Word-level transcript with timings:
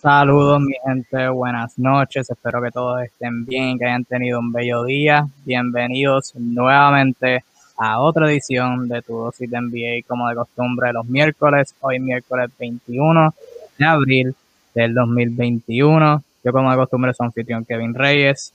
Saludos 0.00 0.60
mi 0.60 0.74
gente, 0.86 1.28
buenas 1.28 1.76
noches, 1.76 2.30
espero 2.30 2.62
que 2.62 2.70
todos 2.70 3.02
estén 3.02 3.44
bien, 3.44 3.76
que 3.76 3.84
hayan 3.84 4.04
tenido 4.04 4.38
un 4.38 4.52
bello 4.52 4.84
día. 4.84 5.26
Bienvenidos 5.44 6.34
nuevamente 6.36 7.42
a 7.76 7.98
otra 8.00 8.30
edición 8.30 8.86
de 8.86 9.02
tu 9.02 9.14
dosis 9.18 9.50
de 9.50 9.60
NBA 9.60 10.06
como 10.06 10.28
de 10.28 10.36
costumbre 10.36 10.92
los 10.92 11.04
miércoles, 11.06 11.74
hoy 11.80 11.98
miércoles 11.98 12.48
21 12.56 13.34
de 13.76 13.84
abril 13.84 14.36
del 14.72 14.94
2021. 14.94 16.22
Yo 16.44 16.52
como 16.52 16.70
de 16.70 16.76
costumbre 16.76 17.12
soy 17.12 17.26
anfitrión 17.26 17.64
Kevin 17.64 17.92
Reyes. 17.92 18.52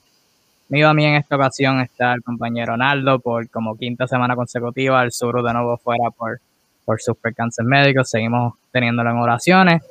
Me 0.69 0.81
a 0.85 0.93
mí 0.93 1.03
en 1.03 1.15
esta 1.15 1.35
ocasión 1.35 1.81
está 1.81 2.13
el 2.13 2.23
compañero 2.23 2.71
Ronaldo 2.71 3.19
por 3.19 3.49
como 3.49 3.77
quinta 3.77 4.07
semana 4.07 4.37
consecutiva, 4.37 5.03
el 5.03 5.11
sur 5.11 5.43
de 5.43 5.51
nuevo 5.51 5.75
fuera 5.75 6.09
por, 6.09 6.39
por 6.85 7.01
sus 7.01 7.17
percances 7.17 7.65
médicos, 7.65 8.09
seguimos 8.09 8.53
teniéndolo 8.71 9.09
en 9.09 9.17
oraciones 9.17 9.83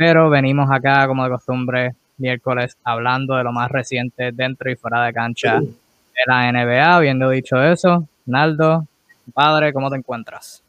pero 0.00 0.30
venimos 0.30 0.70
acá, 0.70 1.06
como 1.06 1.24
de 1.24 1.30
costumbre, 1.30 1.94
miércoles 2.16 2.74
hablando 2.82 3.36
de 3.36 3.44
lo 3.44 3.52
más 3.52 3.70
reciente 3.70 4.32
dentro 4.32 4.70
y 4.70 4.74
fuera 4.74 5.04
de 5.04 5.12
cancha 5.12 5.60
de 5.60 6.22
la 6.26 6.50
NBA. 6.50 6.96
Habiendo 6.96 7.28
dicho 7.28 7.62
eso, 7.62 8.08
Naldo, 8.24 8.86
padre, 9.34 9.74
¿cómo 9.74 9.90
te 9.90 9.98
encuentras? 9.98 10.62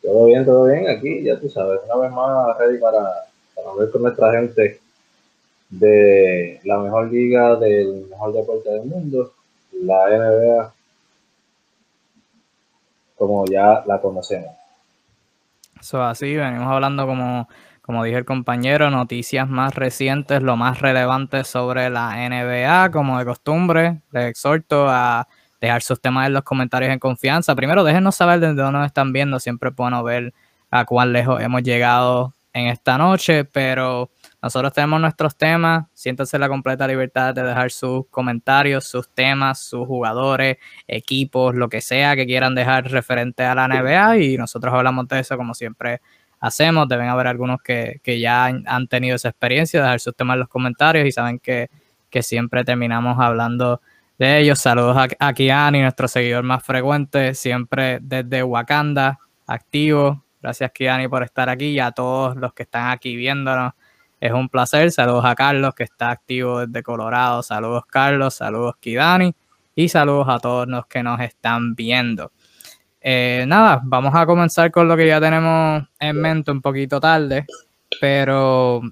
Todo 0.00 0.26
bien, 0.26 0.44
todo 0.44 0.66
bien. 0.66 0.88
Aquí, 0.88 1.24
ya 1.24 1.40
tú 1.40 1.48
sabes, 1.48 1.80
una 1.86 2.02
vez 2.02 2.12
más 2.12 2.56
ready 2.56 2.78
para, 2.78 3.02
para 3.56 3.74
ver 3.76 3.90
con 3.90 4.02
nuestra 4.02 4.30
gente 4.30 4.80
de 5.68 6.60
la 6.62 6.78
mejor 6.78 7.10
liga 7.10 7.56
del 7.56 8.06
mejor 8.08 8.32
deporte 8.32 8.70
del 8.70 8.84
mundo, 8.84 9.32
la 9.72 10.08
NBA, 10.08 10.72
como 13.16 13.44
ya 13.46 13.82
la 13.84 14.00
conocemos. 14.00 14.54
Eso 15.80 16.02
así, 16.02 16.34
venimos 16.36 16.68
hablando 16.68 17.06
como, 17.06 17.48
como 17.82 18.02
dije 18.04 18.18
el 18.18 18.24
compañero, 18.24 18.90
noticias 18.90 19.48
más 19.48 19.74
recientes, 19.74 20.42
lo 20.42 20.56
más 20.56 20.80
relevante 20.80 21.44
sobre 21.44 21.90
la 21.90 22.16
NBA, 22.28 22.90
como 22.90 23.18
de 23.18 23.24
costumbre. 23.24 24.00
Les 24.10 24.24
exhorto 24.30 24.88
a 24.88 25.28
dejar 25.60 25.82
sus 25.82 26.00
temas 26.00 26.26
en 26.26 26.32
los 26.32 26.42
comentarios 26.42 26.92
en 26.92 26.98
confianza. 26.98 27.54
Primero, 27.54 27.84
déjenos 27.84 28.16
saber 28.16 28.40
desde 28.40 28.54
dónde 28.54 28.78
nos 28.78 28.86
están 28.86 29.12
viendo. 29.12 29.38
Siempre 29.38 29.70
es 29.70 30.02
ver 30.04 30.34
a 30.70 30.84
cuán 30.84 31.12
lejos 31.12 31.40
hemos 31.40 31.62
llegado 31.62 32.34
en 32.52 32.66
esta 32.66 32.98
noche, 32.98 33.44
pero 33.44 34.10
nosotros 34.46 34.72
tenemos 34.72 35.00
nuestros 35.00 35.36
temas. 35.36 35.86
Siéntanse 35.92 36.38
la 36.38 36.48
completa 36.48 36.86
libertad 36.86 37.34
de 37.34 37.42
dejar 37.42 37.72
sus 37.72 38.06
comentarios, 38.10 38.84
sus 38.84 39.12
temas, 39.12 39.58
sus 39.58 39.84
jugadores, 39.88 40.58
equipos, 40.86 41.56
lo 41.56 41.68
que 41.68 41.80
sea 41.80 42.14
que 42.14 42.26
quieran 42.26 42.54
dejar 42.54 42.88
referente 42.88 43.42
a 43.42 43.56
la 43.56 43.66
NBA 43.66 44.18
y 44.18 44.36
nosotros 44.36 44.72
hablamos 44.72 45.08
de 45.08 45.18
eso 45.18 45.36
como 45.36 45.52
siempre 45.52 46.00
hacemos. 46.38 46.86
Deben 46.86 47.08
haber 47.08 47.26
algunos 47.26 47.60
que, 47.60 48.00
ya 48.04 48.44
han, 48.44 48.86
tenido 48.86 49.16
esa 49.16 49.30
experiencia, 49.30 49.82
dejar 49.82 49.98
sus 49.98 50.14
temas 50.14 50.34
en 50.34 50.40
los 50.40 50.48
comentarios 50.48 51.08
y 51.08 51.10
saben 51.10 51.40
que, 51.40 51.68
siempre 52.22 52.64
terminamos 52.64 53.18
hablando 53.18 53.82
de 54.16 54.38
ellos. 54.38 54.60
Saludos 54.60 54.96
a, 54.96 55.08
a 55.18 55.34
Kiani, 55.34 55.82
nuestro 55.82 56.06
seguidor 56.08 56.44
más 56.44 56.62
frecuente, 56.62 57.34
siempre 57.34 57.98
desde 58.00 58.42
Wakanda, 58.42 59.18
activo, 59.46 60.24
Gracias, 60.40 60.70
Kiani, 60.70 61.08
por 61.08 61.24
estar 61.24 61.48
aquí 61.48 61.70
y 61.70 61.80
a 61.80 61.90
todos 61.90 62.36
los 62.36 62.52
que 62.52 62.62
están 62.62 62.92
aquí 62.92 63.16
viéndonos. 63.16 63.72
Es 64.20 64.32
un 64.32 64.48
placer. 64.48 64.90
Saludos 64.92 65.24
a 65.24 65.34
Carlos, 65.34 65.74
que 65.74 65.84
está 65.84 66.10
activo 66.10 66.66
desde 66.66 66.82
Colorado. 66.82 67.42
Saludos, 67.42 67.84
Carlos. 67.86 68.34
Saludos, 68.34 68.76
Kidani. 68.80 69.34
Y 69.74 69.88
saludos 69.88 70.26
a 70.28 70.38
todos 70.38 70.66
los 70.66 70.86
que 70.86 71.02
nos 71.02 71.20
están 71.20 71.74
viendo. 71.74 72.32
Eh, 73.08 73.44
nada, 73.46 73.80
vamos 73.84 74.14
a 74.16 74.26
comenzar 74.26 74.72
con 74.72 74.88
lo 74.88 74.96
que 74.96 75.06
ya 75.06 75.20
tenemos 75.20 75.84
en 76.00 76.20
mente 76.20 76.50
un 76.50 76.60
poquito 76.60 76.98
tarde, 76.98 77.46
pero 78.00 78.82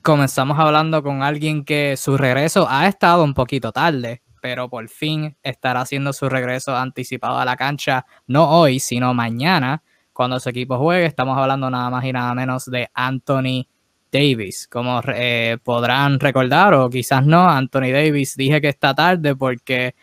comenzamos 0.00 0.58
hablando 0.58 1.02
con 1.02 1.22
alguien 1.22 1.62
que 1.62 1.96
su 1.98 2.16
regreso 2.16 2.66
ha 2.70 2.86
estado 2.88 3.22
un 3.22 3.34
poquito 3.34 3.70
tarde, 3.70 4.22
pero 4.40 4.70
por 4.70 4.88
fin 4.88 5.36
estará 5.42 5.82
haciendo 5.82 6.14
su 6.14 6.28
regreso 6.30 6.74
anticipado 6.74 7.38
a 7.38 7.44
la 7.44 7.56
cancha, 7.56 8.06
no 8.26 8.48
hoy, 8.48 8.80
sino 8.80 9.12
mañana, 9.12 9.82
cuando 10.14 10.40
su 10.40 10.48
equipo 10.48 10.78
juegue. 10.78 11.04
Estamos 11.04 11.36
hablando 11.36 11.68
nada 11.68 11.90
más 11.90 12.02
y 12.04 12.12
nada 12.12 12.34
menos 12.34 12.64
de 12.64 12.88
Anthony 12.94 13.66
Davis. 14.14 14.68
Como 14.68 15.02
eh, 15.08 15.58
podrán 15.62 16.20
recordar, 16.20 16.72
o 16.74 16.88
quizás 16.88 17.26
no, 17.26 17.48
Anthony 17.50 17.90
Davis 17.92 18.36
dije 18.36 18.60
que 18.60 18.68
está 18.68 18.94
tarde 18.94 19.34
porque, 19.34 19.94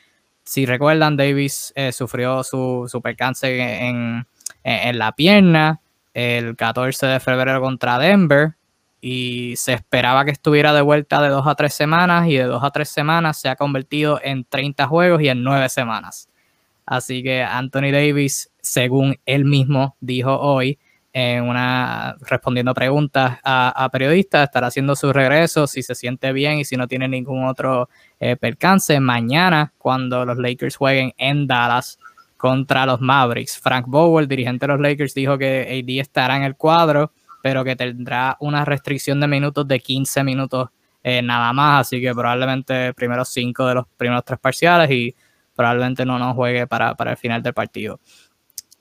si 0.43 0.65
recuerdan, 0.65 1.15
Davis 1.15 1.71
eh, 1.75 1.93
sufrió 1.93 2.43
su, 2.43 2.87
su 2.91 3.01
percance 3.01 3.47
en, 3.87 4.27
en, 4.63 4.99
la 4.99 5.13
pierna 5.13 5.79
el 6.13 6.57
14 6.57 7.05
de 7.07 7.19
febrero 7.21 7.61
contra 7.61 7.97
Denver 7.97 8.55
y 8.99 9.55
se 9.55 9.73
esperaba 9.73 10.25
que 10.25 10.31
estuviera 10.31 10.73
de 10.73 10.81
vuelta 10.81 11.21
de 11.21 11.29
dos 11.29 11.47
a 11.47 11.55
tres 11.55 11.73
semanas 11.73 12.27
y 12.27 12.35
de 12.35 12.43
dos 12.43 12.63
a 12.63 12.71
tres 12.71 12.89
semanas 12.89 13.39
se 13.39 13.47
ha 13.47 13.55
convertido 13.55 14.19
en 14.21 14.43
30 14.43 14.87
juegos 14.87 15.21
y 15.21 15.29
en 15.29 15.41
nueve 15.41 15.69
semanas. 15.69 16.29
Así 16.85 17.23
que 17.23 17.41
Anthony 17.41 17.91
Davis 17.91 18.51
según 18.61 19.17
él 19.25 19.45
mismo 19.45 19.95
dijo 19.99 20.37
hoy, 20.37 20.79
en 21.13 21.43
una, 21.43 22.15
respondiendo 22.21 22.73
preguntas 22.73 23.39
a, 23.43 23.89
periodistas, 23.91 24.43
estará 24.43 24.67
haciendo 24.67 24.95
su 24.95 25.11
regreso, 25.11 25.67
si 25.67 25.83
se 25.83 25.95
siente 25.95 26.31
bien 26.31 26.59
y 26.59 26.65
si 26.65 26.77
no 26.77 26.87
tiene 26.87 27.07
ningún 27.07 27.45
otro 27.45 27.89
eh, 28.19 28.37
percance. 28.37 28.99
Mañana, 28.99 29.73
cuando 29.77 30.25
los 30.25 30.37
Lakers 30.37 30.77
jueguen 30.77 31.13
en 31.17 31.47
Dallas 31.47 31.99
contra 32.37 32.85
los 32.85 33.01
Mavericks, 33.01 33.59
Frank 33.59 33.85
Bowen, 33.87 34.27
dirigente 34.27 34.65
de 34.65 34.73
los 34.73 34.81
Lakers, 34.81 35.13
dijo 35.13 35.37
que 35.37 35.83
AD 35.83 36.01
estará 36.01 36.37
en 36.37 36.43
el 36.43 36.55
cuadro, 36.55 37.11
pero 37.43 37.63
que 37.63 37.75
tendrá 37.75 38.37
una 38.39 38.63
restricción 38.63 39.19
de 39.19 39.27
minutos 39.27 39.67
de 39.67 39.79
15 39.79 40.23
minutos 40.23 40.69
eh, 41.03 41.21
nada 41.21 41.51
más, 41.51 41.87
así 41.87 41.99
que 41.99 42.13
probablemente 42.13 42.93
primeros 42.93 43.29
cinco 43.29 43.65
de 43.65 43.75
los 43.75 43.85
primeros 43.97 44.23
tres 44.23 44.39
parciales 44.39 44.89
y 44.91 45.15
probablemente 45.55 46.05
no 46.05 46.19
nos 46.19 46.35
juegue 46.35 46.67
para, 46.67 46.95
para 46.95 47.11
el 47.11 47.17
final 47.17 47.41
del 47.41 47.53
partido. 47.53 47.99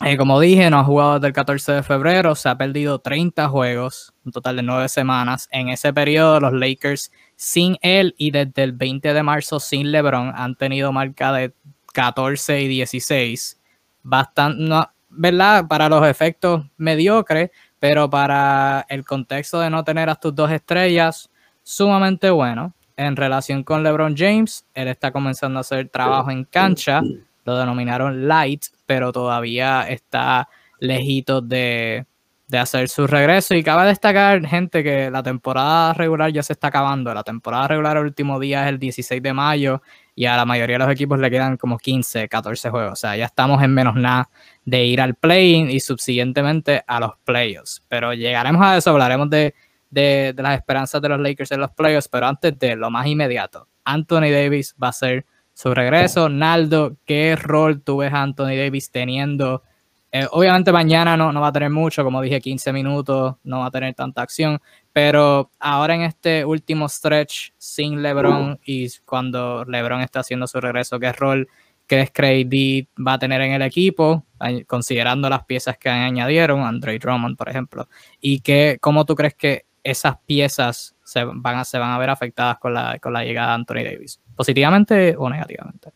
Eh, 0.03 0.16
como 0.16 0.41
dije, 0.41 0.71
no 0.71 0.78
ha 0.78 0.84
jugado 0.84 1.15
desde 1.15 1.27
el 1.27 1.33
14 1.34 1.72
de 1.72 1.83
febrero, 1.83 2.34
se 2.34 2.49
ha 2.49 2.56
perdido 2.56 3.00
30 3.00 3.49
juegos, 3.49 4.15
un 4.25 4.33
total 4.33 4.56
de 4.56 4.62
9 4.62 4.88
semanas. 4.88 5.47
En 5.53 5.69
ese 5.69 5.93
periodo, 5.93 6.41
los 6.41 6.55
Lakers 6.55 7.12
sin 7.37 7.77
él 7.83 8.15
y 8.16 8.31
desde 8.31 8.62
el 8.62 8.72
20 8.72 9.12
de 9.12 9.22
marzo 9.22 9.60
sin 9.60 9.93
LeBron 9.93 10.33
han 10.34 10.55
tenido 10.55 10.91
marca 10.91 11.33
de 11.33 11.53
14 11.93 12.62
y 12.62 12.69
16. 12.69 13.60
Bastante, 14.03 14.75
¿verdad? 15.10 15.66
Para 15.69 15.91
los 15.91 16.06
efectos 16.06 16.65
mediocres, 16.78 17.50
pero 17.78 18.09
para 18.09 18.87
el 18.89 19.05
contexto 19.05 19.60
de 19.60 19.69
no 19.69 19.84
tener 19.84 20.09
a 20.09 20.15
tus 20.15 20.34
dos 20.34 20.50
estrellas, 20.50 21.28
sumamente 21.62 22.31
bueno. 22.31 22.72
En 22.97 23.16
relación 23.16 23.65
con 23.65 23.83
LeBron 23.83 24.16
James, 24.16 24.65
él 24.72 24.89
está 24.89 25.10
comenzando 25.10 25.59
a 25.59 25.60
hacer 25.60 25.89
trabajo 25.91 26.31
en 26.31 26.44
cancha 26.44 27.03
lo 27.44 27.59
denominaron 27.59 28.28
light, 28.28 28.66
pero 28.91 29.12
todavía 29.12 29.83
está 29.89 30.49
lejito 30.81 31.41
de, 31.41 32.06
hacer 32.53 32.89
su 32.89 33.06
regreso. 33.06 33.55
Y 33.55 33.62
cabe 33.62 33.87
destacar, 33.87 34.45
gente, 34.45 34.83
que 34.83 35.12
la 35.12 35.23
temporada 35.23 35.95
regular 35.95 36.33
ya 36.33 36.43
se 36.43 36.55
está 36.55 36.67
acabando. 36.67 37.15
La 37.15 37.23
temporada 37.23 37.69
regular 37.69 37.99
el 37.99 38.06
último 38.06 38.41
día 38.41 38.65
es 38.65 38.71
el 38.71 38.81
16 38.81 39.23
de 39.23 39.33
mayo 39.33 39.81
y 40.17 40.27
a 40.27 40.37
la 40.37 40.45
mayoría 40.45 40.75
de 40.75 40.87
los 40.87 40.93
equipos 40.93 41.21
le 41.21 41.31
quedan 41.31 41.56
como 41.56 41.78
15, 41.78 42.28
14 42.28 42.71
juegos. 42.71 42.93
O 42.95 42.97
sea, 42.97 43.17
ya 43.17 43.27
estamos 43.27 43.62
en 43.62 43.73
menos 43.73 43.95
nada 43.95 44.28
de 44.65 44.84
ir 44.84 45.01
al 45.01 45.15
play-in 45.15 45.71
y 45.71 45.78
subsiguientemente 45.78 46.83
a 46.84 46.99
los 46.99 47.12
playoffs. 47.25 47.84
Pero 47.87 48.12
llegaremos 48.12 48.61
a 48.61 48.77
eso, 48.77 48.91
hablaremos 48.91 49.31
de, 49.31 49.55
de 49.89 50.34
las 50.37 50.59
esperanzas 50.59 51.01
de 51.01 51.11
los 51.11 51.21
Lakers 51.21 51.53
en 51.53 51.61
los 51.61 51.71
playoffs, 51.71 52.09
pero 52.09 52.27
antes 52.27 52.59
de 52.59 52.75
lo 52.75 52.91
más 52.91 53.07
inmediato, 53.07 53.69
Anthony 53.84 54.33
Davis 54.33 54.75
va 54.83 54.89
a 54.89 54.93
ser 54.93 55.27
su 55.60 55.75
regreso. 55.75 56.31
Naldo, 56.31 56.97
¿qué 57.04 57.36
rol 57.36 57.83
tú 57.83 57.98
ves 57.98 58.12
a 58.15 58.22
Anthony 58.22 58.57
Davis 58.57 58.91
teniendo? 58.91 59.62
Eh, 60.10 60.27
obviamente 60.30 60.72
mañana 60.72 61.18
no, 61.18 61.33
no 61.33 61.41
va 61.42 61.48
a 61.48 61.53
tener 61.53 61.68
mucho, 61.68 62.03
como 62.03 62.22
dije, 62.22 62.41
15 62.41 62.72
minutos, 62.72 63.36
no 63.45 63.60
va 63.60 63.66
a 63.66 63.71
tener 63.71 63.95
tanta 63.95 64.22
acción, 64.22 64.59
pero 64.92 65.51
ahora 65.60 65.95
en 65.95 66.03
este 66.03 66.45
último 66.47 66.89
stretch 66.89 67.51
sin 67.59 68.03
LeBron 68.03 68.59
y 68.65 68.89
cuando 69.04 69.65
LeBron 69.66 70.01
está 70.01 70.21
haciendo 70.21 70.47
su 70.47 70.60
regreso, 70.60 70.98
¿qué 70.98 71.12
rol 71.12 71.47
crees 71.86 72.10
que 72.10 72.89
va 73.07 73.12
a 73.12 73.18
tener 73.18 73.42
en 73.42 73.53
el 73.53 73.62
equipo, 73.62 74.24
considerando 74.66 75.28
las 75.28 75.45
piezas 75.45 75.77
que 75.77 75.91
añadieron, 75.91 76.62
Andre 76.62 76.98
Drummond, 76.98 77.36
por 77.36 77.51
ejemplo? 77.51 77.86
¿Y 78.18 78.41
que, 78.41 78.78
cómo 78.80 79.04
tú 79.04 79.15
crees 79.15 79.34
que 79.34 79.66
esas 79.84 80.16
piezas 80.27 80.97
se 81.04 81.22
van 81.24 81.59
a, 81.59 81.65
se 81.65 81.78
van 81.78 81.91
a 81.91 81.98
ver 81.98 82.10
afectadas 82.10 82.59
con 82.59 82.74
la, 82.74 82.98
con 82.98 83.12
la 83.12 83.24
llegada 83.24 83.48
de 83.48 83.54
Anthony 83.54 83.84
Davis? 83.84 84.21
¿Positivamente 84.41 85.15
o 85.19 85.28
negativamente? 85.28 85.91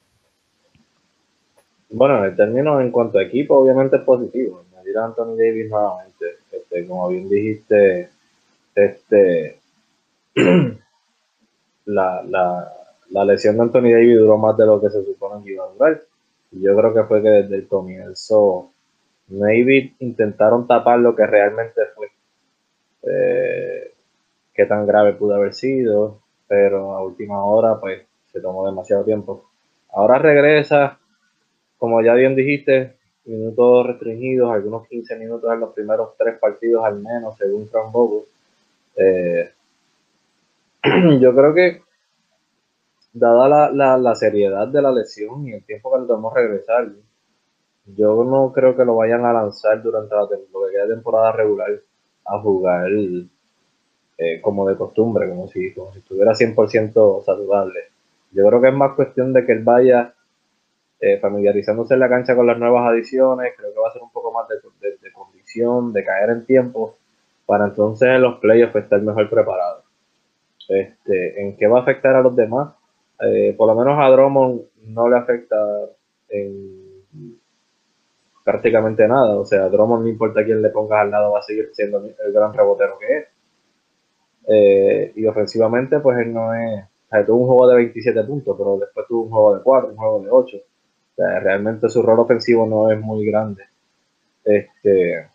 Bueno, 1.88 2.19
en 2.19 2.25
el 2.26 2.37
término 2.37 2.79
en 2.79 2.91
cuanto 2.91 3.17
a 3.17 3.23
equipo, 3.23 3.56
obviamente 3.56 3.96
es 3.96 4.02
positivo. 4.02 4.67
Añadir 4.70 4.99
a 4.99 5.06
Anthony 5.06 5.35
Davis 5.35 5.70
nuevamente, 5.70 6.26
este, 6.52 6.87
como 6.87 7.08
bien 7.08 7.26
dijiste, 7.26 8.11
este 8.75 9.61
la, 11.87 12.23
la, 12.23 12.70
la, 13.08 13.25
lesión 13.25 13.56
de 13.56 13.62
Anthony 13.62 13.93
Davis 13.93 14.19
duró 14.19 14.37
más 14.37 14.58
de 14.58 14.67
lo 14.67 14.79
que 14.79 14.90
se 14.90 15.02
supone 15.02 15.43
que 15.43 15.52
iba 15.52 15.64
a 15.64 15.69
durar. 15.69 16.02
Y 16.52 16.61
yo 16.61 16.76
creo 16.76 16.93
que 16.93 17.05
fue 17.05 17.23
que 17.23 17.31
desde 17.31 17.56
el 17.56 17.67
comienzo, 17.67 18.73
maybe 19.29 19.94
intentaron 20.00 20.67
tapar 20.67 20.99
lo 20.99 21.17
que 21.17 21.26
realmente 21.26 21.81
fue. 21.94 22.08
Eh, 23.05 23.90
qué 24.52 24.67
tan 24.67 24.87
grave 24.87 25.14
pudo 25.14 25.35
haber 25.35 25.55
sido, 25.55 26.20
pero 26.47 26.93
a 26.93 27.02
última 27.02 27.43
hora 27.43 27.81
pues 27.81 28.02
se 28.34 28.40
tomó 28.40 28.66
demasiado 28.66 29.04
tiempo. 29.04 29.48
Ahora 29.92 30.19
regresa, 30.19 30.98
como 31.78 32.02
ya 32.02 32.14
bien 32.14 32.34
dijiste, 32.34 32.96
minutos 33.26 33.86
restringidos, 33.86 34.50
algunos 34.50 34.88
15 34.88 35.16
minutos 35.16 35.52
en 35.52 35.60
los 35.60 35.72
primeros 35.72 36.16
tres 36.19 36.36
partidos 36.40 36.84
al 36.84 37.00
menos, 37.00 37.36
según 37.38 37.69
Frank 37.69 37.92
Bobo. 37.92 38.25
Eh, 38.96 39.52
yo 41.20 41.32
creo 41.32 41.54
que, 41.54 41.82
dada 43.12 43.70
la, 43.70 44.14
seriedad 44.16 44.66
de 44.66 44.82
la 44.82 44.90
lesión 44.90 45.46
y 45.46 45.52
el 45.52 45.64
tiempo 45.64 45.92
que 45.92 46.00
le 46.00 46.08
tomó 46.08 46.34
regresar, 46.34 46.90
yo 47.87 48.25
no 48.25 48.52
creo 48.52 48.76
que 48.76 48.84
lo 48.84 48.96
vayan 48.96 49.25
a 49.25 49.32
lanzar 49.32 49.80
durante 49.80 50.12
la 50.16 50.88
temporada 50.88 51.30
regular 51.30 51.70
a 52.25 52.40
jugar 52.40 52.90
eh, 54.19 54.40
como 54.40 54.69
de 54.69 54.76
costumbre, 54.76 55.28
como 55.28 55.46
si, 55.46 55.72
como 55.72 55.92
si 55.92 56.00
estuviera 56.00 56.32
100% 56.32 57.25
saludable. 57.25 57.94
Yo 58.34 58.46
creo 58.46 58.60
que 58.60 58.69
es 58.69 58.75
más 58.75 58.94
cuestión 58.94 59.32
de 59.32 59.46
que 59.46 59.52
él 59.52 59.62
vaya 59.62 60.14
eh, 61.00 61.19
familiarizándose 61.20 61.94
en 61.94 62.00
la 62.00 62.08
cancha 62.08 62.34
con 62.34 62.46
las 62.46 62.58
nuevas 62.58 62.88
adiciones, 62.88 63.52
creo 63.56 63.72
que 63.72 63.81
va 63.81 63.88
a 63.88 63.92
ser 63.92 64.02
un 64.02 64.10
poco 64.10 64.32
más 64.32 64.48
de, 64.48 64.56
de, 65.00 65.12
condición, 65.12 65.92
de 65.92 66.04
caer 66.04 66.31
en 66.31 66.46
tiempo, 66.46 66.96
para 67.46 67.66
entonces 67.66 68.08
en 68.08 68.22
los 68.22 68.38
playoffs 68.38 68.76
estar 68.76 69.00
mejor 69.02 69.28
preparado. 69.31 69.82
Este, 70.69 71.42
¿En 71.42 71.56
qué 71.56 71.66
va 71.66 71.81
a 71.81 71.82
afectar 71.82 72.16
a 72.16 72.22
los 72.22 72.34
demás? 72.34 72.75
Eh, 73.20 73.54
por 73.56 73.69
lo 73.69 73.75
menos 73.75 73.98
a 74.00 74.08
Drummond 74.08 74.62
no 74.87 75.08
le 75.08 75.16
afecta 75.16 75.56
en 76.28 76.84
prácticamente 78.44 79.08
nada. 79.08 79.38
O 79.38 79.44
sea, 79.44 79.69
Drummond 79.69 80.04
no 80.04 80.08
importa 80.08 80.44
quién 80.44 80.62
le 80.62 80.70
pongas 80.70 81.00
al 81.00 81.10
lado, 81.10 81.32
va 81.32 81.40
a 81.40 81.42
seguir 81.42 81.70
siendo 81.72 81.98
el 81.98 82.32
gran 82.32 82.52
rebotero 82.52 82.98
que 82.98 83.19
es. 83.19 83.26
Eh, 84.46 85.12
y 85.16 85.26
ofensivamente, 85.26 86.00
pues 86.00 86.19
él 86.19 86.32
no 86.32 86.54
es. 86.54 86.84
Tuvo 87.26 87.38
un 87.38 87.46
juego 87.46 87.69
de 87.69 87.76
27 87.76 88.25
puntos, 88.25 88.56
pero 88.56 88.78
después 88.78 89.06
tuvo 89.06 89.22
un 89.25 89.31
juego 89.31 89.56
de 89.56 89.62
4, 89.62 89.90
un 89.90 89.96
juego 89.96 90.20
de 90.22 90.31
8. 90.31 90.56
O 90.56 91.14
sea, 91.16 91.40
realmente 91.40 91.88
su 91.88 92.02
rol 92.02 92.19
ofensivo 92.19 92.66
no 92.66 92.90
es 92.90 93.00
muy 93.00 93.25
grande. 93.26 93.64
Este, 94.44 95.26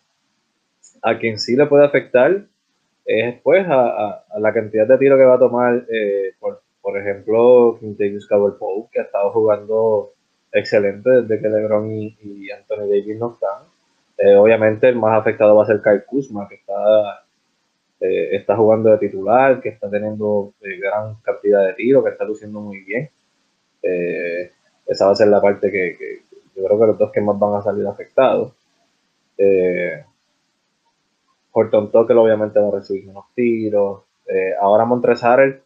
a 1.02 1.18
quien 1.18 1.38
sí 1.38 1.56
le 1.56 1.66
puede 1.66 1.84
afectar 1.84 2.44
es 3.04 3.40
pues 3.42 3.66
a, 3.68 4.24
la 4.38 4.52
cantidad 4.52 4.86
de 4.86 4.98
tiro 4.98 5.16
que 5.16 5.24
va 5.24 5.34
a 5.34 5.38
tomar, 5.38 5.84
eh, 5.90 6.34
por, 6.38 6.60
por, 6.80 6.98
ejemplo, 6.98 7.76
Quintavious 7.80 8.26
Cowell 8.26 8.54
Pope, 8.58 8.90
que 8.92 9.00
ha 9.00 9.04
estado 9.04 9.30
jugando 9.32 10.12
excelente 10.52 11.10
desde 11.22 11.40
que 11.40 11.48
LeBron 11.48 11.90
y, 11.90 12.50
Anthony 12.50 12.88
Davis 12.88 13.18
no 13.18 13.32
están. 13.32 13.64
Eh, 14.18 14.36
obviamente 14.36 14.88
el 14.88 14.96
más 14.96 15.18
afectado 15.18 15.56
va 15.56 15.64
a 15.64 15.66
ser 15.66 15.80
Kyle 15.82 16.04
Kuzma, 16.04 16.46
que 16.48 16.56
está, 16.56 17.24
eh, 18.00 18.36
está 18.36 18.56
jugando 18.56 18.90
de 18.90 18.98
titular, 18.98 19.60
que 19.60 19.70
está 19.70 19.90
teniendo 19.90 20.54
eh, 20.62 20.78
gran 20.78 21.16
cantidad 21.22 21.66
de 21.66 21.74
tiros, 21.74 22.02
que 22.04 22.10
está 22.10 22.24
luciendo 22.24 22.60
muy 22.60 22.80
bien. 22.80 23.10
esa 24.86 25.06
va 25.06 25.12
a 25.12 25.14
ser 25.16 25.28
la 25.28 25.40
parte 25.40 25.70
que, 25.70 26.22
yo 26.56 26.64
creo 26.64 26.80
que 26.80 26.86
los 26.86 26.98
dos 26.98 27.12
que 27.12 27.20
más 27.20 27.38
van 27.38 27.54
a 27.54 27.62
salir 27.62 27.86
afectados. 27.86 28.52
Horton 31.52 31.90
Tucker 31.90 32.16
obviamente 32.16 32.60
va 32.60 32.68
a 32.68 32.78
recibir 32.78 33.08
unos 33.08 33.26
tiros. 33.34 34.02
ahora 34.60 34.84
Montresarel, 34.84 35.62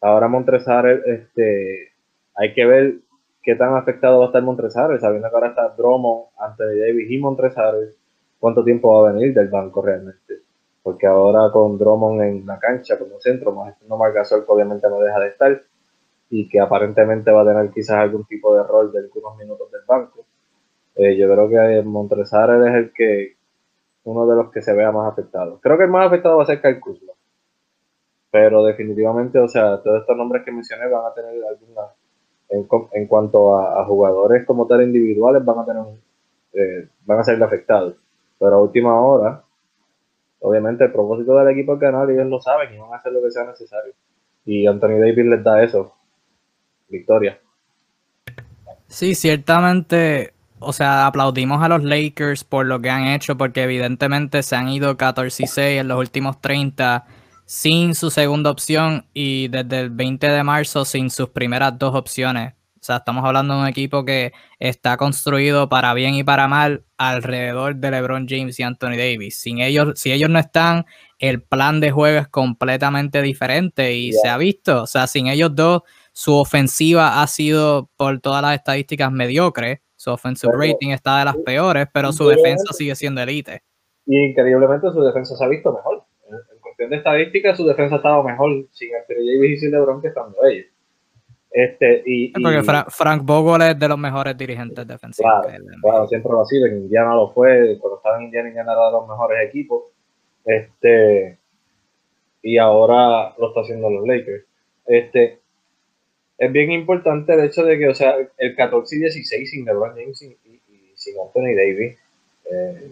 ahora 0.00 0.28
Montresarel, 0.28 1.02
este, 1.06 1.92
hay 2.34 2.54
que 2.54 2.66
ver 2.66 2.94
qué 3.42 3.54
tan 3.54 3.74
afectado 3.76 4.18
va 4.18 4.24
a 4.24 4.28
estar 4.28 4.42
Montresares, 4.42 5.00
sabiendo 5.00 5.28
que 5.28 5.34
ahora 5.34 5.48
está 5.48 5.68
Dromo, 5.76 6.32
Anthony 6.38 6.78
Davis 6.80 7.10
y 7.10 7.18
Montresares, 7.18 7.96
cuánto 8.40 8.64
tiempo 8.64 8.92
va 8.92 9.08
a 9.08 9.12
venir 9.12 9.32
del 9.32 9.48
banco 9.48 9.82
realmente. 9.82 10.25
Porque 10.86 11.04
ahora 11.04 11.50
con 11.50 11.76
Drummond 11.76 12.22
en 12.22 12.46
la 12.46 12.60
cancha 12.60 12.96
como 12.96 13.18
centro, 13.18 13.50
más 13.50 13.74
no 13.88 13.96
Margasol 13.96 14.46
que 14.46 14.52
obviamente 14.52 14.88
no 14.88 15.00
deja 15.00 15.18
de 15.18 15.28
estar, 15.30 15.60
y 16.30 16.48
que 16.48 16.60
aparentemente 16.60 17.32
va 17.32 17.42
a 17.42 17.44
tener 17.44 17.72
quizás 17.72 17.96
algún 17.96 18.24
tipo 18.24 18.54
de 18.54 18.62
rol 18.62 18.92
de 18.92 19.00
algunos 19.00 19.36
minutos 19.36 19.68
del 19.72 19.80
banco. 19.84 20.24
Eh, 20.94 21.16
yo 21.16 21.28
creo 21.28 21.48
que 21.48 21.82
Montresares 21.82 22.64
es 22.68 22.74
el 22.74 22.92
que 22.92 23.34
uno 24.04 24.28
de 24.28 24.36
los 24.36 24.52
que 24.52 24.62
se 24.62 24.74
vea 24.74 24.92
más 24.92 25.12
afectado. 25.12 25.58
Creo 25.60 25.76
que 25.76 25.82
el 25.82 25.90
más 25.90 26.06
afectado 26.06 26.36
va 26.36 26.44
a 26.44 26.46
ser 26.46 26.62
Kyle 26.62 26.78
Kuzma. 26.78 27.14
Pero 28.30 28.62
definitivamente, 28.64 29.40
o 29.40 29.48
sea, 29.48 29.82
todos 29.82 30.02
estos 30.02 30.16
nombres 30.16 30.44
que 30.44 30.52
mencioné 30.52 30.86
van 30.86 31.04
a 31.04 31.14
tener 31.14 31.34
alguna 31.48 31.82
en, 32.48 33.08
cuanto 33.08 33.58
a, 33.58 33.84
jugadores 33.86 34.46
como 34.46 34.68
tal 34.68 34.82
individuales 34.82 35.44
van 35.44 35.58
a 35.58 35.64
tener 35.64 35.82
eh, 36.52 36.88
van 37.04 37.18
a 37.18 37.24
ser 37.24 37.42
afectados. 37.42 37.96
Pero 38.38 38.54
a 38.54 38.62
última 38.62 39.00
hora, 39.00 39.42
obviamente 40.40 40.84
el 40.84 40.92
propósito 40.92 41.36
del 41.36 41.50
equipo 41.50 41.74
es 41.74 41.80
ganar 41.80 42.08
y 42.10 42.14
ellos 42.14 42.28
lo 42.28 42.40
saben 42.40 42.74
y 42.74 42.78
van 42.78 42.92
a 42.92 42.96
hacer 42.96 43.12
lo 43.12 43.22
que 43.22 43.30
sea 43.30 43.44
necesario. 43.44 43.92
Y 44.44 44.66
Anthony 44.66 45.00
Davis 45.00 45.26
les 45.26 45.42
da 45.42 45.62
eso. 45.62 45.94
Victoria. 46.88 47.40
Sí, 48.86 49.14
ciertamente, 49.14 50.32
o 50.60 50.72
sea, 50.72 51.06
aplaudimos 51.06 51.62
a 51.62 51.68
los 51.68 51.82
Lakers 51.82 52.44
por 52.44 52.66
lo 52.66 52.80
que 52.80 52.90
han 52.90 53.08
hecho, 53.08 53.36
porque 53.36 53.64
evidentemente 53.64 54.42
se 54.42 54.54
han 54.54 54.68
ido 54.68 54.96
14 54.96 55.42
y 55.42 55.46
6 55.46 55.80
en 55.80 55.88
los 55.88 55.98
últimos 55.98 56.40
30 56.40 57.04
sin 57.44 57.94
su 57.94 58.10
segunda 58.10 58.50
opción 58.50 59.06
y 59.14 59.48
desde 59.48 59.80
el 59.80 59.90
20 59.90 60.28
de 60.28 60.42
marzo 60.42 60.84
sin 60.84 61.10
sus 61.10 61.28
primeras 61.30 61.78
dos 61.78 61.94
opciones. 61.94 62.55
O 62.86 62.88
sea, 62.88 62.98
estamos 62.98 63.24
hablando 63.24 63.54
de 63.54 63.62
un 63.62 63.66
equipo 63.66 64.04
que 64.04 64.32
está 64.60 64.96
construido 64.96 65.68
para 65.68 65.92
bien 65.92 66.14
y 66.14 66.22
para 66.22 66.46
mal 66.46 66.84
alrededor 66.98 67.74
de 67.74 67.90
LeBron 67.90 68.28
James 68.28 68.60
y 68.60 68.62
Anthony 68.62 68.96
Davis. 68.96 69.38
Sin 69.38 69.58
ellos, 69.58 69.94
si 69.96 70.12
ellos 70.12 70.30
no 70.30 70.38
están, 70.38 70.84
el 71.18 71.42
plan 71.42 71.80
de 71.80 71.90
juego 71.90 72.20
es 72.20 72.28
completamente 72.28 73.22
diferente 73.22 73.92
y 73.92 74.12
se 74.12 74.28
ha 74.28 74.38
visto. 74.38 74.84
O 74.84 74.86
sea, 74.86 75.08
sin 75.08 75.26
ellos 75.26 75.50
dos, 75.52 75.82
su 76.12 76.34
ofensiva 76.34 77.20
ha 77.20 77.26
sido 77.26 77.90
por 77.96 78.20
todas 78.20 78.40
las 78.40 78.54
estadísticas 78.54 79.10
mediocre. 79.10 79.82
Su 79.96 80.12
offensive 80.12 80.52
rating 80.56 80.90
está 80.90 81.18
de 81.18 81.24
las 81.24 81.36
peores, 81.38 81.88
pero 81.92 82.12
su 82.12 82.28
defensa 82.28 82.72
sigue 82.72 82.94
siendo 82.94 83.20
elite. 83.20 83.64
Y 84.06 84.26
increíblemente 84.26 84.92
su 84.92 85.02
defensa 85.02 85.34
se 85.34 85.44
ha 85.44 85.48
visto 85.48 85.72
mejor 85.72 86.06
de 86.78 86.96
estadística, 86.96 87.56
su 87.56 87.66
defensa 87.66 87.96
estaba 87.96 88.22
mejor 88.22 88.68
sin 88.72 88.94
Anthony 88.94 89.24
Davis 89.24 89.50
y 89.50 89.56
sin 89.56 89.70
LeBron 89.72 90.00
que 90.00 90.08
estando 90.08 90.36
ellos. 90.44 90.66
Este, 91.56 92.02
y, 92.04 92.32
Porque 92.32 92.62
Frank 92.88 93.22
Vogel 93.24 93.62
es 93.62 93.78
de 93.78 93.88
los 93.88 93.96
mejores 93.96 94.36
dirigentes 94.36 94.86
defensivos. 94.86 95.46
Claro, 95.80 96.06
siempre 96.06 96.30
lo 96.30 96.42
ha 96.42 96.44
sido. 96.44 96.66
En 96.66 96.76
Indiana 96.82 97.14
lo 97.14 97.32
fue. 97.32 97.78
Cuando 97.80 97.96
estaba 97.96 98.18
en 98.18 98.24
Indiana, 98.24 98.48
Indiana 98.48 98.72
era 98.72 98.84
de 98.84 98.92
los 98.92 99.08
mejores 99.08 99.48
equipos. 99.48 99.84
Este, 100.44 101.38
y 102.42 102.58
ahora 102.58 103.34
lo 103.38 103.48
está 103.48 103.62
haciendo 103.62 103.88
los 103.88 104.06
Lakers. 104.06 104.44
Este, 104.84 105.38
es 106.36 106.52
bien 106.52 106.72
importante 106.72 107.32
el 107.32 107.46
hecho 107.46 107.64
de 107.64 107.78
que, 107.78 107.88
o 107.88 107.94
sea, 107.94 108.16
el 108.36 108.54
14 108.54 108.94
y 108.94 108.98
16 108.98 109.50
sin 109.50 109.64
LeBron 109.64 109.94
James 109.96 110.20
y, 110.20 110.36
sin 110.94 111.14
Anthony 111.18 111.56
Davis 111.56 111.96
eh, 112.52 112.90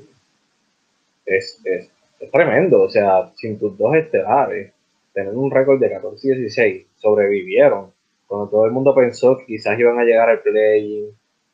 es, 1.26 1.60
es, 1.64 1.90
es 2.18 2.30
tremendo. 2.30 2.80
O 2.80 2.88
sea, 2.88 3.30
sin 3.36 3.58
tus 3.58 3.76
dos 3.76 3.94
estelares, 3.94 4.72
tener 5.12 5.34
un 5.34 5.50
récord 5.50 5.78
de 5.78 5.90
14 5.90 6.28
y 6.28 6.34
16, 6.34 6.86
sobrevivieron. 6.96 7.93
Cuando 8.34 8.50
todo 8.50 8.66
el 8.66 8.72
mundo 8.72 8.92
pensó 8.96 9.38
que 9.38 9.46
quizás 9.46 9.78
iban 9.78 9.96
a 9.96 10.02
llegar 10.02 10.28
al 10.28 10.40
play, 10.40 11.08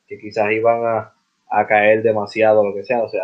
que 0.06 0.18
quizás 0.18 0.50
iban 0.50 0.80
a, 0.82 1.66
caer 1.66 2.02
demasiado, 2.02 2.64
lo 2.64 2.74
que 2.74 2.84
sea. 2.84 3.02
O 3.02 3.08
sea, 3.10 3.22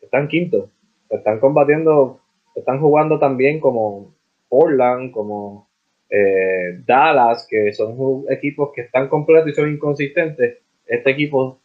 están 0.00 0.26
quintos, 0.26 0.70
están 1.10 1.38
combatiendo, 1.38 2.20
están 2.54 2.80
jugando 2.80 3.18
también 3.18 3.60
como 3.60 4.14
Portland, 4.48 5.12
como 5.12 5.68
eh, 6.08 6.80
Dallas, 6.86 7.46
que 7.46 7.74
son 7.74 8.24
equipos 8.30 8.70
que 8.74 8.80
están 8.80 9.08
completos 9.10 9.50
y 9.50 9.54
son 9.54 9.70
inconsistentes. 9.70 10.60
Este 10.86 11.10
equipo 11.10 11.60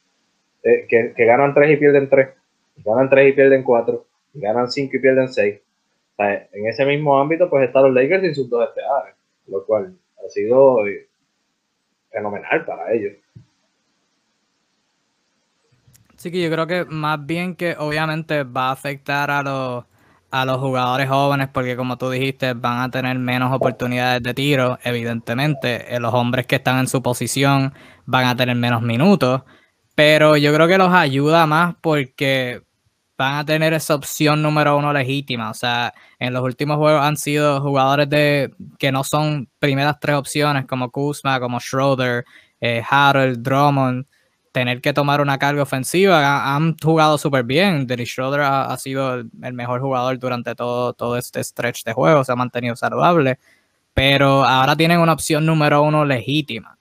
eh, 0.62 0.88
que, 0.90 1.14
que, 1.16 1.26
ganan 1.26 1.54
3 1.54 1.72
y 1.72 1.78
pierden 1.78 2.10
3, 2.10 2.28
ganan 2.84 3.10
3 3.10 3.30
y 3.30 3.32
pierden 3.32 3.64
4 3.64 4.06
ganan 4.34 4.70
5 4.70 4.94
y 4.94 5.00
pierden 5.00 5.30
6. 5.30 5.62
en 6.18 6.68
ese 6.68 6.86
mismo 6.86 7.18
ámbito, 7.18 7.50
pues 7.50 7.66
están 7.66 7.84
los 7.84 7.94
Lakers 7.94 8.26
y 8.26 8.36
sus 8.36 8.50
dos 8.50 8.68
estelares, 8.68 9.16
lo 9.48 9.66
cual 9.66 9.96
ha 10.26 10.30
sido 10.30 10.86
eh, 10.88 11.08
fenomenal 12.12 12.66
para 12.66 12.94
ellos. 12.94 13.14
Sí, 16.18 16.32
que 16.32 16.42
yo 16.42 16.50
creo 16.50 16.66
que 16.66 16.86
más 16.86 17.24
bien 17.26 17.56
que 17.56 17.76
obviamente 17.78 18.44
va 18.44 18.70
a 18.70 18.72
afectar 18.72 19.30
a 19.30 19.44
los, 19.44 19.86
a 20.32 20.46
los 20.46 20.58
jugadores 20.58 21.08
jóvenes 21.08 21.48
porque 21.54 21.76
como 21.76 21.98
tú 21.98 22.10
dijiste 22.10 22.54
van 22.54 22.80
a 22.80 22.90
tener 22.90 23.20
menos 23.20 23.54
oportunidades 23.54 24.24
de 24.24 24.34
tiro, 24.34 24.80
evidentemente. 24.84 25.96
Eh, 25.96 26.00
los 26.00 26.14
hombres 26.14 26.48
que 26.48 26.56
están 26.56 26.80
en 26.80 26.88
su 26.88 27.04
posición 27.04 27.74
van 28.06 28.26
a 28.26 28.36
tener 28.36 28.56
menos 28.56 28.82
minutos, 28.82 29.44
pero 29.96 30.38
yo 30.38 30.54
creo 30.54 30.68
que 30.68 30.78
los 30.80 30.92
ayuda 30.92 31.46
más 31.46 31.76
porque 31.82 32.64
van 33.18 33.36
a 33.36 33.46
tener 33.46 33.74
esa 33.74 33.96
opción 33.96 34.42
número 34.42 34.78
uno 34.78 34.94
legítima. 34.94 35.50
O 35.50 35.54
sea, 35.54 35.94
en 36.20 36.34
los 36.34 36.44
últimos 36.44 36.78
juegos 36.78 37.02
han 37.02 37.18
sido 37.18 37.62
jugadores 37.62 38.10
de 38.10 38.54
que 38.78 38.92
no 38.92 39.04
son 39.04 39.50
primeras 39.60 40.00
tres 40.00 40.16
opciones, 40.16 40.66
como 40.68 40.92
Kuzma, 40.92 41.40
como 41.40 41.60
Schroeder, 41.60 42.26
eh, 42.62 42.84
Harold, 42.88 43.42
Drummond. 43.42 44.06
tener 44.52 44.82
que 44.82 44.94
tomar 44.94 45.22
una 45.22 45.38
carga 45.38 45.64
ofensiva. 45.64 46.56
Han 46.56 46.78
jugado 46.80 47.18
súper 47.18 47.44
bien. 47.44 47.86
Dennis 47.88 48.10
Schroeder 48.10 48.42
ha, 48.42 48.76
sido 48.78 49.16
el, 49.16 49.54
mejor 49.54 49.82
jugador 49.82 50.18
durante 50.20 50.56
todo, 50.56 50.94
todo 50.94 51.18
este 51.18 51.44
stretch 51.44 51.84
de 51.84 51.94
juego, 51.94 52.24
se 52.24 52.32
ha 52.32 52.36
mantenido 52.36 52.76
saludable. 52.76 53.40
Pero 53.94 54.44
ahora 54.46 54.76
tienen 54.76 55.00
una 55.00 55.14
opción 55.14 55.46
número 55.46 55.82
uno 55.84 56.06
legítima, 56.06 56.78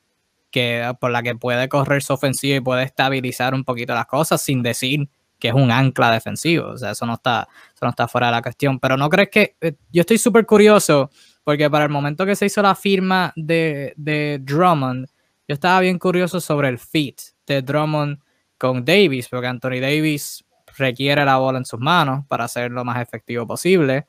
que, 0.51 0.95
por 1.01 1.11
la 1.11 1.23
que 1.23 1.35
puede 1.37 1.69
correr 1.69 2.03
su 2.03 2.15
ofensiva 2.15 2.57
y 2.57 2.61
puede 2.61 2.85
estabilizar 2.85 3.55
un 3.55 3.65
poquito 3.65 3.95
las 3.95 4.07
cosas 4.07 4.43
sin 4.43 4.63
decir 4.63 5.09
que 5.39 5.49
es 5.49 5.55
un 5.55 5.71
ancla 5.71 6.11
defensivo. 6.11 6.69
O 6.69 6.77
sea, 6.79 6.93
eso 6.93 7.07
no 7.07 7.15
está, 7.15 7.49
eso 7.75 7.85
no 7.85 7.91
está 7.91 8.09
fuera 8.09 8.29
de 8.29 8.33
la 8.33 8.43
cuestión. 8.43 8.79
Pero 8.79 8.97
no 8.97 9.09
crees 9.09 9.29
que. 9.31 9.57
Eh, 9.61 9.75
yo 9.93 10.01
estoy 10.01 10.19
súper 10.19 10.47
curioso, 10.47 11.11
porque 11.45 11.71
para 11.71 11.85
el 11.85 11.91
momento 11.91 12.27
que 12.27 12.37
se 12.37 12.47
hizo 12.47 12.63
la 12.63 12.75
firma 12.75 13.33
de, 13.37 13.93
de 13.97 14.41
Drummond, 14.43 15.07
yo 15.49 15.55
estaba 15.55 15.81
bien 15.81 15.99
curioso 15.99 16.41
sobre 16.41 16.69
el 16.69 16.79
fit 16.79 17.21
de 17.47 17.63
Drummond 17.63 18.19
con 18.59 18.85
Davis, 18.85 19.29
porque 19.29 19.47
Anthony 19.47 19.81
Davis 19.81 20.45
requiere 20.77 21.25
la 21.25 21.37
bola 21.39 21.59
en 21.59 21.65
sus 21.65 21.81
manos 21.81 22.25
para 22.27 22.49
ser 22.49 22.71
lo 22.71 22.85
más 22.85 23.01
efectivo 23.01 23.47
posible. 23.47 24.07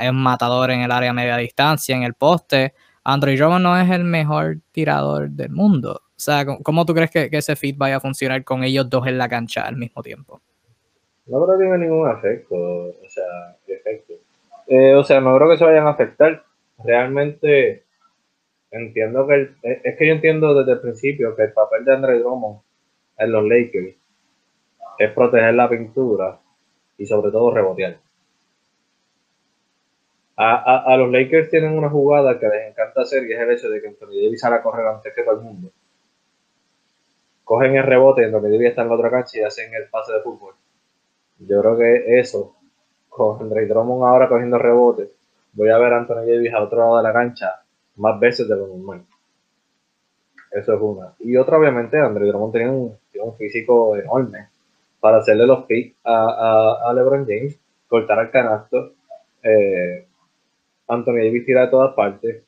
Es 0.00 0.12
matador 0.12 0.70
en 0.70 0.80
el 0.80 0.90
área 0.90 1.12
media 1.12 1.36
distancia, 1.36 1.96
en 1.96 2.02
el 2.02 2.14
poste. 2.14 2.74
Anthony 3.04 3.36
Drummond 3.36 3.62
no 3.62 3.78
es 3.78 3.90
el 3.90 4.04
mejor 4.04 4.58
tirador 4.70 5.30
del 5.30 5.50
mundo. 5.50 6.02
O 6.04 6.20
sea, 6.24 6.44
¿cómo 6.62 6.86
tú 6.86 6.94
crees 6.94 7.10
que, 7.10 7.28
ese 7.32 7.56
fit 7.56 7.76
vaya 7.76 7.96
a 7.96 8.00
funcionar 8.00 8.44
con 8.44 8.62
ellos 8.62 8.88
dos 8.88 9.06
en 9.06 9.18
la 9.18 9.28
cancha 9.28 9.66
al 9.66 9.76
mismo 9.76 10.02
tiempo? 10.02 10.40
No 11.26 11.44
creo 11.44 11.58
que 11.58 11.64
tenga 11.64 11.78
ningún 11.78 12.10
efecto, 12.10 12.54
o 12.56 13.08
sea, 13.08 13.56
efecto. 13.66 14.14
Eh, 14.66 14.94
o 14.94 15.04
sea, 15.04 15.20
no 15.20 15.36
creo 15.36 15.50
que 15.50 15.56
se 15.56 15.64
vayan 15.64 15.86
a 15.86 15.90
afectar. 15.90 16.44
Realmente 16.82 17.84
entiendo 18.70 19.26
que 19.26 19.50
es 19.62 19.96
que 19.96 20.06
yo 20.06 20.14
entiendo 20.14 20.54
desde 20.54 20.72
el 20.72 20.80
principio 20.80 21.36
que 21.36 21.44
el 21.44 21.52
papel 21.52 21.84
de 21.84 21.94
Andre 21.94 22.18
Drummond 22.18 22.60
en 23.18 23.32
los 23.32 23.44
Lakers 23.44 23.94
es 24.98 25.12
proteger 25.12 25.54
la 25.54 25.68
pintura 25.68 26.40
y 26.98 27.06
sobre 27.06 27.30
todo 27.30 27.50
rebotear. 27.50 27.98
A, 30.36 30.96
los 30.96 31.10
Lakers 31.12 31.50
tienen 31.50 31.76
una 31.78 31.88
jugada 31.88 32.38
que 32.40 32.48
les 32.48 32.70
encanta 32.70 33.02
hacer 33.02 33.24
y 33.24 33.32
es 33.32 33.38
el 33.38 33.50
hecho 33.50 33.68
de 33.68 33.80
que 33.80 33.88
Anthony 33.88 34.22
Davis 34.24 34.40
sale 34.40 34.56
a 34.56 34.62
correr 34.62 34.86
antes 34.86 35.14
que 35.14 35.22
todo 35.22 35.36
el 35.36 35.42
mundo. 35.42 35.70
Cogen 37.44 37.76
el 37.76 37.84
rebote, 37.84 38.24
Anthony 38.24 38.48
Davis 38.48 38.70
está 38.70 38.82
en 38.82 38.88
la 38.88 38.94
otra 38.94 39.10
cancha 39.10 39.38
y 39.38 39.42
hacen 39.42 39.72
el 39.74 39.88
pase 39.88 40.12
de 40.14 40.20
fútbol. 40.20 40.54
Yo 41.46 41.60
creo 41.60 41.76
que 41.76 42.20
eso, 42.20 42.56
con 43.08 43.40
Andre 43.40 43.66
Drummond 43.66 44.04
ahora 44.04 44.28
cogiendo 44.28 44.58
rebote, 44.58 45.10
voy 45.52 45.68
a 45.68 45.78
ver 45.78 45.92
a 45.92 45.98
Anthony 45.98 46.26
Davis 46.26 46.52
al 46.54 46.64
otro 46.64 46.78
lado 46.78 46.96
de 46.98 47.02
la 47.02 47.12
cancha 47.12 47.62
más 47.96 48.18
veces 48.18 48.48
de 48.48 48.56
lo 48.56 48.66
normal. 48.68 49.04
Eso 50.50 50.74
es 50.74 50.80
una. 50.80 51.14
Y 51.20 51.36
otra, 51.36 51.58
obviamente, 51.58 51.98
André 51.98 52.26
Drummond 52.26 52.52
tenía 52.52 52.70
un, 52.70 52.98
físico 53.38 53.96
enorme 53.96 54.48
para 55.00 55.18
hacerle 55.18 55.46
los 55.46 55.64
picks 55.64 55.96
a, 56.04 56.88
a, 56.88 56.92
LeBron 56.92 57.24
James, 57.26 57.58
cortar 57.88 58.18
al 58.18 58.30
canasto. 58.30 58.92
Eh, 59.42 60.06
Anthony 60.88 61.24
Davis 61.24 61.46
tira 61.46 61.62
de 61.62 61.68
todas 61.68 61.94
partes. 61.94 62.42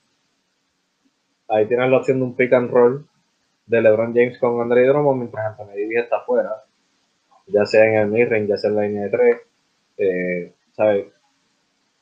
Ahí 1.48 1.66
tienes 1.66 1.90
la 1.90 1.98
opción 1.98 2.18
de 2.18 2.24
un 2.24 2.34
pick 2.34 2.52
and 2.52 2.70
roll 2.70 3.06
de 3.66 3.80
LeBron 3.80 4.14
James 4.14 4.38
con 4.38 4.60
Andre 4.60 4.86
Drummond 4.86 5.18
mientras 5.20 5.46
Anthony 5.46 5.68
Davis 5.68 5.98
está 5.98 6.16
afuera, 6.18 6.64
ya 7.46 7.66
sea 7.66 7.84
en 7.84 7.94
el 7.94 8.08
midrange, 8.08 8.48
ya 8.48 8.56
sea 8.56 8.70
en 8.70 8.76
la 8.76 8.82
línea 8.82 9.04
de 9.04 9.10
tres. 9.10 9.36
Eh, 9.98 10.52
¿sabes? 10.72 11.06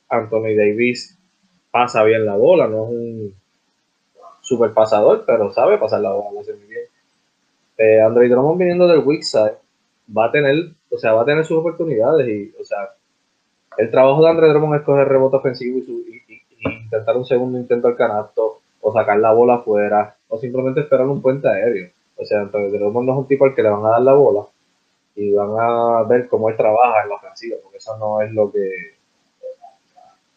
Anthony 0.09 0.55
Davis 0.57 1.19
pasa 1.71 2.05
bien 2.05 2.27
la 2.27 2.37
bola, 2.37 2.67
no 2.67 2.85
es 2.85 2.91
un 2.91 3.35
super 4.41 4.73
pasador, 4.73 5.25
pero 5.27 5.51
sabe 5.53 5.79
pasar 5.79 6.01
la 6.01 6.13
bola, 6.13 6.31
muy 6.31 6.45
bien. 6.69 6.87
Eh, 7.79 8.01
Andre 8.01 8.29
Drummond 8.29 8.59
viniendo 8.59 8.87
del 8.87 9.01
weak 9.01 9.23
side 9.23 9.57
va 10.17 10.27
a 10.27 10.31
tener, 10.31 10.73
o 10.91 10.99
sea, 10.99 11.15
va 11.15 11.23
a 11.23 11.25
tener 11.25 11.45
sus 11.45 11.59
oportunidades 11.59 12.29
y, 12.29 12.55
o 12.61 12.65
sea, 12.65 12.91
el 13.79 13.91
trabajo 13.91 14.23
de 14.23 14.29
Andre 14.29 14.49
Drummond 14.49 14.81
es 14.81 14.83
coger 14.83 15.09
rebote 15.09 15.37
ofensivo 15.37 15.79
y, 15.79 16.23
intentar 16.65 17.17
un 17.17 17.25
segundo 17.25 17.59
intento 17.59 17.89
al 17.89 17.97
canasto 17.97 18.61
o 18.81 18.93
sacar 18.93 19.19
la 19.19 19.33
bola 19.33 19.55
afuera 19.55 20.15
o 20.29 20.39
simplemente 20.39 20.81
esperar 20.81 21.07
un 21.07 21.23
puente 21.23 21.49
aéreo. 21.49 21.91
O 22.17 22.25
sea, 22.25 22.43
Andre 22.43 22.71
Drummond 22.71 23.07
no 23.07 23.13
es 23.15 23.19
un 23.19 23.27
tipo 23.27 23.47
al 23.47 23.55
que 23.55 23.63
le 23.63 23.71
van 23.71 23.85
a 23.85 23.91
dar 23.91 24.03
la 24.03 24.13
bola 24.13 24.47
y 25.15 25.33
van 25.33 25.51
a 25.59 26.03
ver 26.05 26.29
cómo 26.29 26.49
él 26.49 26.57
trabaja 26.57 27.03
en 27.03 27.09
la 27.09 27.17
ofensiva, 27.17 27.57
porque 27.63 27.79
eso 27.79 27.97
no 27.99 28.23
es 28.23 28.33
lo 28.33 28.51
que 28.51 28.71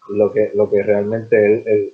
lo 0.09 0.31
que, 0.31 0.51
lo 0.53 0.69
que 0.69 0.83
realmente 0.83 1.63
él, 1.65 1.93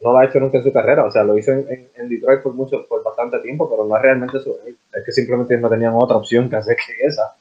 no 0.00 0.12
lo 0.12 0.18
ha 0.18 0.26
hecho 0.26 0.38
nunca 0.38 0.58
en 0.58 0.64
su 0.64 0.72
carrera. 0.72 1.04
O 1.04 1.10
sea, 1.10 1.24
lo 1.24 1.36
hizo 1.38 1.52
en, 1.52 1.88
en, 1.94 2.08
Detroit 2.08 2.42
por 2.42 2.52
mucho, 2.52 2.86
por 2.86 3.02
bastante 3.02 3.38
tiempo, 3.38 3.68
pero 3.68 3.84
no 3.86 3.96
es 3.96 4.02
realmente 4.02 4.38
su 4.40 4.54
Es 4.92 5.04
que 5.04 5.12
simplemente 5.12 5.56
no 5.56 5.68
tenían 5.68 5.94
otra 5.94 6.16
opción 6.16 6.50
que 6.50 6.56
hacer 6.56 6.76
que 6.76 7.06
esa. 7.06 7.34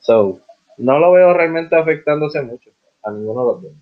So, 0.00 0.40
no 0.78 0.98
lo 0.98 1.12
veo 1.12 1.32
realmente 1.34 1.76
afectándose 1.76 2.42
mucho 2.42 2.70
a 3.02 3.10
ninguno 3.10 3.40
de 3.40 3.46
los 3.52 3.62
dos. 3.62 3.72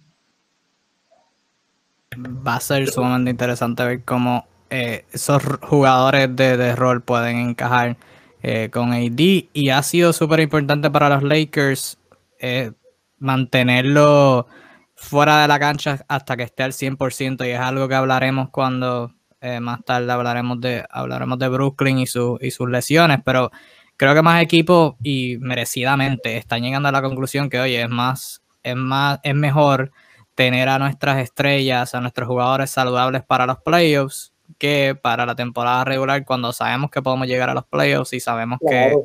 Va 2.46 2.56
a 2.56 2.60
ser 2.60 2.88
sumamente 2.88 3.30
interesante 3.30 3.84
ver 3.84 4.02
cómo 4.04 4.44
eh, 4.68 5.04
esos 5.12 5.42
jugadores 5.62 6.34
de, 6.34 6.56
de, 6.56 6.76
rol 6.76 7.00
pueden 7.00 7.38
encajar 7.38 7.96
eh, 8.42 8.70
con 8.72 8.92
AD. 8.92 9.20
Y 9.52 9.68
ha 9.70 9.82
sido 9.82 10.12
súper 10.12 10.40
importante 10.40 10.90
para 10.90 11.08
los 11.08 11.22
Lakers 11.22 11.98
eh, 12.38 12.72
mantenerlo 13.18 14.46
fuera 14.94 15.42
de 15.42 15.48
la 15.48 15.58
cancha 15.58 16.04
hasta 16.08 16.36
que 16.36 16.44
esté 16.44 16.62
al 16.62 16.72
100% 16.72 17.46
y 17.46 17.50
es 17.50 17.60
algo 17.60 17.88
que 17.88 17.94
hablaremos 17.94 18.50
cuando 18.50 19.12
eh, 19.40 19.60
más 19.60 19.84
tarde 19.84 20.10
hablaremos 20.12 20.60
de, 20.60 20.84
hablaremos 20.90 21.38
de 21.38 21.48
Brooklyn 21.48 21.98
y, 21.98 22.06
su, 22.06 22.38
y 22.40 22.52
sus 22.52 22.68
lesiones, 22.68 23.18
pero 23.24 23.50
creo 23.96 24.14
que 24.14 24.22
más 24.22 24.42
equipos 24.42 24.94
y 25.02 25.38
merecidamente 25.38 26.36
están 26.36 26.62
llegando 26.62 26.88
a 26.88 26.92
la 26.92 27.02
conclusión 27.02 27.50
que, 27.50 27.60
oye, 27.60 27.82
es 27.82 27.88
más, 27.88 28.42
es 28.62 28.76
más, 28.76 29.18
es 29.22 29.34
mejor 29.34 29.92
tener 30.34 30.68
a 30.68 30.78
nuestras 30.78 31.18
estrellas, 31.18 31.94
a 31.94 32.00
nuestros 32.00 32.28
jugadores 32.28 32.70
saludables 32.70 33.22
para 33.24 33.46
los 33.46 33.58
playoffs 33.58 34.31
que 34.58 34.96
para 35.00 35.26
la 35.26 35.34
temporada 35.34 35.84
regular 35.84 36.24
cuando 36.24 36.52
sabemos 36.52 36.90
que 36.90 37.02
podemos 37.02 37.26
llegar 37.26 37.50
a 37.50 37.54
los 37.54 37.64
playoffs 37.64 38.12
y 38.12 38.20
sabemos 38.20 38.58
que, 38.60 38.96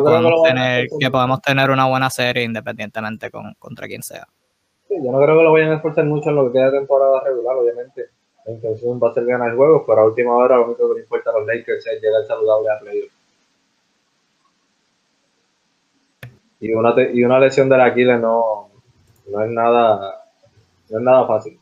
podemos, 0.00 0.42
tener, 0.42 0.88
que 0.98 1.10
podemos 1.10 1.40
tener 1.42 1.70
una 1.70 1.86
buena 1.86 2.10
serie 2.10 2.44
independientemente 2.44 3.30
con, 3.30 3.54
contra 3.58 3.86
quien 3.86 4.02
sea 4.02 4.26
yo 4.88 5.12
no 5.12 5.20
creo 5.20 5.36
que 5.36 5.42
lo 5.42 5.52
vayan 5.52 5.72
a 5.72 5.76
esforzar 5.76 6.04
mucho 6.04 6.30
en 6.30 6.36
lo 6.36 6.46
que 6.46 6.52
queda 6.52 6.70
de 6.70 6.78
temporada 6.78 7.20
regular, 7.24 7.56
obviamente. 7.56 8.06
La 8.44 8.52
intención 8.52 9.00
va 9.02 9.10
a 9.10 9.14
ser 9.14 9.24
ganar 9.24 9.54
juegos, 9.56 9.82
pero 9.86 10.00
a 10.00 10.04
última 10.06 10.34
hora 10.36 10.56
lo 10.56 10.66
único 10.66 10.88
que 10.88 10.94
le 10.94 11.00
importa 11.00 11.30
a 11.30 11.38
los 11.38 11.46
Lakers 11.46 11.86
es 11.86 12.00
llegar 12.00 12.24
saludable 12.26 12.70
a 12.70 12.78
playoff. 12.78 13.12
Y 16.60 16.72
una, 16.72 16.94
y 17.12 17.24
una 17.24 17.38
lesión 17.38 17.68
de 17.68 17.76
la 17.76 17.86
Aquiles 17.86 18.20
no, 18.20 18.70
no 19.28 19.42
es 19.42 19.50
nada 19.50 20.24
no 20.88 20.98
es 20.98 21.04
nada 21.04 21.26
fácil. 21.26 21.58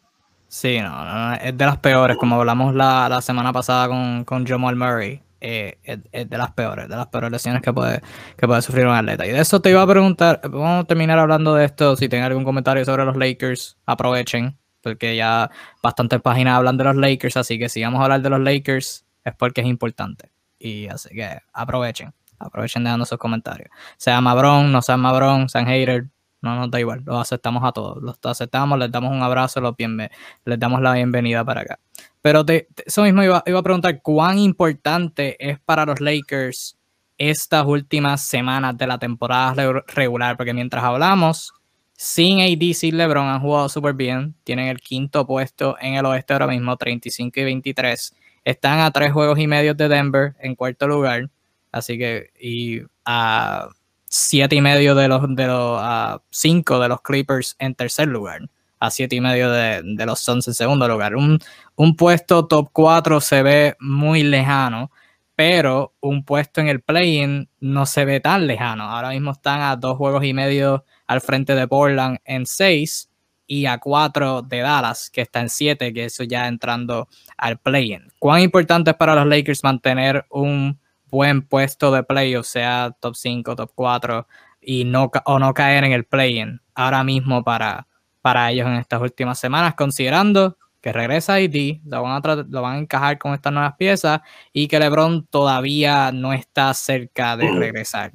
Sí, 0.54 0.78
no, 0.80 1.34
es 1.34 1.58
de 1.58 1.66
las 1.66 1.78
peores, 1.78 2.16
como 2.16 2.36
hablamos 2.36 2.76
la, 2.76 3.08
la 3.08 3.20
semana 3.20 3.52
pasada 3.52 3.88
con, 3.88 4.24
con 4.24 4.46
Jamal 4.46 4.76
Murray. 4.76 5.20
Eh, 5.40 5.78
es, 5.82 6.30
de 6.30 6.38
las 6.38 6.52
peores, 6.52 6.88
de 6.88 6.94
las 6.94 7.08
peores 7.08 7.32
lesiones 7.32 7.60
que 7.60 7.72
puede, 7.72 8.00
que 8.36 8.46
puede 8.46 8.62
sufrir 8.62 8.86
un 8.86 8.94
atleta. 8.94 9.26
Y 9.26 9.30
de 9.30 9.40
eso 9.40 9.60
te 9.60 9.70
iba 9.70 9.82
a 9.82 9.86
preguntar, 9.86 10.40
vamos 10.44 10.84
a 10.84 10.86
terminar 10.86 11.18
hablando 11.18 11.56
de 11.56 11.64
esto, 11.64 11.96
si 11.96 12.08
tienen 12.08 12.26
algún 12.26 12.44
comentario 12.44 12.84
sobre 12.84 13.04
los 13.04 13.16
Lakers, 13.16 13.78
aprovechen, 13.84 14.56
porque 14.80 15.16
ya 15.16 15.50
bastantes 15.82 16.20
páginas 16.20 16.56
hablan 16.56 16.76
de 16.76 16.84
los 16.84 16.94
Lakers, 16.94 17.36
así 17.36 17.58
que 17.58 17.68
si 17.68 17.82
vamos 17.82 18.00
a 18.00 18.04
hablar 18.04 18.22
de 18.22 18.30
los 18.30 18.40
Lakers 18.40 19.04
es 19.24 19.34
porque 19.34 19.62
es 19.62 19.66
importante. 19.66 20.30
Y 20.60 20.86
así 20.86 21.08
que 21.08 21.40
aprovechen, 21.52 22.14
aprovechen 22.38 22.84
dejando 22.84 23.06
sus 23.06 23.18
comentarios. 23.18 23.70
Sea 23.96 24.20
Mabrón, 24.20 24.70
no 24.70 24.82
sea 24.82 24.96
Mabrón, 24.96 25.48
sean 25.48 25.66
hater, 25.66 26.10
no 26.44 26.54
nos 26.56 26.70
da 26.70 26.78
igual, 26.78 27.02
los 27.04 27.20
aceptamos 27.20 27.64
a 27.64 27.72
todos, 27.72 28.02
los 28.02 28.16
aceptamos, 28.22 28.78
les 28.78 28.90
damos 28.92 29.10
un 29.10 29.22
abrazo, 29.22 29.60
los 29.60 29.74
les 29.78 30.58
damos 30.58 30.80
la 30.80 30.92
bienvenida 30.92 31.44
para 31.44 31.62
acá. 31.62 31.78
Pero 32.22 32.44
eso 32.86 33.02
mismo 33.02 33.22
iba, 33.22 33.38
a 33.38 33.62
preguntar, 33.62 34.00
¿cuán 34.02 34.38
importante 34.38 35.36
es 35.38 35.58
para 35.60 35.84
los 35.84 36.00
Lakers 36.00 36.78
estas 37.18 37.64
últimas 37.66 38.26
semanas 38.26 38.76
de 38.78 38.86
la 38.86 38.98
temporada 38.98 39.82
regular? 39.88 40.36
Porque 40.36 40.54
mientras 40.54 40.84
hablamos, 40.84 41.52
sin 41.96 42.40
AD, 42.40 42.72
sin 42.74 42.96
LeBron 42.96 43.26
han 43.26 43.40
jugado 43.40 43.68
súper 43.68 43.94
bien. 43.94 44.34
Tienen 44.44 44.68
el 44.68 44.80
quinto 44.80 45.26
puesto 45.26 45.76
en 45.80 45.94
el 45.94 46.06
oeste 46.06 46.32
ahora 46.32 46.46
mismo, 46.46 46.76
35 46.76 47.40
y 47.40 47.44
23. 47.44 48.14
Están 48.44 48.80
a 48.80 48.90
tres 48.90 49.12
juegos 49.12 49.38
y 49.38 49.46
medio 49.46 49.74
de 49.74 49.88
Denver 49.88 50.34
en 50.40 50.54
cuarto 50.54 50.88
lugar. 50.88 51.30
Así 51.72 51.98
que, 51.98 52.30
y 52.40 52.80
a 53.04 53.68
siete 54.16 54.54
y 54.54 54.60
medio 54.60 54.94
de 54.94 55.08
los, 55.08 55.22
de 55.34 55.46
los, 55.48 55.78
a 55.82 56.22
cinco 56.30 56.78
de 56.78 56.88
los 56.88 57.02
Clippers 57.02 57.56
en 57.58 57.74
tercer 57.74 58.06
lugar 58.06 58.42
a 58.78 58.90
siete 58.90 59.16
y 59.16 59.20
medio 59.20 59.50
de, 59.50 59.82
los 60.06 60.20
Suns 60.20 60.46
en 60.46 60.54
segundo 60.54 60.86
lugar. 60.86 61.16
Un, 61.16 61.40
un 61.74 61.96
puesto 61.96 62.46
top 62.46 62.68
4 62.72 63.20
se 63.20 63.42
ve 63.42 63.76
muy 63.80 64.22
lejano, 64.22 64.92
pero 65.34 65.94
un 66.00 66.24
puesto 66.24 66.60
en 66.60 66.68
el 66.68 66.80
play-in 66.80 67.48
no 67.58 67.86
se 67.86 68.04
ve 68.04 68.20
tan 68.20 68.46
lejano. 68.46 68.84
Ahora 68.84 69.08
mismo 69.08 69.32
están 69.32 69.62
a 69.62 69.74
dos 69.74 69.96
juegos 69.96 70.24
y 70.24 70.32
medio 70.32 70.84
al 71.08 71.20
frente 71.20 71.56
de 71.56 71.66
Portland 71.66 72.18
en 72.24 72.46
seis 72.46 73.10
y 73.48 73.66
a 73.66 73.78
cuatro 73.78 74.42
de 74.42 74.60
Dallas, 74.60 75.10
que 75.10 75.22
está 75.22 75.40
en 75.40 75.48
siete, 75.48 75.92
que 75.92 76.04
eso 76.04 76.22
ya 76.22 76.46
entrando 76.46 77.08
al 77.36 77.58
play-in. 77.58 78.12
¿Cuán 78.20 78.42
importante 78.42 78.92
es 78.92 78.96
para 78.96 79.16
los 79.16 79.26
Lakers 79.26 79.64
mantener 79.64 80.24
un 80.30 80.78
buen 81.14 81.42
puesto 81.46 81.92
de 81.92 82.02
play, 82.02 82.34
o 82.34 82.42
sea, 82.42 82.94
top 83.00 83.14
5, 83.14 83.54
top 83.54 83.70
4, 83.74 84.26
y 84.60 84.84
no, 84.84 85.10
o 85.26 85.38
no 85.38 85.54
caer 85.54 85.84
en 85.84 85.92
el 85.92 86.04
play-in 86.04 86.60
ahora 86.74 87.04
mismo 87.04 87.44
para, 87.44 87.86
para 88.20 88.50
ellos 88.50 88.66
en 88.66 88.74
estas 88.74 89.00
últimas 89.00 89.38
semanas, 89.38 89.74
considerando 89.76 90.56
que 90.80 90.92
regresa 90.92 91.40
ID, 91.40 91.80
lo 91.86 92.02
van, 92.02 92.20
a 92.22 92.44
lo 92.48 92.62
van 92.62 92.74
a 92.74 92.78
encajar 92.78 93.18
con 93.18 93.32
estas 93.32 93.52
nuevas 93.52 93.76
piezas 93.76 94.20
y 94.52 94.66
que 94.66 94.78
LeBron 94.78 95.26
todavía 95.28 96.10
no 96.12 96.32
está 96.32 96.74
cerca 96.74 97.36
de 97.36 97.50
regresar. 97.52 98.12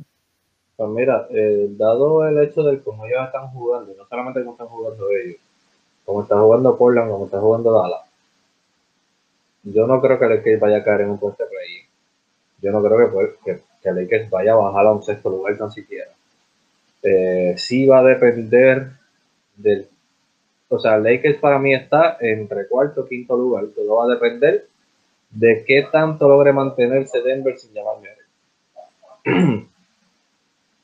Pues 0.76 0.90
mira, 0.90 1.26
eh, 1.32 1.68
dado 1.72 2.28
el 2.28 2.38
hecho 2.44 2.64
de 2.64 2.80
cómo 2.82 3.06
ellos 3.06 3.26
están 3.26 3.48
jugando, 3.50 3.94
no 3.98 4.06
solamente 4.08 4.42
cómo 4.42 4.52
están 4.52 4.68
jugando 4.68 5.10
ellos, 5.10 5.38
como 6.06 6.22
está 6.22 6.40
jugando 6.40 6.78
Portland, 6.78 7.12
como 7.12 7.26
está 7.26 7.40
jugando 7.40 7.72
Dallas, 7.72 8.02
yo 9.64 9.88
no 9.88 10.02
creo 10.02 10.20
que 10.20 10.54
el 10.54 10.60
vaya 10.60 10.78
a 10.78 10.84
caer 10.84 11.02
en 11.02 11.12
un 11.12 11.20
puesto 11.20 11.44
de 11.44 11.50
play. 11.50 11.89
Yo 12.62 12.72
no 12.72 12.84
creo 12.84 13.12
que, 13.12 13.36
que, 13.46 13.62
que 13.82 13.90
el 13.90 13.96
Lakers 13.96 14.30
vaya 14.30 14.54
a 14.54 14.58
bajar 14.58 14.86
a 14.86 14.92
un 14.92 15.04
sexto 15.04 15.30
lugar 15.30 15.58
tan 15.58 15.72
siquiera. 15.72 16.12
Eh, 17.02 17.56
sí 17.58 17.86
va 17.86 18.00
a 18.00 18.04
depender 18.04 18.92
del. 19.56 19.88
O 20.68 20.78
sea, 20.78 20.98
Lakers 20.98 21.40
para 21.40 21.58
mí 21.58 21.74
está 21.74 22.18
entre 22.20 22.68
cuarto 22.68 23.06
y 23.06 23.10
quinto 23.10 23.38
lugar. 23.38 23.66
Todo 23.76 23.96
va 23.96 24.06
a 24.06 24.16
depender 24.16 24.68
de 25.30 25.64
qué 25.66 25.88
tanto 25.92 26.28
logre 26.28 26.54
mantenerse 26.54 27.22
Denver 27.22 27.58
sin 27.58 27.74
llamarme 27.74 28.10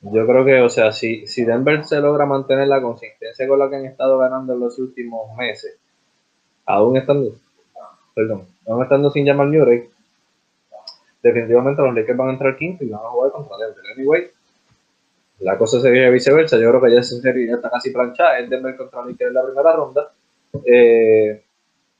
Yo 0.02 0.26
creo 0.26 0.44
que, 0.44 0.60
o 0.60 0.68
sea, 0.68 0.92
si, 0.92 1.26
si 1.26 1.44
Denver 1.44 1.84
se 1.84 2.00
logra 2.00 2.26
mantener 2.26 2.68
la 2.68 2.80
consistencia 2.80 3.48
con 3.48 3.58
la 3.58 3.68
que 3.68 3.76
han 3.76 3.86
estado 3.86 4.18
ganando 4.18 4.52
en 4.52 4.60
los 4.60 4.78
últimos 4.78 5.34
meses, 5.36 5.78
aún 6.64 6.96
estando, 6.96 7.34
perdón, 8.14 8.46
aún 8.68 8.84
estando 8.84 9.10
sin 9.10 9.24
llamar 9.24 9.48
Murray, 9.48 9.88
definitivamente 11.26 11.82
los 11.82 11.94
Lakers 11.94 12.16
van 12.16 12.28
a 12.28 12.32
entrar 12.32 12.56
quinto 12.56 12.84
y 12.84 12.88
van 12.88 13.04
a 13.04 13.08
jugar 13.08 13.32
contra 13.32 13.56
Denver. 13.56 13.84
Anyway, 13.96 14.30
la 15.40 15.58
cosa 15.58 15.80
sería 15.80 16.10
viceversa. 16.10 16.56
Yo 16.58 16.70
creo 16.70 16.82
que 16.82 16.92
ya 16.92 17.00
esa 17.00 17.16
serie 17.16 17.46
ya 17.46 17.56
está 17.56 17.70
casi 17.70 17.90
planchada. 17.90 18.38
Es 18.38 18.48
Denver 18.48 18.76
contra 18.76 19.04
Lakers 19.04 19.28
en 19.28 19.34
la 19.34 19.44
primera 19.44 19.72
ronda. 19.74 20.12
Eh, 20.64 21.42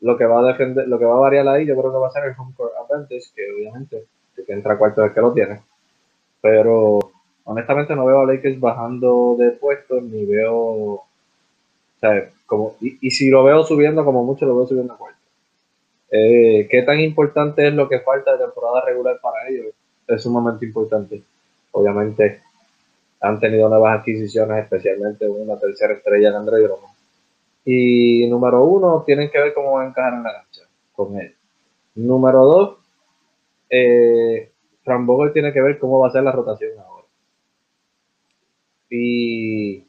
lo 0.01 0.17
que 0.17 0.25
va 0.25 0.39
a 0.39 1.21
variar 1.21 1.49
ahí, 1.49 1.67
yo 1.67 1.77
creo 1.77 1.93
que 1.93 1.99
va 1.99 2.09
a 2.09 2.11
ser 2.11 2.25
el 2.25 2.35
home 2.39 2.53
court 2.57 2.73
advantage, 2.79 3.25
que 3.35 3.51
obviamente 3.53 4.05
entra 4.49 4.79
cuarto 4.79 5.05
es 5.05 5.13
que 5.13 5.21
lo 5.21 5.33
tiene. 5.33 5.61
Pero 6.41 6.99
honestamente 7.45 7.95
no 7.95 8.05
veo 8.05 8.21
a 8.21 8.27
Lakers 8.27 8.61
bajando 8.61 9.37
de 9.39 9.51
puestos, 9.53 10.03
ni 10.03 10.25
veo, 10.25 10.55
o 10.55 11.07
sea, 12.01 12.31
como, 12.47 12.77
y, 12.81 13.11
si 13.11 13.31
lo 13.31 13.45
veo 13.45 13.65
subiendo, 13.65 14.05
como 14.05 14.25
mucho 14.25 14.47
lo 14.47 14.57
veo 14.57 14.67
subiendo 14.67 14.95
a 14.95 14.99
cuarto. 14.99 15.16
Eh, 16.11 16.69
¿Qué 16.71 16.83
tan 16.83 17.01
importante 17.01 17.69
es 17.69 17.75
lo 17.75 17.89
que 17.89 18.01
falta 18.01 18.33
de 18.33 18.45
temporada 18.45 18.83
regular 18.85 19.19
para 19.21 19.49
ellos? 19.49 19.75
Es 20.07 20.23
sumamente 20.23 20.67
importante. 20.67 21.23
Obviamente, 21.73 22.43
han 23.21 23.41
tenido 23.41 23.69
nuevas 23.69 24.01
adquisiciones, 24.01 24.63
especialmente 24.63 25.29
una 25.29 25.59
tercera 25.59 25.95
estrella 25.95 26.31
de 26.31 26.37
André 26.37 26.59
Drummond. 26.61 26.95
Y 27.65 28.27
número 28.29 28.65
uno, 28.65 29.03
tienen 29.05 29.31
que 29.31 29.41
ver 29.41 29.53
cómo 29.53 29.73
va 29.73 29.83
a 29.83 29.89
encajar 29.89 30.15
en 30.15 30.23
la 30.23 30.33
cancha 30.33 30.63
con 30.93 31.19
él. 31.19 31.35
Número 31.97 32.45
dos, 32.45 32.79
eh, 33.69 34.53
Fran 34.85 35.05
Vogel 35.07 35.33
tiene 35.33 35.53
que 35.53 35.61
ver 35.61 35.79
cómo 35.79 35.99
va 35.99 36.09
a 36.09 36.13
ser 36.13 36.23
la 36.23 36.33
rotación 36.33 36.79
ahora. 36.79 37.05
Y 38.89 39.85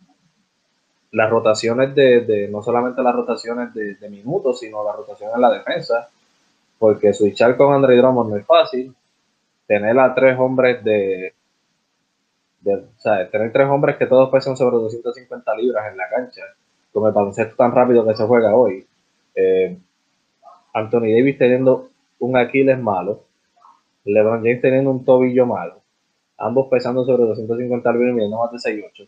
las 1.12 1.30
rotaciones 1.30 1.96
de, 1.96 2.48
no 2.52 2.62
solamente 2.62 3.02
las 3.02 3.16
rotaciones 3.16 3.74
de, 3.74 4.10
minutos, 4.10 4.60
sino 4.60 4.84
las 4.84 4.96
rotaciones 4.96 5.36
en 5.36 5.42
la 5.42 5.52
defensa, 5.52 6.10
porque 6.78 7.14
switchar 7.14 7.58
con 7.58 7.74
André 7.74 7.98
Drummond 7.98 8.30
no 8.30 8.38
es 8.38 8.46
fácil. 8.46 8.94
Tener 9.66 10.00
a 10.00 10.14
tres 10.14 10.38
hombres 10.40 10.84
de 10.84 11.34
o 12.76 13.00
sea, 13.02 13.30
tener 13.30 13.52
tres 13.52 13.68
hombres 13.68 13.98
que 13.98 14.08
todos 14.08 14.30
pesan 14.30 14.58
sobre 14.58 14.78
250 14.78 15.56
libras 15.56 15.92
en 15.92 15.98
la 15.98 16.10
cancha, 16.10 16.42
con 16.92 17.08
el 17.08 17.14
baloncesto 17.14 17.56
tan 17.56 17.72
rápido 17.72 18.06
que 18.06 18.16
se 18.16 18.26
juega 18.26 18.56
hoy. 18.56 18.86
Eh, 19.36 19.78
Anthony 20.74 21.14
Davis 21.16 21.38
teniendo 21.38 21.90
un 22.20 22.38
Aquiles 22.38 22.80
malo, 22.80 23.24
LeBron 24.06 24.40
James 24.40 24.62
teniendo 24.62 24.92
un 24.92 25.06
tobillo 25.06 25.46
malo, 25.46 25.82
ambos 26.38 26.68
pesando 26.70 27.06
sobre 27.06 27.24
250 27.24 27.92
libras 27.94 28.28
y 28.28 28.30
más 28.30 28.52
de 28.52 28.58
6'8". 28.58 29.08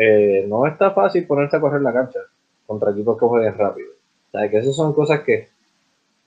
Eh, 0.00 0.46
no 0.46 0.66
está 0.66 0.92
fácil 0.92 1.26
ponerse 1.26 1.56
a 1.56 1.60
correr 1.60 1.82
la 1.82 1.92
cancha 1.92 2.20
contra 2.66 2.92
equipos 2.92 3.18
que 3.18 3.26
jueguen 3.26 3.58
rápido. 3.58 3.90
O 4.28 4.30
sea, 4.30 4.48
que 4.48 4.58
esas 4.58 4.76
son 4.76 4.92
cosas 4.92 5.20
que 5.20 5.48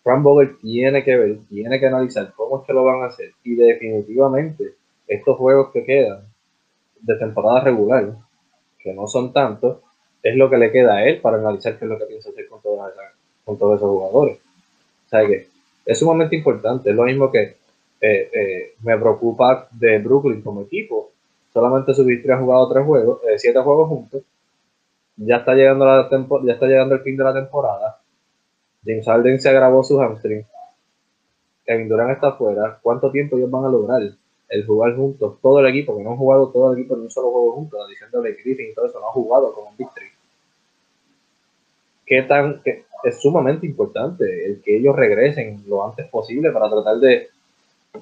Frank 0.04 0.24
Vogel 0.24 0.58
tiene 0.60 1.04
que 1.04 1.16
ver, 1.16 1.38
tiene 1.48 1.80
que 1.80 1.88
analizar 1.88 2.34
cómo 2.36 2.60
es 2.60 2.68
que 2.68 2.74
lo 2.74 2.84
van 2.84 3.04
a 3.04 3.06
hacer. 3.06 3.32
Y 3.44 3.56
definitivamente 3.56 4.74
estos 5.08 5.38
juegos 5.38 5.72
que 5.72 5.86
quedan 5.86 6.22
de 7.00 7.16
temporada 7.16 7.62
regular, 7.62 8.14
que 8.80 8.94
no 8.94 9.08
son 9.08 9.32
tantos, 9.32 9.78
es 10.22 10.36
lo 10.36 10.50
que 10.50 10.58
le 10.58 10.72
queda 10.72 10.96
a 10.96 11.06
él 11.06 11.22
para 11.22 11.38
analizar 11.38 11.78
qué 11.78 11.86
es 11.86 11.90
lo 11.90 11.98
que 11.98 12.06
piensa 12.06 12.30
hacer 12.30 12.48
con, 12.48 12.62
todos 12.62 13.78
esos 13.78 13.90
jugadores. 13.90 14.38
O 15.06 15.10
sea 15.10 15.26
que 15.26 15.48
es 15.86 16.00
sumamente 16.00 16.36
importante. 16.36 16.90
Es 16.90 16.96
lo 16.96 17.04
mismo 17.04 17.32
que 17.32 17.58
eh, 18.02 18.30
eh, 18.34 18.74
me 18.82 18.98
preocupa 18.98 19.68
de 19.72 20.00
Brooklyn 20.00 20.42
como 20.42 20.62
equipo. 20.62 21.11
Solamente 21.54 21.94
su 21.94 22.06
victoria 22.06 22.38
ha 22.38 22.40
jugado 22.40 22.70
tres 22.70 22.86
juegos, 22.86 23.20
eh, 23.24 23.38
siete 23.38 23.60
juegos 23.60 23.90
juntos. 23.90 24.24
Ya 25.18 25.38
está 25.38 25.54
llegando 25.54 25.86
la 25.86 26.10
ya 26.44 26.54
está 26.54 26.66
llegando 26.66 26.96
el 26.96 27.02
fin 27.02 27.18
de 27.18 27.24
la 27.24 27.34
temporada. 27.34 28.00
James 28.86 29.06
Harden 29.06 29.40
se 29.40 29.50
agravó 29.50 29.84
su 29.84 30.00
hamstring. 30.00 30.46
Kevin 31.66 31.90
Durant 31.90 32.12
está 32.12 32.30
afuera. 32.30 32.80
¿Cuánto 32.82 33.12
tiempo 33.12 33.38
ellos 33.38 33.52
van 33.52 33.66
a 33.66 33.70
lograr? 33.70 34.02
el 34.52 34.66
jugar 34.66 34.96
juntos, 34.98 35.40
todo 35.42 35.62
el 35.62 35.68
equipo, 35.68 35.98
que 35.98 36.04
no 36.04 36.12
han 36.12 36.18
jugado 36.18 36.50
todo 36.50 36.74
el 36.74 36.80
equipo 36.80 36.96
en 36.96 37.04
un 37.04 37.10
solo 37.10 37.32
juego 37.32 37.54
juntos, 37.54 37.88
diciéndole 37.90 38.34
Griffin 38.34 38.70
y 38.70 38.74
todo 38.74 38.86
eso, 38.86 39.00
no 39.00 39.08
ha 39.08 39.12
jugado 39.14 39.54
como 39.54 39.70
un 39.70 39.78
Victory. 39.78 40.08
¿Qué 42.06 42.24
tan, 42.24 42.62
es 42.66 43.22
sumamente 43.22 43.66
importante 43.66 44.46
el 44.46 44.62
que 44.62 44.76
ellos 44.76 44.94
regresen 44.94 45.64
lo 45.68 45.86
antes 45.88 46.06
posible 46.10 46.52
para 46.52 46.70
tratar 46.70 46.98
de 46.98 47.30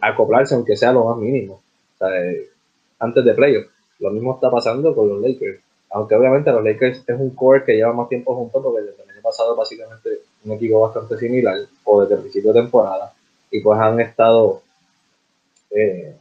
acoplarse, 0.01 0.55
aunque 0.55 0.75
sea 0.75 0.91
lo 0.91 1.05
más 1.05 1.17
mínimo, 1.17 1.53
o 1.53 1.97
sea, 1.99 2.19
eh, 2.19 2.49
antes 2.99 3.23
de 3.25 3.33
playoff. 3.33 3.65
Lo 3.99 4.12
mismo 4.12 4.35
está 4.35 4.49
pasando 4.49 4.95
con 4.95 5.09
los 5.09 5.21
Lakers. 5.21 5.59
Aunque 5.91 6.15
obviamente 6.15 6.51
los 6.51 6.63
Lakers 6.63 7.03
es 7.07 7.19
un 7.19 7.31
core 7.31 7.63
que 7.63 7.73
lleva 7.73 7.93
más 7.93 8.07
tiempo 8.09 8.35
juntos 8.35 8.62
porque 8.63 8.81
desde 8.81 9.03
el 9.03 9.09
año 9.09 9.21
pasado 9.21 9.55
básicamente 9.55 10.09
un 10.45 10.51
equipo 10.53 10.81
bastante 10.81 11.17
similar 11.17 11.57
o 11.83 12.01
desde 12.01 12.15
el 12.15 12.21
principio 12.21 12.53
de 12.53 12.62
temporada 12.62 13.13
y 13.51 13.62
pues 13.62 13.79
han 13.79 13.99
estado 13.99 14.62
eh, 15.71 16.15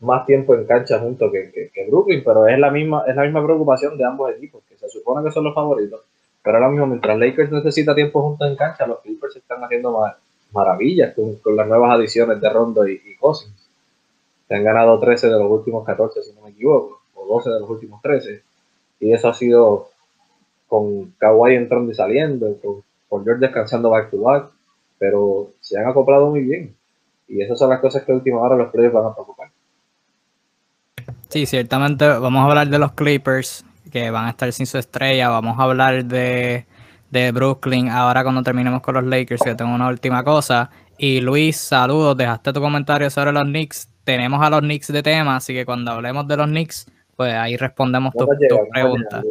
más 0.00 0.26
tiempo 0.26 0.54
en 0.54 0.66
cancha 0.66 0.98
junto 0.98 1.30
que, 1.30 1.70
que, 1.72 1.86
Brooklyn, 1.88 2.22
pero 2.24 2.46
es 2.48 2.58
la 2.58 2.70
misma 2.70 3.04
es 3.06 3.14
la 3.14 3.22
misma 3.22 3.44
preocupación 3.44 3.96
de 3.96 4.04
ambos 4.04 4.30
equipos, 4.32 4.62
que 4.68 4.76
se 4.76 4.88
supone 4.88 5.24
que 5.24 5.32
son 5.32 5.44
los 5.44 5.54
favoritos, 5.54 6.00
pero 6.42 6.56
ahora 6.56 6.70
mismo 6.70 6.86
mientras 6.86 7.18
Lakers 7.18 7.52
necesita 7.52 7.94
tiempo 7.94 8.22
juntos 8.22 8.48
en 8.48 8.56
cancha, 8.56 8.86
los 8.86 9.00
Clippers 9.00 9.36
están 9.36 9.62
haciendo 9.62 10.02
maravillas 10.52 11.14
con, 11.14 11.56
las 11.56 11.68
nuevas 11.68 11.94
adiciones 11.94 12.40
de 12.40 12.48
Rondo 12.48 12.88
y, 12.88 12.94
y. 12.94 13.16
Se 14.50 14.56
han 14.56 14.64
ganado 14.64 14.98
13 14.98 15.28
de 15.28 15.38
los 15.38 15.48
últimos 15.48 15.86
14, 15.86 16.24
si 16.24 16.32
no 16.32 16.40
me 16.40 16.50
equivoco, 16.50 17.02
o 17.14 17.24
12 17.24 17.50
de 17.50 17.60
los 17.60 17.70
últimos 17.70 18.02
13, 18.02 18.42
y 18.98 19.12
eso 19.12 19.28
ha 19.28 19.34
sido 19.34 19.90
con 20.66 21.12
Kawhi 21.18 21.54
entrando 21.54 21.92
y 21.92 21.94
saliendo, 21.94 22.56
con, 23.08 23.24
George 23.24 23.42
descansando 23.42 23.90
back 23.90 24.10
to 24.10 24.20
back, 24.20 24.50
pero 24.98 25.52
se 25.60 25.78
han 25.78 25.86
acoplado 25.86 26.30
muy 26.30 26.40
bien. 26.40 26.74
Y 27.28 27.40
esas 27.40 27.60
son 27.60 27.70
las 27.70 27.78
cosas 27.78 28.02
que 28.02 28.12
última 28.12 28.40
hora 28.40 28.56
los 28.56 28.72
players 28.72 28.92
van 28.92 29.06
a 29.06 29.14
preocupar. 29.14 29.50
Sí, 31.28 31.46
ciertamente 31.46 32.08
vamos 32.08 32.40
a 32.40 32.46
hablar 32.46 32.66
de 32.66 32.78
los 32.80 32.90
Clippers 32.90 33.64
que 33.92 34.10
van 34.10 34.26
a 34.26 34.30
estar 34.30 34.52
sin 34.52 34.66
su 34.66 34.78
estrella. 34.78 35.28
Vamos 35.28 35.60
a 35.60 35.62
hablar 35.62 36.04
de, 36.04 36.66
Brooklyn 37.32 37.88
ahora 37.88 38.24
cuando 38.24 38.42
terminemos 38.42 38.82
con 38.82 38.96
los 38.96 39.04
Lakers, 39.04 39.42
que 39.42 39.54
tengo 39.54 39.72
una 39.72 39.86
última 39.86 40.24
cosa. 40.24 40.70
Y 40.98 41.20
Luis, 41.20 41.56
saludos, 41.56 42.16
dejaste 42.16 42.52
tu 42.52 42.60
comentario 42.60 43.08
sobre 43.10 43.30
los 43.30 43.44
Knicks. 43.44 43.89
Tenemos 44.04 44.42
a 44.42 44.50
los 44.50 44.60
Knicks 44.60 44.92
de 44.92 45.02
tema, 45.02 45.36
así 45.36 45.52
que 45.52 45.64
cuando 45.64 45.92
hablemos 45.92 46.26
de 46.26 46.36
los 46.36 46.46
Knicks, 46.46 46.86
pues 47.16 47.34
ahí 47.34 47.56
respondemos 47.56 48.12
tus 48.14 48.26
tu 48.48 48.58
preguntas. 48.72 49.24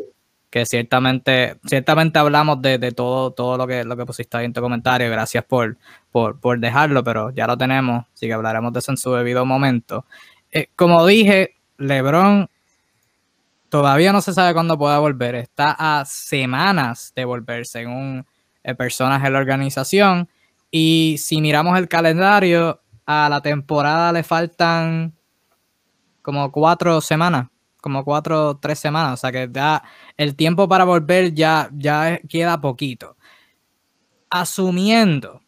Que 0.50 0.66
ciertamente, 0.66 1.58
ciertamente 1.66 2.18
hablamos 2.18 2.62
de, 2.62 2.92
todo, 2.92 3.32
todo 3.32 3.58
lo 3.58 3.68
que, 3.68 3.84
lo 3.84 3.96
que 3.96 4.06
pusiste 4.06 4.38
ahí 4.38 4.46
en 4.46 4.54
tu 4.54 4.62
comentario. 4.62 5.10
Gracias 5.10 5.44
por, 5.44 5.78
por, 6.12 6.40
por 6.40 6.60
dejarlo, 6.60 7.04
pero 7.04 7.30
ya 7.32 7.46
lo 7.46 7.58
tenemos, 7.58 8.06
así 8.14 8.28
que 8.28 8.34
hablaremos 8.34 8.74
de 8.74 8.80
eso 8.80 8.92
en 8.92 8.98
su 8.98 9.14
debido 9.14 9.46
momento. 9.46 10.06
Eh, 10.52 10.68
como 10.76 11.06
dije, 11.06 11.56
LeBron 11.78 12.50
todavía 13.70 14.12
no 14.12 14.22
se 14.22 14.34
sabe 14.34 14.54
cuándo 14.54 14.78
pueda 14.78 15.00
volver. 15.00 15.36
Está 15.36 15.76
a 15.78 16.06
semanas 16.06 17.14
de 17.16 17.26
volver, 17.26 17.66
según 17.66 18.26
el 18.64 18.76
personaje 18.76 19.26
de 19.26 19.32
la 19.32 19.40
organización. 19.40 20.28
Y 20.72 21.16
si 21.20 21.42
miramos 21.42 21.78
el 21.78 21.88
calendario, 21.88 22.82
a 23.12 23.28
la 23.28 23.42
temporada 23.42 24.14
le 24.14 24.22
faltan 24.22 25.16
como 26.22 26.52
cuatro 26.52 27.02
semanas, 27.02 27.48
como 27.82 28.06
cuatro 28.06 28.50
o 28.50 28.58
tres 28.58 28.78
semanas. 28.78 29.14
O 29.16 29.18
sea 29.18 29.32
que 29.32 29.50
el 30.16 30.36
tiempo 30.36 30.70
para 30.70 30.84
volver 30.84 31.34
ya, 31.34 31.72
ya 31.74 32.20
queda 32.30 32.62
poquito. 32.62 33.18
Asumiendo, 34.30 35.42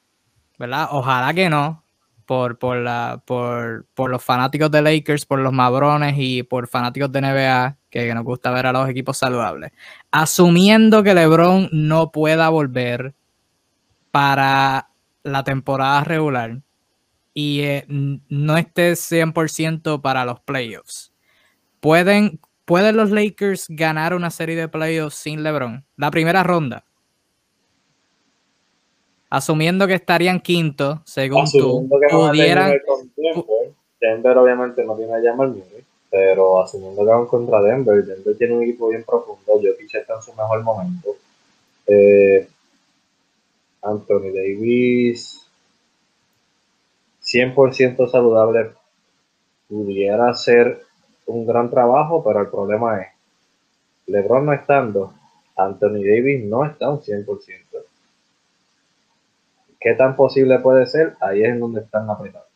¿verdad? 0.57 0.87
Ojalá 0.89 1.35
que 1.35 1.51
no, 1.51 1.83
por, 2.25 2.57
por, 2.57 2.77
la, 2.77 3.21
por, 3.27 3.85
por 3.93 4.09
los 4.09 4.23
fanáticos 4.23 4.71
de 4.71 4.81
Lakers, 4.81 5.27
por 5.27 5.37
los 5.37 5.53
mabrones 5.53 6.15
y 6.17 6.41
por 6.41 6.67
fanáticos 6.67 7.11
de 7.11 7.21
NBA, 7.21 7.77
que, 7.91 8.07
que 8.07 8.15
nos 8.15 8.23
gusta 8.23 8.49
ver 8.49 8.65
a 8.65 8.71
los 8.71 8.89
equipos 8.89 9.19
saludables. 9.19 9.71
Asumiendo 10.09 11.03
que 11.03 11.13
LeBron 11.13 11.69
no 11.71 12.11
pueda 12.11 12.49
volver 12.49 13.13
para 14.09 14.89
la 15.21 15.43
temporada 15.43 16.03
regular 16.03 16.63
y 17.33 17.61
eh, 17.61 17.85
no 17.87 18.57
esté 18.57 18.93
100% 18.93 20.01
para 20.01 20.25
los 20.25 20.39
playoffs, 20.41 21.13
¿pueden, 21.79 22.39
¿pueden 22.65 22.97
los 22.97 23.11
Lakers 23.11 23.67
ganar 23.69 24.13
una 24.13 24.31
serie 24.31 24.55
de 24.55 24.67
playoffs 24.67 25.15
sin 25.15 25.43
LeBron? 25.43 25.85
La 25.97 26.11
primera 26.11 26.43
ronda. 26.43 26.83
Asumiendo 29.29 29.87
que 29.87 29.93
estarían 29.93 30.41
quinto, 30.41 31.01
según 31.05 31.49
tú, 31.49 31.87
pudieran... 32.09 32.73
Denver, 34.01 34.37
obviamente 34.37 34.83
no 34.83 34.95
tiene 34.95 35.13
a 35.13 35.21
Jamal 35.21 35.49
Murray, 35.49 35.85
pero 36.09 36.61
asumiendo 36.61 37.05
que 37.05 37.09
van 37.09 37.27
contra 37.27 37.61
Denver, 37.61 38.03
Denver 38.03 38.35
tiene 38.35 38.55
un 38.55 38.63
equipo 38.63 38.89
bien 38.89 39.03
profundo, 39.03 39.53
Jokic 39.53 39.93
está 39.93 40.15
en 40.15 40.21
su 40.23 40.33
mejor 40.33 40.63
momento. 40.63 41.09
Eh, 41.85 42.47
Anthony 43.81 44.31
Davis, 44.33 45.40
100% 47.31 48.09
saludable, 48.09 48.71
pudiera 49.67 50.33
ser 50.33 50.81
un 51.25 51.45
gran 51.45 51.69
trabajo, 51.69 52.23
pero 52.23 52.41
el 52.41 52.47
problema 52.47 53.01
es, 53.01 53.07
LeBron 54.07 54.45
no 54.45 54.53
estando, 54.53 55.13
Anthony 55.55 56.03
Davis 56.03 56.43
no 56.45 56.65
está 56.65 56.89
un 56.89 56.99
100%. 56.99 57.25
¿Qué 59.79 59.93
tan 59.95 60.15
posible 60.15 60.59
puede 60.59 60.85
ser? 60.85 61.15
Ahí 61.21 61.41
es 61.41 61.49
en 61.49 61.59
donde 61.59 61.81
están 61.81 62.09
apretados. 62.09 62.47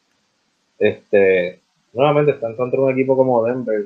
Este, 0.77 1.59
nuevamente 1.93 2.33
están 2.33 2.55
contra 2.55 2.79
un 2.79 2.91
equipo 2.91 3.15
como 3.15 3.43
Denver, 3.43 3.85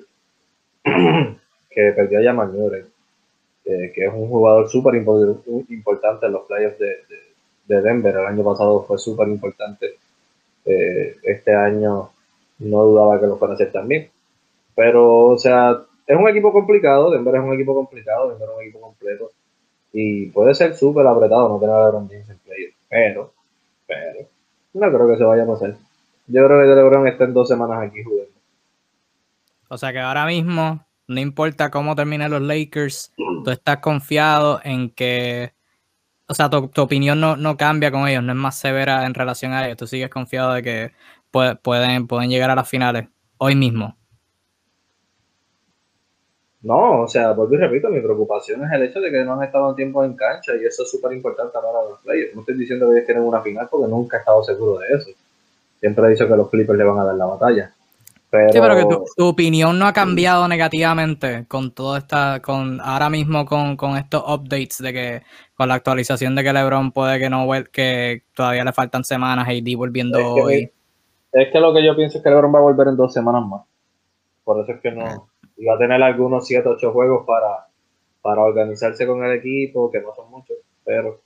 que 1.69 1.91
perdió 1.91 2.19
a 2.19 2.23
Jamal 2.23 2.51
Murray, 2.51 2.83
eh, 3.65 3.91
que 3.93 4.05
es 4.05 4.13
un 4.13 4.27
jugador 4.27 4.67
súper 4.69 4.95
importante 4.95 6.25
en 6.25 6.31
los 6.31 6.45
playoffs 6.47 6.79
de, 6.79 6.97
de 7.67 7.81
Denver. 7.81 8.15
El 8.15 8.25
año 8.25 8.43
pasado 8.43 8.83
fue 8.83 8.97
súper 8.97 9.27
importante. 9.27 9.95
Eh, 10.69 11.17
este 11.23 11.53
año 11.55 12.11
no 12.59 12.83
dudaba 12.83 13.19
que 13.19 13.27
lo 13.27 13.37
fuera 13.37 13.53
a 13.53 13.55
hacer 13.55 13.71
también. 13.71 14.09
Pero, 14.75 15.25
o 15.27 15.37
sea, 15.37 15.81
es 16.05 16.17
un 16.17 16.27
equipo 16.29 16.51
complicado. 16.53 17.09
Denver 17.11 17.35
es 17.35 17.41
un 17.41 17.53
equipo 17.53 17.73
complicado. 17.73 18.29
Denver 18.29 18.49
es 18.49 18.55
un 18.55 18.63
equipo 18.63 18.81
completo. 18.81 19.31
Y 19.91 20.27
puede 20.27 20.53
ser 20.53 20.75
súper 20.75 21.07
apretado 21.07 21.49
no 21.49 21.59
tener 21.59 21.75
a 21.75 21.85
LeBron 21.85 22.07
James 22.07 22.29
en 22.29 22.37
player. 22.39 22.71
Pero, 22.89 23.33
pero, 23.87 24.27
no 24.73 24.91
creo 24.91 25.07
que 25.07 25.17
se 25.17 25.23
vaya 25.23 25.43
a 25.43 25.47
pasar. 25.47 25.75
Yo 26.27 26.45
creo 26.45 26.61
que 26.61 26.75
LeBron 26.75 27.07
está 27.07 27.23
en 27.23 27.33
dos 27.33 27.47
semanas 27.47 27.81
aquí 27.81 28.03
jugando. 28.03 28.31
O 29.67 29.77
sea 29.77 29.91
que 29.91 29.99
ahora 29.99 30.25
mismo, 30.25 30.85
no 31.07 31.19
importa 31.19 31.69
cómo 31.71 31.95
terminen 31.95 32.31
los 32.31 32.41
Lakers, 32.41 33.13
tú 33.15 33.49
estás 33.49 33.77
confiado 33.77 34.59
en 34.63 34.89
que 34.89 35.53
o 36.29 36.33
sea, 36.35 36.47
tu, 36.47 36.69
opinión 36.77 37.19
no, 37.19 37.57
cambia 37.57 37.91
con 37.91 38.07
ellos, 38.07 38.23
no 38.23 38.33
es 38.33 38.37
más 38.37 38.59
severa 38.59 39.05
en 39.07 39.15
relación 39.15 39.51
a 39.51 39.65
ellos. 39.65 39.77
Tú 39.77 39.87
sigues 39.87 40.11
confiado 40.11 40.53
de 40.53 40.61
que 40.61 40.91
pueden, 41.31 42.05
pueden 42.07 42.29
llegar 42.29 42.51
a 42.51 42.55
las 42.55 42.69
finales 42.69 43.07
hoy 43.39 43.55
mismo. 43.55 43.97
No, 46.61 47.01
o 47.01 47.07
sea, 47.07 47.31
vuelvo 47.31 47.55
y 47.55 47.57
repito, 47.57 47.89
mi 47.89 47.99
preocupación 47.99 48.63
es 48.63 48.71
el 48.73 48.83
hecho 48.83 48.99
de 48.99 49.09
que 49.09 49.23
no 49.23 49.33
han 49.33 49.43
estado 49.43 49.73
tiempo 49.73 50.03
en 50.03 50.15
cancha 50.15 50.53
y 50.55 50.65
eso 50.65 50.83
es 50.83 50.91
súper 50.91 51.13
importante 51.13 51.53
para 51.53 51.89
los 51.89 51.99
players. 52.01 52.35
No 52.35 52.41
estoy 52.41 52.59
diciendo 52.59 52.87
que 52.87 52.97
ellos 52.97 53.05
quieren 53.05 53.23
una 53.23 53.41
final 53.41 53.67
porque 53.71 53.87
nunca 53.87 54.17
he 54.17 54.19
estado 54.19 54.43
seguro 54.43 54.79
de 54.79 54.87
eso. 54.89 55.09
Siempre 55.79 56.05
he 56.05 56.09
dicho 56.11 56.27
que 56.27 56.35
los 56.35 56.49
Clippers 56.49 56.77
le 56.77 56.83
van 56.83 56.99
a 56.99 57.05
dar 57.05 57.15
la 57.15 57.25
batalla. 57.25 57.73
Pero... 58.29 58.53
Sí, 58.53 58.59
pero 58.61 58.75
que 58.75 58.85
tu, 59.15 59.25
opinión 59.25 59.79
no 59.79 59.87
ha 59.87 59.93
cambiado 59.93 60.47
negativamente 60.47 61.45
con 61.47 61.71
todo 61.71 61.97
esta, 61.97 62.41
con 62.41 62.79
ahora 62.79 63.09
mismo 63.09 63.45
con, 63.45 63.97
estos 63.97 64.23
updates 64.27 64.77
de 64.77 64.93
que, 64.93 65.21
con 65.55 65.67
la 65.67 65.75
actualización 65.75 66.35
de 66.35 66.43
que 66.43 66.53
LeBron 66.53 66.91
puede 66.91 67.19
que 67.19 67.29
no, 67.29 67.47
que 67.71 68.23
todavía 68.35 68.63
le 68.63 68.71
faltan 68.71 69.03
semanas, 69.03 69.47
y 69.49 69.75
volviendo 69.75 70.19
es 70.19 70.25
que, 70.25 70.41
hoy. 70.41 70.71
Es 71.33 71.51
que 71.51 71.59
lo 71.59 71.73
que 71.73 71.83
yo 71.83 71.95
pienso 71.95 72.19
es 72.19 72.23
que 72.23 72.29
LeBron 72.29 72.53
va 72.53 72.59
a 72.59 72.63
volver 72.63 72.87
en 72.89 72.97
dos 72.97 73.11
semanas 73.13 73.43
más. 73.47 73.63
Por 74.43 74.61
eso 74.61 74.73
es 74.73 74.81
que 74.81 74.91
no, 74.91 75.29
y 75.57 75.65
va 75.65 75.75
a 75.75 75.79
tener 75.79 76.01
algunos 76.01 76.45
7, 76.45 76.69
8 76.69 76.91
juegos 76.91 77.25
para, 77.25 77.65
para 78.21 78.41
organizarse 78.41 79.07
con 79.07 79.23
el 79.23 79.37
equipo, 79.37 79.89
que 79.89 80.01
no 80.01 80.13
son 80.15 80.29
muchos, 80.29 80.57
pero 80.85 81.19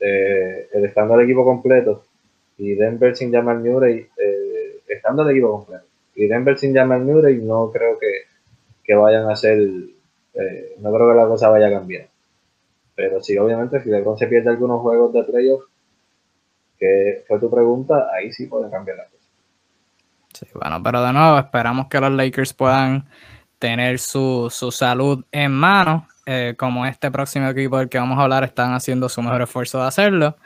eh, 0.00 0.68
el 0.72 0.84
estando 0.84 1.14
el 1.14 1.24
equipo 1.24 1.44
completo 1.44 2.02
y 2.58 2.74
Denver 2.74 3.14
sin 3.16 3.30
llamar 3.30 3.58
Murray, 3.58 4.06
eh, 4.16 4.80
estando 4.88 5.22
el 5.22 5.30
equipo 5.30 5.52
completo 5.52 5.89
y 6.20 6.28
Denver 6.28 6.58
sin 6.58 6.74
Jamal 6.74 7.02
Murray 7.02 7.38
no 7.38 7.70
creo 7.70 7.98
que, 7.98 8.94
vayan 8.94 9.30
a 9.30 9.36
ser, 9.36 9.58
eh, 9.58 10.74
no 10.80 10.92
creo 10.92 11.08
que 11.08 11.14
la 11.14 11.26
cosa 11.26 11.48
vaya 11.48 11.68
a 11.68 11.70
cambiar. 11.70 12.08
Pero 12.94 13.22
sí, 13.22 13.38
obviamente, 13.38 13.80
si 13.80 13.88
LeBron 13.88 14.18
se 14.18 14.26
pierde 14.26 14.50
algunos 14.50 14.82
juegos 14.82 15.14
de 15.14 15.22
playoff, 15.22 15.62
que 16.78 17.24
fue 17.26 17.38
tu 17.38 17.50
pregunta, 17.50 18.08
ahí 18.12 18.32
sí 18.32 18.46
puede 18.48 18.68
cambiar 18.68 18.98
la 18.98 19.04
cosa. 19.04 19.24
Sí, 20.34 20.46
bueno, 20.52 20.82
pero 20.82 21.02
de 21.02 21.12
nuevo, 21.12 21.38
esperamos 21.38 21.86
que 21.86 22.00
los 22.00 22.12
Lakers 22.12 22.52
puedan 22.52 23.06
tener 23.58 23.98
su, 23.98 24.50
salud 24.50 25.24
en 25.32 25.52
mano. 25.52 26.06
Eh, 26.26 26.54
como 26.58 26.84
este 26.84 27.10
próximo 27.10 27.48
equipo 27.48 27.78
del 27.78 27.88
que 27.88 27.98
vamos 27.98 28.18
a 28.18 28.22
hablar 28.24 28.44
están 28.44 28.74
haciendo 28.74 29.08
su 29.08 29.22
mejor 29.22 29.40
esfuerzo 29.40 29.80
de 29.80 29.86
hacerlo. 29.86 30.36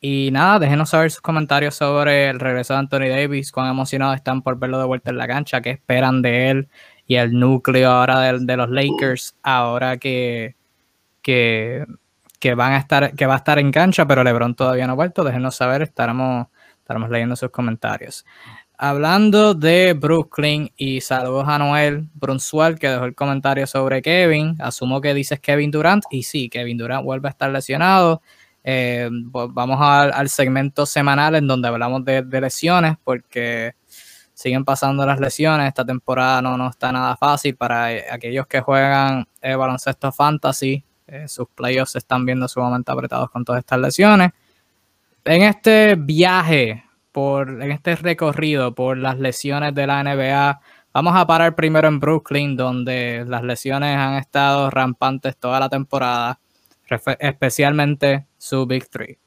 Y 0.00 0.30
nada, 0.32 0.58
déjenos 0.60 0.90
saber 0.90 1.10
sus 1.10 1.20
comentarios 1.20 1.74
sobre 1.74 2.28
el 2.30 2.38
regreso 2.38 2.74
de 2.74 2.78
Anthony 2.78 3.08
Davis, 3.08 3.50
cuán 3.50 3.68
emocionados 3.68 4.16
están 4.16 4.42
por 4.42 4.58
verlo 4.58 4.78
de 4.78 4.86
vuelta 4.86 5.10
en 5.10 5.18
la 5.18 5.26
cancha, 5.26 5.60
qué 5.60 5.70
esperan 5.70 6.22
de 6.22 6.50
él 6.50 6.68
y 7.08 7.16
el 7.16 7.32
núcleo 7.32 7.90
ahora 7.90 8.32
de, 8.38 8.56
los 8.56 8.70
Lakers, 8.70 9.34
ahora 9.42 9.96
que, 9.96 10.54
que, 11.22 11.86
van 12.54 12.72
a 12.74 12.76
estar, 12.76 13.14
que 13.14 13.26
va 13.26 13.34
a 13.34 13.38
estar 13.38 13.58
en 13.58 13.72
cancha, 13.72 14.06
pero 14.06 14.22
LeBron 14.22 14.54
todavía 14.54 14.86
no 14.86 14.92
ha 14.92 14.96
vuelto. 14.96 15.24
Déjenos 15.24 15.56
saber, 15.56 15.82
estaremos, 15.82 16.48
estaremos 16.80 17.08
leyendo 17.08 17.34
sus 17.34 17.50
comentarios. 17.50 18.26
Hablando 18.76 19.54
de 19.54 19.94
Brooklyn 19.94 20.70
y 20.76 21.00
saludos 21.00 21.48
a 21.48 21.58
Noel 21.58 22.08
Brunsual 22.14 22.78
que 22.78 22.88
dejó 22.88 23.06
el 23.06 23.14
comentario 23.14 23.66
sobre 23.66 24.02
Kevin. 24.02 24.56
Asumo 24.60 25.00
que 25.00 25.14
dices 25.14 25.40
Kevin 25.40 25.70
Durant 25.70 26.04
y 26.10 26.24
sí, 26.24 26.50
Kevin 26.50 26.76
Durant 26.76 27.04
vuelve 27.04 27.28
a 27.28 27.30
estar 27.30 27.50
lesionado. 27.50 28.20
Eh, 28.70 29.08
vamos 29.10 29.78
al 29.80 30.28
segmento 30.28 30.84
semanal 30.84 31.36
en 31.36 31.46
donde 31.46 31.68
hablamos 31.68 32.04
de, 32.04 32.22
lesiones 32.38 32.98
porque 33.02 33.76
siguen 34.34 34.62
pasando 34.62 35.06
las 35.06 35.18
lesiones. 35.18 35.68
Esta 35.68 35.86
temporada 35.86 36.42
no, 36.42 36.58
no 36.58 36.68
está 36.68 36.92
nada 36.92 37.16
fácil 37.16 37.56
para 37.56 37.94
eh, 37.94 38.04
aquellos 38.12 38.46
que 38.46 38.60
juegan 38.60 39.26
eh, 39.40 39.54
baloncesto 39.54 40.12
fantasy. 40.12 40.84
sus 41.26 41.48
playoffs 41.54 41.92
se 41.92 41.98
están 41.98 42.26
viendo 42.26 42.46
sumamente 42.46 42.92
apretados 42.92 43.30
con 43.30 43.42
todas 43.42 43.60
estas 43.60 43.80
lesiones. 43.80 44.32
En 45.24 45.44
este 45.44 45.94
viaje, 45.94 46.84
por, 47.10 47.62
en 47.62 47.72
este 47.72 47.96
recorrido 47.96 48.74
por 48.74 48.98
las 48.98 49.18
lesiones 49.18 49.74
de 49.74 49.86
la 49.86 50.02
NBA, 50.02 50.60
vamos 50.92 51.16
a 51.16 51.26
parar 51.26 51.54
primero 51.54 51.88
en 51.88 52.00
Brooklyn, 52.00 52.54
donde 52.54 53.24
las 53.26 53.42
lesiones 53.42 53.96
han 53.96 54.16
estado 54.16 54.68
rampantes 54.68 55.38
toda 55.38 55.58
la 55.58 55.70
temporada 55.70 56.38
especialmente 57.18 58.26
su 58.36 58.66
Big 58.66 58.88
Three. 58.88 59.18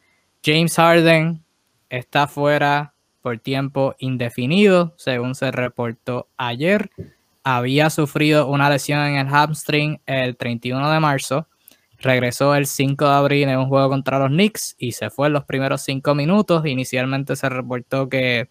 James 0.44 0.76
Harden 0.76 1.44
está 1.90 2.28
fuera 2.28 2.94
por 3.22 3.38
tiempo 3.40 3.96
indefinido, 4.00 4.94
según 4.98 5.36
se 5.36 5.52
reportó 5.52 6.28
ayer. 6.38 6.90
Había 7.44 7.90
sufrido 7.90 8.48
una 8.48 8.70
lesión 8.70 9.02
en 9.02 9.16
el 9.18 9.28
hamstring 9.28 10.02
el 10.06 10.36
31 10.38 10.92
de 10.92 11.00
marzo. 11.00 11.48
Regresó 12.00 12.56
el 12.56 12.66
5 12.66 13.06
de 13.06 13.12
abril 13.14 13.50
en 13.50 13.60
un 13.60 13.68
juego 13.68 13.90
contra 13.90 14.18
los 14.18 14.30
Knicks 14.30 14.76
y 14.80 14.94
se 14.94 15.12
fue 15.12 15.28
en 15.28 15.34
los 15.34 15.44
primeros 15.46 15.84
5 15.84 16.16
minutos. 16.16 16.66
Inicialmente 16.66 17.36
se 17.36 17.48
reportó 17.50 18.10
que 18.10 18.50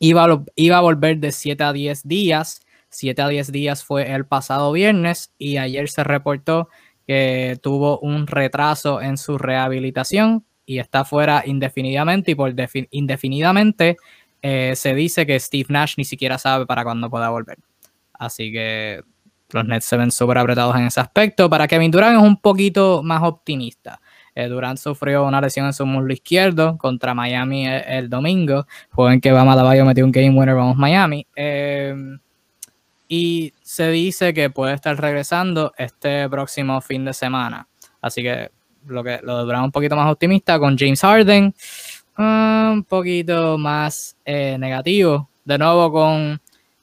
iba 0.00 0.24
a, 0.24 0.44
iba 0.56 0.78
a 0.78 0.80
volver 0.80 1.18
de 1.18 1.30
7 1.30 1.62
a 1.62 1.72
10 1.72 2.08
días. 2.08 2.60
7 2.88 3.22
a 3.22 3.28
10 3.28 3.52
días 3.52 3.84
fue 3.84 4.12
el 4.12 4.26
pasado 4.26 4.72
viernes 4.72 5.32
y 5.38 5.58
ayer 5.58 5.88
se 5.88 6.02
reportó 6.02 6.68
que 7.06 7.58
tuvo 7.62 7.98
un 8.00 8.26
retraso 8.26 9.00
en 9.00 9.16
su 9.16 9.38
rehabilitación 9.38 10.44
y 10.64 10.78
está 10.78 11.04
fuera 11.04 11.44
indefinidamente 11.46 12.32
y 12.32 12.34
por 12.34 12.52
indefinidamente 12.90 13.96
eh, 14.42 14.74
se 14.76 14.94
dice 14.94 15.26
que 15.26 15.38
Steve 15.38 15.66
Nash 15.68 15.94
ni 15.96 16.04
siquiera 16.04 16.38
sabe 16.38 16.66
para 16.66 16.84
cuándo 16.84 17.08
pueda 17.08 17.30
volver. 17.30 17.58
Así 18.12 18.52
que 18.52 19.02
los 19.50 19.64
Nets 19.64 19.84
se 19.84 19.96
ven 19.96 20.10
súper 20.10 20.38
apretados 20.38 20.74
en 20.76 20.86
ese 20.86 21.00
aspecto. 21.00 21.48
Para 21.48 21.68
Kevin 21.68 21.90
Durant 21.90 22.16
es 22.16 22.22
un 22.22 22.40
poquito 22.40 23.02
más 23.02 23.22
optimista. 23.22 24.00
Eh, 24.34 24.48
Durant 24.48 24.78
sufrió 24.78 25.24
una 25.24 25.40
lesión 25.40 25.66
en 25.66 25.72
su 25.72 25.86
muslo 25.86 26.12
izquierdo 26.12 26.76
contra 26.78 27.14
Miami 27.14 27.66
el, 27.66 28.10
domingo. 28.10 28.66
Juego 28.90 29.12
en 29.12 29.20
que 29.20 29.32
Bama 29.32 29.56
Dabayo 29.56 29.84
metió 29.84 30.04
un 30.04 30.12
game 30.12 30.30
winner, 30.30 30.54
vamos 30.54 30.76
Miami. 30.76 31.26
Eh, 31.36 31.94
y 33.08 33.52
se 33.62 33.90
dice 33.90 34.34
que 34.34 34.50
puede 34.50 34.74
estar 34.74 35.00
regresando 35.00 35.72
este 35.76 36.28
próximo 36.28 36.80
fin 36.80 37.04
de 37.04 37.12
semana. 37.12 37.68
Así 38.00 38.22
que 38.22 38.50
lo 38.86 39.02
que 39.02 39.20
lo 39.22 39.44
de 39.44 39.58
un 39.58 39.72
poquito 39.72 39.96
más 39.96 40.10
optimista 40.10 40.58
con 40.58 40.76
James 40.76 41.00
Harden. 41.00 41.54
un 42.18 42.84
poquito 42.88 43.58
más 43.58 44.16
eh, 44.24 44.56
negativo. 44.58 45.28
De 45.44 45.58
nuevo 45.58 45.92
con, 45.92 46.40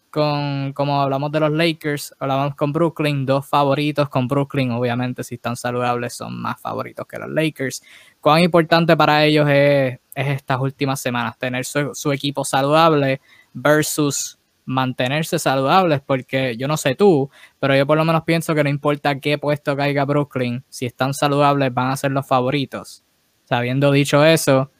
con, 0.09 0.71
como 0.73 1.01
hablamos 1.01 1.31
de 1.31 1.39
los 1.41 1.51
Lakers, 1.51 2.13
hablamos 2.19 2.55
con 2.55 2.71
Brooklyn, 2.71 3.25
dos 3.25 3.45
favoritos 3.45 4.07
con 4.09 4.27
Brooklyn, 4.27 4.71
obviamente 4.71 5.23
si 5.23 5.35
están 5.35 5.55
saludables 5.57 6.13
son 6.13 6.41
más 6.41 6.61
favoritos 6.61 7.05
que 7.07 7.17
los 7.17 7.29
Lakers. 7.29 7.83
¿Cuán 8.21 8.43
importante 8.43 8.95
para 8.95 9.25
ellos 9.25 9.49
es, 9.49 9.99
estas 10.15 10.59
últimas 10.61 11.01
semanas 11.01 11.37
tener 11.37 11.65
su 11.65 12.11
equipo 12.11 12.45
saludable 12.45 13.19
versus 13.53 14.37
mantenerse 14.65 15.39
saludables, 15.39 16.01
porque 16.01 16.55
yo 16.57 16.67
no 16.67 16.77
sé 16.77 16.95
tú, 16.95 17.29
pero 17.59 17.75
yo 17.75 17.85
por 17.85 17.97
lo 17.97 18.05
menos 18.05 18.23
pienso 18.23 18.55
que 18.55 18.63
no 18.63 18.69
importa 18.69 19.19
qué 19.19 19.37
puesto 19.37 19.75
caiga 19.75 20.05
Brooklyn, 20.05 20.63
si 20.69 20.85
están 20.85 21.13
saludables 21.13 21.73
van 21.73 21.91
a 21.91 21.97
ser 21.97 22.11
los 22.11 22.25
favoritos. 22.25 23.03
Habiendo 23.49 23.91
dicho 23.91 24.25
eso, 24.25 24.71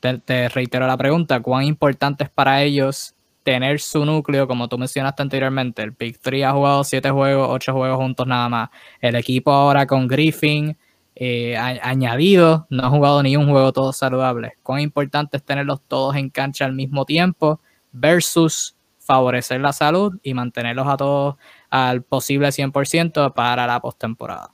te, 0.00 0.48
reitero 0.48 0.86
la 0.86 0.96
pregunta, 0.96 1.40
¿cuán 1.40 1.64
importante 1.64 2.24
es 2.24 2.30
para 2.30 2.62
ellos 2.62 3.14
tener 3.42 3.80
su 3.80 4.04
núcleo, 4.04 4.48
como 4.48 4.68
tú 4.68 4.78
mencionaste 4.78 5.22
anteriormente? 5.22 5.82
El 5.82 5.92
Big 5.92 6.18
3 6.18 6.44
ha 6.44 6.52
jugado 6.52 6.84
7 6.84 7.10
juegos, 7.10 7.48
8 7.50 7.72
juegos 7.72 7.98
juntos 7.98 8.26
nada 8.26 8.48
más. 8.48 8.70
El 9.00 9.14
equipo 9.14 9.52
ahora 9.52 9.86
con 9.86 10.08
Griffin 10.08 10.76
eh, 11.14 11.56
añadido, 11.56 12.66
no 12.70 12.84
ha 12.84 12.90
jugado 12.90 13.22
ni 13.22 13.36
un 13.36 13.48
juego 13.48 13.72
todos 13.72 13.96
saludables. 13.96 14.52
¿Cuán 14.62 14.80
importante 14.80 15.36
es 15.36 15.44
tenerlos 15.44 15.80
todos 15.86 16.16
en 16.16 16.30
cancha 16.30 16.64
al 16.64 16.72
mismo 16.72 17.04
tiempo 17.04 17.60
versus 17.92 18.74
favorecer 19.04 19.60
la 19.60 19.72
salud 19.72 20.18
y 20.22 20.34
mantenerlos 20.34 20.86
a 20.86 20.96
todos 20.96 21.36
al 21.70 22.02
posible 22.02 22.48
100% 22.48 23.34
para 23.34 23.66
la 23.66 23.80
postemporada? 23.80 24.50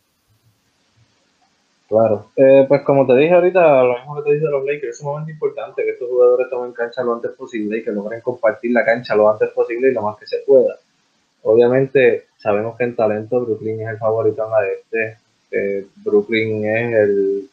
Claro, 1.89 2.27
eh, 2.37 2.67
pues 2.69 2.83
como 2.83 3.07
te 3.07 3.17
dije 3.17 3.33
ahorita, 3.33 3.83
lo 3.83 3.97
mismo 3.97 4.17
que 4.17 4.23
te 4.23 4.35
dije 4.35 4.45
de 4.45 4.51
los 4.51 4.65
Lakers, 4.65 4.91
es 4.91 4.99
sumamente 4.99 5.33
importante 5.33 5.83
que 5.83 5.91
estos 5.91 6.09
jugadores 6.09 6.51
tomen 6.51 6.73
cancha 6.73 7.03
lo 7.03 7.15
antes 7.15 7.31
posible 7.31 7.79
y 7.79 7.83
que 7.83 7.91
logren 7.91 8.21
compartir 8.21 8.73
la 8.73 8.85
cancha 8.85 9.15
lo 9.15 9.31
antes 9.31 9.49
posible 9.51 9.89
y 9.89 9.95
lo 9.95 10.03
más 10.03 10.19
que 10.19 10.27
se 10.27 10.39
pueda. 10.47 10.77
Obviamente, 11.43 12.27
sabemos 12.37 12.77
que 12.77 12.85
en 12.85 12.95
talento 12.95 13.41
Brooklyn 13.41 13.81
es 13.81 13.89
el 13.89 13.97
favorito 13.97 14.45
en 14.45 14.51
la 14.51 14.67
este. 14.69 15.17
Eh, 15.51 15.87
Brooklyn 16.05 16.67
es 16.67 16.93
el 16.95 17.51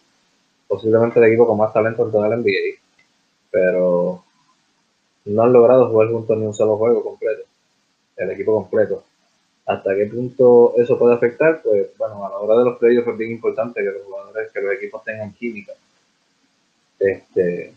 posiblemente 0.68 1.20
el 1.20 1.26
equipo 1.26 1.48
con 1.48 1.58
más 1.58 1.72
talento 1.72 2.04
en 2.04 2.12
toda 2.12 2.28
la 2.28 2.36
NBA, 2.36 2.80
pero 3.52 4.25
no 5.26 5.44
han 5.44 5.54
logrado 5.54 5.90
jugar 5.90 6.10
juntos 6.10 6.38
ni 6.38 6.46
un 6.46 6.54
solo 6.54 6.78
juego 6.78 7.04
completo, 7.04 7.44
el 8.18 8.32
equipo 8.32 8.54
completo. 8.54 9.04
Hasta 9.66 9.96
qué 9.96 10.06
punto 10.06 10.74
eso 10.78 10.98
puede 10.98 11.16
afectar, 11.16 11.62
pues 11.64 11.88
bueno, 11.98 12.26
a 12.26 12.30
la 12.30 12.38
hora 12.38 12.60
de 12.60 12.66
los 12.66 12.78
playoffs 12.78 13.08
es 13.08 13.18
bien 13.18 13.32
importante 13.32 13.82
que 13.82 13.92
los 13.92 14.04
jugadores, 14.04 14.52
que 14.52 14.62
los 14.62 14.74
equipos 14.74 15.04
tengan 15.04 15.34
química. 15.34 15.74
Este, 17.00 17.74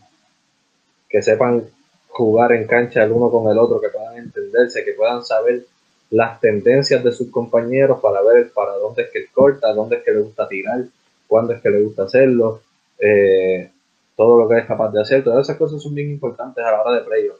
que 1.09 1.21
sepan 1.21 1.63
jugar 2.09 2.51
en 2.51 2.67
cancha 2.67 3.03
el 3.03 3.11
uno 3.11 3.31
con 3.31 3.51
el 3.51 3.57
otro, 3.57 3.81
que 3.81 3.89
puedan 3.89 4.17
entenderse, 4.17 4.85
que 4.85 4.93
puedan 4.93 5.25
saber 5.25 5.65
las 6.11 6.39
tendencias 6.39 7.03
de 7.03 7.11
sus 7.11 7.29
compañeros 7.29 7.99
para 8.01 8.21
ver 8.21 8.51
para 8.51 8.73
dónde 8.73 9.03
es 9.03 9.09
que 9.09 9.19
él 9.19 9.29
corta, 9.33 9.73
dónde 9.73 9.97
es 9.97 10.03
que 10.03 10.11
le 10.11 10.21
gusta 10.21 10.47
tirar, 10.47 10.83
cuándo 11.27 11.53
es 11.53 11.61
que 11.61 11.69
le 11.69 11.83
gusta 11.83 12.03
hacerlo, 12.03 12.61
eh, 12.99 13.71
todo 14.19 14.37
lo 14.37 14.49
que 14.49 14.57
es 14.57 14.65
capaz 14.65 14.91
de 14.91 15.01
hacer, 15.01 15.23
todas 15.23 15.45
esas 15.45 15.55
cosas 15.55 15.81
son 15.81 15.95
bien 15.95 16.09
importantes 16.09 16.61
a 16.61 16.71
la 16.71 16.81
hora 16.81 16.99
de 16.99 17.05
playoffs. 17.05 17.39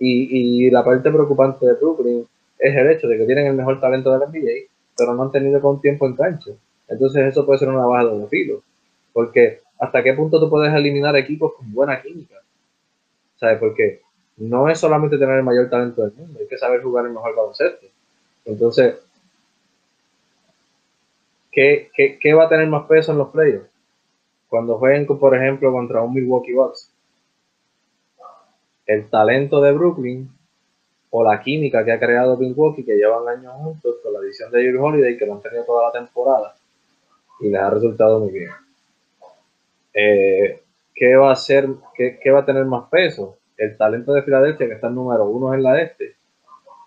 Y, 0.00 0.64
y 0.66 0.70
la 0.72 0.84
parte 0.84 1.08
preocupante 1.08 1.64
de 1.64 1.74
Brooklyn 1.74 2.26
es 2.58 2.76
el 2.76 2.90
hecho 2.90 3.06
de 3.06 3.16
que 3.16 3.26
tienen 3.26 3.46
el 3.46 3.54
mejor 3.54 3.80
talento 3.80 4.10
del 4.10 4.28
NBA, 4.28 4.72
pero 4.96 5.14
no 5.14 5.22
han 5.22 5.30
tenido 5.30 5.60
con 5.60 5.80
tiempo 5.80 6.08
en 6.08 6.16
cancha. 6.16 6.50
Entonces 6.88 7.26
eso 7.26 7.46
puede 7.46 7.60
ser 7.60 7.68
una 7.68 7.86
baja 7.86 8.06
de 8.06 8.26
filo. 8.26 8.60
Porque 9.12 9.60
hasta 9.78 10.02
qué 10.02 10.14
punto 10.14 10.40
tú 10.40 10.50
puedes 10.50 10.74
eliminar 10.74 11.14
equipos 11.16 11.52
con 11.54 11.72
buena 11.72 12.02
química. 12.02 12.34
¿Sabes? 13.36 13.60
Porque 13.60 14.00
no 14.36 14.68
es 14.68 14.80
solamente 14.80 15.16
tener 15.16 15.36
el 15.36 15.44
mayor 15.44 15.70
talento 15.70 16.02
del 16.02 16.12
mundo, 16.14 16.40
hay 16.40 16.48
que 16.48 16.58
saber 16.58 16.82
jugar 16.82 17.06
el 17.06 17.12
mejor 17.12 17.36
baloncesto. 17.36 17.86
Entonces, 18.44 18.96
¿qué, 21.52 21.88
qué, 22.20 22.34
va 22.34 22.46
a 22.46 22.48
tener 22.48 22.66
más 22.66 22.84
peso 22.86 23.12
en 23.12 23.18
los 23.18 23.28
playoffs? 23.28 23.77
Cuando 24.48 24.78
jueguen, 24.78 25.06
por 25.06 25.34
ejemplo, 25.34 25.72
contra 25.72 26.02
un 26.02 26.14
Milwaukee 26.14 26.54
Bucks. 26.54 26.92
El 28.86 29.08
talento 29.10 29.60
de 29.60 29.72
Brooklyn 29.72 30.30
o 31.10 31.22
la 31.22 31.40
química 31.40 31.84
que 31.84 31.92
ha 31.92 31.98
creado 31.98 32.36
Milwaukee, 32.36 32.84
que 32.84 32.96
llevan 32.96 33.28
años 33.28 33.52
juntos 33.54 33.96
con 34.02 34.12
la 34.12 34.20
edición 34.20 34.50
de 34.50 34.62
Jerry 34.62 34.78
Holiday, 34.78 35.16
que 35.18 35.26
lo 35.26 35.34
han 35.34 35.42
tenido 35.42 35.64
toda 35.64 35.86
la 35.86 35.92
temporada 35.92 36.54
y 37.40 37.50
les 37.50 37.60
ha 37.60 37.70
resultado 37.70 38.20
muy 38.20 38.30
bien. 38.30 38.50
Eh, 39.94 40.62
¿Qué 40.94 41.16
va 41.16 41.32
a 41.32 41.36
ser, 41.36 41.68
qué, 41.94 42.30
va 42.30 42.40
a 42.40 42.44
tener 42.44 42.64
más 42.64 42.88
peso? 42.88 43.38
El 43.56 43.76
talento 43.76 44.12
de 44.12 44.22
Filadelfia, 44.22 44.66
que 44.66 44.74
está 44.74 44.88
en 44.88 44.94
número 44.94 45.24
uno 45.26 45.54
en 45.54 45.62
la 45.62 45.80
este, 45.80 46.16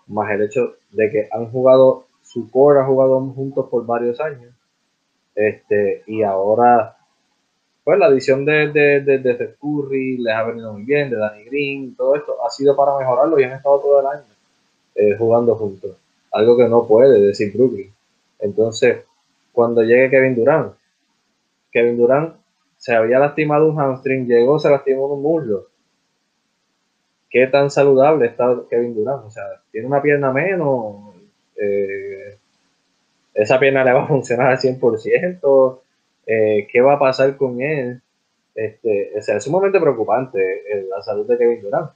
más 0.06 0.30
el 0.30 0.42
hecho 0.42 0.76
de 0.90 1.10
que 1.10 1.28
han 1.30 1.50
jugado, 1.50 2.06
su 2.22 2.50
core 2.50 2.80
ha 2.80 2.84
jugado 2.84 3.20
juntos 3.20 3.68
por 3.70 3.86
varios 3.86 4.20
años, 4.20 4.54
este, 5.34 6.02
y 6.06 6.22
ahora 6.22 6.96
pues 7.84 7.98
la 7.98 8.06
adición 8.06 8.44
de, 8.44 8.70
de, 8.70 9.00
de, 9.00 9.54
Curry 9.60 10.18
les 10.18 10.34
ha 10.34 10.44
venido 10.44 10.72
muy 10.72 10.84
bien, 10.84 11.10
de 11.10 11.16
Danny 11.16 11.44
Green, 11.44 11.96
todo 11.96 12.14
esto 12.14 12.36
ha 12.44 12.50
sido 12.50 12.76
para 12.76 12.96
mejorarlo 12.96 13.38
y 13.38 13.44
han 13.44 13.52
estado 13.52 13.80
todo 13.80 14.00
el 14.00 14.06
año 14.06 14.24
eh, 14.94 15.16
jugando 15.18 15.56
juntos. 15.56 15.96
Algo 16.30 16.56
que 16.56 16.68
no 16.68 16.86
puede 16.86 17.20
decir 17.20 17.52
Brooklyn. 17.52 17.92
Entonces, 18.38 19.04
cuando 19.52 19.82
llegue 19.82 20.10
Kevin 20.10 20.36
Durant, 20.36 20.74
Kevin 21.72 21.96
Durant 21.98 22.36
se 22.76 22.94
había 22.94 23.18
lastimado 23.18 23.68
un 23.68 23.78
hamstring, 23.78 24.26
llegó, 24.26 24.58
se 24.58 24.70
lastimó 24.70 25.06
un 25.06 25.22
muslo. 25.22 25.66
¿Qué 27.30 27.46
tan 27.46 27.70
saludable 27.70 28.26
está 28.26 28.54
Kevin 28.68 28.94
Durant? 28.94 29.24
O 29.24 29.30
sea, 29.30 29.44
tiene 29.70 29.86
una 29.86 30.02
pierna 30.02 30.32
menos, 30.32 31.14
eh, 31.56 32.38
esa 33.34 33.58
pierna 33.58 33.84
le 33.84 33.92
va 33.92 34.04
a 34.04 34.08
funcionar 34.08 34.48
al 34.50 34.58
100%, 34.58 35.81
eh, 36.26 36.68
qué 36.70 36.80
va 36.80 36.94
a 36.94 36.98
pasar 36.98 37.36
con 37.36 37.60
él. 37.60 38.00
Este, 38.54 39.12
o 39.16 39.22
sea, 39.22 39.36
es 39.36 39.44
sumamente 39.44 39.80
preocupante 39.80 40.38
eh, 40.38 40.86
la 40.88 41.02
salud 41.02 41.26
de 41.26 41.38
Kevin 41.38 41.62
Durant. 41.62 41.90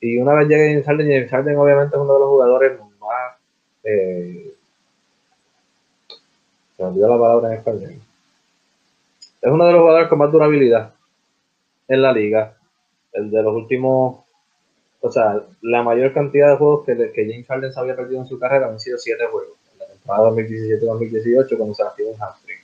Y 0.00 0.18
una 0.18 0.34
vez 0.34 0.48
llegue 0.48 0.70
James 0.70 0.86
Harden, 0.86 1.06
James 1.06 1.30
Harden 1.30 1.56
obviamente 1.56 1.96
es 1.96 2.02
uno 2.02 2.14
de 2.14 2.20
los 2.20 2.28
jugadores 2.28 2.80
más... 3.00 3.36
Eh, 3.84 4.52
se 6.76 6.82
me 6.82 6.88
olvidó 6.88 7.08
la 7.08 7.18
palabra 7.18 7.48
en 7.48 7.58
español. 7.58 7.94
Es 9.40 9.50
uno 9.50 9.66
de 9.66 9.72
los 9.72 9.80
jugadores 9.80 10.08
con 10.08 10.18
más 10.18 10.32
durabilidad 10.32 10.92
en 11.88 12.02
la 12.02 12.12
liga. 12.12 12.56
El 13.12 13.30
de 13.30 13.42
los 13.42 13.54
últimos... 13.54 14.24
O 15.00 15.12
sea, 15.12 15.42
la 15.60 15.82
mayor 15.82 16.12
cantidad 16.12 16.50
de 16.50 16.56
juegos 16.56 16.86
que, 16.86 16.96
que 17.12 17.30
James 17.30 17.46
Harden 17.46 17.72
se 17.72 17.78
había 17.78 17.94
perdido 17.94 18.22
en 18.22 18.26
su 18.26 18.38
carrera 18.38 18.68
han 18.68 18.80
sido 18.80 18.98
siete 18.98 19.26
juegos. 19.26 19.56
En 19.72 19.78
la 19.78 19.86
temporada 19.86 20.30
2017-2018 20.30 21.56
cuando 21.56 21.74
se 21.74 21.84
lastimó 21.84 22.10
un 22.10 22.16
hamstring 22.16 22.63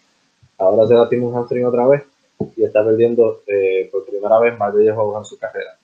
Ahora 0.60 0.86
se 0.86 0.92
lastima 0.92 1.26
un 1.26 1.34
hamstring 1.34 1.64
otra 1.64 1.86
vez 1.86 2.02
y 2.54 2.64
está 2.64 2.84
perdiendo 2.84 3.42
eh, 3.46 3.88
por 3.90 4.04
primera 4.04 4.38
vez 4.38 4.58
más 4.58 4.74
de 4.74 4.82
10 4.82 4.94
juegos 4.94 5.18
en 5.18 5.24
su 5.24 5.38
carrera. 5.38 5.78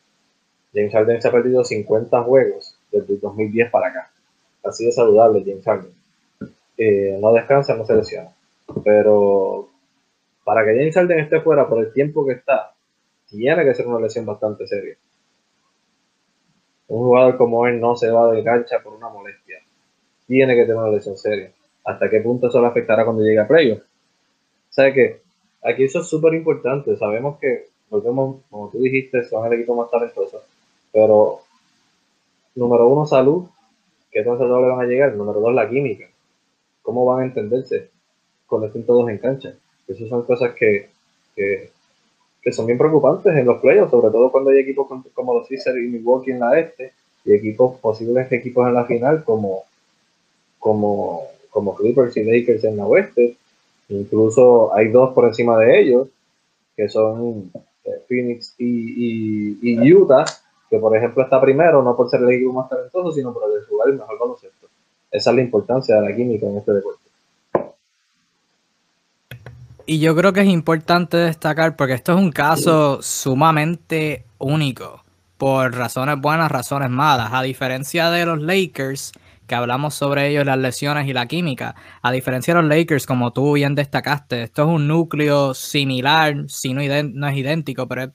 James 0.75 0.93
Harden 0.93 1.23
se 1.23 1.29
ha 1.29 1.33
perdido 1.33 1.65
50 1.65 2.23
juegos 2.23 2.79
desde 2.93 3.15
el 3.15 3.21
2010 3.21 3.71
para 3.71 3.89
acá. 3.89 4.11
Ha 4.63 4.73
sido 4.73 4.93
saludable 4.93 5.43
James 5.47 5.65
Harden. 5.65 5.93
Eh, 6.77 7.19
no 7.19 7.33
descansa, 7.33 7.75
no 7.75 7.87
se 7.87 7.95
lesiona. 7.95 8.29
Pero 8.85 9.71
para 10.45 10.63
que 10.67 10.77
James 10.77 10.95
Harden 10.95 11.21
esté 11.21 11.41
fuera 11.41 11.67
por 11.67 11.79
el 11.79 11.91
tiempo 11.95 12.27
que 12.27 12.33
está, 12.33 12.75
tiene 13.31 13.65
que 13.65 13.75
ser 13.75 13.87
una 13.87 14.01
lesión 14.01 14.27
bastante 14.27 14.67
seria. 14.67 14.97
Un 16.89 16.99
jugador 16.99 17.39
como 17.39 17.67
él 17.67 17.81
no 17.81 17.97
se 17.97 18.11
va 18.11 18.31
de 18.31 18.45
cancha 18.45 18.81
por 18.85 18.93
una 18.93 19.09
molestia. 19.09 19.57
Tiene 20.27 20.55
que 20.55 20.63
tener 20.63 20.77
una 20.77 20.91
lesión 20.91 21.17
seria. 21.17 21.51
¿Hasta 21.83 22.11
qué 22.11 22.21
punto 22.21 22.49
eso 22.49 22.61
le 22.61 22.67
afectará 22.67 23.05
cuando 23.05 23.23
llegue 23.23 23.39
a 23.39 23.49
playoff? 23.49 23.81
Sea 24.77 24.93
que 24.93 25.23
aquí 25.63 25.85
eso 25.85 26.01
es 26.01 26.07
súper 26.07 26.35
importante. 26.35 26.97
Sabemos 26.97 27.39
que, 27.41 27.67
volvemos, 27.89 28.43
como 28.51 28.69
tú 28.69 28.79
dijiste, 28.79 29.25
son 29.25 29.47
el 29.47 29.55
equipo 29.55 29.75
más 29.75 29.91
talentoso. 29.91 30.43
Pero, 30.93 31.41
número 32.55 32.87
uno, 32.87 33.07
salud. 33.07 33.47
¿Qué 34.11 34.23
tan 34.23 34.39
le 34.39 34.47
van 34.47 34.81
a 34.81 34.85
llegar? 34.85 35.15
Número 35.15 35.41
dos, 35.41 35.55
la 35.55 35.69
química. 35.69 36.07
¿Cómo 36.83 37.05
van 37.07 37.21
a 37.21 37.25
entenderse 37.25 37.91
cuando 38.47 38.69
estén 38.69 38.85
todos 38.85 39.09
en 39.09 39.19
cancha? 39.19 39.55
Esas 39.89 40.09
son 40.09 40.23
cosas 40.25 40.55
que, 40.55 40.91
que, 41.35 41.71
son 42.53 42.67
bien 42.67 42.79
preocupantes 42.79 43.35
en 43.35 43.45
los 43.45 43.61
playoffs, 43.61 43.91
sobre 43.91 44.11
todo 44.11 44.31
cuando 44.31 44.51
hay 44.51 44.59
equipos 44.61 44.87
como 45.13 45.35
los 45.35 45.49
Sixers 45.49 45.77
y 45.79 45.89
Milwaukee 45.89 46.31
en 46.31 46.41
la 46.41 46.59
este, 46.59 46.93
y 47.25 47.35
equipos, 47.35 47.81
posibles 47.81 48.31
equipos 48.31 48.69
en 48.69 48.75
la 48.75 48.85
final 48.85 49.25
como, 49.25 49.65
como, 50.59 51.25
como 51.51 51.75
Clippers 51.75 52.17
y 52.17 52.25
Lakers 52.25 52.65
en 52.65 52.77
la 52.77 52.87
oeste, 52.87 53.37
Incluso 53.89 54.75
hay 54.75 54.89
dos 54.89 55.15
por 55.15 55.27
encima 55.27 55.59
de 55.59 55.81
ellos, 55.81 56.09
que 56.77 56.89
son 56.89 57.51
eh, 57.85 57.91
Phoenix 58.09 58.55
y, 58.59 59.93
Utah, 59.93 60.25
que 60.69 60.79
por 60.79 60.97
ejemplo 60.97 61.23
está 61.23 61.41
primero, 61.41 61.83
no 61.83 61.97
por 61.97 62.11
ser 62.11 62.23
el 62.23 62.31
equipo 62.31 62.53
más 62.53 62.69
talentoso, 62.69 63.13
sino 63.13 63.33
por 63.33 63.45
el 63.45 63.65
jugar 63.67 63.89
el 63.89 63.99
mejor 63.99 64.19
concepto. 64.19 64.67
Esa 65.11 65.31
es 65.31 65.37
la 65.37 65.43
importancia 65.43 65.95
de 65.95 66.09
la 66.09 66.15
química 66.15 66.47
en 66.47 66.57
este 66.57 66.73
deporte. 66.73 67.01
Y 69.89 70.01
yo 70.01 70.17
creo 70.17 70.33
que 70.33 70.41
es 70.41 70.49
importante 70.49 71.17
destacar 71.17 71.77
porque 71.77 71.95
esto 71.95 72.13
es 72.13 72.19
un 72.19 72.33
caso 72.33 73.01
sumamente 73.03 74.25
único 74.39 75.05
por 75.39 75.75
razones 75.77 76.21
buenas, 76.21 76.51
razones 76.51 76.91
malas. 76.91 77.33
A 77.33 77.43
diferencia 77.43 78.11
de 78.11 78.27
los 78.27 78.41
Lakers, 78.41 79.13
que 79.47 79.55
hablamos 79.55 79.95
sobre 79.95 80.29
ellos, 80.29 80.45
las 80.45 80.59
lesiones 80.59 81.07
y 81.07 81.13
la 81.13 81.27
química, 81.27 81.75
a 82.03 82.13
diferencia 82.13 82.55
de 82.55 82.63
los 82.63 82.69
Lakers, 82.69 83.07
como 83.07 83.33
tú 83.33 83.55
bien 83.55 83.75
destacaste, 83.75 84.43
esto 84.43 84.63
es 84.63 84.69
un 84.69 84.89
núcleo 84.89 85.55
similar, 85.55 86.45
si 86.49 86.75
no, 86.75 86.83
no 87.15 87.29
es 87.29 87.37
idéntico, 87.37 87.87
pero 87.89 88.03
es 88.03 88.11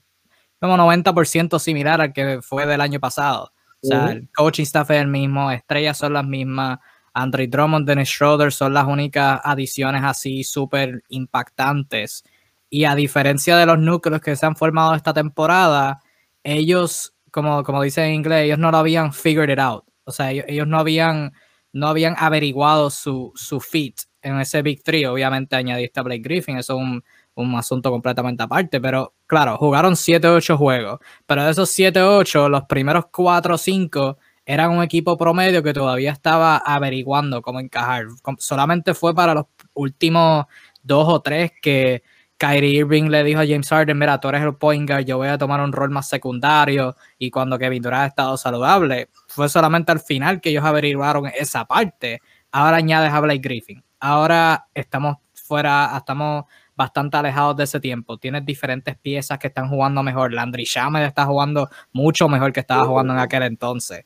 como 0.60 0.76
90% 0.76 1.58
similar 1.58 2.00
al 2.00 2.12
que 2.12 2.40
fue 2.42 2.66
del 2.66 2.80
año 2.80 3.00
pasado. 3.00 3.52
O 3.82 3.86
sea, 3.88 4.12
el 4.12 4.28
coaching 4.32 4.62
staff 4.62 4.92
es 4.92 5.00
el 5.00 5.08
mismo, 5.08 5.50
estrellas 5.50 5.98
son 5.98 6.12
las 6.12 6.24
mismas, 6.24 6.78
Andre 7.14 7.46
Drummond, 7.46 7.86
Dennis 7.86 8.08
Schroeder 8.08 8.52
son 8.52 8.72
las 8.72 8.86
únicas 8.86 9.40
adiciones 9.44 10.02
así 10.04 10.44
súper 10.44 11.02
impactantes. 11.08 12.24
Y 12.70 12.84
a 12.84 12.94
diferencia 12.94 13.56
de 13.56 13.66
los 13.66 13.78
núcleos 13.78 14.20
que 14.20 14.34
se 14.36 14.46
han 14.46 14.56
formado 14.56 14.94
esta 14.94 15.12
temporada, 15.12 16.00
ellos, 16.42 17.14
como, 17.30 17.62
como 17.64 17.82
dice 17.82 18.04
en 18.04 18.14
inglés, 18.14 18.44
ellos 18.44 18.58
no 18.58 18.70
lo 18.70 18.78
habían 18.78 19.12
figured 19.12 19.50
it 19.50 19.58
out. 19.58 19.84
O 20.04 20.12
sea, 20.12 20.30
ellos, 20.32 20.66
no, 20.66 20.78
habían, 20.78 21.32
no 21.72 21.88
habían 21.88 22.14
averiguado 22.18 22.90
su, 22.90 23.32
su 23.34 23.60
fit 23.60 24.00
en 24.22 24.40
ese 24.40 24.62
Big 24.62 24.82
Three. 24.82 25.06
Obviamente 25.06 25.56
añadiste 25.56 26.00
a 26.00 26.02
Blake 26.02 26.22
Griffin, 26.22 26.58
eso 26.58 26.74
es 26.74 26.80
un, 26.80 27.04
un 27.34 27.54
asunto 27.54 27.90
completamente 27.90 28.42
aparte. 28.42 28.80
Pero 28.80 29.14
claro, 29.26 29.56
jugaron 29.58 29.94
7-8 29.94 30.56
juegos. 30.56 31.00
Pero 31.26 31.44
de 31.44 31.50
esos 31.50 31.70
7-8, 31.70 32.48
los 32.48 32.64
primeros 32.64 33.06
4 33.10 33.54
o 33.54 33.58
5 33.58 34.18
era 34.44 34.68
un 34.68 34.82
equipo 34.82 35.16
promedio 35.16 35.62
que 35.62 35.72
todavía 35.72 36.12
estaba 36.12 36.56
averiguando 36.58 37.42
cómo 37.42 37.60
encajar. 37.60 38.06
Solamente 38.38 38.94
fue 38.94 39.14
para 39.14 39.34
los 39.34 39.46
últimos 39.74 40.46
dos 40.82 41.06
o 41.08 41.20
tres 41.20 41.52
que 41.62 42.02
Kyrie 42.42 42.80
Irving 42.80 43.04
le 43.04 43.22
dijo 43.22 43.38
a 43.38 43.46
James 43.46 43.68
Harden, 43.68 43.96
mira, 43.96 44.18
tú 44.18 44.28
eres 44.28 44.42
el 44.42 44.56
point 44.56 44.90
guard, 44.90 45.04
yo 45.04 45.16
voy 45.16 45.28
a 45.28 45.38
tomar 45.38 45.60
un 45.60 45.70
rol 45.70 45.90
más 45.90 46.08
secundario 46.08 46.96
y 47.16 47.30
cuando 47.30 47.56
Kevin 47.56 47.80
Durant 47.80 48.02
ha 48.02 48.06
estado 48.08 48.36
saludable, 48.36 49.10
fue 49.28 49.48
solamente 49.48 49.92
al 49.92 50.00
final 50.00 50.40
que 50.40 50.50
ellos 50.50 50.64
averiguaron 50.64 51.30
esa 51.38 51.64
parte. 51.64 52.20
Ahora 52.50 52.78
añades 52.78 53.12
a 53.12 53.20
Blake 53.20 53.38
Griffin. 53.40 53.84
Ahora 54.00 54.66
estamos 54.74 55.18
fuera, 55.32 55.92
estamos 55.96 56.46
bastante 56.74 57.16
alejados 57.16 57.56
de 57.58 57.62
ese 57.62 57.78
tiempo. 57.78 58.18
Tienes 58.18 58.44
diferentes 58.44 58.98
piezas 58.98 59.38
que 59.38 59.46
están 59.46 59.68
jugando 59.68 60.02
mejor. 60.02 60.32
Landry 60.32 60.64
Shamed 60.64 61.04
está 61.04 61.24
jugando 61.26 61.70
mucho 61.92 62.28
mejor 62.28 62.52
que 62.52 62.58
estaba 62.58 62.84
jugando 62.86 63.12
en 63.12 63.20
aquel 63.20 63.44
entonces. 63.44 64.04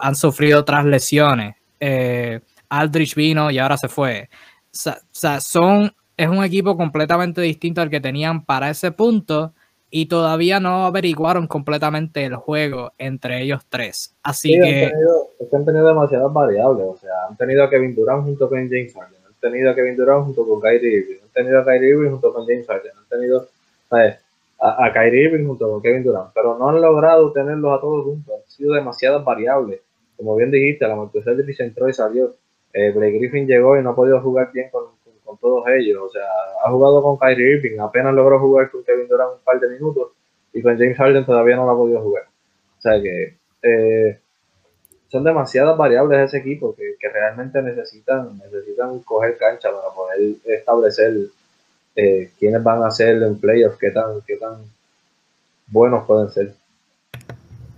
han 0.00 0.14
sufrido 0.14 0.60
otras 0.60 0.84
lesiones. 0.84 1.56
Eh, 1.80 2.38
Aldrich 2.68 3.16
vino 3.16 3.50
y 3.50 3.58
ahora 3.58 3.76
se 3.76 3.88
fue. 3.88 4.28
O 4.32 4.94
sea, 5.10 5.40
son, 5.40 5.92
es 6.16 6.28
un 6.28 6.44
equipo 6.44 6.76
completamente 6.76 7.40
distinto 7.40 7.80
al 7.80 7.90
que 7.90 8.00
tenían 8.00 8.44
para 8.44 8.70
ese 8.70 8.92
punto 8.92 9.52
y 9.90 10.06
todavía 10.06 10.58
no 10.58 10.86
averiguaron 10.86 11.46
completamente 11.46 12.24
el 12.24 12.36
juego 12.36 12.92
entre 12.98 13.42
ellos 13.42 13.62
tres. 13.68 14.14
Así 14.22 14.52
que... 14.52 14.86
Han 14.86 14.90
tenido, 14.90 15.28
han 15.52 15.64
tenido 15.64 15.86
demasiadas 15.88 16.32
variables. 16.32 16.86
O 16.86 16.96
sea, 16.96 17.12
han 17.28 17.36
tenido 17.36 17.62
a 17.64 17.68
Kevin 17.70 17.94
Durant 17.94 18.24
junto 18.24 18.48
con 18.48 18.58
James 18.68 18.94
Harden 18.94 19.22
tenido 19.42 19.70
a 19.70 19.74
Kevin 19.74 19.96
Durant 19.96 20.24
junto 20.24 20.46
con 20.46 20.60
Kyrie 20.60 20.98
Irving, 20.98 21.16
han 21.24 21.30
tenido 21.30 21.60
a 21.60 21.64
Kyrie 21.64 21.90
Irving 21.90 22.10
junto 22.10 22.32
con 22.32 22.46
James 22.46 22.66
Harden, 22.66 22.92
han 22.96 23.08
tenido 23.08 23.48
a, 23.90 24.84
a, 24.84 24.92
Kyrie 24.92 25.24
Irving 25.24 25.46
junto 25.46 25.68
con 25.68 25.82
Kevin 25.82 26.04
Durant, 26.04 26.30
pero 26.32 26.56
no 26.56 26.68
han 26.68 26.80
logrado 26.80 27.32
tenerlos 27.32 27.76
a 27.76 27.80
todos 27.80 28.04
juntos, 28.04 28.34
han 28.34 28.48
sido 28.48 28.72
demasiadas 28.72 29.24
variables. 29.24 29.80
Como 30.16 30.36
bien 30.36 30.52
dijiste, 30.52 30.86
la 30.86 30.94
Marcus 30.94 31.24
entró 31.58 31.88
y 31.88 31.92
salió. 31.92 32.36
Eh, 32.72 32.92
Blake 32.92 33.18
Griffin 33.18 33.46
llegó 33.46 33.76
y 33.76 33.82
no 33.82 33.90
ha 33.90 33.96
podido 33.96 34.20
jugar 34.20 34.52
bien 34.52 34.70
con, 34.70 34.84
con, 35.36 35.38
todos 35.38 35.64
ellos. 35.68 36.02
O 36.02 36.08
sea, 36.10 36.26
ha 36.64 36.70
jugado 36.70 37.02
con 37.02 37.18
Kyrie 37.18 37.56
Irving, 37.56 37.78
apenas 37.80 38.14
logró 38.14 38.38
jugar 38.38 38.70
con 38.70 38.84
Kevin 38.84 39.08
Durant 39.08 39.34
un 39.34 39.44
par 39.44 39.60
de 39.60 39.68
minutos 39.68 40.10
y 40.52 40.62
con 40.62 40.76
James 40.76 40.96
Harden 40.96 41.24
todavía 41.24 41.56
no 41.56 41.66
lo 41.66 41.72
ha 41.72 41.76
podido 41.76 42.00
jugar. 42.00 42.24
O 42.78 42.80
sea 42.80 43.00
que 43.00 43.34
eh, 43.62 44.18
son 45.08 45.24
demasiadas 45.24 45.76
variables 45.76 46.20
ese 46.20 46.38
equipo 46.38 46.74
que, 46.74 46.96
realmente 47.08 47.60
necesitan, 47.62 48.38
necesitan 48.38 49.00
coger 49.00 49.36
cancha 49.36 49.70
para 49.70 49.94
poder 49.94 50.36
establecer 50.44 51.14
eh, 51.94 52.30
quiénes 52.38 52.62
van 52.62 52.82
a 52.82 52.90
ser 52.90 53.22
en 53.22 53.38
playoffs, 53.38 53.78
qué 53.78 53.90
tan, 53.90 54.22
qué 54.26 54.36
tan 54.36 54.62
buenos 55.66 56.06
pueden 56.06 56.30
ser. 56.30 56.54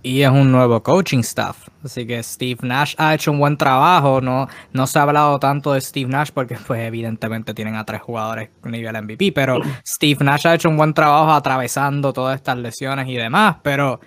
Y 0.05 0.21
es 0.21 0.29
un 0.29 0.51
nuevo 0.51 0.83
coaching 0.83 1.21
staff. 1.21 1.67
Así 1.83 2.05
que 2.05 2.21
Steve 2.21 2.59
Nash 2.61 2.93
ha 2.99 3.15
hecho 3.15 3.31
un 3.31 3.39
buen 3.39 3.57
trabajo. 3.57 4.21
No, 4.21 4.47
no 4.71 4.85
se 4.85 4.99
ha 4.99 5.01
hablado 5.01 5.39
tanto 5.39 5.73
de 5.73 5.81
Steve 5.81 6.07
Nash 6.07 6.29
porque 6.31 6.59
pues 6.67 6.81
evidentemente 6.81 7.55
tienen 7.55 7.73
a 7.73 7.85
tres 7.85 8.03
jugadores 8.03 8.51
nivel 8.65 9.01
MVP. 9.01 9.31
Pero 9.31 9.57
Steve 9.83 10.23
Nash 10.23 10.45
ha 10.45 10.53
hecho 10.53 10.69
un 10.69 10.77
buen 10.77 10.93
trabajo 10.93 11.31
atravesando 11.31 12.13
todas 12.13 12.35
estas 12.35 12.55
lesiones 12.59 13.07
y 13.07 13.15
demás. 13.15 13.55
Pero 13.63 13.99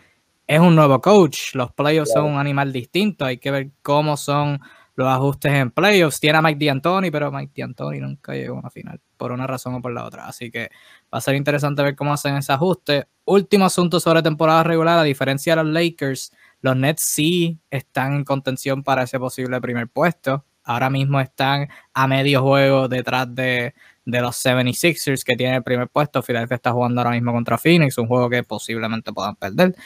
es 0.46 0.61
un 0.61 0.76
nuevo 0.76 1.00
coach. 1.00 1.56
Los 1.56 1.72
playoffs 1.72 2.12
son 2.12 2.26
un 2.26 2.38
animal 2.38 2.72
distinto. 2.72 3.24
Hay 3.24 3.38
que 3.38 3.50
ver 3.50 3.70
cómo 3.82 4.16
son 4.16 4.61
los 4.98 5.06
ajustes 5.06 5.52
en 5.52 5.70
playoffs. 5.70 6.18
Tiene 6.18 6.38
a 6.38 6.42
Mike 6.42 6.66
D'Antoni, 6.66 7.12
pero 7.12 7.30
Mike 7.30 7.52
D'Antoni 7.56 8.00
nunca 8.00 8.34
llegó 8.34 8.56
a 8.56 8.58
una 8.58 8.70
final, 8.70 9.00
por 9.16 9.30
una 9.30 9.46
razón 9.46 9.76
o 9.76 9.80
por 9.80 9.92
la 9.92 10.04
otra. 10.04 10.26
Así 10.26 10.50
que 10.50 10.70
va 11.04 11.18
a 11.18 11.20
ser 11.20 11.37
interesante 11.37 11.84
ver 11.84 11.94
cómo 11.94 12.12
hacen 12.12 12.37
ese 12.37 12.52
ajuste. 12.52 13.06
Último 13.24 13.64
asunto 13.64 14.00
sobre 14.00 14.22
temporada 14.22 14.64
regular, 14.64 14.98
a 14.98 15.04
diferencia 15.04 15.54
de 15.54 15.62
los 15.62 15.72
Lakers, 15.72 16.32
los 16.62 16.76
Nets 16.76 17.02
sí 17.04 17.61
están 17.70 18.14
en 18.14 18.24
contención 18.24 18.82
para 18.82 19.04
ese 19.04 19.20
posible 19.20 19.61
primer 19.61 19.87
puesto. 19.87 20.44
Ahora 20.64 20.90
mismo 20.90 21.20
están 21.20 21.68
a 21.94 22.08
medio 22.08 22.42
juego 22.42 22.88
detrás 22.88 23.32
de, 23.32 23.74
de 24.04 24.20
los 24.20 24.44
76ers 24.44 25.22
que 25.22 25.37
tienen 25.37 25.54
el 25.54 25.62
primer 25.62 25.88
puesto. 25.88 26.24
Philadelphia 26.24 26.56
está 26.56 26.72
jugando 26.72 27.00
ahora 27.00 27.12
mismo 27.12 27.32
contra 27.32 27.56
Phoenix, 27.56 27.96
un 27.98 28.08
juego 28.08 28.28
que 28.28 28.42
posiblemente 28.42 29.12
puedan 29.12 29.37
perder. 29.37 29.76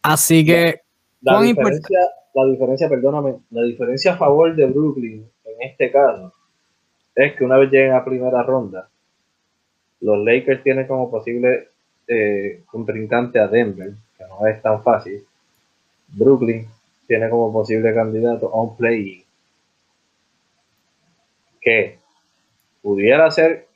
Así 0.00 0.46
que, 0.46 0.80
la, 1.20 1.42
diferencia, 1.42 1.98
la 2.34 2.46
diferencia, 2.46 2.88
perdóname, 2.88 3.36
la 3.50 3.62
diferencia 3.62 4.14
a 4.14 4.16
favor 4.16 4.54
de 4.54 4.66
Brooklyn 4.66 5.26
en 5.44 5.68
este 5.68 5.90
caso 5.90 6.32
es 7.14 7.34
que 7.36 7.44
una 7.44 7.58
vez 7.58 7.70
lleguen 7.70 7.92
a 7.92 8.04
primera 8.04 8.42
ronda, 8.42 8.88
los 10.00 10.18
Lakers 10.24 10.62
tienen 10.62 10.86
como 10.86 11.10
posible 11.10 11.68
eh, 12.08 12.62
contrincante 12.66 13.38
a 13.38 13.48
Denver, 13.48 13.92
que 14.16 14.24
no 14.24 14.46
es 14.46 14.62
tan 14.62 14.82
fácil. 14.82 15.24
Brooklyn 16.08 16.66
tiene 17.06 17.28
como 17.28 17.52
posible 17.52 17.94
candidato 17.94 18.50
a 18.52 18.62
un 18.62 18.76
play 18.76 19.24
que 21.60 21.98
pudiera 22.80 23.30
ser, 23.30 23.66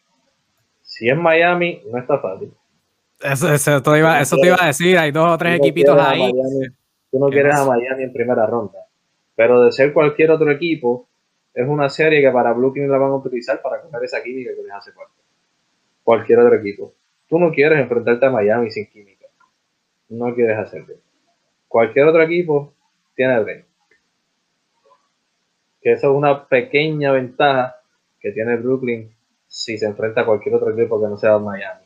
si 0.83 1.09
es 1.09 1.17
Miami, 1.17 1.83
no 1.90 1.99
está 1.99 2.19
fácil. 2.19 2.53
Eso, 3.21 3.53
eso, 3.53 3.83
te 3.83 3.99
iba, 3.99 4.21
eso 4.21 4.37
te 4.37 4.47
iba 4.47 4.57
a 4.61 4.67
decir, 4.67 4.99
hay 4.99 5.11
dos 5.11 5.29
o 5.29 5.38
tres 5.38 5.59
equipitos 5.59 5.99
ahí. 5.99 6.33
Tú 7.14 7.20
no 7.20 7.29
quieres 7.29 7.55
a 7.55 7.64
Miami 7.64 8.03
en 8.03 8.12
primera 8.12 8.44
ronda, 8.44 8.88
pero 9.37 9.62
de 9.62 9.70
ser 9.70 9.92
cualquier 9.92 10.33
otro 10.33 10.50
equipo, 10.50 11.07
es 11.55 11.64
una 11.64 11.88
serie 11.88 12.20
que 12.20 12.29
para 12.33 12.53
Brooklyn 12.53 12.90
la 12.90 12.98
van 12.98 13.12
a 13.12 13.14
utilizar 13.14 13.62
para 13.62 13.81
coger 13.81 14.03
esa 14.03 14.20
química 14.20 14.50
que 14.53 14.64
les 14.64 14.72
hace 14.72 14.90
falta. 14.90 15.12
Cualquier 16.03 16.40
otro 16.40 16.57
equipo. 16.57 16.92
Tú 17.29 17.38
no 17.38 17.53
quieres 17.53 17.79
enfrentarte 17.79 18.27
a 18.27 18.31
Miami 18.31 18.68
sin 18.72 18.87
química. 18.87 19.27
No 20.09 20.35
quieres 20.35 20.59
hacerlo. 20.59 20.96
Cualquier 21.68 22.09
otro 22.09 22.20
equipo 22.20 22.74
tiene 23.14 23.37
el. 23.37 23.64
Que 25.81 25.92
eso 25.92 26.11
es 26.11 26.16
una 26.16 26.48
pequeña 26.48 27.12
ventaja 27.12 27.77
que 28.18 28.33
tiene 28.33 28.57
Brooklyn 28.57 29.14
si 29.46 29.79
se 29.79 29.87
enfrenta 29.87 30.22
a 30.22 30.27
cualquier 30.27 30.57
otro 30.57 30.72
equipo 30.72 31.00
que 31.00 31.07
no 31.07 31.16
sea 31.16 31.38
Miami. 31.38 31.84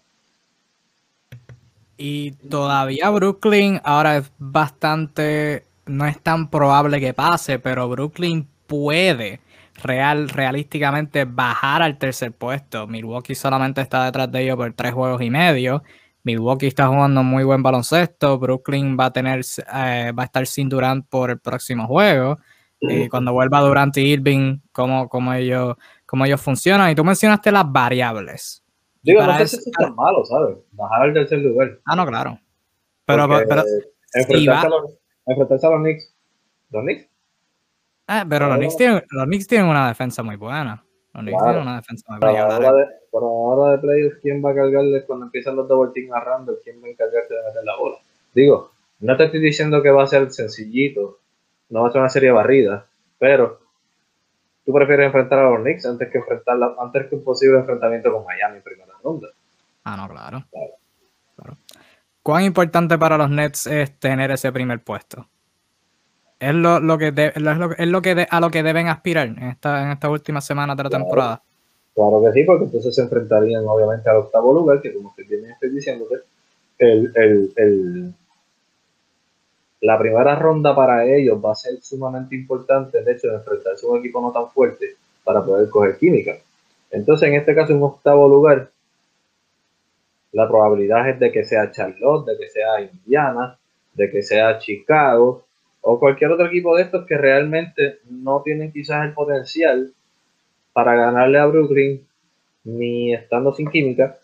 Y 2.01 2.31
todavía 2.49 3.11
Brooklyn 3.11 3.81
ahora 3.83 4.19
es 4.19 4.31
bastante, 4.39 5.65
no 5.87 6.07
es 6.07 6.21
tan 6.21 6.49
probable 6.49 7.01
que 7.01 7.13
pase, 7.13 7.59
pero 7.59 7.89
Brooklyn 7.89 8.49
puede 8.69 9.41
real, 9.83 10.29
realísticamente 10.29 11.25
bajar 11.25 11.83
al 11.83 11.99
tercer 11.99 12.33
puesto. 12.33 12.87
Milwaukee 12.87 13.35
solamente 13.35 13.81
está 13.81 14.05
detrás 14.05 14.31
de 14.31 14.45
ellos 14.45 14.57
por 14.57 14.73
tres 14.75 14.93
juegos 14.93 15.21
y 15.23 15.31
medio. 15.31 15.83
Milwaukee 16.23 16.69
está 16.69 16.87
jugando 16.87 17.25
muy 17.25 17.43
buen 17.43 17.65
baloncesto. 17.65 18.39
Brooklyn 18.39 18.97
va 18.99 19.07
a 19.07 19.13
tener, 19.13 19.41
eh, 19.75 20.13
va 20.17 20.23
a 20.23 20.27
estar 20.27 20.47
sin 20.47 20.69
Durant 20.69 21.05
por 21.09 21.31
el 21.31 21.41
próximo 21.41 21.89
juego. 21.89 22.39
Y 22.81 23.09
cuando 23.09 23.33
vuelva 23.33 23.61
Durant 23.61 23.97
y 23.97 24.03
Irving, 24.03 24.61
cómo, 24.71 25.09
cómo, 25.09 25.33
ellos, 25.33 25.75
cómo 26.07 26.27
ellos 26.27 26.41
funcionan. 26.41 26.91
Y 26.91 26.95
tú 26.95 27.03
mencionaste 27.03 27.51
las 27.51 27.65
variables. 27.71 28.63
Digo, 29.09 29.23
no 29.23 29.39
es 29.39 29.71
tan 29.73 29.95
malo, 29.95 30.23
¿sabes? 30.27 30.59
Bajar 30.73 31.03
al 31.03 31.15
tercer 31.15 31.39
lugar. 31.39 31.79
Ah, 31.87 31.97
no, 31.97 32.07
claro. 32.07 32.39
Pero, 33.07 33.27
pero 33.27 33.63
enfrentarse, 34.13 34.67
a 34.67 34.69
los, 34.69 34.99
enfrentarse 35.25 35.67
a 35.67 35.71
los 35.71 35.81
Knicks. 35.81 36.15
¿Los 36.69 36.83
Knicks? 36.83 37.03
Eh, 38.09 38.25
pero 38.29 38.49
los 38.49 38.59
Knicks, 38.59 38.77
tienen, 38.77 39.03
los 39.09 39.25
Knicks 39.25 39.47
tienen 39.47 39.67
una 39.67 39.89
defensa 39.89 40.23
muy 40.23 40.37
buena. 40.37 40.85
Los 41.15 41.23
Knicks 41.23 41.43
tienen 41.43 41.63
una 41.63 41.77
defensa 41.77 42.05
muy 42.11 42.19
buena. 42.21 42.55
Ahora 42.55 42.73
de, 42.75 42.87
por 43.11 43.23
ahora 43.23 43.73
de 43.73 43.79
playoffs, 43.79 44.19
¿quién 44.21 44.45
va 44.45 44.51
a 44.51 44.55
cargarle 44.55 45.07
cuando 45.07 45.25
empiezan 45.25 45.57
los 45.57 45.67
double 45.67 45.93
team 45.95 46.13
a 46.13 46.21
Randall? 46.21 46.59
¿Quién 46.63 46.83
va 46.83 46.89
a 46.89 46.91
encargarse 46.91 47.33
de 47.33 47.43
meter 47.45 47.65
la 47.65 47.77
bola? 47.77 47.97
Digo, 48.35 48.73
no 49.01 49.17
te 49.17 49.25
estoy 49.25 49.41
diciendo 49.41 49.83
que 49.83 49.91
va 49.91 50.03
a 50.03 50.07
ser 50.07 50.31
sencillito, 50.31 51.21
no 51.71 51.81
va 51.81 51.89
a 51.89 51.93
ser 51.93 52.03
una 52.03 52.11
serie 52.11 52.31
barrida, 52.31 52.87
pero 53.19 53.59
tú 54.67 54.73
prefieres 54.75 55.07
enfrentar 55.07 55.39
a 55.39 55.51
los 55.51 55.61
Knicks 55.61 55.87
antes 55.87 56.11
que 56.11 56.19
enfrentar 56.19 56.59
antes 56.79 57.07
que 57.07 57.15
un 57.15 57.25
posible 57.25 57.59
enfrentamiento 57.59 58.13
con 58.13 58.23
Miami 58.27 58.61
primero. 58.61 58.88
Ronda. 59.03 59.29
Ah, 59.85 59.97
no, 59.97 60.09
claro. 60.09 60.45
claro. 61.37 61.57
¿Cuán 62.23 62.45
importante 62.45 62.99
para 62.99 63.17
los 63.17 63.31
Nets 63.31 63.67
es 63.67 63.99
tener 63.99 64.31
ese 64.31 64.53
primer 64.53 64.83
puesto? 64.83 65.27
¿Es 66.39 66.55
lo, 66.55 66.79
lo 66.79 66.99
que, 66.99 67.09
es 67.09 67.41
lo, 67.41 68.03
que 68.03 68.27
a 68.31 68.41
lo 68.41 68.51
que 68.51 68.63
deben 68.63 68.89
aspirar 68.89 69.27
en, 69.27 69.43
esta, 69.43 69.83
en 69.83 69.91
estas 69.91 70.11
últimas 70.11 70.45
semanas 70.45 70.77
de 70.77 70.85
la 70.85 70.91
temporada? 70.91 71.43
Claro 71.95 72.23
que 72.23 72.33
sí, 72.33 72.45
porque 72.45 72.65
entonces 72.67 72.95
se 72.95 73.03
enfrentarían 73.03 73.65
obviamente 73.67 74.09
al 74.09 74.19
octavo 74.19 74.53
lugar, 74.53 74.81
que 74.81 74.95
como 74.95 75.13
que 75.17 75.25
bien 75.25 75.47
estoy 75.47 75.71
diciéndote, 75.71 76.17
el, 76.79 77.13
el, 77.17 77.53
el, 77.57 78.15
la 79.81 79.99
primera 79.99 80.37
ronda 80.37 80.77
para 80.77 81.05
ellos 81.05 81.45
va 81.45 81.53
a 81.53 81.57
ser 81.57 81.83
sumamente 81.83 82.37
importante, 82.37 83.03
de 83.03 83.13
hecho, 83.13 83.29
de 83.29 83.37
enfrentarse 83.37 83.85
a 83.85 83.91
un 83.91 83.99
equipo 83.99 84.21
no 84.21 84.31
tan 84.31 84.49
fuerte 84.51 84.97
para 85.25 85.45
poder 85.45 85.69
coger 85.69 85.99
química. 85.99 86.37
Entonces, 86.91 87.29
en 87.29 87.35
este 87.35 87.55
caso, 87.55 87.75
un 87.75 87.83
octavo 87.83 88.29
lugar, 88.29 88.71
la 90.33 90.49
probabilidad 90.49 91.09
es 91.09 91.19
de 91.19 91.33
que 91.33 91.45
sea 91.45 91.71
Charlotte, 91.71 92.27
de 92.27 92.39
que 92.39 92.49
sea 92.49 92.81
Indiana, 92.81 93.59
de 93.95 94.11
que 94.11 94.23
sea 94.23 94.59
Chicago 94.59 95.45
o 95.81 95.99
cualquier 95.99 96.31
otro 96.33 96.47
equipo 96.47 96.77
de 96.77 96.83
estos 96.83 97.07
que 97.07 97.17
realmente 97.17 97.99
no 98.11 98.43
tienen 98.43 98.73
quizás 98.73 99.07
el 99.07 99.15
potencial 99.15 99.93
para 100.73 100.95
ganarle 100.95 101.39
a 101.39 101.47
Brooklyn 101.47 102.07
ni 102.65 103.15
estando 103.15 103.55
sin 103.55 103.71
química 103.71 104.19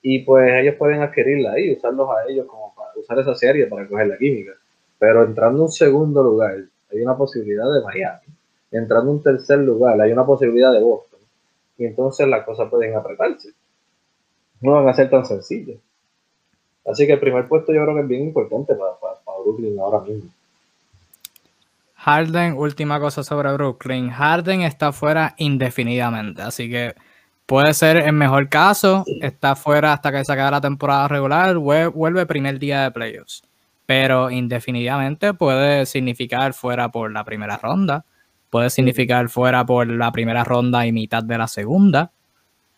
y 0.00 0.20
pues 0.20 0.50
ellos 0.54 0.74
pueden 0.76 1.00
adquirirla 1.00 1.52
ahí, 1.52 1.72
usarlos 1.72 2.08
a 2.10 2.28
ellos 2.28 2.46
como 2.46 2.74
para 2.74 2.90
usar 2.96 3.18
esa 3.20 3.34
serie 3.34 3.66
para 3.66 3.86
coger 3.86 4.08
la 4.08 4.18
química. 4.18 4.52
Pero 4.98 5.24
entrando 5.24 5.58
en 5.58 5.62
un 5.62 5.70
segundo 5.70 6.22
lugar, 6.22 6.56
hay 6.90 7.00
una 7.00 7.16
posibilidad 7.16 7.72
de 7.72 7.82
Miami. 7.82 8.26
Entrando 8.72 9.10
en 9.10 9.16
un 9.16 9.22
tercer 9.22 9.58
lugar, 9.58 10.00
hay 10.00 10.12
una 10.12 10.26
posibilidad 10.26 10.72
de 10.72 10.80
Boston. 10.80 11.20
Y 11.78 11.84
entonces 11.86 12.26
las 12.26 12.44
cosas 12.44 12.68
pueden 12.68 12.96
apretarse. 12.96 13.50
No 14.62 14.72
van 14.72 14.88
a 14.88 14.94
ser 14.94 15.10
tan 15.10 15.26
sencillas. 15.26 15.76
Así 16.86 17.06
que 17.06 17.12
el 17.12 17.20
primer 17.20 17.46
puesto 17.46 17.72
yo 17.72 17.82
creo 17.82 17.94
que 17.94 18.00
es 18.02 18.08
bien 18.08 18.22
importante 18.22 18.74
para, 18.74 18.92
para, 18.98 19.38
Brooklyn 19.44 19.78
ahora 19.78 20.00
mismo. 20.00 20.30
Harden, 21.94 22.54
última 22.54 22.98
cosa 22.98 23.22
sobre 23.22 23.52
Brooklyn. 23.52 24.10
Harden 24.10 24.62
está 24.62 24.92
fuera 24.92 25.34
indefinidamente, 25.36 26.42
así 26.42 26.70
que 26.70 26.94
puede 27.46 27.74
ser 27.74 27.96
el 27.98 28.12
mejor 28.12 28.48
caso. 28.48 29.04
Está 29.20 29.56
fuera 29.56 29.92
hasta 29.92 30.10
que 30.10 30.24
se 30.24 30.32
acabe 30.32 30.52
la 30.52 30.60
temporada 30.60 31.08
regular. 31.08 31.56
Vuelve 31.58 32.26
primer 32.26 32.58
día 32.58 32.84
de 32.84 32.90
playoffs 32.90 33.42
pero 33.86 34.30
indefinidamente 34.30 35.34
puede 35.34 35.84
significar 35.86 36.54
fuera 36.54 36.90
por 36.90 37.12
la 37.12 37.24
primera 37.24 37.58
ronda, 37.58 38.04
puede 38.50 38.70
significar 38.70 39.28
fuera 39.28 39.66
por 39.66 39.86
la 39.86 40.10
primera 40.12 40.44
ronda 40.44 40.86
y 40.86 40.92
mitad 40.92 41.22
de 41.22 41.38
la 41.38 41.48
segunda. 41.48 42.10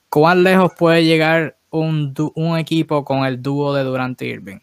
¿Cuán 0.09 0.43
lejos 0.43 0.73
puede 0.77 1.05
llegar 1.05 1.57
un, 1.79 2.59
equipo 2.59 3.05
con 3.05 3.25
el 3.25 3.43
dúo 3.43 3.75
de 3.75 3.85
Durant 3.85 4.21
Irving? 4.23 4.59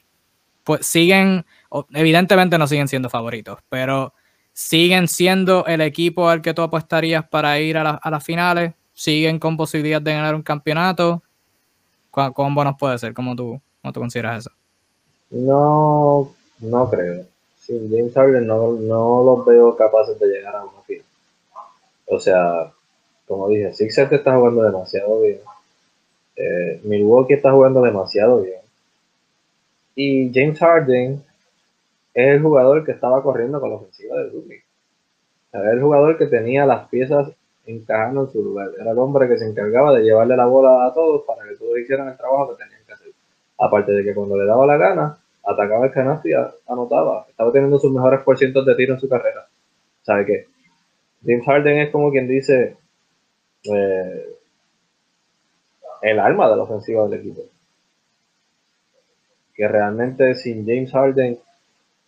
Pues 0.64 0.86
siguen, 0.86 1.46
evidentemente 1.94 2.58
no 2.58 2.68
siguen 2.68 2.88
siendo 2.88 3.10
favoritos, 3.10 3.60
pero 3.70 4.14
siguen 4.54 5.08
siendo 5.08 5.66
el 5.66 5.82
equipo 5.82 6.30
al 6.30 6.42
que 6.42 6.54
tú 6.54 6.62
apostarías 6.62 7.28
para 7.28 7.60
ir 7.60 7.78
a, 7.78 8.00
las 8.04 8.24
finales, 8.24 8.74
siguen 8.94 9.40
con 9.40 9.58
posibilidad 9.58 10.02
de 10.02 10.14
ganar 10.14 10.36
un 10.36 10.44
campeonato. 10.44 11.24
¿Cuán, 12.12 12.54
buenos 12.54 12.76
puede 12.78 12.98
ser? 12.98 13.14
¿Cómo 13.14 13.36
tú, 13.36 13.60
cómo 13.82 13.94
tú 13.94 14.00
consideras 14.00 14.46
eso? 14.46 14.52
No 15.32 16.32
no 16.62 16.90
creo. 16.90 17.26
Sin 17.60 17.90
James 17.90 18.14
Harden 18.14 18.48
no, 18.48 18.74
no 18.74 19.24
los 19.24 19.46
veo 19.46 19.76
capaces 19.76 20.20
de 20.20 20.28
llegar 20.28 20.56
a 20.56 20.64
una 20.64 20.82
final. 20.86 21.06
O 22.06 22.20
sea, 22.20 22.72
como 23.28 23.48
dije, 23.50 23.74
Sixers 23.74 24.12
está 24.12 24.36
jugando 24.36 24.64
demasiado 24.64 25.22
bien. 25.22 25.40
Eh, 26.42 26.82
Milwaukee 26.84 27.36
está 27.36 27.52
jugando 27.52 27.84
demasiado 27.84 28.42
bien. 28.42 28.62
Y 29.96 30.32
James 30.34 30.58
Harden 30.58 31.24
es 32.14 32.28
el 32.28 32.42
jugador 32.42 32.84
que 32.84 32.94
estaba 32.94 33.22
corriendo 33.22 33.60
con 33.60 33.70
la 33.70 33.76
ofensiva 33.76 34.18
de 34.18 34.30
Brooklyn. 34.30 34.62
Era 35.54 35.72
el 35.72 35.82
jugador 35.82 36.18
que 36.18 36.26
tenía 36.26 36.66
las 36.66 36.88
piezas 36.90 37.32
encajando 37.66 38.22
en 38.22 38.32
su 38.32 38.42
lugar. 38.42 38.70
Era 38.80 38.92
el 38.92 38.98
hombre 38.98 39.28
que 39.28 39.38
se 39.38 39.46
encargaba 39.46 39.94
de 39.94 40.04
llevarle 40.04 40.36
la 40.36 40.46
bola 40.46 40.88
a 40.88 40.94
todos 40.94 41.24
para 41.28 41.48
que 41.48 41.56
todos 41.56 41.78
hicieran 41.78 42.08
el 42.08 42.18
trabajo 42.18 42.50
que 42.50 42.64
tenían 42.64 42.82
que 42.88 42.94
hacer. 42.94 43.12
Aparte 43.60 43.92
de 43.92 44.04
que 44.04 44.16
cuando 44.16 44.36
le 44.36 44.46
daba 44.46 44.66
la 44.66 44.78
gana, 44.78 45.18
atacaba 45.46 45.86
el 45.86 45.92
canasto 45.92 46.28
y 46.28 46.34
anotaba. 46.68 47.28
Estaba 47.30 47.52
teniendo 47.52 47.78
sus 47.78 47.92
mejores 47.92 48.22
por 48.22 48.40
de 48.40 48.76
tiro 48.76 48.96
en 48.96 49.00
su 49.00 49.08
carrera. 49.08 49.48
¿Sabe 50.02 50.26
qué? 50.26 50.48
James 51.24 51.46
Harden 51.46 51.78
es 51.78 51.92
como 51.92 52.10
quien 52.10 52.28
dice 52.28 52.78
eh, 53.72 54.26
el 56.02 56.20
alma 56.20 56.50
de 56.50 56.56
la 56.56 56.64
ofensiva 56.64 57.08
del 57.08 57.20
equipo. 57.20 57.42
Que 59.54 59.68
realmente 59.68 60.36
sin 60.36 60.66
James 60.66 60.92
Harden, 60.92 61.40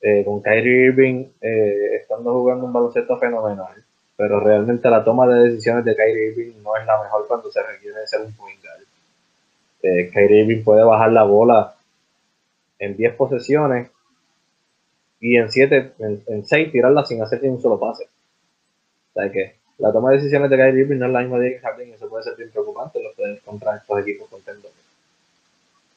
eh, 0.02 0.24
con 0.26 0.42
Kyrie 0.42 0.88
Irving 0.88 1.26
eh, 1.40 1.96
estando 2.02 2.34
jugando 2.34 2.66
un 2.66 2.74
baloncesto 2.74 3.18
fenomenal, 3.18 3.84
pero 4.18 4.40
realmente 4.40 4.90
la 4.90 5.04
toma 5.04 5.28
de 5.28 5.50
decisiones 5.50 5.86
de 5.86 5.96
Kyrie 5.96 6.32
Irving 6.32 6.62
no 6.62 6.76
es 6.76 6.86
la 6.86 7.02
mejor 7.02 7.28
cuando 7.28 7.52
se 7.52 7.62
requiere 7.64 8.06
ser 8.06 8.22
un 8.22 8.34
point 8.34 8.60
guard. 8.62 10.12
Kyrie 10.12 10.42
Irving 10.42 10.64
puede 10.64 10.84
bajar 10.84 11.12
la 11.12 11.24
bola 11.24 11.76
en 12.80 12.98
10 12.98 13.16
posesiones 13.16 13.90
y 15.20 15.38
en 15.38 15.50
7, 15.50 15.94
en, 16.00 16.46
6 16.46 16.72
tirarla 16.72 17.06
sin 17.06 17.22
hacer 17.22 17.42
un 17.44 17.62
solo 17.62 17.80
pase. 17.80 18.10
O 19.14 19.22
sea 19.22 19.32
que 19.32 19.56
la 19.84 19.92
toma 19.92 20.12
de 20.12 20.16
decisiones 20.16 20.50
de 20.50 20.56
Kyrie 20.56 20.84
Irving 20.84 20.98
no 20.98 21.08
es 21.08 21.12
la 21.12 21.20
misma 21.20 21.40
de 21.40 21.60
Harden 21.60 21.90
y 21.90 21.92
eso 21.92 22.08
puede 22.08 22.24
ser 22.24 22.38
bien 22.38 22.50
preocupante 22.52 23.04
los 23.04 23.14
pueden 23.16 23.38
contra 23.44 23.76
estos 23.76 24.00
equipos 24.00 24.30
contentos. 24.30 24.72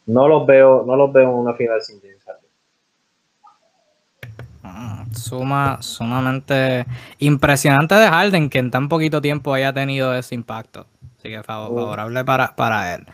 No 0.06 0.26
los 0.26 0.44
veo, 0.44 0.82
no 0.84 0.96
los 0.96 1.12
veo 1.12 1.30
en 1.30 1.36
una 1.36 1.54
final 1.54 1.80
sin 1.80 2.00
James 2.00 2.18
Harden. 2.24 2.50
Ah, 4.64 5.04
suma, 5.12 5.78
sumamente 5.82 6.84
impresionante 7.20 7.94
de 7.94 8.08
Harden 8.08 8.50
que 8.50 8.58
en 8.58 8.72
tan 8.72 8.88
poquito 8.88 9.22
tiempo 9.22 9.54
haya 9.54 9.72
tenido 9.72 10.12
ese 10.16 10.34
impacto. 10.34 10.86
Así 11.16 11.28
que 11.28 11.44
favorable 11.44 12.24
para, 12.24 12.56
para 12.56 12.92
él. 12.96 13.06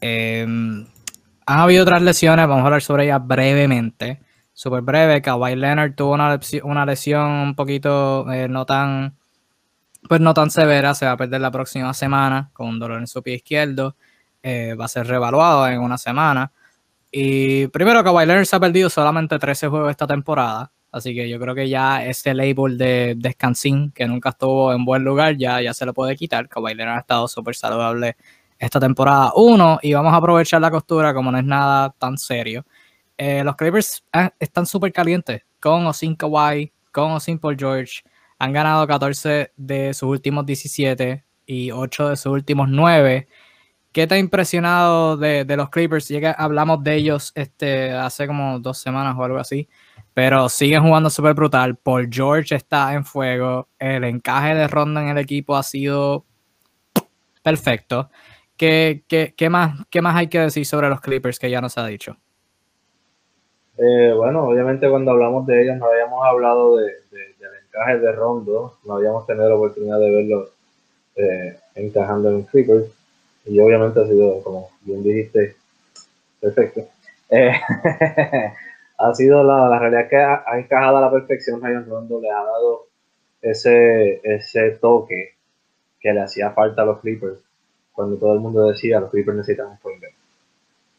Eh, 0.00 0.44
han 0.44 1.58
habido 1.58 1.82
otras 1.82 2.00
lesiones, 2.00 2.48
vamos 2.48 2.62
a 2.62 2.66
hablar 2.66 2.80
sobre 2.80 3.04
ellas 3.04 3.20
brevemente. 3.22 4.20
Súper 4.54 4.80
breve, 4.80 5.20
Kawhi 5.20 5.56
Leonard 5.56 5.94
tuvo 5.94 6.14
una, 6.14 6.86
lesión 6.86 7.30
un 7.30 7.54
poquito 7.54 8.32
eh, 8.32 8.48
no 8.48 8.64
tan 8.64 9.14
pues 10.08 10.20
no 10.20 10.34
tan 10.34 10.50
severa, 10.50 10.94
se 10.94 11.06
va 11.06 11.12
a 11.12 11.16
perder 11.16 11.40
la 11.40 11.50
próxima 11.50 11.92
semana 11.94 12.50
con 12.52 12.68
un 12.68 12.78
dolor 12.78 12.98
en 13.00 13.06
su 13.06 13.22
pie 13.22 13.34
izquierdo. 13.36 13.96
Eh, 14.42 14.74
va 14.74 14.84
a 14.84 14.88
ser 14.88 15.06
revaluado 15.06 15.68
en 15.68 15.80
una 15.80 15.98
semana. 15.98 16.52
Y 17.10 17.66
primero, 17.68 18.04
Kawhi 18.04 18.26
Leonard 18.26 18.46
se 18.46 18.56
ha 18.56 18.60
perdido 18.60 18.90
solamente 18.90 19.38
13 19.38 19.68
juegos 19.68 19.90
esta 19.90 20.06
temporada. 20.06 20.70
Así 20.92 21.14
que 21.14 21.28
yo 21.28 21.38
creo 21.40 21.54
que 21.54 21.68
ya 21.68 22.04
ese 22.04 22.32
label 22.34 22.78
de 22.78 23.14
descansín, 23.16 23.90
que 23.92 24.06
nunca 24.06 24.30
estuvo 24.30 24.72
en 24.72 24.84
buen 24.84 25.04
lugar, 25.04 25.36
ya, 25.36 25.60
ya 25.60 25.74
se 25.74 25.84
lo 25.84 25.92
puede 25.94 26.16
quitar. 26.16 26.48
Kawhi 26.48 26.74
Leonard 26.74 26.96
ha 26.96 27.00
estado 27.00 27.28
súper 27.28 27.54
saludable 27.54 28.16
esta 28.58 28.80
temporada 28.80 29.32
1 29.34 29.80
y 29.82 29.92
vamos 29.92 30.12
a 30.12 30.16
aprovechar 30.16 30.60
la 30.60 30.70
costura 30.70 31.12
como 31.12 31.30
no 31.30 31.38
es 31.38 31.44
nada 31.44 31.90
tan 31.98 32.16
serio. 32.16 32.64
Eh, 33.18 33.42
los 33.44 33.56
Clippers 33.56 34.04
eh, 34.12 34.30
están 34.38 34.66
súper 34.66 34.92
calientes 34.92 35.42
con 35.60 35.86
o 35.86 35.92
sin 35.92 36.14
Kawhi, 36.16 36.72
con 36.92 37.12
o 37.12 37.20
sin 37.20 37.38
Paul 37.38 37.56
George. 37.58 38.02
Han 38.38 38.52
ganado 38.52 38.86
14 38.86 39.52
de 39.56 39.94
sus 39.94 40.08
últimos 40.08 40.44
17 40.46 41.24
y 41.46 41.70
8 41.70 42.10
de 42.10 42.16
sus 42.16 42.32
últimos 42.32 42.68
9. 42.68 43.28
¿Qué 43.92 44.06
te 44.06 44.14
ha 44.14 44.18
impresionado 44.18 45.16
de, 45.16 45.46
los 45.56 45.70
Clippers? 45.70 46.08
Ya 46.08 46.32
hablamos 46.32 46.84
de 46.84 46.96
ellos 46.96 47.32
este, 47.34 47.92
hace 47.92 48.26
como 48.26 48.58
dos 48.60 48.76
semanas 48.78 49.16
o 49.18 49.24
algo 49.24 49.38
así, 49.38 49.68
pero 50.12 50.50
siguen 50.50 50.82
jugando 50.82 51.08
súper 51.08 51.32
brutal. 51.34 51.76
Paul 51.76 52.08
George 52.10 52.54
está 52.54 52.92
en 52.92 53.04
fuego. 53.06 53.68
El 53.78 54.04
encaje 54.04 54.54
de 54.54 54.68
ronda 54.68 55.00
en 55.00 55.08
el 55.08 55.18
equipo 55.18 55.56
ha 55.56 55.62
sido 55.62 56.26
perfecto. 57.42 58.10
¿Qué, 58.56 59.04
qué, 59.08 59.50
más, 59.50 59.86
¿Qué 59.90 60.02
más 60.02 60.16
hay 60.16 60.28
que 60.28 60.40
decir 60.40 60.66
sobre 60.66 60.88
los 60.88 61.00
Clippers 61.00 61.38
que 61.38 61.48
ya 61.48 61.60
nos 61.60 61.78
ha 61.78 61.86
dicho? 61.86 62.16
Eh, 63.78 64.12
bueno, 64.16 64.44
obviamente 64.44 64.88
cuando 64.88 65.10
hablamos 65.10 65.46
de 65.46 65.62
ellos 65.62 65.76
no 65.76 65.86
habíamos 65.86 66.24
hablado 66.24 66.76
de, 66.76 66.92
encaje 67.76 67.98
de 67.98 68.12
Rondo, 68.12 68.74
no 68.84 68.94
habíamos 68.94 69.26
tenido 69.26 69.48
la 69.48 69.54
oportunidad 69.54 69.98
de 69.98 70.10
verlo 70.10 70.48
eh, 71.16 71.56
encajando 71.74 72.30
en 72.30 72.42
Clippers 72.44 72.86
y 73.44 73.60
obviamente 73.60 74.00
ha 74.00 74.06
sido, 74.06 74.42
como 74.42 74.70
bien 74.82 75.02
dijiste, 75.02 75.56
perfecto. 76.40 76.86
Eh, 77.30 77.52
ha 78.98 79.14
sido 79.14 79.44
la, 79.44 79.68
la, 79.68 79.78
realidad 79.78 80.08
que 80.08 80.16
ha, 80.16 80.58
encajado 80.58 80.96
a 80.96 81.00
la 81.02 81.10
perfección 81.10 81.60
Rayon 81.60 81.86
Rondo, 81.88 82.20
le 82.20 82.30
ha 82.30 82.42
dado 82.42 82.86
ese, 83.42 84.20
ese 84.22 84.70
toque 84.72 85.34
que 86.00 86.12
le 86.12 86.20
hacía 86.20 86.50
falta 86.50 86.82
a 86.82 86.86
los 86.86 87.00
Clippers 87.00 87.38
cuando 87.92 88.16
todo 88.16 88.34
el 88.34 88.40
mundo 88.40 88.68
decía 88.68 89.00
los 89.00 89.10
Clippers 89.10 89.36
necesitan 89.36 89.68
un 89.68 89.78
point 89.78 90.00
guard. 90.00 90.12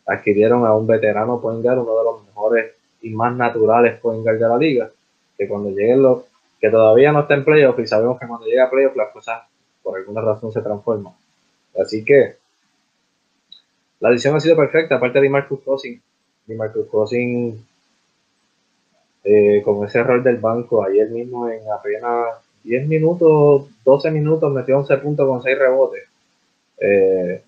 Adquirieron 0.06 0.66
a 0.66 0.74
un 0.74 0.88
veterano 0.88 1.42
point 1.42 1.62
guard, 1.62 1.80
uno 1.80 1.98
de 1.98 2.04
los 2.04 2.26
mejores 2.26 2.72
y 3.02 3.10
más 3.10 3.36
naturales 3.36 4.00
point 4.00 4.24
guard 4.24 4.40
de 4.40 4.48
la 4.48 4.58
liga, 4.58 4.90
que 5.38 5.48
cuando 5.48 5.70
lleguen 5.70 6.02
los, 6.02 6.24
que 6.60 6.70
todavía 6.70 7.12
no 7.12 7.22
está 7.22 7.36
en 7.36 7.46
playoff 7.46 7.80
y 7.80 7.88
sabemos 7.88 8.20
que 8.20 8.28
cuando 8.28 8.46
llega 8.46 8.66
a 8.66 8.70
playoff 8.70 8.96
las 8.96 9.12
cosas 9.12 9.44
por 9.84 9.98
alguna 9.98 10.22
razón 10.22 10.52
se 10.52 10.62
transforman. 10.62 11.14
Así 11.80 12.04
que 12.04 12.36
la 14.00 14.10
adición 14.10 14.36
ha 14.36 14.40
sido 14.40 14.56
perfecta, 14.56 14.96
aparte 14.96 15.22
de 15.22 15.30
Marcus 15.30 15.60
Cousins. 15.62 16.02
Eh, 19.24 19.62
con 19.64 19.86
ese 19.86 20.00
error 20.00 20.24
del 20.24 20.38
banco 20.38 20.86
ayer 20.86 21.10
mismo 21.10 21.50
en 21.50 21.60
apenas 21.70 22.28
10 22.64 22.88
minutos, 22.88 23.68
12 23.84 24.12
minutos 24.12 24.54
metió 24.54 24.78
11 24.78 24.98
puntos 24.98 25.28
con 25.28 25.44
6 25.44 25.58
rebotes. 25.58 26.04
Eh, 26.80 27.44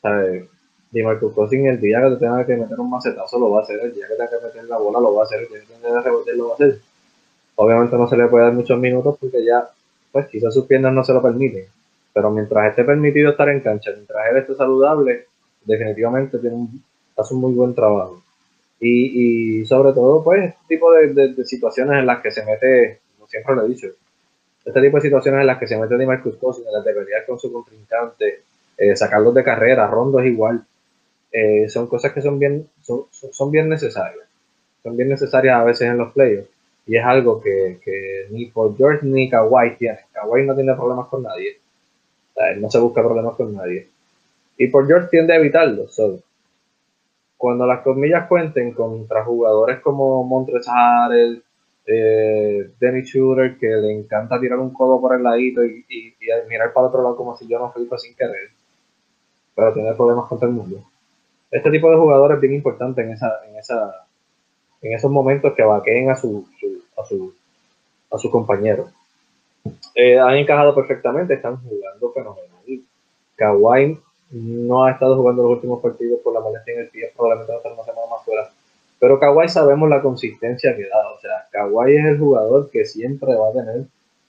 ¿sabes? 0.00 0.48
Y 0.92 1.02
Marcus 1.02 1.52
el 1.52 1.80
día 1.80 2.00
que 2.02 2.10
te 2.10 2.16
tenga 2.16 2.46
que 2.46 2.56
meter 2.56 2.78
un 2.78 2.90
macetazo 2.90 3.38
lo 3.38 3.50
va 3.50 3.60
a 3.60 3.62
hacer, 3.64 3.80
el 3.80 3.92
día 3.92 4.06
que 4.06 4.14
tenga 4.14 4.30
que 4.30 4.46
meter 4.46 4.64
la 4.64 4.78
bola 4.78 5.00
lo 5.00 5.14
va 5.14 5.22
a 5.22 5.24
hacer, 5.24 5.40
el 5.40 5.48
día 5.48 5.60
que 5.60 5.66
tenga 5.66 6.02
que 6.02 6.08
rebote 6.08 6.36
lo 6.36 6.46
va 6.46 6.52
a 6.52 6.54
hacer. 6.54 6.78
Obviamente 7.56 7.96
no 7.96 8.08
se 8.08 8.16
le 8.16 8.26
puede 8.28 8.44
dar 8.44 8.52
muchos 8.52 8.78
minutos 8.78 9.16
porque 9.20 9.44
ya, 9.44 9.68
pues 10.12 10.26
quizás 10.28 10.54
sus 10.54 10.66
piernas 10.66 10.92
no 10.92 11.04
se 11.04 11.12
lo 11.12 11.22
permiten. 11.22 11.64
Pero 12.12 12.30
mientras 12.30 12.70
esté 12.70 12.84
permitido 12.84 13.30
estar 13.30 13.48
en 13.48 13.60
cancha, 13.60 13.90
mientras 13.94 14.30
él 14.30 14.36
esté 14.38 14.54
saludable, 14.54 15.26
definitivamente 15.64 16.38
tiene 16.38 16.56
un, 16.56 16.82
hace 17.16 17.34
un 17.34 17.40
muy 17.40 17.52
buen 17.52 17.74
trabajo. 17.74 18.22
Y, 18.80 19.60
y 19.60 19.66
sobre 19.66 19.92
todo, 19.92 20.22
pues, 20.22 20.44
este 20.44 20.58
tipo 20.68 20.92
de, 20.92 21.08
de, 21.08 21.44
situaciones 21.44 21.98
en 21.98 22.06
las 22.06 22.20
que 22.20 22.30
se 22.30 22.44
mete, 22.44 23.00
como 23.16 23.28
siempre 23.28 23.54
lo 23.54 23.64
he 23.64 23.68
dicho, 23.68 23.88
este 24.64 24.80
tipo 24.82 24.96
de 24.96 25.02
situaciones 25.02 25.40
en 25.40 25.46
las 25.46 25.58
que 25.58 25.66
se 25.66 25.78
mete 25.78 25.96
Di 25.96 26.06
Marcus 26.06 26.36
Cousins, 26.36 26.66
en 26.66 26.72
las 26.72 26.84
de 26.84 26.92
pelear 26.92 27.24
con 27.24 27.38
su 27.38 27.52
contrincante, 27.52 28.42
eh, 28.76 28.96
sacarlos 28.96 29.34
de 29.34 29.44
carrera, 29.44 29.86
rondos 29.86 30.24
igual, 30.24 30.64
eh, 31.32 31.68
son 31.68 31.86
cosas 31.86 32.12
que 32.12 32.22
son 32.22 32.38
bien, 32.38 32.68
son, 32.82 33.04
son, 33.10 33.50
bien 33.50 33.68
necesarias. 33.68 34.24
Son 34.82 34.96
bien 34.96 35.08
necesarias 35.08 35.56
a 35.56 35.64
veces 35.64 35.88
en 35.88 35.98
los 35.98 36.12
playoffs. 36.12 36.48
Y 36.86 36.96
es 36.96 37.04
algo 37.04 37.40
que, 37.40 37.80
que 37.84 38.26
ni 38.30 38.46
por 38.46 38.76
George 38.76 39.04
ni 39.04 39.28
Kawhi 39.28 39.76
tiene. 39.76 39.98
Kawhi 40.12 40.46
no 40.46 40.54
tiene 40.54 40.74
problemas 40.74 41.08
con 41.08 41.22
nadie. 41.22 41.58
No 42.58 42.70
se 42.70 42.78
busca 42.78 43.02
problemas 43.02 43.34
con 43.34 43.54
nadie. 43.54 43.88
Y 44.56 44.68
por 44.68 44.86
George 44.86 45.08
tiende 45.10 45.32
a 45.32 45.36
evitarlo. 45.36 45.88
So, 45.88 46.20
cuando 47.36 47.66
las 47.66 47.80
comillas 47.82 48.26
cuenten 48.28 48.72
contra 48.72 49.24
jugadores 49.24 49.80
como 49.80 50.24
Montrezl 50.24 51.12
el 51.12 51.42
eh, 51.86 52.70
Denny 52.80 53.02
Shooter, 53.02 53.58
que 53.58 53.68
le 53.68 53.92
encanta 53.92 54.40
tirar 54.40 54.58
un 54.58 54.72
codo 54.72 55.00
por 55.00 55.14
el 55.14 55.22
ladito 55.22 55.64
y, 55.64 55.84
mirar 56.48 56.72
para 56.72 56.88
otro 56.88 57.02
lado 57.02 57.16
como 57.16 57.36
si 57.36 57.46
yo 57.46 57.58
no 57.58 57.70
fui 57.70 57.88
sin 57.98 58.16
querer, 58.16 58.50
pero 59.54 59.72
tiene 59.72 59.94
problemas 59.94 60.26
con 60.26 60.38
todo 60.38 60.50
el 60.50 60.56
mundo. 60.56 60.82
Este 61.50 61.70
tipo 61.70 61.90
de 61.90 61.96
jugadores 61.96 62.36
es 62.36 62.40
bien 62.40 62.54
importante 62.54 63.02
en 63.02 63.12
esa, 63.12 63.40
en 63.48 63.56
esa, 63.56 64.05
en 64.82 64.92
esos 64.92 65.10
momentos 65.10 65.52
que 65.54 65.62
vaqueen 65.62 66.10
a 66.10 66.16
su, 66.16 66.46
a 66.96 67.04
su, 67.04 67.34
a 68.10 68.18
su 68.18 68.30
compañero. 68.30 68.88
Eh, 69.94 70.18
han 70.18 70.36
encajado 70.36 70.74
perfectamente, 70.74 71.34
están 71.34 71.56
jugando 71.62 72.12
fenomenal. 72.12 72.46
Kawhi 73.36 73.98
no 74.30 74.84
ha 74.84 74.92
estado 74.92 75.16
jugando 75.16 75.42
los 75.42 75.52
últimos 75.52 75.80
partidos 75.80 76.20
por 76.20 76.34
la 76.34 76.40
molestia 76.40 76.74
en 76.74 76.80
el 76.80 76.88
pie, 76.88 77.12
probablemente 77.16 77.52
va 77.52 77.56
a 77.56 77.58
estar 77.58 77.72
una 77.72 77.84
semana 77.84 78.06
más 78.10 78.24
fuera. 78.24 78.50
Pero 78.98 79.18
Kawhi 79.18 79.48
sabemos 79.48 79.88
la 79.88 80.02
consistencia 80.02 80.74
que 80.74 80.88
da. 80.88 81.12
O 81.12 81.20
sea, 81.20 81.46
Kawhi 81.50 81.96
es 81.96 82.06
el 82.06 82.18
jugador 82.18 82.70
que 82.70 82.84
siempre 82.84 83.34
va 83.34 83.50
a 83.50 83.52
tener 83.52 83.86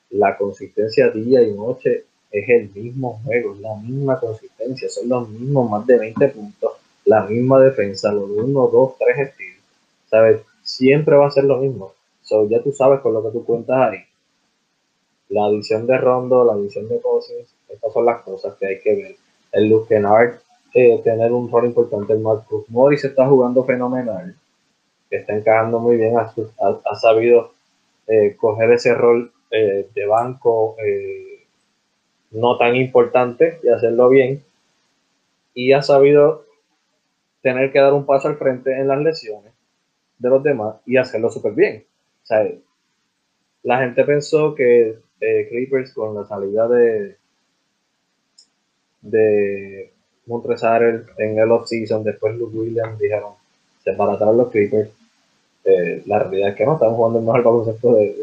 la 0.10 0.38
consistencia 0.38 1.10
día 1.10 1.41
y 1.41 1.54
noche. 1.54 2.04
Es 2.30 2.50
el 2.50 2.70
mismo 2.74 3.22
juego, 3.24 3.54
es 3.54 3.62
la 3.62 3.76
misma 3.76 4.20
consistencia, 4.20 4.89
son 4.89 5.08
los 5.08 5.30
mismos 5.30 5.70
más 5.70 5.88
de 5.88 5.98
20 5.98 6.28
puntos, 6.28 6.74
la 7.06 7.22
misma 7.22 7.62
defensa, 7.62 8.12
los 8.12 8.30
1, 8.30 8.68
2, 8.68 8.93
3 9.00 9.18
estilos. 9.20 9.47
¿Sabes? 10.10 10.41
Siempre 10.64 11.16
va 11.16 11.28
a 11.28 11.32
ser 11.32 11.45
lo 11.45 11.58
mismo. 11.58 11.93
So, 12.22 12.47
ya 12.49 12.62
tú 12.62 12.72
sabes 12.72 12.99
con 12.99 13.14
lo 13.14 13.24
que 13.24 13.32
tú 13.32 13.45
cuentas 13.45 13.78
ahí. 13.78 13.99
La 15.30 15.45
adición 15.45 15.88
de 15.88 15.97
Rondo, 15.97 16.43
la 16.43 16.53
adición 16.53 16.88
de 16.89 16.99
Cousins, 16.99 17.53
estas 17.70 17.93
son 17.93 18.05
las 18.05 18.22
cosas 18.22 18.55
que 18.55 18.68
hay 18.68 18.80
que 18.80 18.95
ver 18.95 19.16
el 19.51 19.70
Luke 19.70 19.88
Kennard 19.88 20.39
eh, 20.74 21.01
tener 21.03 21.32
un 21.32 21.49
rol 21.49 21.66
importante. 21.66 22.14
El 22.14 22.20
Marcus 22.20 22.70
Morris 22.70 23.03
está 23.03 23.28
jugando 23.28 23.64
fenomenal, 23.64 24.36
está 25.10 25.34
encajando 25.36 25.80
muy 25.80 25.95
bien, 25.95 26.16
ha, 26.18 26.95
sabido 26.95 27.51
eh, 28.08 28.36
coger 28.38 28.72
ese 28.72 28.93
rol 28.93 29.32
eh, 29.51 29.89
de 29.93 30.05
banco 30.05 30.76
no 32.32 32.58
tan 32.58 32.76
importante 32.76 33.60
y 33.64 33.70
hacerlo 33.70 34.10
bien. 34.10 34.43
Y 35.53 35.72
ha 35.72 35.82
sabido 35.82 36.45
tener 37.41 37.72
que 37.72 37.80
dar 37.80 37.93
un 37.93 38.05
paso 38.05 38.28
al 38.28 38.38
frente 38.38 38.78
en 38.78 38.89
las 38.89 38.99
lesiones 38.99 39.57
de 40.18 40.30
los 40.30 40.43
demás 40.43 40.76
y 40.86 40.97
hacerlo 40.97 41.30
súper 41.30 41.53
bien. 41.53 41.84
O 42.24 42.26
sea, 42.26 42.47
la 43.63 43.80
gente 43.80 44.03
pensó 44.03 44.55
que 44.55 44.97
Clippers 45.20 45.93
con 45.93 46.15
la 46.15 46.26
salida 46.26 46.68
de, 46.68 47.15
de 49.01 49.91
Montrezl 50.26 51.05
en 51.18 51.39
el 51.39 51.51
off-season, 51.51 52.03
después 52.03 52.36
Luke 52.36 52.57
Williams 52.57 52.99
dijeron, 52.99 53.34
se 53.84 53.91
barataron 53.93 54.38
los 54.38 54.51
Clippers. 54.51 54.89
Eh, 55.63 56.03
la 56.05 56.20
realidad 56.20 56.49
es 56.49 56.55
que 56.55 56.65
no, 56.65 56.76
están 56.76 56.91
jugando 56.91 57.20
el 57.20 57.26
mejor 57.26 57.43
baloncesto 57.43 57.95
de, 57.95 58.15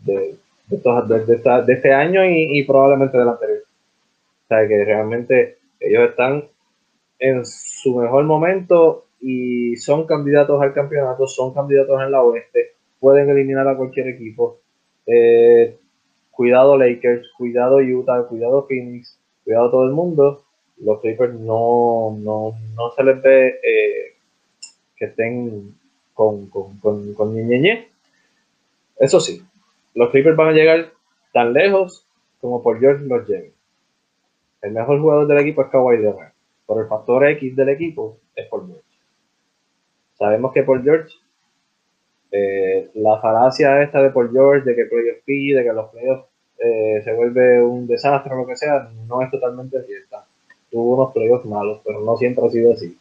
de, 0.00 0.36
de, 0.68 1.62
de, 1.64 1.72
este 1.72 1.92
año 1.92 2.24
y, 2.24 2.58
y, 2.58 2.64
probablemente 2.64 3.16
del 3.16 3.28
anterior. 3.28 3.62
O 3.62 4.48
sea, 4.48 4.68
que 4.68 4.84
realmente 4.84 5.58
ellos 5.80 6.10
están 6.10 6.44
en 7.18 7.46
su 7.46 7.98
mejor 7.98 8.24
momento 8.24 9.03
y 9.26 9.76
son 9.76 10.06
candidatos 10.06 10.60
al 10.60 10.74
campeonato, 10.74 11.26
son 11.26 11.54
candidatos 11.54 11.98
en 12.02 12.12
la 12.12 12.22
oeste, 12.22 12.74
pueden 13.00 13.30
eliminar 13.30 13.66
a 13.66 13.74
cualquier 13.74 14.08
equipo. 14.08 14.58
Eh, 15.06 15.78
cuidado 16.30 16.76
Lakers, 16.76 17.30
cuidado 17.38 17.78
Utah, 17.78 18.24
cuidado 18.24 18.66
Phoenix, 18.66 19.18
cuidado 19.42 19.70
todo 19.70 19.86
el 19.86 19.92
mundo, 19.92 20.44
los 20.76 21.00
Clippers 21.00 21.32
no, 21.40 22.14
no, 22.20 22.52
no 22.76 22.90
se 22.94 23.02
les 23.02 23.22
ve 23.22 23.48
eh, 23.62 24.14
que 24.94 25.06
estén 25.06 25.74
con, 26.12 26.48
con, 26.50 26.78
con, 27.14 27.14
Eso 28.98 29.20
sí, 29.20 29.42
los 29.94 30.10
Clippers 30.10 30.36
van 30.36 30.48
a 30.48 30.52
llegar 30.52 30.92
tan 31.32 31.54
lejos 31.54 32.06
como 32.42 32.62
por 32.62 32.78
George 32.78 33.06
los 33.06 33.26
lleve. 33.26 33.52
El 34.60 34.72
mejor 34.72 35.00
jugador 35.00 35.26
del 35.26 35.38
equipo 35.38 35.62
es 35.62 35.68
Kawhi 35.68 35.96
Leonard. 35.96 36.32
Por 36.66 36.82
el 36.82 36.88
factor 36.88 37.26
X 37.26 37.56
del 37.56 37.70
equipo 37.70 38.18
es 38.36 38.46
por 38.48 38.66
George. 38.66 38.83
Sabemos 40.18 40.52
que 40.52 40.62
por 40.62 40.82
George, 40.82 41.14
eh, 42.30 42.90
la 42.94 43.20
falacia 43.20 43.82
esta 43.82 44.02
de 44.02 44.10
por 44.10 44.32
George, 44.32 44.64
de 44.64 44.76
que 44.76 44.86
playoff 44.86 45.18
P, 45.24 45.32
de 45.54 45.62
que 45.62 45.72
los 45.72 45.90
playoffs 45.90 46.24
eh, 46.58 47.02
se 47.04 47.12
vuelve 47.12 47.62
un 47.62 47.86
desastre 47.86 48.34
o 48.34 48.38
lo 48.38 48.46
que 48.46 48.56
sea, 48.56 48.88
no 49.06 49.22
es 49.22 49.30
totalmente 49.30 49.82
cierta. 49.84 50.24
Tuvo 50.70 50.94
unos 50.94 51.12
playoffs 51.12 51.46
malos, 51.46 51.80
pero 51.84 52.00
no 52.00 52.16
siempre 52.16 52.46
ha 52.46 52.50
sido 52.50 52.72
así. 52.72 52.96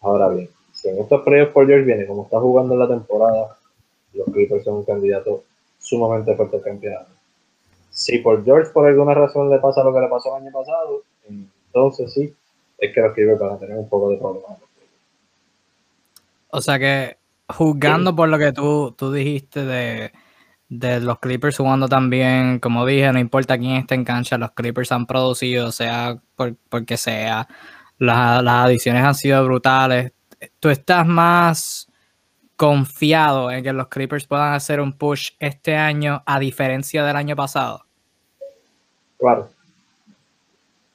Ahora 0.00 0.28
bien, 0.28 0.48
si 0.72 0.88
en 0.88 0.98
estos 0.98 1.22
playoffs 1.22 1.52
por 1.52 1.66
George 1.66 1.84
viene 1.84 2.06
como 2.06 2.24
está 2.24 2.40
jugando 2.40 2.74
en 2.74 2.80
la 2.80 2.88
temporada, 2.88 3.56
los 4.14 4.26
Clippers 4.26 4.64
son 4.64 4.76
un 4.76 4.84
candidato 4.84 5.44
sumamente 5.78 6.34
fuerte 6.34 6.56
al 6.56 6.62
campeonato. 6.62 7.10
Si 7.90 8.18
por 8.18 8.44
George 8.44 8.72
por 8.72 8.86
alguna 8.86 9.14
razón 9.14 9.50
le 9.50 9.58
pasa 9.58 9.84
lo 9.84 9.92
que 9.92 10.00
le 10.00 10.08
pasó 10.08 10.36
el 10.36 10.44
año 10.44 10.52
pasado, 10.52 11.02
entonces 11.28 12.12
sí, 12.12 12.34
es 12.78 12.94
que 12.94 13.00
los 13.00 13.12
Clippers 13.12 13.38
van 13.38 13.52
a 13.52 13.58
tener 13.58 13.76
un 13.76 13.88
poco 13.88 14.10
de 14.10 14.16
problemas. 14.16 14.69
O 16.52 16.60
sea 16.60 16.78
que, 16.78 17.18
juzgando 17.48 18.14
por 18.14 18.28
lo 18.28 18.38
que 18.38 18.52
tú, 18.52 18.94
tú 18.96 19.12
dijiste 19.12 19.64
de 19.64 20.12
de 20.70 21.00
los 21.00 21.18
Clippers 21.18 21.56
jugando 21.56 21.88
también, 21.88 22.60
como 22.60 22.86
dije, 22.86 23.12
no 23.12 23.18
importa 23.18 23.58
quién 23.58 23.72
esté 23.72 23.96
en 23.96 24.04
cancha, 24.04 24.38
los 24.38 24.52
Clippers 24.52 24.92
han 24.92 25.04
producido, 25.04 25.72
sea 25.72 26.22
por, 26.36 26.54
porque 26.68 26.96
sea, 26.96 27.48
las, 27.98 28.46
adiciones 28.46 29.04
han 29.04 29.16
sido 29.16 29.44
brutales. 29.44 30.12
¿Tú 30.60 30.70
estás 30.70 31.06
más 31.06 31.88
confiado 32.56 33.50
en 33.50 33.64
que 33.64 33.72
los 33.72 33.88
Clippers 33.88 34.26
puedan 34.26 34.54
hacer 34.54 34.80
un 34.80 34.92
push 34.92 35.32
este 35.40 35.76
año 35.76 36.22
a 36.24 36.38
diferencia 36.38 37.04
del 37.04 37.16
año 37.16 37.34
pasado? 37.34 37.84
Claro, 39.18 39.50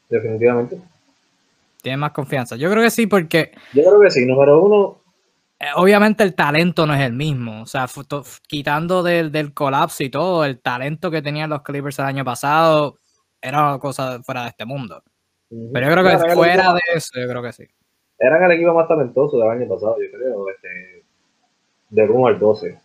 definitivamente. 0.10 0.80
¿Tienes 1.82 2.00
más 2.00 2.12
confianza? 2.12 2.56
Yo 2.56 2.72
creo 2.72 2.82
que 2.82 2.90
sí, 2.90 3.08
porque... 3.08 3.52
Yo 3.74 3.84
creo 3.84 4.00
que 4.00 4.10
sí, 4.10 4.26
número 4.26 4.64
uno, 4.64 5.02
obviamente 5.76 6.24
el 6.24 6.36
talento 6.36 6.86
no 6.86 6.94
es 6.94 7.02
el 7.02 7.14
mismo. 7.14 7.62
O 7.62 7.66
sea, 7.66 7.88
quitando 8.48 9.04
del, 9.04 9.54
colapso 9.54 10.04
y 10.04 10.10
todo, 10.10 10.46
el 10.46 10.60
talento 10.60 11.12
que 11.12 11.22
tenían 11.22 11.50
los 11.50 11.62
Clippers 11.62 12.00
el 12.00 12.06
año 12.06 12.26
pasado 12.26 13.00
era 13.42 13.70
una 13.70 13.80
cosa 13.80 14.22
fuera 14.24 14.44
de 14.44 14.50
este 14.50 14.66
mundo. 14.66 15.04
Pero 15.50 15.88
yo 15.88 15.94
creo 15.94 16.20
que 16.20 16.34
fuera 16.34 16.74
de 16.74 16.82
eso, 16.96 17.20
yo 17.20 17.28
creo 17.28 17.42
que 17.44 17.54
sí. 17.54 17.64
Eran 18.18 18.44
el 18.44 18.52
equipo 18.52 18.74
más 18.74 18.88
talentoso 18.88 19.38
del 19.38 19.50
año 19.50 19.68
pasado, 19.68 19.98
yo 20.02 20.18
creo, 20.18 20.50
este, 20.50 21.04
del 21.90 22.10
1 22.10 22.28
al 22.28 22.40
12, 22.40 22.80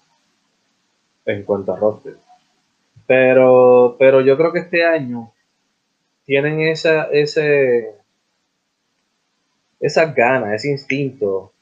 en 1.27 1.45
cuanto 1.45 1.73
a 1.73 1.79
roster. 1.79 2.17
Pero, 3.07 3.97
pero 3.99 4.21
yo 4.21 4.37
creo 4.37 4.53
que 4.53 4.61
este 4.61 4.85
año 4.85 5.33
tienen 6.25 6.61
esa, 6.61 7.05
ese, 7.05 7.95
esas 9.81 10.15
ganas, 10.15 10.55
ese 10.55 10.71
instinto 10.71 11.53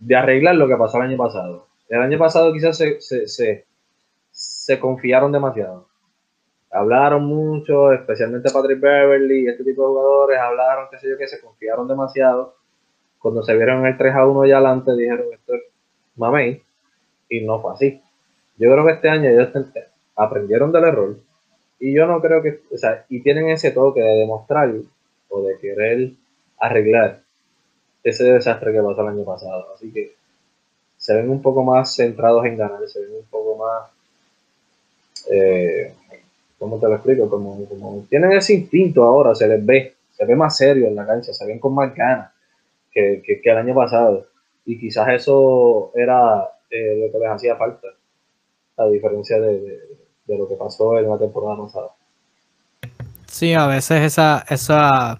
de 0.00 0.16
arreglar 0.16 0.56
lo 0.56 0.66
que 0.66 0.76
pasó 0.76 0.96
el 0.98 1.10
año 1.10 1.16
pasado. 1.16 1.66
El 1.88 2.00
año 2.00 2.18
pasado 2.18 2.52
quizás 2.52 2.76
se, 2.76 3.00
se, 3.00 3.66
se, 4.30 4.80
confiaron 4.80 5.30
demasiado. 5.30 5.88
Hablaron 6.70 7.24
mucho, 7.24 7.92
especialmente 7.92 8.50
Patrick 8.50 8.80
Beverly 8.80 9.48
este 9.48 9.64
tipo 9.64 9.82
de 9.82 9.88
jugadores, 9.88 10.38
hablaron, 10.38 10.86
qué 10.90 10.98
sé 10.98 11.08
yo, 11.10 11.18
que 11.18 11.26
se 11.26 11.40
confiaron 11.40 11.86
demasiado 11.88 12.54
cuando 13.18 13.42
se 13.42 13.54
vieron 13.54 13.86
el 13.86 13.96
3 13.96 14.14
a 14.14 14.26
1 14.26 14.46
ya 14.46 14.56
adelante, 14.56 14.96
dijeron 14.96 15.26
esto 15.32 15.54
es 15.54 15.62
mamey, 16.16 16.62
y 17.28 17.40
no 17.42 17.60
fue 17.60 17.72
así. 17.74 18.00
Yo 18.56 18.72
creo 18.72 18.86
que 18.86 18.92
este 18.92 19.08
año 19.08 19.28
ellos 19.28 19.50
aprendieron 20.16 20.72
del 20.72 20.84
error, 20.84 21.16
y 21.78 21.94
yo 21.94 22.06
no 22.06 22.20
creo 22.20 22.42
que, 22.42 22.62
o 22.72 22.78
sea, 22.78 23.04
y 23.08 23.20
tienen 23.20 23.50
ese 23.50 23.72
toque 23.72 24.00
de 24.00 24.20
demostrar 24.20 24.72
o 25.28 25.42
de 25.42 25.56
querer 25.58 26.12
arreglar 26.58 27.20
ese 28.02 28.24
desastre 28.24 28.72
que 28.72 28.82
pasó 28.82 29.02
el 29.02 29.08
año 29.08 29.24
pasado. 29.24 29.68
Así 29.74 29.92
que 29.92 30.14
se 30.96 31.14
ven 31.14 31.30
un 31.30 31.40
poco 31.40 31.64
más 31.64 31.94
centrados 31.94 32.44
en 32.44 32.56
ganar, 32.56 32.86
se 32.86 33.00
ven 33.00 33.14
un 33.16 33.24
poco 33.24 33.56
más, 33.56 33.90
eh, 35.30 35.94
¿cómo 36.58 36.78
te 36.78 36.88
lo 36.88 36.94
explico? 36.94 37.28
Como, 37.28 38.04
tienen 38.08 38.32
ese 38.32 38.54
instinto 38.54 39.04
ahora, 39.04 39.34
se 39.34 39.48
les 39.48 39.64
ve, 39.64 39.94
se 40.12 40.24
ve 40.26 40.36
más 40.36 40.56
serio 40.56 40.86
en 40.86 40.94
la 40.94 41.06
cancha, 41.06 41.32
se 41.32 41.46
ven 41.46 41.58
con 41.58 41.74
más 41.74 41.94
ganas 41.94 42.32
que, 42.92 43.22
el 43.42 43.56
año 43.56 43.74
pasado. 43.74 44.26
Y 44.66 44.78
quizás 44.78 45.08
eso 45.08 45.90
era 45.94 46.48
eh, 46.70 46.96
lo 47.00 47.10
que 47.10 47.18
les 47.18 47.28
hacía 47.28 47.56
falta, 47.56 47.88
a 48.76 48.86
diferencia 48.86 49.40
de, 49.40 49.80
lo 50.26 50.46
que 50.46 50.54
pasó 50.54 50.98
en 50.98 51.08
la 51.08 51.18
temporada 51.18 51.56
pasada. 51.64 51.88
Sí, 53.26 53.54
a 53.54 53.66
veces 53.66 54.02
esa, 54.02 54.44
esa, 54.50 55.18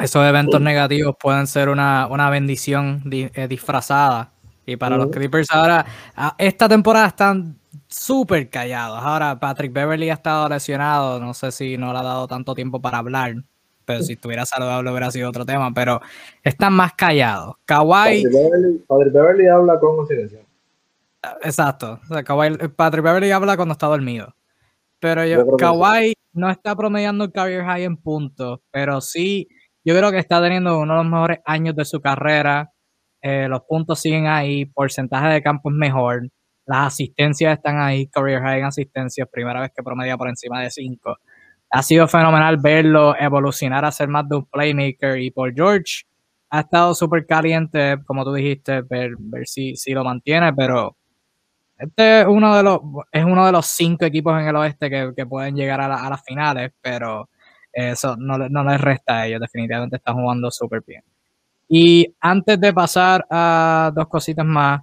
esos 0.00 0.26
eventos 0.26 0.60
negativos 0.60 1.16
pueden 1.20 1.46
ser 1.46 1.68
una, 1.68 2.30
bendición 2.30 3.02
eh, 3.10 3.46
disfrazada 3.48 4.32
y 4.66 4.76
para 4.76 4.98
los 4.98 5.08
Clippers 5.08 5.50
ahora, 5.50 5.86
esta 6.36 6.68
temporada 6.68 7.06
están 7.06 7.56
súper 7.86 8.50
callados. 8.50 9.00
Ahora 9.02 9.40
Patrick 9.40 9.72
Beverly 9.72 10.10
ha 10.10 10.14
estado 10.14 10.46
lesionado, 10.46 11.18
no 11.20 11.32
sé 11.32 11.52
si 11.52 11.78
no 11.78 11.90
le 11.92 11.98
ha 11.98 12.02
dado 12.02 12.28
tanto 12.28 12.54
tiempo 12.54 12.78
para 12.78 12.98
hablar, 12.98 13.34
pero 13.86 14.02
si 14.02 14.12
estuviera 14.12 14.44
saludable 14.44 14.90
hubiera 14.90 15.10
sido 15.10 15.30
otro 15.30 15.46
tema, 15.46 15.72
pero 15.72 16.02
están 16.42 16.74
más 16.74 16.92
callados. 16.92 17.56
Kawhi... 17.64 18.24
Patrick 18.86 19.12
Beverly, 19.14 19.48
habla 19.48 19.80
con 19.80 20.06
silencio. 20.06 20.40
Exacto. 21.42 21.98
Patrick 22.76 23.04
Beverly 23.04 23.30
habla 23.30 23.56
cuando 23.56 23.72
está 23.72 23.86
dormido. 23.86 24.34
Pero 25.00 25.24
yo, 25.24 25.56
Kawhi 25.56 26.12
no 26.34 26.50
está 26.50 26.76
promediando 26.76 27.24
el 27.24 27.32
career 27.32 27.64
high 27.64 27.84
en 27.84 27.96
puntos, 27.96 28.60
pero 28.70 29.00
sí, 29.00 29.48
yo 29.84 29.96
creo 29.96 30.10
que 30.10 30.18
está 30.18 30.42
teniendo 30.42 30.78
uno 30.78 30.94
de 30.94 31.02
los 31.02 31.10
mejores 31.10 31.38
años 31.44 31.74
de 31.76 31.84
su 31.84 32.00
carrera 32.00 32.72
eh, 33.20 33.48
los 33.48 33.62
puntos 33.62 34.00
siguen 34.00 34.26
ahí, 34.26 34.66
porcentaje 34.66 35.28
de 35.28 35.42
campo 35.42 35.70
es 35.70 35.76
mejor, 35.76 36.28
las 36.66 36.88
asistencias 36.88 37.56
están 37.56 37.80
ahí, 37.80 38.06
career 38.08 38.40
high 38.42 38.60
en 38.60 38.66
asistencias, 38.66 39.28
primera 39.30 39.60
vez 39.60 39.72
que 39.74 39.82
promedia 39.82 40.16
por 40.16 40.28
encima 40.28 40.60
de 40.62 40.70
5. 40.70 41.16
Ha 41.70 41.82
sido 41.82 42.06
fenomenal 42.08 42.58
verlo 42.58 43.14
evolucionar 43.18 43.84
a 43.84 43.92
ser 43.92 44.08
más 44.08 44.28
de 44.28 44.36
un 44.36 44.46
playmaker 44.46 45.18
y 45.18 45.30
por 45.30 45.52
George 45.54 46.04
ha 46.50 46.60
estado 46.60 46.94
súper 46.94 47.26
caliente, 47.26 47.98
como 48.06 48.24
tú 48.24 48.32
dijiste, 48.34 48.82
ver, 48.82 49.12
ver 49.18 49.46
si, 49.46 49.76
si 49.76 49.92
lo 49.92 50.04
mantiene, 50.04 50.52
pero 50.54 50.96
este 51.78 52.22
es 52.22 52.26
uno 52.26 52.56
de 52.56 52.62
los, 52.62 52.80
es 53.12 53.24
uno 53.24 53.46
de 53.46 53.52
los 53.52 53.66
cinco 53.66 54.04
equipos 54.04 54.40
en 54.40 54.48
el 54.48 54.56
oeste 54.56 54.90
que, 54.90 55.26
pueden 55.26 55.56
llegar 55.56 55.80
a, 55.80 55.88
las 55.88 56.22
finales, 56.24 56.72
pero 56.80 57.28
eso 57.72 58.16
no, 58.16 58.38
les 58.38 58.80
resta 58.80 59.20
a 59.20 59.26
ellos, 59.26 59.40
definitivamente 59.40 59.96
están 59.96 60.16
jugando 60.16 60.50
súper 60.50 60.82
bien. 60.86 61.02
Y 61.68 62.14
antes 62.20 62.60
de 62.60 62.72
pasar 62.72 63.26
a 63.30 63.92
dos 63.94 64.08
cositas 64.08 64.46
más, 64.46 64.80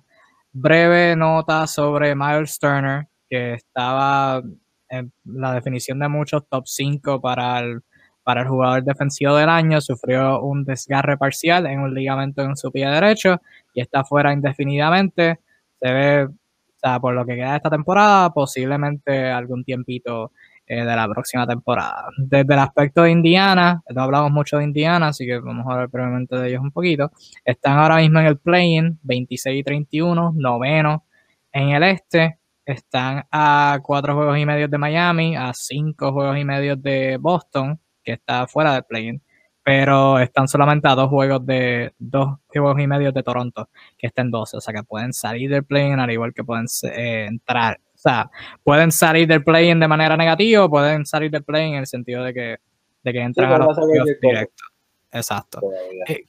breve 0.51 1.15
nota 1.15 1.67
sobre 1.67 2.15
Miles 2.15 2.59
Turner, 2.59 3.07
que 3.29 3.55
estaba 3.55 4.41
en 4.89 5.11
la 5.25 5.53
definición 5.53 5.99
de 5.99 6.07
muchos 6.07 6.47
top 6.47 6.65
5 6.67 7.19
para 7.21 7.59
el, 7.59 7.81
para 8.23 8.41
el 8.41 8.47
jugador 8.47 8.83
defensivo 8.83 9.35
del 9.35 9.49
año. 9.49 9.81
Sufrió 9.81 10.41
un 10.41 10.63
desgarre 10.63 11.17
parcial 11.17 11.65
en 11.67 11.79
un 11.79 11.93
ligamento 11.93 12.43
en 12.43 12.55
su 12.55 12.71
pie 12.71 12.87
derecho 12.87 13.41
y 13.73 13.81
está 13.81 14.03
fuera 14.03 14.31
indefinidamente. 14.31 15.39
Se 15.81 15.91
ve, 15.91 16.25
o 16.25 16.33
sea, 16.77 16.99
por 16.99 17.13
lo 17.13 17.25
que 17.25 17.35
queda 17.35 17.51
de 17.51 17.57
esta 17.57 17.69
temporada, 17.69 18.29
posiblemente 18.31 19.29
algún 19.31 19.63
tiempito 19.63 20.31
eh, 20.67 20.83
de 20.83 20.95
la 20.95 21.07
próxima 21.07 21.45
temporada. 21.45 22.07
Desde 22.17 22.53
el 22.53 22.59
aspecto 22.59 23.03
de 23.03 23.11
Indiana, 23.11 23.83
no 23.93 24.01
hablamos 24.01 24.31
mucho 24.31 24.57
de 24.57 24.63
Indiana, 24.63 25.09
así 25.09 25.25
que 25.25 25.37
vamos 25.39 25.65
a 25.67 25.73
hablar 25.73 25.89
brevemente 25.89 26.35
de 26.35 26.49
ellos 26.49 26.61
un 26.61 26.71
poquito. 26.71 27.11
Están 27.43 27.77
ahora 27.77 27.97
mismo 27.97 28.19
en 28.19 28.25
el 28.25 28.37
play-in, 28.39 28.99
26 29.03 29.59
y 29.59 29.63
31, 29.63 30.33
noveno 30.35 31.05
en 31.51 31.69
el 31.69 31.83
este. 31.83 32.39
Están 32.65 33.25
a 33.31 33.79
cuatro 33.83 34.15
juegos 34.15 34.39
y 34.39 34.45
medio 34.45 34.67
de 34.67 34.77
Miami, 34.79 35.35
a 35.35 35.53
cinco 35.53 36.11
juegos 36.11 36.37
y 36.39 36.45
medio 36.45 36.75
de 36.75 37.17
Boston, 37.17 37.79
que 38.03 38.13
está 38.13 38.47
fuera 38.47 38.73
del 38.73 38.85
play-in, 38.85 39.21
pero 39.63 40.19
están 40.19 40.47
solamente 40.47 40.87
a 40.87 40.95
dos 40.95 41.09
juegos 41.09 41.45
de 41.45 41.93
dos 41.99 42.39
juegos 42.47 42.79
y 42.79 42.87
medio 42.87 43.11
de 43.11 43.23
Toronto, 43.23 43.69
que 43.97 44.07
está 44.07 44.23
en 44.23 44.31
12, 44.31 44.57
o 44.57 44.61
sea 44.61 44.73
que 44.73 44.83
pueden 44.83 45.13
salir 45.13 45.49
del 45.49 45.63
play-in 45.63 45.99
al 45.99 46.11
igual 46.11 46.33
que 46.33 46.43
pueden 46.43 46.65
eh, 46.91 47.27
entrar 47.29 47.79
sea, 48.09 48.29
pueden 48.63 48.91
salir 48.91 49.27
del 49.27 49.43
play-in 49.43 49.79
de 49.79 49.87
manera 49.87 50.15
negativa 50.15 50.65
o 50.65 50.69
pueden 50.69 51.05
salir 51.05 51.31
del 51.31 51.43
play 51.43 51.69
en 51.69 51.75
el 51.75 51.87
sentido 51.87 52.23
de 52.23 52.33
que, 52.33 52.57
de 53.03 53.13
que 53.13 53.19
entran 53.19 53.51
a 53.51 53.57
los 53.57 53.77
directos. 54.21 54.67
Exacto. 55.11 55.61
Eh, 56.07 56.25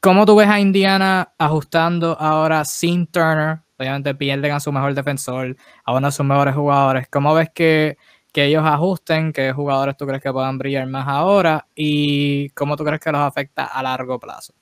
¿Cómo 0.00 0.26
tú 0.26 0.34
ves 0.34 0.48
a 0.48 0.58
Indiana 0.58 1.32
ajustando 1.38 2.16
ahora 2.18 2.64
sin 2.64 3.06
Turner? 3.06 3.58
Obviamente 3.78 4.14
pierden 4.14 4.52
a 4.52 4.60
su 4.60 4.72
mejor 4.72 4.94
defensor, 4.94 5.56
a 5.84 5.96
uno 5.96 6.08
de 6.08 6.12
sus 6.12 6.26
mejores 6.26 6.54
jugadores. 6.54 7.08
¿Cómo 7.08 7.34
ves 7.34 7.50
que, 7.50 7.96
que 8.32 8.46
ellos 8.46 8.64
ajusten? 8.64 9.32
¿Qué 9.32 9.52
jugadores 9.52 9.96
tú 9.96 10.06
crees 10.06 10.22
que 10.22 10.32
puedan 10.32 10.58
brillar 10.58 10.86
más 10.88 11.06
ahora? 11.06 11.66
¿Y 11.74 12.50
cómo 12.50 12.76
tú 12.76 12.84
crees 12.84 13.00
que 13.00 13.12
los 13.12 13.20
afecta 13.20 13.66
a 13.66 13.82
largo 13.82 14.18
plazo? 14.18 14.54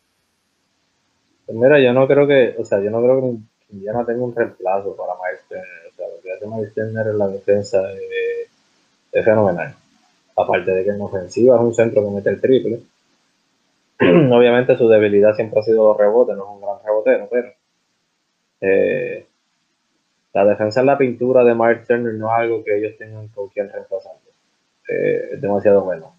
Pues 1.47 1.57
mira, 1.57 1.81
yo 1.81 1.93
no 1.93 2.07
creo 2.07 2.27
que, 2.27 2.57
o 2.59 2.65
sea, 2.65 2.81
yo 2.83 2.91
no 2.91 3.01
creo 3.01 3.21
que 3.21 3.75
Indiana 3.75 4.05
tenga 4.05 4.23
un 4.23 4.35
reemplazo 4.35 4.97
para 4.97 5.15
lo 5.15 5.90
que 6.23 6.33
hace 6.33 6.47
Miles 6.47 6.75
Turner 6.75 7.07
en 7.07 7.19
la 7.19 7.29
defensa 7.29 7.83
es, 7.93 9.25
fenomenal. 9.25 9.75
Aparte 10.37 10.71
de 10.71 10.85
que 10.85 10.91
en 10.91 11.01
ofensiva 11.01 11.57
es 11.57 11.63
un 11.63 11.75
centro 11.75 12.03
que 12.03 12.11
mete 12.11 12.31
el 12.31 12.41
triple. 12.41 12.81
Obviamente 14.01 14.77
su 14.77 14.89
debilidad 14.89 15.35
siempre 15.35 15.61
ha 15.61 15.63
sido 15.63 15.89
los 15.89 15.97
rebotes, 15.97 16.37
no 16.37 16.45
es 16.45 16.51
un 16.51 16.61
gran 16.61 16.77
rebotero, 16.85 17.29
pero 17.31 17.53
eh, 18.61 19.27
la 20.33 20.45
defensa 20.45 20.81
en 20.81 20.87
la 20.87 20.99
pintura 20.99 21.45
de 21.45 21.55
Miles 21.55 21.87
Turner 21.87 22.15
no 22.15 22.27
es 22.29 22.41
algo 22.41 22.65
que 22.65 22.79
ellos 22.79 22.97
tengan 22.97 23.29
con 23.29 23.49
quien 23.49 23.69
reemplazarlo. 23.69 24.31
Eh, 24.89 25.31
es 25.33 25.41
demasiado 25.41 25.83
bueno. 25.83 26.15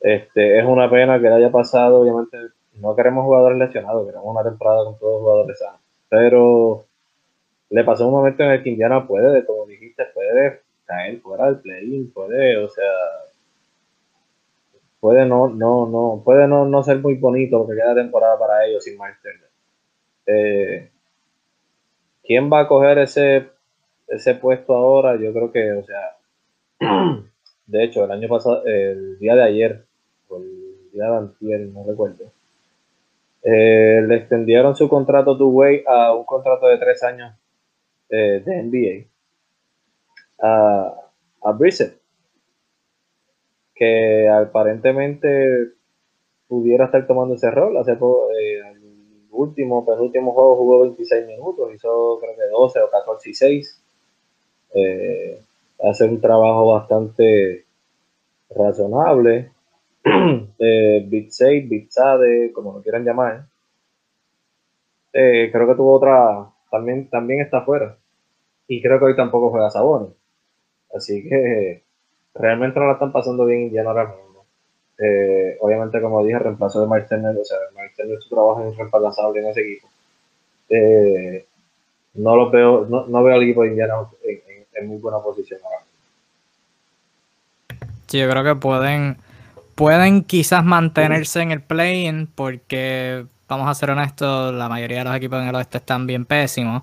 Este, 0.00 0.58
es 0.58 0.64
una 0.64 0.90
pena 0.90 1.20
que 1.20 1.28
le 1.28 1.34
haya 1.34 1.50
pasado, 1.50 2.00
obviamente 2.00 2.36
no 2.74 2.96
queremos 2.96 3.24
jugadores 3.24 3.58
lesionados, 3.58 4.06
queremos 4.06 4.26
una 4.26 4.42
temporada 4.42 4.84
con 4.84 4.98
todos 4.98 5.12
los 5.12 5.20
jugadores 5.20 5.58
sanos. 5.58 5.80
Pero 6.08 6.84
le 7.72 7.84
pasó 7.84 8.06
un 8.06 8.12
momento 8.12 8.42
en 8.42 8.50
el 8.50 8.62
que 8.62 8.68
Indiana 8.68 9.06
puede, 9.06 9.46
como 9.46 9.64
dijiste, 9.64 10.04
puede 10.12 10.60
caer 10.84 11.20
fuera 11.20 11.46
del 11.46 11.60
play 11.60 12.04
puede, 12.14 12.58
o 12.58 12.68
sea, 12.68 12.84
puede 15.00 15.24
no, 15.24 15.48
no, 15.48 15.86
no, 15.86 16.22
puede 16.22 16.46
no, 16.46 16.66
no 16.66 16.82
ser 16.82 16.98
muy 16.98 17.14
bonito 17.14 17.58
lo 17.58 17.66
que 17.66 17.74
queda 17.74 17.94
temporada 17.94 18.38
para 18.38 18.66
ellos 18.66 18.84
sin 18.84 18.98
Miles 18.98 19.16
eh, 20.26 20.90
¿Quién 22.22 22.52
va 22.52 22.60
a 22.60 22.68
coger 22.68 22.98
ese, 22.98 23.48
ese 24.06 24.34
puesto 24.34 24.74
ahora? 24.74 25.16
Yo 25.16 25.32
creo 25.32 25.50
que, 25.50 25.72
o 25.72 25.82
sea, 25.82 26.16
de 27.66 27.84
hecho, 27.84 28.04
el 28.04 28.10
año 28.10 28.28
pasado, 28.28 28.66
el 28.66 29.18
día 29.18 29.34
de 29.34 29.42
ayer, 29.44 29.86
o 30.28 30.36
el 30.36 30.90
día 30.92 31.10
de 31.10 31.16
antier, 31.16 31.60
no 31.60 31.84
recuerdo, 31.84 32.24
eh, 33.42 34.04
le 34.06 34.16
extendieron 34.16 34.76
su 34.76 34.90
contrato 34.90 35.38
two 35.38 35.48
way 35.48 35.82
a 35.86 36.12
un 36.14 36.24
contrato 36.24 36.66
de 36.66 36.76
tres 36.76 37.02
años 37.02 37.32
de 38.16 38.62
NBA 38.62 39.12
a, 40.42 40.94
a 41.42 41.52
Brissett, 41.52 41.98
que 43.74 44.28
aparentemente 44.28 45.70
pudiera 46.48 46.86
estar 46.86 47.06
tomando 47.06 47.36
ese 47.36 47.50
rol. 47.50 47.76
Hace 47.76 47.92
eh, 47.92 48.60
el 48.72 49.28
último, 49.30 49.86
penúltimo 49.86 50.32
juego 50.32 50.56
jugó 50.56 50.80
26 50.80 51.26
minutos, 51.26 51.72
hizo 51.74 52.18
creo 52.20 52.36
que 52.36 52.48
12 52.50 52.80
o 52.80 52.90
14 52.90 53.30
y 53.30 53.34
6. 53.34 53.82
Eh, 54.74 55.40
hace 55.82 56.04
un 56.04 56.20
trabajo 56.20 56.66
bastante 56.74 57.64
razonable. 58.50 59.52
eh, 60.58 61.06
Big 61.08 61.32
6, 61.32 61.68
Big 61.68 61.92
Sade, 61.92 62.52
como 62.52 62.72
lo 62.72 62.82
quieran 62.82 63.04
llamar. 63.04 63.46
Eh, 65.12 65.50
creo 65.52 65.68
que 65.68 65.74
tuvo 65.74 65.94
otra, 65.94 66.50
también, 66.70 67.08
también 67.10 67.42
está 67.42 67.62
fuera 67.62 67.98
y 68.72 68.80
creo 68.80 68.98
que 68.98 69.04
hoy 69.04 69.16
tampoco 69.16 69.50
juega 69.50 69.70
Sabonis. 69.70 70.14
Así 70.94 71.22
que 71.28 71.82
realmente 72.34 72.80
no 72.80 72.86
la 72.86 72.94
están 72.94 73.12
pasando 73.12 73.44
bien 73.44 73.62
Indiana 73.62 73.90
ahora 73.90 74.06
mismo. 74.06 74.46
Obviamente, 75.60 76.00
como 76.00 76.24
dije, 76.24 76.38
reemplazo 76.38 76.80
de 76.80 76.86
Mike 76.86 77.14
o 77.14 77.44
sea, 77.44 77.58
Mike 77.76 78.20
su 78.20 78.28
trabajo 78.30 78.66
es 78.66 78.76
reemplazable 78.76 79.40
en 79.40 79.46
ese 79.48 79.60
equipo. 79.60 79.88
Eh, 80.70 81.44
no 82.14 82.34
lo 82.34 82.50
veo, 82.50 82.86
no, 82.86 83.22
veo 83.22 83.34
al 83.34 83.42
equipo 83.42 83.62
de 83.62 83.68
Indiana 83.68 83.94
en, 84.74 84.88
muy 84.88 84.98
buena 84.98 85.18
posición 85.18 85.60
ahora. 85.64 85.84
Sí, 88.06 88.18
yo 88.18 88.30
creo 88.30 88.42
que 88.42 88.54
pueden, 88.54 89.18
pueden 89.74 90.24
quizás 90.24 90.64
mantenerse 90.64 91.42
en 91.42 91.50
el 91.50 91.60
play-in 91.60 92.26
porque, 92.26 93.26
vamos 93.48 93.68
a 93.68 93.74
ser 93.74 93.90
honestos, 93.90 94.54
la 94.54 94.68
mayoría 94.68 94.98
de 94.98 95.04
los 95.04 95.16
equipos 95.16 95.42
en 95.42 95.48
el 95.48 95.54
oeste 95.54 95.78
están 95.78 96.06
bien 96.06 96.24
pésimos. 96.24 96.82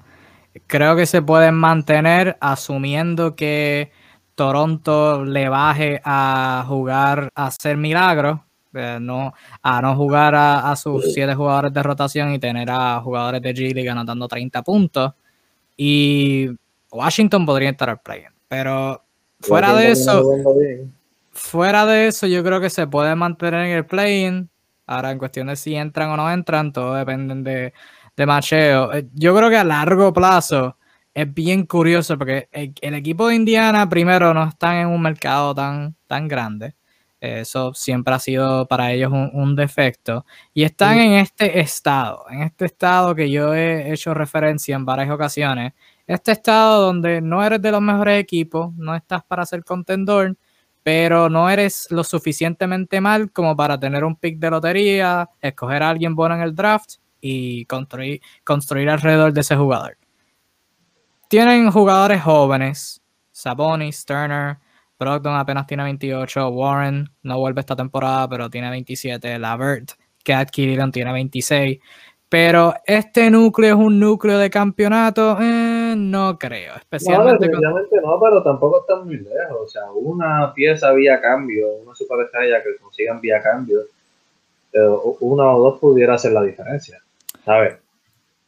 Creo 0.68 0.96
que 0.96 1.06
se 1.06 1.22
pueden 1.22 1.56
mantener 1.56 2.38
asumiendo 2.40 3.36
que 3.36 3.92
Toronto 4.36 5.26
le 5.26 5.50
baje 5.50 6.02
a 6.04 6.64
jugar, 6.68 7.30
a 7.36 7.48
hacer 7.48 7.76
milagros, 7.78 8.40
eh, 8.74 8.98
no, 9.02 9.34
a 9.62 9.82
no 9.82 9.96
jugar 9.96 10.36
a, 10.36 10.76
sus 10.76 11.14
siete 11.14 11.34
jugadores 11.36 11.74
de 11.74 11.84
rotación 11.84 12.34
y 12.34 12.40
tener 12.40 12.70
a 12.70 13.02
jugadores 13.02 13.42
de 13.42 13.54
G 13.54 13.74
League 13.74 13.90
anotando 13.90 14.28
30 14.28 14.62
puntos. 14.62 15.14
Y 15.76 16.50
Washington 16.92 17.46
podría 17.46 17.70
entrar 17.70 17.90
al 17.90 18.00
play. 18.00 18.24
Pero 18.48 19.04
fuera 19.40 19.76
de 19.76 19.92
eso, 19.92 20.24
fuera 21.32 21.86
de 21.86 22.08
eso, 22.08 22.28
yo 22.28 22.44
creo 22.44 22.62
que 22.62 22.70
se 22.70 22.88
puede 22.88 23.16
mantener 23.16 23.66
en 23.66 23.78
el 23.78 23.86
play-in. 23.86 24.50
Ahora, 24.86 25.12
en 25.12 25.20
cuestión 25.20 25.48
de 25.48 25.56
si 25.56 25.76
entran 25.76 26.10
o 26.10 26.18
no 26.18 26.32
entran, 26.32 26.74
todo 26.74 26.96
depende 26.96 27.36
de, 27.36 27.74
de 28.20 28.26
macheo. 28.26 28.94
Eh, 28.94 29.08
yo 29.14 29.34
creo 29.34 29.50
que 29.50 29.56
a 29.56 29.64
largo 29.64 30.12
plazo 30.12 30.78
es 31.14 31.34
bien 31.34 31.66
curioso 31.66 32.18
porque 32.18 32.50
el, 32.52 32.94
equipo 32.94 33.30
de 33.30 33.36
Indiana, 33.36 33.88
primero, 33.88 34.34
no 34.34 34.44
está 34.50 34.82
en 34.82 34.88
un 34.88 35.02
mercado 35.02 35.56
tan, 35.56 35.96
tan 36.06 36.28
grande. 36.28 36.76
Eso 37.22 37.74
siempre 37.74 38.14
ha 38.14 38.20
sido 38.20 38.68
para 38.68 38.92
ellos 38.92 39.12
un, 39.12 39.56
defecto. 39.56 40.26
Y 40.54 40.64
están 40.64 41.00
en 41.00 41.14
este 41.14 41.60
estado, 41.62 42.26
en 42.30 42.44
este 42.44 42.66
estado 42.66 43.16
que 43.16 43.30
yo 43.32 43.54
he 43.54 43.92
hecho 43.94 44.14
referencia 44.14 44.76
en 44.76 44.86
varias 44.86 45.10
ocasiones. 45.10 45.74
Este 46.06 46.34
estado 46.34 46.82
donde 46.88 47.22
no 47.22 47.44
eres 47.44 47.62
de 47.62 47.72
los 47.72 47.82
mejores 47.82 48.20
equipos, 48.22 48.74
no 48.76 48.96
estás 48.96 49.24
para 49.24 49.46
ser 49.46 49.64
contendor, 49.64 50.36
pero 50.84 51.30
no 51.30 51.50
eres 51.50 51.88
lo 51.90 52.04
suficientemente 52.04 53.00
mal 53.02 53.32
como 53.32 53.56
para 53.56 53.80
tener 53.80 54.04
un 54.04 54.16
pick 54.16 54.40
de 54.40 54.50
lotería, 54.50 55.30
escoger 55.42 55.84
a 55.84 55.90
alguien 55.90 56.16
bueno 56.16 56.36
en 56.36 56.42
el 56.42 56.56
draft 56.56 56.96
y 57.22 57.66
construir, 57.66 58.22
construir 58.44 58.90
alrededor 58.90 59.34
de 59.34 59.42
ese 59.42 59.56
jugador. 59.56 59.98
Tienen 61.28 61.70
jugadores 61.72 62.22
jóvenes, 62.22 63.02
Sabonis, 63.32 64.06
Turner, 64.06 64.58
Brogdon 65.00 65.36
apenas 65.36 65.66
tiene 65.66 65.84
28, 65.84 66.50
Warren 66.50 67.10
no 67.24 67.40
vuelve 67.40 67.62
esta 67.62 67.76
temporada, 67.76 68.28
pero 68.28 68.50
tiene 68.50 68.70
27, 68.70 69.40
Lavert, 69.40 69.92
que 70.24 70.34
adquirieron, 70.34 70.92
tiene 70.92 71.14
26. 71.14 71.80
Pero 72.28 72.74
este 72.86 73.32
núcleo 73.32 73.76
es 73.76 73.82
un 73.82 74.00
núcleo 74.00 74.38
de 74.38 74.50
campeonato, 74.50 75.38
eh, 75.42 75.96
no 75.98 76.38
creo. 76.38 76.76
Especialmente 76.76 77.48
no, 77.48 77.72
no, 77.72 78.20
pero 78.20 78.44
tampoco 78.44 78.82
están 78.82 79.06
muy 79.06 79.18
lejos. 79.18 79.58
O 79.64 79.68
sea, 79.68 79.90
una 79.94 80.54
pieza 80.54 80.92
vía 80.92 81.20
cambio, 81.20 81.68
una 81.84 81.96
superestrella 81.96 82.62
que 82.62 82.76
consigan 82.78 83.20
vía 83.20 83.42
cambio, 83.42 83.80
una 85.22 85.56
o 85.56 85.60
dos 85.60 85.80
pudiera 85.80 86.16
hacer 86.16 86.34
la 86.34 86.44
diferencia. 86.44 87.02
¿Sabes? 87.46 87.78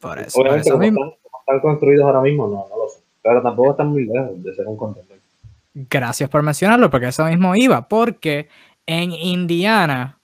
Por 0.00 0.18
eso, 0.18 0.40
Obviamente, 0.40 0.70
como, 0.70 1.16
están, 1.40 1.60
construidos 1.60 2.04
ahora 2.04 2.20
mismo, 2.20 2.46
no, 2.48 2.66
no 2.68 2.84
lo 2.84 2.88
sé. 2.88 3.00
Pero 3.22 3.40
tampoco 3.42 3.70
están 3.70 3.88
muy 3.88 4.04
lejos 4.04 4.42
de 4.42 4.54
ser 4.54 4.66
un 4.66 4.76
contendor. 4.76 5.18
Gracias 5.74 6.28
por 6.28 6.42
mencionarlo, 6.42 6.90
porque 6.90 7.08
eso 7.08 7.24
mismo 7.24 7.54
iba, 7.56 7.88
porque 7.88 8.48
en 8.84 9.12
Indiana, 9.12 10.18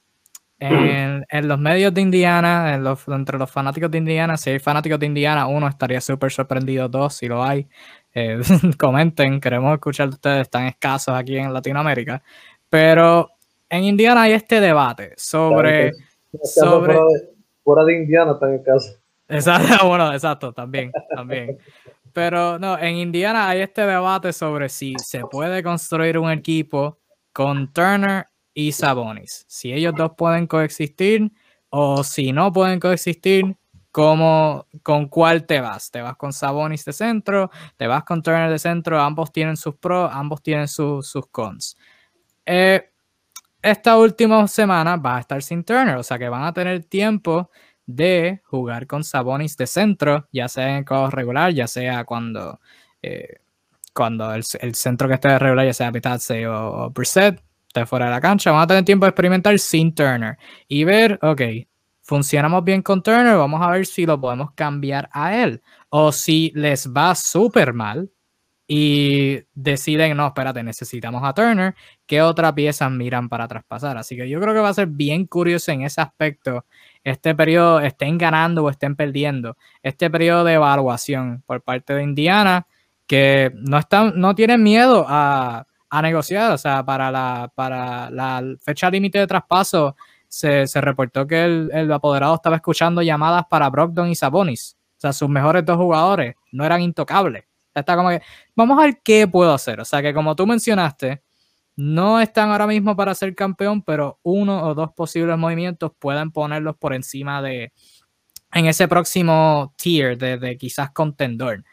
en, 0.59 1.25
los 1.49 1.59
medios 1.59 1.95
de 1.95 2.01
Indiana, 2.03 2.75
entre 2.75 3.39
los 3.39 3.51
fanáticos 3.51 3.91
de 3.91 3.99
Indiana, 3.99 4.37
si 4.37 4.51
hay 4.51 4.59
fanáticos 4.59 4.99
de 4.99 5.07
Indiana, 5.07 5.47
uno 5.47 5.69
estaría 5.69 6.01
súper 6.01 6.33
sorprendido, 6.33 6.89
dos, 6.89 7.15
si 7.15 7.29
lo 7.29 7.43
hay, 7.43 7.67
eh, 8.15 8.41
comenten, 8.79 9.41
queremos 9.41 9.73
escuchar 9.75 10.09
de 10.09 10.15
ustedes, 10.15 10.43
están 10.43 10.67
escasos 10.67 11.15
aquí 11.15 11.39
en 11.39 11.53
Latinoamérica, 11.53 12.23
pero 12.69 13.31
en 13.71 13.85
Indiana 13.85 14.23
hay 14.23 14.33
este 14.33 14.61
debate 14.61 15.15
sobre... 15.17 15.93
sobre... 16.43 16.99
Fuera, 17.69 17.85
de, 17.85 17.99
Indiana 17.99 18.33
están 18.33 18.55
escasos. 18.55 18.99
Exacto, 19.29 19.87
bueno, 19.89 20.11
exacto, 20.11 20.55
también, 20.55 20.91
también. 21.15 21.59
Pero 22.15 22.59
no, 22.59 22.79
en 22.79 22.97
Indiana 22.97 23.47
hay 23.47 23.61
este 23.61 23.83
debate 23.85 24.33
sobre 24.33 24.71
si 24.71 24.95
se 24.97 25.21
puede 25.27 25.63
construir 25.63 26.17
un 26.17 26.31
equipo 26.31 26.97
con 27.31 27.71
Turner 27.75 28.25
y 28.55 28.73
Sabonis. 28.73 29.45
Si 29.49 29.71
ellos 29.71 29.93
dos 29.95 30.13
pueden 30.17 30.47
coexistir 30.47 31.31
o 31.69 32.03
si 32.05 32.33
no 32.33 32.55
pueden 32.55 32.81
coexistir, 32.81 33.55
¿cómo, 33.91 34.67
¿con 34.83 35.09
cuál 35.09 35.45
te 35.45 35.61
vas? 35.61 35.91
¿Te 35.91 36.01
vas 36.01 36.17
con 36.17 36.33
Sabonis 36.33 36.87
de 36.87 36.95
centro? 36.95 37.51
¿Te 37.77 37.87
vas 37.87 38.03
con 38.05 38.23
Turner 38.23 38.51
de 38.51 38.59
centro? 38.59 38.99
Ambos 38.99 39.31
tienen 39.31 39.59
sus 39.59 39.77
pros, 39.77 40.11
ambos 40.11 40.43
tienen 40.43 40.69
sus 40.69 41.13
cons. 41.31 41.77
Eh, 42.47 42.88
esta 43.71 43.97
última 43.99 44.47
semana 44.49 44.97
va 44.97 45.17
a 45.17 45.21
estar 45.21 45.43
sin 45.43 45.65
Turner, 45.65 45.97
o 45.97 46.03
sea 46.03 46.19
que 46.19 46.29
van 46.29 46.45
a 46.45 46.53
tener 46.53 46.85
tiempo 46.85 47.51
de 47.87 48.41
jugar 48.45 48.87
con 48.87 49.05
Sabonis 49.05 49.57
de 49.57 49.67
centro, 49.67 50.29
ya 50.33 50.49
sea 50.49 50.79
en 50.79 50.85
el 50.89 51.13
regular, 51.13 51.53
ya 51.53 51.67
sea 51.67 52.05
cuando, 52.05 52.61
eh, 53.03 53.41
cuando 53.95 54.33
el, 54.35 54.45
centro 54.45 55.09
que 55.09 55.15
esté 55.15 55.39
regular, 55.39 55.67
ya 55.67 55.73
sea 55.73 55.93
Pitazze 55.93 56.47
o, 56.47 56.85
o 56.85 56.91
Brissett, 56.91 57.43
esté 57.67 57.87
fuera 57.87 58.07
de 58.07 58.11
la 58.13 58.21
cancha, 58.21 58.51
van 58.51 58.63
a 58.63 58.67
tener 58.67 58.85
tiempo 58.85 59.07
de 59.07 59.11
experimentar 59.11 59.59
sin 59.59 59.95
Turner 59.95 60.37
y 60.69 60.85
ver, 60.85 61.19
ok, 61.23 61.43
funcionamos 62.09 62.65
bien 62.65 62.81
con 62.81 63.03
Turner, 63.03 63.37
vamos 63.37 63.61
a 63.61 63.71
ver 63.71 63.85
si 63.85 64.07
lo 64.07 64.19
podemos 64.19 64.53
cambiar 64.53 65.11
a 65.13 65.37
él. 65.37 65.63
O 65.91 66.11
si 66.11 66.51
les 66.55 66.91
va 66.91 67.15
súper 67.15 67.75
mal 67.75 68.11
y 68.71 69.41
deciden, 69.55 70.15
no, 70.15 70.27
espérate, 70.27 70.63
necesitamos 70.63 71.23
a 71.25 71.33
Turner, 71.33 71.75
¿qué 72.07 72.21
otra 72.21 72.55
pieza 72.55 72.91
miran 72.91 73.31
para 73.31 73.49
traspasar? 73.49 73.97
Así 73.97 74.15
que 74.15 74.29
yo 74.29 74.39
creo 74.41 74.53
que 74.53 74.61
va 74.61 74.69
a 74.69 74.75
ser 74.75 74.89
bien 74.89 75.27
curioso 75.27 75.73
en 75.73 75.83
ese 75.83 76.03
aspecto 76.03 76.67
este 77.03 77.35
periodo 77.35 77.81
estén 77.81 78.19
ganando 78.19 78.65
o 78.65 78.71
estén 78.71 78.95
perdiendo, 78.95 79.57
este 79.83 80.11
periodo 80.11 80.45
de 80.45 80.55
evaluación 80.55 81.43
por 81.47 81.63
parte 81.63 81.95
de 81.95 82.03
Indiana, 82.03 82.67
que 83.07 83.51
no, 83.55 83.79
están, 83.79 84.13
no 84.17 84.35
tienen 84.35 84.63
miedo 84.63 85.07
a, 85.09 85.65
negociar, 86.03 86.53
o 86.53 86.59
sea, 86.59 86.85
para 86.85 87.11
la, 87.11 87.51
para 87.55 88.11
la 88.11 88.43
fecha 88.61 88.91
límite 88.91 89.19
de 89.19 89.27
traspaso 89.27 89.97
se, 90.29 90.67
reportó 90.75 91.27
que 91.27 91.43
el, 91.45 91.91
apoderado 91.91 92.35
estaba 92.35 92.57
escuchando 92.57 93.01
llamadas 93.01 93.45
para 93.49 93.71
Brogdon 93.71 94.11
y 94.11 94.15
Sabonis, 94.15 94.77
o 94.99 95.01
sea, 95.01 95.15
sus 95.15 95.31
mejores 95.31 95.65
dos 95.65 95.79
jugadores 95.79 96.35
no 96.53 96.65
eran 96.67 96.83
intocables. 96.83 97.48
Está 97.81 97.97
como 97.97 98.11
que, 98.11 98.23
vamos 98.55 98.79
a 98.79 98.83
ver 98.83 99.01
qué 99.03 99.27
puedo 99.29 99.53
hacer, 99.53 99.81
o 99.81 99.85
sea, 99.85 100.03
que 100.03 100.15
como 100.15 100.37
tú 100.37 100.47
mencionaste, 100.47 101.23
no 101.77 102.21
están 102.21 102.51
ahora 102.51 102.67
mismo 102.67 102.97
para 102.97 103.15
ser 103.15 103.35
campeón, 103.35 103.83
pero 103.83 104.19
uno 104.23 104.65
o 104.65 104.75
dos 104.75 104.91
posibles 104.95 105.39
movimientos 105.39 105.93
pueden 105.99 106.33
ponerlos 106.33 106.77
por 106.77 106.93
encima 106.93 107.41
de, 107.41 107.73
en 108.53 108.67
ese 108.67 108.89
próximo 108.89 109.75
tier 109.77 110.19
de, 110.19 110.57
quizás 110.59 110.91
contendor. 110.91 111.65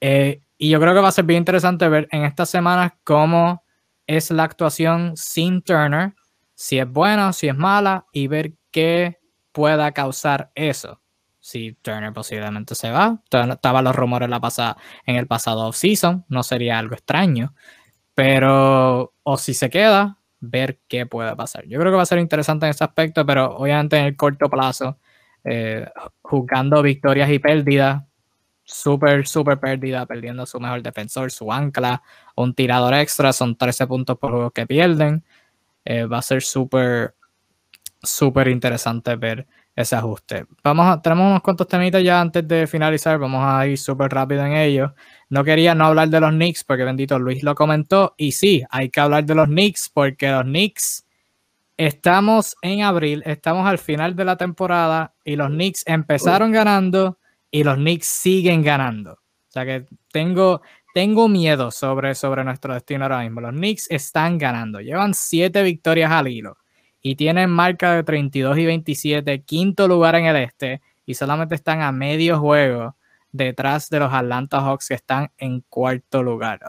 Eh, 0.00 0.42
y 0.58 0.70
yo 0.70 0.80
creo 0.80 0.94
que 0.94 1.00
va 1.00 1.08
a 1.08 1.12
ser 1.12 1.24
bien 1.24 1.38
interesante 1.38 1.88
ver 1.88 2.08
en 2.12 2.24
estas 2.24 2.50
semanas 2.50 2.92
cómo 3.04 3.64
es 4.06 4.30
la 4.30 4.44
actuación 4.44 5.16
sin 5.16 5.62
Turner, 5.62 6.14
si 6.54 6.78
es 6.78 6.88
buena 6.88 7.28
o 7.28 7.32
si 7.32 7.48
es 7.48 7.56
mala, 7.56 8.06
y 8.12 8.26
ver 8.28 8.54
qué 8.70 9.18
pueda 9.52 9.92
causar 9.92 10.50
eso. 10.54 11.00
Si 11.48 11.72
Turner 11.80 12.12
posiblemente 12.12 12.74
se 12.74 12.90
va, 12.90 13.22
estaban 13.24 13.82
los 13.82 13.96
rumores 13.96 14.28
la 14.28 14.76
en 15.06 15.16
el 15.16 15.26
pasado 15.26 15.66
off-season, 15.66 16.26
no 16.28 16.42
sería 16.42 16.78
algo 16.78 16.94
extraño. 16.94 17.54
Pero, 18.14 19.14
o 19.22 19.38
si 19.38 19.54
se 19.54 19.70
queda, 19.70 20.18
ver 20.40 20.80
qué 20.88 21.06
puede 21.06 21.34
pasar. 21.36 21.64
Yo 21.66 21.80
creo 21.80 21.90
que 21.90 21.96
va 21.96 22.02
a 22.02 22.06
ser 22.06 22.18
interesante 22.18 22.66
en 22.66 22.70
ese 22.72 22.84
aspecto, 22.84 23.24
pero 23.24 23.56
obviamente 23.56 23.96
en 23.96 24.04
el 24.04 24.16
corto 24.16 24.50
plazo, 24.50 24.98
eh, 25.42 25.86
jugando 26.20 26.82
victorias 26.82 27.30
y 27.30 27.38
pérdidas, 27.38 28.04
súper, 28.64 29.26
súper 29.26 29.58
pérdida, 29.58 30.04
perdiendo 30.04 30.44
su 30.44 30.60
mejor 30.60 30.82
defensor, 30.82 31.30
su 31.32 31.50
ancla, 31.50 32.02
un 32.36 32.52
tirador 32.54 32.92
extra, 32.92 33.32
son 33.32 33.56
13 33.56 33.86
puntos 33.86 34.18
por 34.18 34.32
juego 34.32 34.50
que 34.50 34.66
pierden. 34.66 35.24
Eh, 35.86 36.04
va 36.04 36.18
a 36.18 36.22
ser 36.22 36.42
súper, 36.42 37.14
súper 38.02 38.48
interesante 38.48 39.16
ver 39.16 39.46
ese 39.78 39.94
ajuste. 39.94 40.44
Vamos 40.64 40.86
a, 40.88 41.00
tenemos 41.00 41.30
unos 41.30 41.40
cuantos 41.40 41.68
temitas 41.68 42.02
ya 42.02 42.20
antes 42.20 42.46
de 42.48 42.66
finalizar, 42.66 43.16
vamos 43.16 43.44
a 43.44 43.64
ir 43.64 43.78
súper 43.78 44.10
rápido 44.10 44.44
en 44.44 44.54
ellos. 44.54 44.90
No 45.28 45.44
quería 45.44 45.72
no 45.72 45.86
hablar 45.86 46.08
de 46.08 46.18
los 46.18 46.30
Knicks 46.30 46.64
porque 46.64 46.82
bendito 46.82 47.16
Luis 47.16 47.44
lo 47.44 47.54
comentó 47.54 48.12
y 48.16 48.32
sí, 48.32 48.64
hay 48.70 48.90
que 48.90 48.98
hablar 48.98 49.24
de 49.24 49.36
los 49.36 49.46
Knicks 49.46 49.88
porque 49.94 50.32
los 50.32 50.42
Knicks 50.42 51.06
estamos 51.76 52.56
en 52.60 52.82
abril, 52.82 53.22
estamos 53.24 53.68
al 53.68 53.78
final 53.78 54.16
de 54.16 54.24
la 54.24 54.36
temporada 54.36 55.14
y 55.22 55.36
los 55.36 55.48
Knicks 55.48 55.84
empezaron 55.86 56.50
ganando 56.50 57.20
y 57.48 57.62
los 57.62 57.76
Knicks 57.76 58.08
siguen 58.08 58.64
ganando. 58.64 59.12
O 59.12 59.50
sea 59.50 59.64
que 59.64 59.86
tengo, 60.10 60.60
tengo 60.92 61.28
miedo 61.28 61.70
sobre, 61.70 62.16
sobre 62.16 62.42
nuestro 62.42 62.74
destino 62.74 63.04
ahora 63.04 63.20
mismo. 63.20 63.40
Los 63.40 63.52
Knicks 63.52 63.88
están 63.92 64.38
ganando, 64.38 64.80
llevan 64.80 65.14
siete 65.14 65.62
victorias 65.62 66.10
al 66.10 66.26
hilo 66.26 66.58
y 67.02 67.16
tienen 67.16 67.50
marca 67.50 67.94
de 67.94 68.02
32 68.02 68.58
y 68.58 68.66
27, 68.66 69.42
quinto 69.42 69.88
lugar 69.88 70.14
en 70.16 70.26
el 70.26 70.36
este, 70.36 70.80
y 71.06 71.14
solamente 71.14 71.54
están 71.54 71.82
a 71.82 71.92
medio 71.92 72.38
juego 72.38 72.96
detrás 73.32 73.88
de 73.90 74.00
los 74.00 74.12
Atlanta 74.12 74.60
Hawks 74.60 74.88
que 74.88 74.94
están 74.94 75.30
en 75.38 75.62
cuarto 75.68 76.22
lugar. 76.22 76.60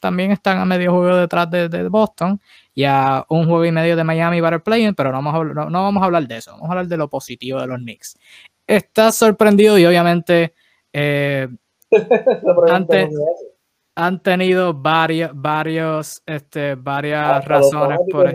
también 0.00 0.32
están 0.32 0.58
a 0.58 0.64
medio 0.64 0.92
juego 0.92 1.16
detrás 1.16 1.50
de, 1.50 1.88
Boston 1.88 2.40
y 2.74 2.84
a 2.84 3.24
un 3.28 3.46
juego 3.46 3.64
y 3.64 3.72
medio 3.72 3.96
de 3.96 4.04
Miami 4.04 4.40
para 4.40 4.56
el 4.56 4.62
play 4.62 4.92
pero 4.92 5.10
no 5.10 5.22
vamos, 5.22 5.34
a, 5.34 5.70
no, 5.70 5.82
vamos 5.82 6.02
a 6.02 6.06
hablar 6.06 6.26
de 6.26 6.36
eso, 6.36 6.52
vamos 6.52 6.68
a 6.68 6.72
hablar 6.72 6.88
de 6.88 6.96
lo 6.96 7.08
positivo 7.08 7.60
de 7.60 7.66
los 7.66 7.78
Knicks. 7.78 8.18
Estás 8.66 9.16
sorprendido 9.16 9.78
y 9.78 9.86
obviamente 9.86 10.54
eh, 10.92 11.48
han 13.96 14.22
tenido 14.22 14.74
varios, 14.74 15.30
varios, 15.34 16.22
este, 16.26 16.74
varias 16.74 17.44
razones 17.44 17.98
por 18.10 18.32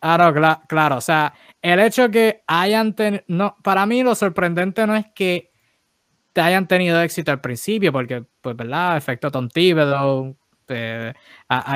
Claro, 0.00 0.32
claro, 0.68 0.96
o 0.96 1.00
sea, 1.00 1.34
el 1.60 1.80
hecho 1.80 2.08
que 2.10 2.42
hayan 2.46 2.94
tenido, 2.94 3.24
no, 3.26 3.56
para 3.64 3.84
mí 3.84 4.02
lo 4.04 4.14
sorprendente 4.14 4.86
no 4.86 4.94
es 4.94 5.06
que 5.12 5.50
te 6.32 6.40
hayan 6.40 6.68
tenido 6.68 7.00
éxito 7.02 7.32
al 7.32 7.40
principio, 7.40 7.92
porque, 7.92 8.24
pues, 8.40 8.56
¿verdad? 8.56 8.96
Efecto 8.96 9.30
Tom 9.30 9.48
eh, 10.68 11.14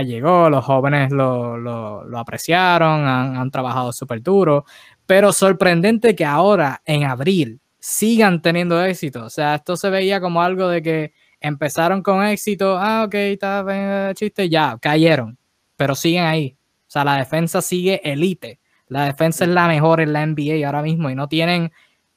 llegó, 0.04 0.50
los 0.50 0.64
jóvenes 0.64 1.10
lo, 1.12 1.56
lo, 1.56 2.18
apreciaron, 2.18 3.06
han, 3.06 3.36
han 3.36 3.50
trabajado 3.50 3.92
súper 3.92 4.22
duro, 4.22 4.64
pero 5.06 5.32
sorprendente 5.32 6.14
que 6.14 6.24
ahora, 6.24 6.82
en 6.84 7.04
abril, 7.04 7.60
sigan 7.80 8.42
teniendo 8.42 8.82
éxito. 8.84 9.24
O 9.24 9.30
sea, 9.30 9.56
esto 9.56 9.76
se 9.76 9.90
veía 9.90 10.20
como 10.20 10.42
algo 10.42 10.68
de 10.68 10.82
que 10.82 11.12
empezaron 11.40 12.02
con 12.02 12.24
éxito, 12.24 12.78
ah, 12.78 13.04
ok, 13.06 13.14
está 13.14 14.12
chiste, 14.14 14.48
ya, 14.48 14.78
cayeron, 14.80 15.38
pero 15.76 15.94
siguen 15.96 16.24
ahí. 16.24 16.56
O 16.92 16.96
sea, 17.00 17.06
la 17.06 17.16
defensa 17.16 17.62
sigue 17.62 18.02
elite. 18.04 18.58
La 18.88 19.06
defensa 19.06 19.44
es 19.44 19.50
la 19.50 19.66
mejor 19.66 20.02
en 20.02 20.12
la 20.12 20.26
NBA 20.26 20.66
ahora 20.66 20.82
mismo 20.82 21.08
y 21.08 21.14
no 21.14 21.26
tienen, 21.26 21.72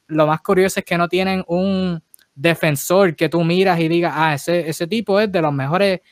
lo 0.06 0.26
más 0.26 0.42
curioso 0.42 0.80
es 0.80 0.84
que 0.84 0.98
no 0.98 1.08
tienen 1.08 1.42
un 1.46 2.02
defensor 2.34 3.16
que 3.16 3.30
tú 3.30 3.42
miras 3.42 3.80
y 3.80 3.88
digas, 3.88 4.12
ah, 4.14 4.34
ese, 4.34 4.68
ese 4.68 4.86
tipo 4.86 5.18
es 5.18 5.32
de 5.32 5.40
los 5.40 5.50
mejores 5.54 6.02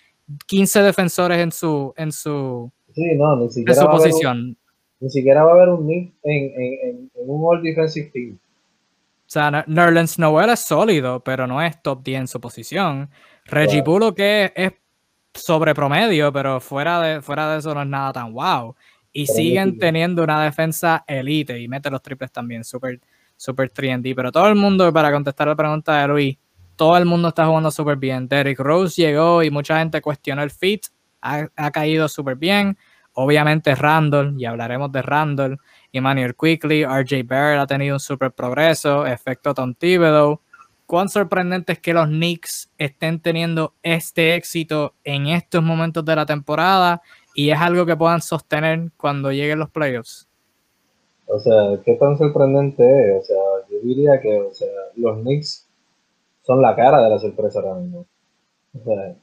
15 0.47 0.81
defensores 0.81 1.41
en 1.41 1.53
su, 1.53 1.93
en 1.95 2.11
su, 2.11 2.73
posición. 3.37 4.57
ni 4.99 5.11
siquiera 5.11 5.45
va 5.45 5.51
a 5.51 5.55
haber 5.57 5.69
un 5.69 5.91
en, 5.91 6.15
en, 6.23 7.11
en 7.15 7.25
un 7.27 7.43
All 7.45 7.63
Defensive 7.63 8.11
Team. 8.15 8.39
O 9.27 9.27
sea, 9.27 9.63
Nerlens 9.67 10.19
Noel 10.19 10.49
es 10.49 10.61
sólido, 10.61 11.23
pero 11.23 11.47
no 11.47 11.61
es 11.61 11.83
top 11.83 12.03
10 12.03 12.21
en 12.21 12.29
su 12.29 12.41
posición. 12.41 13.11
Reggie 13.45 13.83
Bullock 13.83 14.19
es, 14.21 14.53
es 14.55 14.73
sobre 15.35 15.75
promedio, 15.75 16.33
pero 16.33 16.61
fuera 16.61 17.01
de, 17.01 17.23
fuera 17.23 17.53
de 17.53 17.59
eso 17.59 17.75
no 17.75 17.83
es 17.83 17.89
nada 17.89 18.13
tan 18.13 18.33
wow. 18.33 18.75
Y 19.13 19.27
siguen 19.27 19.79
teniendo 19.79 20.25
una 20.25 20.43
defensa 20.43 21.05
elite 21.07 21.61
y 21.61 21.69
mete 21.69 21.91
los 21.91 22.03
triples 22.03 22.33
también, 22.33 22.65
súper 22.65 23.01
super 23.37 23.71
3D. 23.71 24.15
Pero 24.15 24.33
todo 24.33 24.49
el 24.49 24.55
mundo, 24.55 24.93
para 24.93 25.13
contestar 25.13 25.49
la 25.49 25.57
pregunta 25.57 26.01
de 26.01 26.09
Luis, 26.09 26.39
todo 26.77 26.97
el 26.97 27.05
mundo 27.05 27.29
está 27.29 27.47
jugando 27.47 27.71
súper 27.71 27.97
bien. 27.97 28.27
Derrick 28.27 28.59
Rose 28.59 29.01
llegó 29.01 29.43
y 29.43 29.51
mucha 29.51 29.79
gente 29.79 30.01
cuestionó 30.01 30.43
el 30.43 30.51
fit, 30.51 30.87
ha, 31.21 31.47
ha 31.57 31.71
caído 31.71 32.09
súper 32.09 32.37
bien. 32.37 32.77
Obviamente 33.13 33.75
Randall, 33.77 34.35
y 34.37 34.45
hablaremos 34.45 34.91
de 34.91 35.01
Randall, 35.01 35.59
Emmanuel 35.93 36.35
Quickly, 36.35 36.85
RJ 36.85 37.23
Barrett 37.25 37.61
ha 37.61 37.67
tenido 37.67 37.95
un 37.95 38.01
super 38.01 38.33
progreso, 38.33 39.07
efecto 39.07 39.55
Tom 39.55 39.75
Thibodeau. 39.75 40.41
¿Cuán 40.87 41.09
sorprendente 41.09 41.73
es 41.73 41.79
que 41.79 41.95
los 41.95 42.07
Knicks 42.07 42.71
estén 42.77 43.21
teniendo 43.21 43.73
este 43.83 44.35
éxito 44.35 44.95
en 45.03 45.29
estos 45.29 45.63
momentos 45.63 46.05
de 46.05 46.15
la 46.15 46.27
temporada 46.27 47.01
y 47.35 47.51
es 47.51 47.59
algo 47.59 47.87
que 47.87 47.97
puedan 47.97 48.21
sostener 48.21 48.91
cuando 48.97 49.33
lleguen 49.33 49.59
los 49.59 49.71
playoffs? 49.71 50.29
O 51.27 51.39
sea, 51.39 51.81
¿qué 51.85 51.95
tan 51.95 52.19
sorprendente 52.19 52.85
es? 52.85 53.23
O 53.23 53.25
sea, 53.25 53.43
yo 53.71 53.79
diría 53.83 54.21
que 54.21 54.41
o 54.41 54.53
sea, 54.53 54.69
los 54.97 55.21
Knicks 55.21 55.67
son 56.43 56.61
la 56.61 56.77
cara 56.77 57.03
de 57.03 57.11
la 57.11 57.19
sorpresa 57.19 57.61
ahora 57.61 57.81
mismo. 57.81 58.05
O 58.75 58.85
sea, 58.85 59.17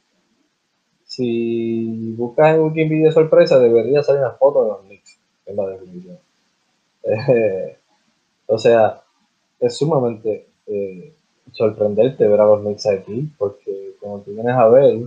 si 1.03 2.14
buscas 2.14 2.55
en 2.55 2.62
Wikipedia 2.62 3.12
sorpresa, 3.12 3.59
debería 3.59 4.01
salir 4.01 4.22
una 4.22 4.32
foto 4.32 4.64
de 4.64 4.70
los 4.70 4.82
Knicks 4.82 5.20
en 5.45 5.55
la 5.55 5.68
definición. 5.68 6.18
Eh, 7.03 7.80
o 8.45 8.59
sea, 8.59 9.01
es 9.59 9.76
sumamente 9.76 10.49
eh, 10.68 11.16
sorprendente 11.51 12.27
ver 12.27 12.39
a 12.39 12.45
los 12.45 12.61
Knicks 12.61 12.87
aquí, 12.87 13.29
porque 13.37 13.95
como 13.99 14.21
tú 14.21 14.31
vienes 14.31 14.55
a 14.55 14.67
ver, 14.69 15.01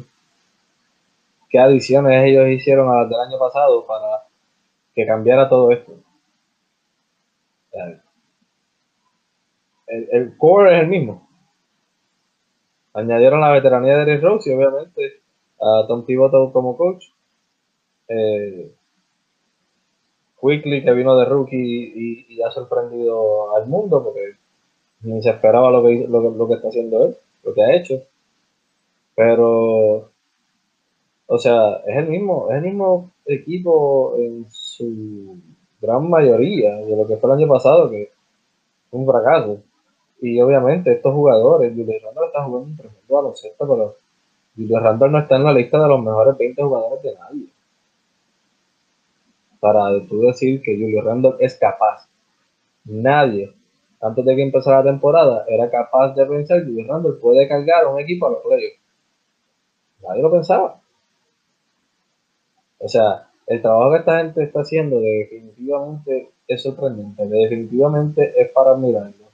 qué 1.49 1.59
adiciones 1.59 2.25
ellos 2.25 2.49
hicieron 2.49 2.89
a 2.91 3.03
las 3.03 3.11
del 3.11 3.21
año 3.21 3.39
pasado 3.39 3.87
para 3.87 4.25
que 4.95 5.07
cambiara 5.07 5.49
todo 5.49 5.71
esto. 5.73 5.93
El, 9.87 10.09
el 10.13 10.37
core 10.37 10.77
es 10.77 10.83
el 10.83 10.89
mismo. 10.89 11.29
Añadieron 12.93 13.41
la 13.41 13.51
veteranía 13.51 13.97
de 13.99 14.05
Derrick 14.05 14.23
Rose 14.23 14.51
y 14.51 14.55
obviamente 14.55 15.21
a 15.61 15.87
Tom 15.89 16.07
Thibodeau 16.07 16.53
como 16.53 16.77
coach. 16.77 17.07
Eh, 18.09 18.73
Quickly 20.41 20.85
que 20.85 20.93
vino 20.93 21.17
de 21.17 21.25
rookie 21.25 22.27
y, 22.29 22.43
ha 22.43 22.51
sorprendido 22.51 23.57
al 23.57 23.67
mundo 23.67 24.05
porque 24.05 24.37
ni 25.05 25.23
se 25.23 25.31
esperaba 25.31 25.71
lo 25.71 25.83
que, 25.83 26.07
lo, 26.09 26.49
que 26.49 26.55
está 26.55 26.69
haciendo 26.69 27.05
él, 27.05 27.17
lo 27.45 27.55
que 27.55 27.63
ha 27.63 27.75
hecho. 27.75 28.03
Pero, 29.15 30.11
o 31.27 31.39
sea, 31.39 31.77
es 31.87 31.97
el 31.97 32.09
mismo, 32.09 32.49
es 32.51 32.57
el 32.57 32.63
mismo 32.63 33.11
equipo 33.27 34.17
en 34.19 34.47
su 34.51 35.37
gran 35.81 36.09
mayoría 36.11 36.77
de 36.77 36.97
lo 36.97 37.07
que 37.07 37.17
fue 37.17 37.31
el 37.31 37.39
año 37.39 37.49
pasado, 37.49 37.91
que 37.91 38.11
fue 38.91 39.01
un 39.01 39.07
fracaso. 39.07 39.59
Y 40.21 40.41
obviamente 40.41 40.93
estos 40.93 41.15
jugadores, 41.15 41.73
Julio 41.75 41.99
Randall 42.03 42.27
está 42.27 42.45
jugando 42.45 42.69
un 42.69 42.77
tremendo 42.77 43.15
baloncesto, 43.15 43.69
pero 43.69 43.97
Julio 44.57 44.81
Randall 44.81 45.13
no 45.13 45.19
está 45.19 45.37
en 45.37 45.45
la 45.45 45.53
lista 45.53 45.81
de 45.83 45.89
los 45.89 46.03
mejores 46.03 46.37
20 46.39 46.63
jugadores 46.63 47.03
de 47.03 47.15
nadie 47.15 47.55
para 49.65 49.99
tú 50.07 50.21
decir 50.21 50.61
que 50.61 50.77
Julio 50.77 51.01
Randall 51.01 51.37
es 51.39 51.55
capaz. 51.55 52.07
Nadie, 52.85 53.51
antes 54.05 54.23
de 54.23 54.37
que 54.37 54.43
empezara 54.43 54.79
la 54.79 54.91
temporada, 54.91 55.47
era 55.49 55.71
capaz 55.71 56.15
de 56.15 56.27
pensar 56.27 56.63
que 56.63 56.85
Randall 56.87 57.17
puede 57.17 57.49
cargar 57.49 57.87
un 57.87 57.99
equipo 57.99 58.27
a 58.27 58.31
los 58.31 58.41
playoffs. 58.43 58.79
Nadie 60.03 60.23
lo 60.23 60.31
pensaba. 60.31 60.79
O 62.79 62.89
sea, 62.89 63.29
el 63.47 63.63
trabajo 63.63 63.93
que 63.93 63.99
esta 64.01 64.19
gente 64.19 64.43
está 64.43 64.61
haciendo 64.61 65.01
definitivamente 65.01 66.29
es 66.47 66.63
sorprendente, 66.63 67.27
definitivamente 67.27 68.39
es 68.39 68.51
para 68.51 68.73
admirarlo. 68.73 69.25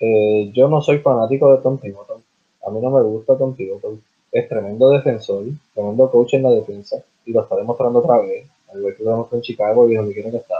Eh, 0.00 0.50
yo 0.52 0.68
no 0.68 0.80
soy 0.80 0.98
fanático 0.98 1.52
de 1.52 1.62
Tom 1.62 1.78
Thibodeau, 1.78 2.20
a 2.66 2.70
mí 2.70 2.80
no 2.80 2.90
me 2.90 3.02
gusta 3.02 3.38
Tom 3.38 3.54
Thibodeau, 3.54 3.96
es 4.32 4.48
tremendo 4.48 4.90
defensor, 4.90 5.44
tremendo 5.72 6.10
coach 6.10 6.34
en 6.34 6.42
la 6.42 6.50
defensa 6.50 7.00
y 7.26 7.32
lo 7.32 7.42
está 7.42 7.54
demostrando 7.54 8.00
otra 8.00 8.18
vez 8.18 8.48
al 8.72 8.82
ver 8.82 8.96
que 8.96 9.04
lo 9.04 9.28
en 9.30 9.40
Chicago 9.40 9.88
y 9.88 9.94
donde 9.94 10.14
quiera 10.14 10.30
que 10.32 10.38
estado. 10.38 10.59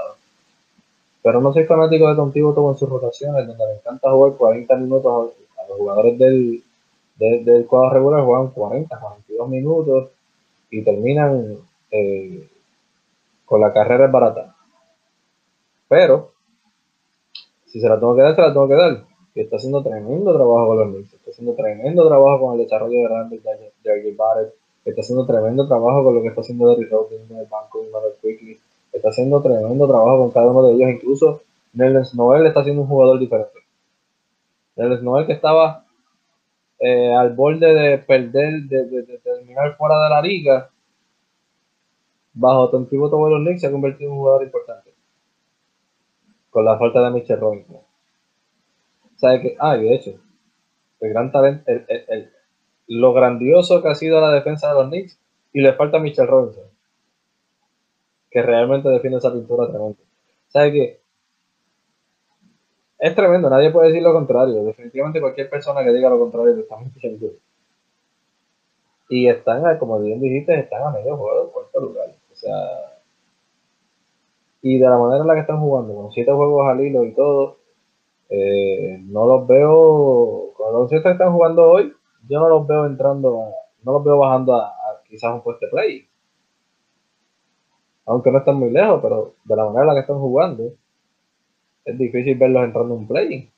Pero 1.23 1.41
no 1.41 1.53
soy 1.53 1.65
fanático 1.65 2.09
de 2.09 2.17
Tom 2.17 2.33
todo 2.33 2.71
en 2.71 2.79
sus 2.79 2.89
rotaciones, 2.89 3.47
donde 3.47 3.67
me 3.67 3.75
encanta 3.75 4.11
jugar 4.11 4.33
40 4.37 4.77
minutos 4.77 5.33
a 5.59 5.69
los 5.69 5.79
jugadores 5.79 6.19
del, 6.19 6.63
del, 7.17 7.67
cuadro 7.67 7.91
regular, 7.91 8.25
juegan 8.25 8.49
40, 8.49 8.99
42 8.99 9.49
minutos 9.49 10.09
y 10.71 10.83
terminan 10.83 11.59
eh, 11.91 12.49
con 13.45 13.61
la 13.61 13.73
carrera 13.73 14.07
barata. 14.07 14.55
Pero, 15.89 16.31
si 17.67 17.81
se 17.81 17.89
la 17.89 17.99
tengo 17.99 18.15
que 18.17 18.23
dar, 18.23 18.35
se 18.35 18.41
la 18.41 18.53
tengo 18.53 18.69
que 18.69 18.75
dar. 18.75 19.05
Y 19.35 19.41
está 19.43 19.57
haciendo 19.57 19.83
tremendo 19.83 20.33
trabajo 20.33 20.69
con 20.69 20.77
los 20.79 20.89
Knicks, 20.89 21.15
está 21.15 21.31
haciendo 21.31 21.55
tremendo 21.55 22.09
trabajo 22.09 22.47
con 22.47 22.55
el 22.55 22.65
desarrollo 22.65 22.99
de 22.99 23.09
Randall, 23.09 23.43
de 23.83 24.15
Barrett, 24.17 24.55
está 24.85 25.01
haciendo 25.03 25.27
tremendo 25.27 25.67
trabajo 25.67 26.05
con 26.05 26.15
lo 26.15 26.23
que 26.23 26.29
está 26.29 26.41
haciendo 26.41 26.69
Derrick 26.69 26.91
Rose 26.91 27.15
en 27.15 27.37
el 27.37 27.47
banco 27.47 27.85
Manuel 27.93 28.15
Quickly. 28.21 28.59
Está 28.93 29.09
haciendo 29.11 29.41
tremendo 29.41 29.87
trabajo 29.87 30.19
con 30.19 30.31
cada 30.31 30.47
uno 30.47 30.63
de 30.65 30.75
ellos. 30.75 30.91
Incluso 30.91 31.43
Nelson 31.73 32.17
Noel 32.17 32.47
está 32.47 32.65
siendo 32.65 32.83
un 32.83 32.89
jugador 32.89 33.19
diferente. 33.19 33.59
Nelson 34.77 35.05
Noel 35.05 35.27
que 35.27 35.33
estaba 35.33 35.85
eh, 36.79 37.15
al 37.15 37.35
borde 37.35 37.73
de 37.73 37.99
perder, 37.99 38.63
de, 38.63 39.21
terminar 39.23 39.77
fuera 39.77 40.03
de 40.03 40.11
la 40.11 40.23
liga, 40.23 40.71
bajo 42.33 42.71
Tontivo 42.71 43.11
todo 43.11 43.29
los 43.29 43.41
Knicks 43.41 43.61
se 43.61 43.67
ha 43.67 43.73
convertido 43.73 44.11
en 44.11 44.17
un 44.17 44.21
jugador 44.21 44.43
importante. 44.45 44.95
Con 46.51 46.65
la 46.65 46.79
falta 46.79 47.03
de 47.03 47.11
Mitchell 47.11 47.39
Robinson. 47.39 47.79
¿Sabe 49.17 49.41
que? 49.41 49.57
Ah, 49.59 49.77
de 49.77 49.95
hecho, 49.95 50.15
el 51.01 51.11
gran 51.11 51.31
talento, 51.31 51.63
el 51.67 52.31
lo 52.91 53.13
grandioso 53.13 53.81
que 53.83 53.89
ha 53.89 53.95
sido 53.95 54.21
la 54.21 54.33
defensa 54.33 54.69
de 54.69 54.75
los 54.75 54.89
Knicks 54.89 55.19
y 55.53 55.61
le 55.61 55.73
falta 55.75 55.99
a 55.99 56.01
Michelle 56.01 56.29
Robinson, 56.29 56.65
que 58.31 58.43
realmente 58.43 58.89
defiende 58.89 59.19
esa 59.19 59.33
pintura 59.33 59.69
tremenda. 59.69 59.99
¿Sabe 60.49 60.73
qué? 60.73 61.01
Es 62.99 63.15
tremendo, 63.15 63.49
nadie 63.49 63.71
puede 63.71 63.89
decir 63.89 64.03
lo 64.03 64.13
contrario. 64.13 64.63
Definitivamente 64.65 65.21
cualquier 65.21 65.49
persona 65.49 65.83
que 65.83 65.93
diga 65.93 66.11
lo 66.11 66.19
contrario 66.19 66.55
está 66.55 66.77
mintiendo. 66.77 67.29
Y 69.09 69.27
están, 69.29 69.79
como 69.79 69.99
bien 69.99 70.21
dijiste, 70.21 70.59
están 70.59 70.83
a 70.83 70.91
medio 70.91 71.17
juego 71.17 71.47
de 71.47 71.53
cuarto 71.53 71.81
lugar. 71.81 72.11
O 72.31 72.37
sea, 72.37 73.01
y 74.63 74.79
de 74.79 74.89
la 74.89 74.99
manera 74.99 75.23
en 75.23 75.27
la 75.27 75.35
que 75.35 75.41
están 75.41 75.61
jugando, 75.61 75.95
con 75.95 76.13
siete 76.13 76.31
juegos 76.33 76.69
al 76.69 76.81
hilo 76.81 77.05
y 77.05 77.15
todo, 77.15 77.59
eh, 78.29 78.99
no 79.03 79.27
los 79.27 79.47
veo, 79.47 80.53
con 80.55 80.73
los 80.73 80.89
siete 80.89 81.05
que 81.05 81.13
están 81.13 81.33
jugando 81.33 81.71
hoy, 81.71 81.93
yo 82.29 82.39
no 82.41 82.49
los 82.49 82.67
veo 82.67 82.87
entrando, 82.87 83.53
no 83.83 83.93
los 83.93 84.05
veo 84.05 84.19
bajando 84.19 84.57
a, 84.57 84.73
quizás 85.09 85.33
un 85.33 85.43
puesto 85.43 85.67
play. 85.71 86.07
Aunque 88.11 88.33
no 88.33 88.39
están 88.39 88.57
muy 88.57 88.71
lejos, 88.73 88.99
pero 89.01 89.37
de 89.45 89.55
la 89.55 89.65
manera 89.67 89.83
en 89.83 89.87
la 89.87 89.95
que 89.95 90.01
están 90.01 90.19
jugando, 90.19 90.75
es 91.85 91.97
difícil 91.97 92.37
verlos 92.37 92.65
entrando 92.65 92.95
en 92.95 93.01
un 93.03 93.07
play. 93.07 93.53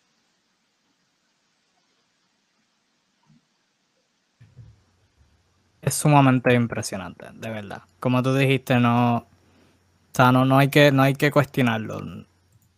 Es 5.80 5.94
sumamente 5.94 6.52
impresionante, 6.52 7.28
de 7.32 7.48
verdad. 7.48 7.80
Como 7.98 8.22
tú 8.22 8.34
dijiste, 8.34 8.78
no, 8.78 9.26
o 10.18 10.32
no, 10.32 10.44
no, 10.44 10.58
hay, 10.58 10.68
que, 10.68 10.92
no 10.92 11.02
hay 11.02 11.14
que 11.14 11.30
cuestionarlo. 11.30 12.26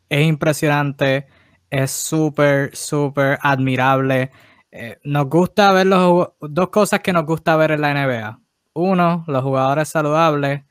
Es 0.09 0.25
impresionante, 0.25 1.27
es 1.71 1.91
súper, 1.91 2.77
súper 2.77 3.37
admirable. 3.43 4.31
Eh, 4.71 4.99
nos 5.03 5.29
gusta 5.29 5.73
ver 5.73 5.89
los 5.89 6.29
dos 6.41 6.69
cosas 6.69 7.01
que 7.01 7.13
nos 7.13 7.27
gusta 7.27 7.57
ver 7.57 7.73
en 7.73 7.81
la 7.81 7.91
NBA. 7.91 8.39
Uno, 8.75 9.25
los 9.27 9.43
jugadores 9.43 9.89
saludables. 9.89 10.63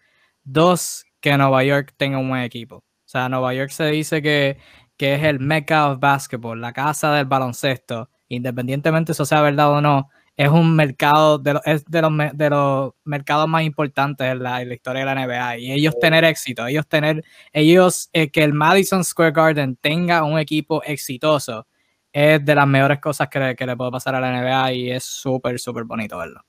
Dos, 0.44 1.06
que 1.20 1.38
Nueva 1.38 1.64
York 1.64 1.94
tenga 1.98 2.18
un 2.18 2.30
buen 2.30 2.42
equipo. 2.42 2.78
O 2.78 2.84
sea, 3.06 3.30
Nueva 3.30 3.54
York 3.54 3.70
se 3.70 3.86
dice 3.86 4.22
que, 4.22 4.58
que 4.98 5.16
es 5.16 5.24
el 5.24 5.40
Mecca 5.40 5.92
of 5.92 6.00
Basketball, 6.00 6.60
la 6.60 6.74
casa 6.74 7.14
del 7.14 7.26
baloncesto. 7.26 8.10
Independientemente 8.28 9.12
eso 9.12 9.26
sea 9.26 9.42
verdad 9.42 9.72
o 9.72 9.82
no, 9.82 10.10
es 10.36 10.50
un 10.50 10.76
mercado, 10.76 11.38
de, 11.38 11.60
es 11.66 11.86
de 11.86 12.02
los, 12.02 12.12
de 12.34 12.50
los 12.50 12.94
mercados 13.04 13.48
más 13.48 13.64
importantes 13.64 14.26
en 14.26 14.42
la, 14.42 14.64
historia 14.64 15.06
de 15.06 15.14
la 15.14 15.26
NBA. 15.26 15.58
Y 15.60 15.72
ellos 15.72 15.98
tener 16.00 16.24
éxito, 16.24 16.66
ellos 16.66 16.88
tener, 16.88 17.24
ellos, 17.52 18.10
eh, 18.14 18.32
que 18.32 18.44
el 18.44 18.54
Madison 18.54 19.04
Square 19.04 19.32
Garden 19.32 19.76
tenga 19.76 20.24
un 20.24 20.40
equipo 20.40 20.82
exitoso, 20.84 21.68
es 22.12 22.44
de 22.44 22.56
las 22.56 22.68
mejores 22.68 23.00
cosas 23.00 23.28
que 23.28 23.56
que 23.56 23.66
le 23.66 23.76
puede 23.76 23.92
pasar 23.92 24.16
a 24.16 24.20
la 24.20 24.32
NBA 24.32 24.74
y 24.74 24.92
es 24.92 25.04
súper, 25.04 25.60
súper 25.60 25.84
bonito 25.84 26.18
verlo. 26.18 26.42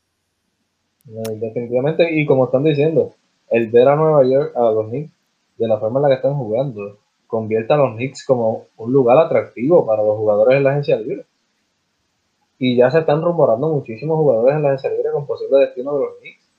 Definitivamente, 1.05 2.09
y 2.19 2.25
como 2.25 2.47
están 2.47 2.65
diciendo, 2.65 3.15
el 3.55 3.71
ver 3.71 3.89
a 3.89 3.97
Nueva 3.97 4.25
York, 4.25 4.53
a 4.57 4.71
los 4.73 4.89
Knicks, 4.89 5.13
de 5.59 5.69
la 5.69 5.79
forma 5.79 6.01
en 6.01 6.03
la 6.03 6.09
que 6.09 6.15
están 6.17 6.35
jugando, 6.35 6.99
convierte 7.29 7.73
a 7.73 7.77
los 7.77 7.95
Knicks 7.95 8.25
como 8.27 8.67
un 8.77 8.93
lugar 8.93 9.17
atractivo 9.19 9.87
para 9.87 10.03
los 10.03 10.17
jugadores 10.17 10.59
de 10.59 10.65
la 10.65 10.71
agencia 10.71 10.97
libre 10.97 11.25
y 12.59 12.77
ya 12.77 12.91
se 12.91 13.01
están 13.01 13.23
rumorando 13.23 13.69
muchísimos 13.69 14.17
jugadores 14.17 14.57
en 14.57 14.63
la 14.63 14.73
libre 14.73 15.13
con 15.13 15.27
posible 15.27 15.59
destino 15.59 15.95
de 15.95 16.01
los 16.01 16.11
Knicks. 16.21 16.51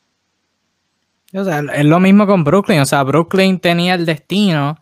O 1.33 1.43
sea, 1.43 1.59
es 1.73 1.85
lo 1.85 1.99
mismo 1.99 2.25
con 2.27 2.43
Brooklyn. 2.43 2.79
O 2.79 2.85
sea, 2.85 3.03
Brooklyn 3.03 3.59
tenía 3.59 3.95
el 3.95 4.05
destino 4.05 4.77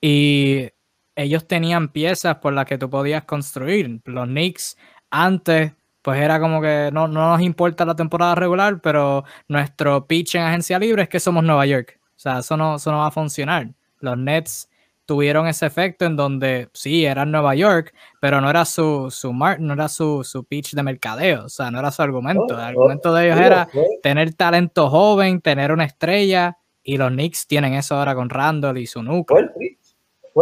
y 0.00 0.68
ellos 1.16 1.46
tenían 1.46 1.88
piezas 1.88 2.36
por 2.36 2.52
las 2.54 2.64
que 2.64 2.78
tú 2.78 2.88
podías 2.88 3.24
construir. 3.24 4.00
Los 4.04 4.26
Knicks 4.26 4.78
antes, 5.10 5.72
pues 6.02 6.20
era 6.20 6.40
como 6.40 6.60
que 6.60 6.90
no, 6.92 7.08
no 7.08 7.30
nos 7.30 7.40
importa 7.40 7.84
la 7.84 7.96
temporada 7.96 8.34
regular, 8.34 8.80
pero 8.80 9.24
nuestro 9.48 10.06
pitch 10.06 10.36
en 10.36 10.42
agencia 10.42 10.78
libre 10.78 11.02
es 11.02 11.08
que 11.08 11.20
somos 11.20 11.44
Nueva 11.44 11.66
York. 11.66 11.98
O 12.02 12.20
sea, 12.20 12.38
eso 12.38 12.56
no, 12.56 12.76
eso 12.76 12.90
no 12.90 12.98
va 12.98 13.08
a 13.08 13.10
funcionar. 13.10 13.68
Los 14.00 14.16
Nets 14.16 14.68
tuvieron 15.08 15.46
ese 15.46 15.64
efecto 15.64 16.04
en 16.04 16.16
donde 16.16 16.68
sí, 16.74 17.06
era 17.06 17.24
Nueva 17.24 17.54
York, 17.54 17.94
pero 18.20 18.42
no 18.42 18.50
era 18.50 18.66
su, 18.66 19.10
su 19.10 19.32
no 19.32 19.72
era 19.72 19.88
su, 19.88 20.22
su, 20.22 20.44
pitch 20.44 20.74
de 20.74 20.82
mercadeo, 20.82 21.46
o 21.46 21.48
sea, 21.48 21.70
no 21.70 21.78
era 21.78 21.90
su 21.90 22.02
argumento. 22.02 22.44
Oh, 22.50 22.58
el 22.58 22.60
argumento 22.60 23.14
de 23.14 23.26
ellos 23.26 23.38
oh, 23.40 23.42
era 23.42 23.68
tener 24.02 24.34
talento 24.34 24.90
joven, 24.90 25.40
tener 25.40 25.72
una 25.72 25.84
estrella, 25.84 26.58
y 26.82 26.98
los 26.98 27.10
Knicks 27.10 27.46
tienen 27.46 27.74
eso 27.74 27.96
ahora 27.96 28.14
con 28.14 28.28
Randall 28.28 28.78
y 28.78 28.86
su 28.86 29.02
núcleo. 29.02 29.50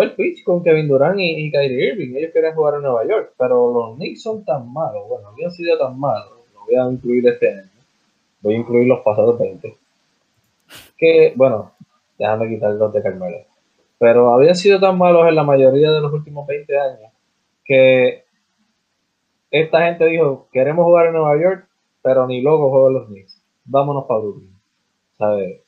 El 0.03 0.15
pitch, 0.15 0.45
con 0.45 0.63
Kevin 0.63 0.89
Durant 0.89 1.19
y, 1.19 1.51
Kyrie 1.51 1.93
Irving, 1.93 2.17
ellos 2.17 2.31
querían 2.33 2.55
jugar 2.55 2.75
en 2.75 2.83
Nueva 2.83 3.07
York, 3.07 3.33
pero 3.39 3.73
los 3.73 3.97
Knicks 3.97 4.23
son 4.23 4.45
tan 4.45 4.73
malos, 4.73 5.09
bueno, 5.09 5.29
habían 5.29 5.51
sido 5.51 5.79
tan 5.79 5.99
malos, 5.99 6.33
no 6.55 6.65
voy 6.65 6.75
a 6.75 6.93
incluir 6.93 7.27
este 7.29 7.53
año, 7.53 7.71
voy 8.41 8.55
a 8.55 8.59
incluir 8.59 8.87
los 8.87 9.01
pasados 9.01 9.39
20, 9.39 9.75
que, 10.97 11.33
bueno, 11.37 11.73
déjame 12.19 12.49
quitar 12.49 12.73
los 12.73 12.93
de 12.93 13.03
Carmelo 13.03 13.39
pero 13.99 14.33
habían 14.33 14.55
sido 14.55 14.79
tan 14.79 14.99
malos 14.99 15.27
en 15.29 15.35
la 15.35 15.43
mayoría 15.43 15.91
de 15.91 16.01
los 16.01 16.13
últimos 16.13 16.47
20 16.47 16.79
años 16.79 17.13
que 17.65 18.25
esta 19.51 19.83
gente 19.87 20.05
dijo, 20.07 20.49
queremos 20.53 20.85
jugar 20.85 21.07
en 21.07 21.15
Nueva 21.15 21.41
York, 21.41 21.69
pero 22.03 22.27
ni 22.27 22.43
loco 22.43 22.71
juegan 22.71 22.95
los 22.95 23.07
Knicks. 23.09 23.43
Vámonos 23.65 24.05
para 24.05 24.21
Brooklyn. 24.21 24.55
¿Sabes? 25.19 25.63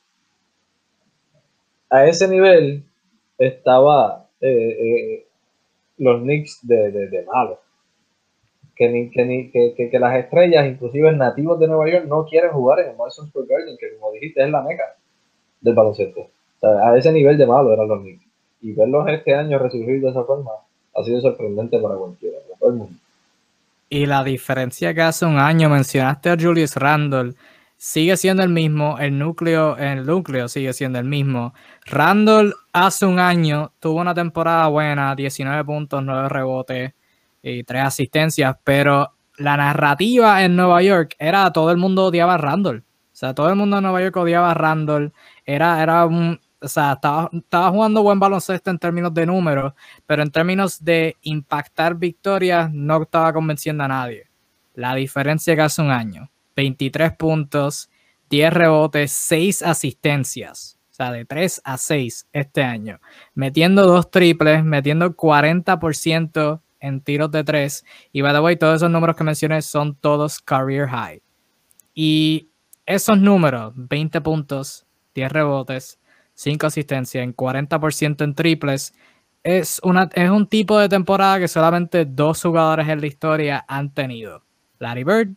A 1.89 2.05
ese 2.05 2.27
nivel 2.27 2.85
estaba 3.39 4.27
eh, 4.41 4.77
eh, 4.79 5.25
los 5.97 6.21
Knicks 6.21 6.59
de, 6.61 6.91
de, 6.91 7.25
malos. 7.25 7.57
Que, 8.75 9.09
que, 9.11 9.89
que, 9.89 9.99
las 9.99 10.15
estrellas, 10.15 10.67
inclusive 10.67 11.11
nativos 11.13 11.59
de 11.59 11.67
Nueva 11.67 11.89
York, 11.89 12.05
no 12.07 12.25
quieren 12.25 12.51
jugar 12.51 12.79
en 12.79 12.91
el 12.91 12.97
Madison 12.97 13.27
Square 13.27 13.47
Garden, 13.49 13.77
que 13.77 13.97
como 13.97 14.13
dijiste 14.13 14.43
es 14.43 14.49
la 14.49 14.61
meca 14.61 14.95
del 15.59 15.73
baloncesto 15.73 16.29
a 16.61 16.97
ese 16.97 17.11
nivel 17.11 17.37
de 17.37 17.47
malo 17.47 17.73
eran 17.73 17.87
los 17.87 18.01
Knicks. 18.01 18.25
Y 18.61 18.73
verlos 18.73 19.07
este 19.07 19.33
año 19.33 19.57
resurgir 19.57 20.01
de 20.01 20.09
esa 20.09 20.23
forma 20.23 20.51
ha 20.95 21.03
sido 21.03 21.21
sorprendente 21.21 21.79
para 21.79 21.95
cualquiera, 21.95 22.37
para 22.59 22.71
el 22.71 22.77
mundo. 22.77 22.99
Y 23.89 24.05
la 24.05 24.23
diferencia 24.23 24.93
que 24.93 25.01
hace 25.01 25.25
un 25.25 25.37
año 25.37 25.69
mencionaste 25.69 26.29
a 26.29 26.37
Julius 26.39 26.75
Randle 26.75 27.33
sigue 27.79 28.17
siendo 28.17 28.43
el 28.43 28.49
mismo, 28.49 28.99
el 28.99 29.17
núcleo, 29.17 29.77
el 29.77 30.05
núcleo 30.05 30.49
sigue 30.49 30.73
siendo 30.73 30.99
el 30.99 31.05
mismo. 31.05 31.53
Randall 31.85 32.53
hace 32.73 33.05
un 33.05 33.19
año 33.19 33.71
tuvo 33.79 34.01
una 34.01 34.13
temporada 34.13 34.67
buena, 34.67 35.15
19 35.15 35.63
puntos, 35.63 36.03
9 36.03 36.27
rebotes 36.27 36.93
y 37.41 37.63
3 37.63 37.83
asistencias, 37.83 38.57
pero 38.65 39.13
la 39.37 39.55
narrativa 39.55 40.43
en 40.43 40.57
Nueva 40.57 40.83
York 40.83 41.15
era 41.19 41.51
todo 41.53 41.71
el 41.71 41.77
mundo 41.77 42.07
odiaba 42.07 42.33
a 42.33 42.37
Randall. 42.37 42.79
O 42.79 43.15
sea, 43.19 43.33
todo 43.33 43.49
el 43.49 43.55
mundo 43.55 43.77
en 43.77 43.83
Nueva 43.83 44.01
York 44.01 44.17
odiaba 44.17 44.51
a 44.51 44.53
Randall. 44.53 45.13
Era, 45.45 45.81
era 45.81 46.05
un, 46.05 46.37
o 46.61 46.67
sea, 46.67 46.93
estaba, 46.93 47.29
estaba, 47.31 47.69
jugando 47.69 48.03
buen 48.03 48.19
baloncesto 48.19 48.71
en 48.71 48.79
términos 48.79 49.13
de 49.13 49.25
números, 49.25 49.73
pero 50.05 50.21
en 50.21 50.31
términos 50.31 50.83
de 50.83 51.15
impactar 51.21 51.95
victorias 51.95 52.69
no 52.73 53.03
estaba 53.03 53.31
convenciendo 53.31 53.85
a 53.85 53.87
nadie. 53.87 54.27
La 54.73 54.95
diferencia 54.95 55.55
que 55.55 55.61
hace 55.61 55.81
un 55.81 55.91
año, 55.91 56.29
23 56.59 57.13
puntos, 57.13 57.89
10 58.29 58.53
rebotes, 58.53 59.13
6 59.13 59.63
asistencias. 59.63 60.77
O 60.91 60.93
sea, 60.93 61.09
de 61.13 61.23
3 61.23 61.61
a 61.63 61.77
6 61.77 62.27
este 62.33 62.63
año. 62.63 62.99
Metiendo 63.33 63.85
dos 63.85 64.11
triples, 64.11 64.61
metiendo 64.65 65.15
40% 65.15 66.61
en 66.81 67.01
tiros 67.01 67.31
de 67.31 67.45
3. 67.45 67.85
Y 68.11 68.21
by 68.21 68.33
the 68.33 68.41
way, 68.41 68.57
todos 68.57 68.75
esos 68.75 68.91
números 68.91 69.15
que 69.15 69.23
mencioné 69.23 69.61
son 69.61 69.95
todos 69.95 70.39
career 70.39 70.89
high. 70.89 71.21
Y 71.93 72.49
esos 72.85 73.17
números, 73.17 73.71
20 73.77 74.19
puntos, 74.19 74.85
10 75.15 75.31
rebotes, 75.31 75.97
5 76.33 76.67
asistencias 76.67 77.23
en 77.23 77.33
40% 77.33 78.21
en 78.25 78.35
triples. 78.35 78.93
Es, 79.43 79.79
una, 79.81 80.09
es 80.13 80.29
un 80.29 80.45
tipo 80.45 80.77
de 80.77 80.89
temporada 80.89 81.39
que 81.39 81.47
solamente 81.47 82.03
dos 82.03 82.41
jugadores 82.41 82.89
en 82.89 82.99
la 82.99 83.07
historia 83.07 83.65
han 83.65 83.93
tenido. 83.93 84.43
Larry 84.79 85.05
Bird 85.05 85.35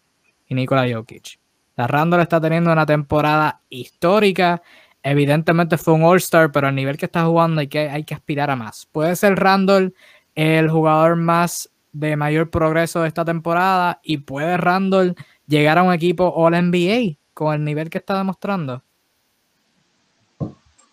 y 0.53 0.55
Nikola 0.55 0.87
Jokic. 0.93 1.39
La 1.77 1.87
Randall 1.87 2.21
está 2.21 2.41
teniendo 2.41 2.71
una 2.71 2.85
temporada 2.85 3.63
histórica. 3.71 4.63
Evidentemente 5.03 5.79
fue 5.79 5.95
un 5.95 6.05
All-Star, 6.05 6.53
pero 6.53 6.69
al 6.69 6.75
nivel 6.75 6.99
que 6.99 7.07
está 7.07 7.25
jugando 7.25 7.61
hay 7.61 7.69
que, 7.69 7.89
hay 7.89 8.05
que 8.05 8.15
aspirar 8.15 8.51
a 8.51 8.57
más. 8.57 8.87
Puede 8.93 9.17
ser 9.17 9.37
Randall 9.37 9.95
el 10.35 10.71
jugador 10.71 11.17
más 11.17 11.71
de 11.93 12.17
mayor 12.17 12.51
progreso 12.51 13.03
de 13.03 13.09
esta 13.09 13.25
temporada 13.25 14.01
y 14.03 14.19
puede 14.19 14.57
Randall 14.57 15.17
llegar 15.47 15.79
a 15.79 15.83
un 15.83 15.93
equipo 15.93 16.33
All-NBA 16.35 17.17
con 17.35 17.55
el 17.55 17.65
nivel 17.65 17.91
que 17.91 17.99
está 17.99 18.19
demostrando. 18.19 18.83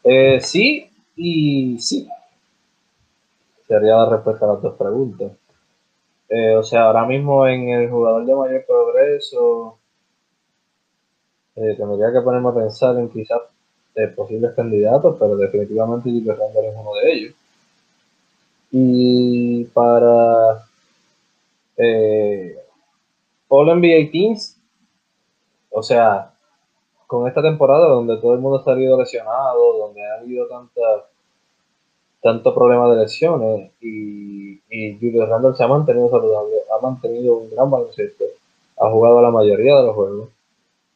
Eh, 0.03 0.39
sí 0.41 0.89
y 1.15 1.77
sí. 1.79 2.07
Sería 3.67 3.97
la 3.97 4.09
respuesta 4.09 4.45
a 4.45 4.53
las 4.53 4.61
dos 4.61 4.75
preguntas. 4.75 5.31
Eh, 6.29 6.55
o 6.55 6.63
sea, 6.63 6.83
ahora 6.83 7.05
mismo 7.05 7.47
en 7.47 7.69
el 7.69 7.89
jugador 7.89 8.25
de 8.25 8.35
mayor 8.35 8.65
progreso, 8.65 9.77
eh, 11.55 11.75
tendría 11.75 12.11
que 12.11 12.21
ponerme 12.21 12.49
a 12.49 12.53
pensar 12.53 12.97
en 12.97 13.09
quizás 13.09 13.41
posibles 14.15 14.53
candidatos, 14.55 15.17
pero 15.19 15.35
definitivamente 15.35 16.09
Randall 16.09 16.65
es 16.65 16.75
uno 16.75 16.93
de 16.93 17.11
ellos. 17.11 17.35
Y 18.71 19.65
para 19.65 20.63
All 23.49 23.67
NBA 23.67 24.11
Teams, 24.11 24.57
o 25.71 25.83
sea, 25.83 26.31
con 27.07 27.27
esta 27.27 27.41
temporada 27.41 27.87
donde 27.87 28.17
todo 28.17 28.33
el 28.33 28.39
mundo 28.39 28.59
ha 28.59 28.63
salido 28.63 28.97
lesionado, 28.99 29.79
donde 29.79 30.05
ha 30.05 30.19
habido 30.19 30.47
tanta, 30.47 31.08
tanto 32.21 32.53
problema 32.53 32.89
de 32.93 33.01
lesiones 33.01 33.71
y, 33.81 34.61
y 34.69 34.97
Julius 34.99 35.29
Randle 35.29 35.55
se 35.55 35.63
ha 35.63 35.67
mantenido 35.67 36.09
saludable, 36.09 36.55
ha 36.71 36.81
mantenido 36.81 37.37
un 37.37 37.49
gran 37.49 37.69
baloncesto, 37.69 38.25
ha 38.77 38.89
jugado 38.89 39.21
la 39.21 39.31
mayoría 39.31 39.75
de 39.77 39.83
los 39.83 39.95
juegos 39.95 40.29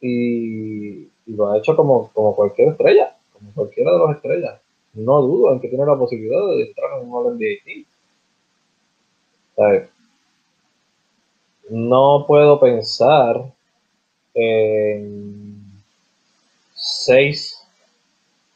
y, 0.00 1.08
lo 1.26 1.50
ha 1.50 1.58
hecho 1.58 1.74
como, 1.74 2.10
como 2.12 2.36
cualquier 2.36 2.68
estrella, 2.68 3.16
como 3.32 3.50
cualquiera 3.54 3.92
de 3.92 3.98
las 3.98 4.16
estrellas. 4.16 4.60
No 4.92 5.22
dudo 5.22 5.52
en 5.52 5.60
que 5.60 5.68
tiene 5.68 5.86
la 5.86 5.96
posibilidad 5.96 6.46
de 6.48 6.62
entrar 6.68 7.00
en 7.00 7.08
un 7.08 7.14
All 7.14 7.38
NBA 7.38 7.84
No 11.70 12.24
puedo 12.28 12.60
pensar 12.60 13.42
en 14.34 15.64
seis 16.74 17.58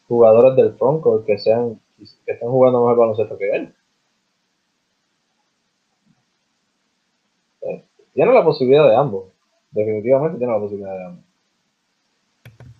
jugadores 0.06 0.56
del 0.56 0.74
frontcourt 0.74 1.24
que 1.24 1.38
sean 1.38 1.80
que 1.98 2.32
estén 2.32 2.48
jugando 2.48 2.80
mejor 2.80 2.96
baloncesto 2.96 3.36
que 3.36 3.50
él. 3.50 3.74
Eh, 7.62 7.84
tiene 8.14 8.32
la 8.32 8.44
posibilidad 8.44 8.88
de 8.88 8.96
ambos. 8.96 9.24
Definitivamente 9.70 10.38
tiene 10.38 10.52
la 10.52 10.58
posibilidad 10.58 10.96
de 10.96 11.04
ambos. 11.04 11.24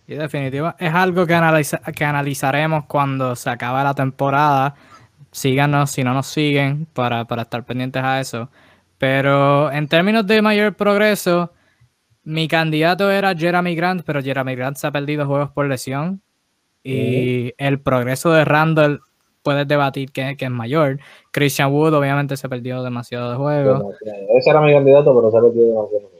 Y 0.06 0.14
definitiva, 0.14 0.74
es 0.78 0.94
algo 0.94 1.26
que, 1.26 1.34
analiza, 1.34 1.78
que 1.78 2.04
analizaremos 2.04 2.86
cuando 2.86 3.36
se 3.36 3.50
acabe 3.50 3.84
la 3.84 3.94
temporada. 3.94 4.74
Síganos 5.30 5.90
si 5.90 6.02
no 6.02 6.14
nos 6.14 6.28
siguen 6.28 6.86
para, 6.94 7.26
para 7.26 7.42
estar 7.42 7.64
pendientes 7.64 8.02
a 8.02 8.18
eso. 8.18 8.48
Pero 8.96 9.70
en 9.70 9.86
términos 9.86 10.26
de 10.26 10.40
mayor 10.40 10.74
progreso, 10.74 11.52
mi 12.24 12.48
candidato 12.48 13.10
era 13.10 13.34
Jeremy 13.34 13.74
Grant, 13.74 14.02
pero 14.04 14.22
Jeremy 14.22 14.54
Grant 14.54 14.78
se 14.78 14.86
ha 14.86 14.90
perdido 14.90 15.26
juegos 15.26 15.50
por 15.50 15.66
lesión. 15.66 16.22
Y 16.82 17.52
el 17.58 17.80
progreso 17.80 18.32
de 18.32 18.46
Randall 18.46 19.02
puedes 19.42 19.66
debatir 19.66 20.12
que, 20.12 20.36
que, 20.36 20.44
es 20.46 20.50
mayor. 20.50 20.98
Christian 21.30 21.72
Wood 21.72 21.94
obviamente 21.94 22.36
se 22.36 22.48
perdió 22.48 22.82
demasiado 22.82 23.30
de 23.30 23.36
juegos. 23.36 23.94
Ese 24.36 24.50
era 24.50 24.60
mi 24.60 24.72
candidato, 24.72 25.14
pero 25.14 25.30
se 25.30 25.38
ha 25.38 25.40
perdido 25.40 25.66
demasiado. 25.68 26.18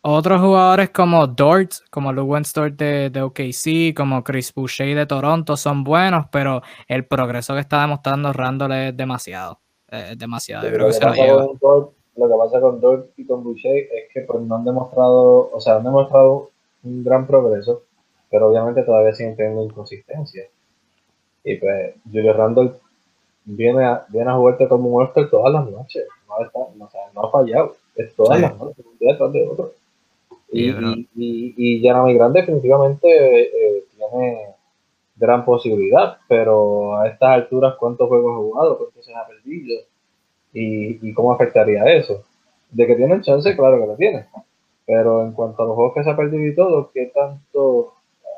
Otros 0.00 0.40
jugadores 0.40 0.90
como 0.90 1.26
Dort, 1.26 1.72
como 1.90 2.12
Lewis 2.12 2.52
Dort 2.54 2.76
de, 2.76 3.10
de, 3.10 3.20
OKC, 3.20 3.96
como 3.96 4.22
Chris 4.22 4.54
Boucher 4.54 4.94
de 4.94 5.06
Toronto 5.06 5.56
son 5.56 5.82
buenos, 5.82 6.26
pero 6.30 6.62
el 6.86 7.04
progreso 7.04 7.52
que 7.54 7.60
está 7.60 7.80
demostrando 7.80 8.32
Randall 8.32 8.72
es 8.72 8.96
demasiado. 8.96 9.58
Es 9.88 10.16
demasiado. 10.16 10.66
Yo 10.66 10.72
creo 10.72 10.86
que 10.86 10.92
se 10.92 11.04
lo 11.04 11.14
lleva. 11.14 11.46
Dort, 11.60 11.92
lo 12.16 12.28
que 12.28 12.34
pasa 12.36 12.60
con 12.60 12.80
Dort 12.80 13.10
y 13.16 13.26
con 13.26 13.42
Boucher 13.42 13.76
es 13.76 14.12
que 14.12 14.20
pues, 14.22 14.40
no 14.40 14.56
han 14.56 14.64
demostrado, 14.64 15.50
o 15.52 15.60
sea, 15.60 15.76
han 15.76 15.84
demostrado 15.84 16.50
un 16.84 17.02
gran 17.02 17.26
progreso, 17.26 17.82
pero 18.30 18.48
obviamente 18.48 18.82
todavía 18.84 19.12
siguen 19.12 19.36
teniendo 19.36 19.64
inconsistencia. 19.64 20.44
Y 21.44 21.56
pues 21.56 21.94
Julio 22.10 22.32
Randall 22.32 22.78
viene 23.44 23.84
a, 23.84 24.04
viene 24.08 24.30
a 24.30 24.34
jugarte 24.34 24.68
como 24.68 24.90
un 24.90 25.02
Oscar 25.02 25.28
todas 25.30 25.52
las 25.52 25.68
noches. 25.70 26.04
No, 26.28 26.44
está, 26.44 26.58
no, 26.76 26.84
o 26.84 26.90
sea, 26.90 27.00
no 27.14 27.22
ha 27.22 27.30
fallado. 27.30 27.76
Es 27.96 28.14
todas 28.14 28.40
las 28.40 28.56
noches, 28.58 28.84
un 28.84 28.98
día 28.98 29.12
detrás 29.12 29.32
de 29.32 29.48
otro. 29.48 29.72
Y, 30.50 30.70
y, 30.70 31.08
y, 31.14 31.54
y 31.56 31.80
Grant 31.82 32.34
definitivamente 32.34 33.08
eh, 33.42 33.84
tiene 33.96 34.54
gran 35.16 35.44
posibilidad, 35.44 36.18
pero 36.28 36.96
a 36.96 37.08
estas 37.08 37.30
alturas, 37.30 37.74
¿cuántos 37.78 38.08
juegos 38.08 38.32
ha 38.32 38.36
jugado? 38.36 38.78
¿Cuántos 38.78 39.04
se 39.04 39.14
ha 39.14 39.26
perdido? 39.26 39.80
¿Y, 40.52 41.08
y 41.08 41.12
cómo 41.12 41.32
afectaría 41.32 41.84
eso? 41.84 42.24
De 42.70 42.86
que 42.86 42.94
tienen 42.94 43.22
chance, 43.22 43.56
claro 43.56 43.80
que 43.80 43.86
lo 43.86 43.96
tiene. 43.96 44.26
Pero 44.86 45.22
en 45.22 45.32
cuanto 45.32 45.62
a 45.62 45.66
los 45.66 45.74
juegos 45.74 45.94
que 45.94 46.04
se 46.04 46.10
ha 46.10 46.16
perdido 46.16 46.46
y 46.46 46.54
todo, 46.54 46.90
¿qué 46.94 47.06
tanto 47.06 47.94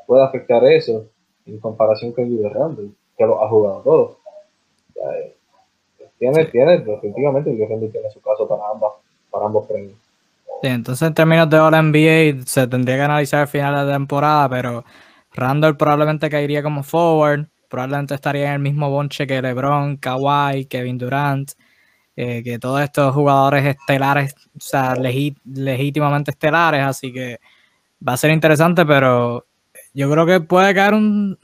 puede 0.07 0.23
afectar 0.23 0.65
eso 0.65 1.05
en 1.45 1.59
comparación 1.59 2.11
con 2.11 2.25
Randall, 2.51 2.93
que 3.17 3.25
lo 3.25 3.43
ha 3.43 3.49
jugado 3.49 3.81
todo? 3.81 4.17
Eh, 4.95 5.35
tiene, 6.19 6.45
tiene, 6.45 6.79
definitivamente, 6.79 7.49
Randall 7.67 7.91
tiene 7.91 8.09
su 8.11 8.21
caso 8.21 8.47
para, 8.47 8.61
ambas, 8.71 8.91
para 9.29 9.45
ambos 9.45 9.65
premios. 9.67 9.97
Sí, 10.61 10.67
entonces 10.67 11.07
en 11.07 11.13
términos 11.15 11.49
de 11.49 11.57
All 11.57 11.73
NBA 11.73 12.45
se 12.45 12.67
tendría 12.67 12.95
que 12.97 13.01
analizar 13.01 13.41
al 13.41 13.47
final 13.47 13.73
de 13.73 13.85
la 13.85 13.97
temporada, 13.97 14.47
pero 14.47 14.85
Randall 15.33 15.75
probablemente 15.75 16.29
caería 16.29 16.61
como 16.61 16.83
forward, 16.83 17.47
probablemente 17.67 18.13
estaría 18.13 18.47
en 18.49 18.53
el 18.53 18.59
mismo 18.59 18.89
bonche 18.89 19.25
que 19.25 19.41
LeBron, 19.41 19.97
Kawhi, 19.97 20.65
Kevin 20.65 20.99
Durant, 20.99 21.53
eh, 22.15 22.43
que 22.43 22.59
todos 22.59 22.81
estos 22.81 23.15
jugadores 23.15 23.65
estelares, 23.65 24.35
o 24.55 24.59
sea, 24.59 24.93
legítimamente 24.95 26.31
estelares, 26.31 26.81
así 26.81 27.11
que 27.11 27.39
va 28.07 28.13
a 28.13 28.17
ser 28.17 28.31
interesante, 28.31 28.85
pero 28.85 29.45
yo 29.93 30.09
creo 30.11 30.25
que 30.25 30.39
puede 30.41 30.73
caer 30.73 30.93
un, 30.93 31.37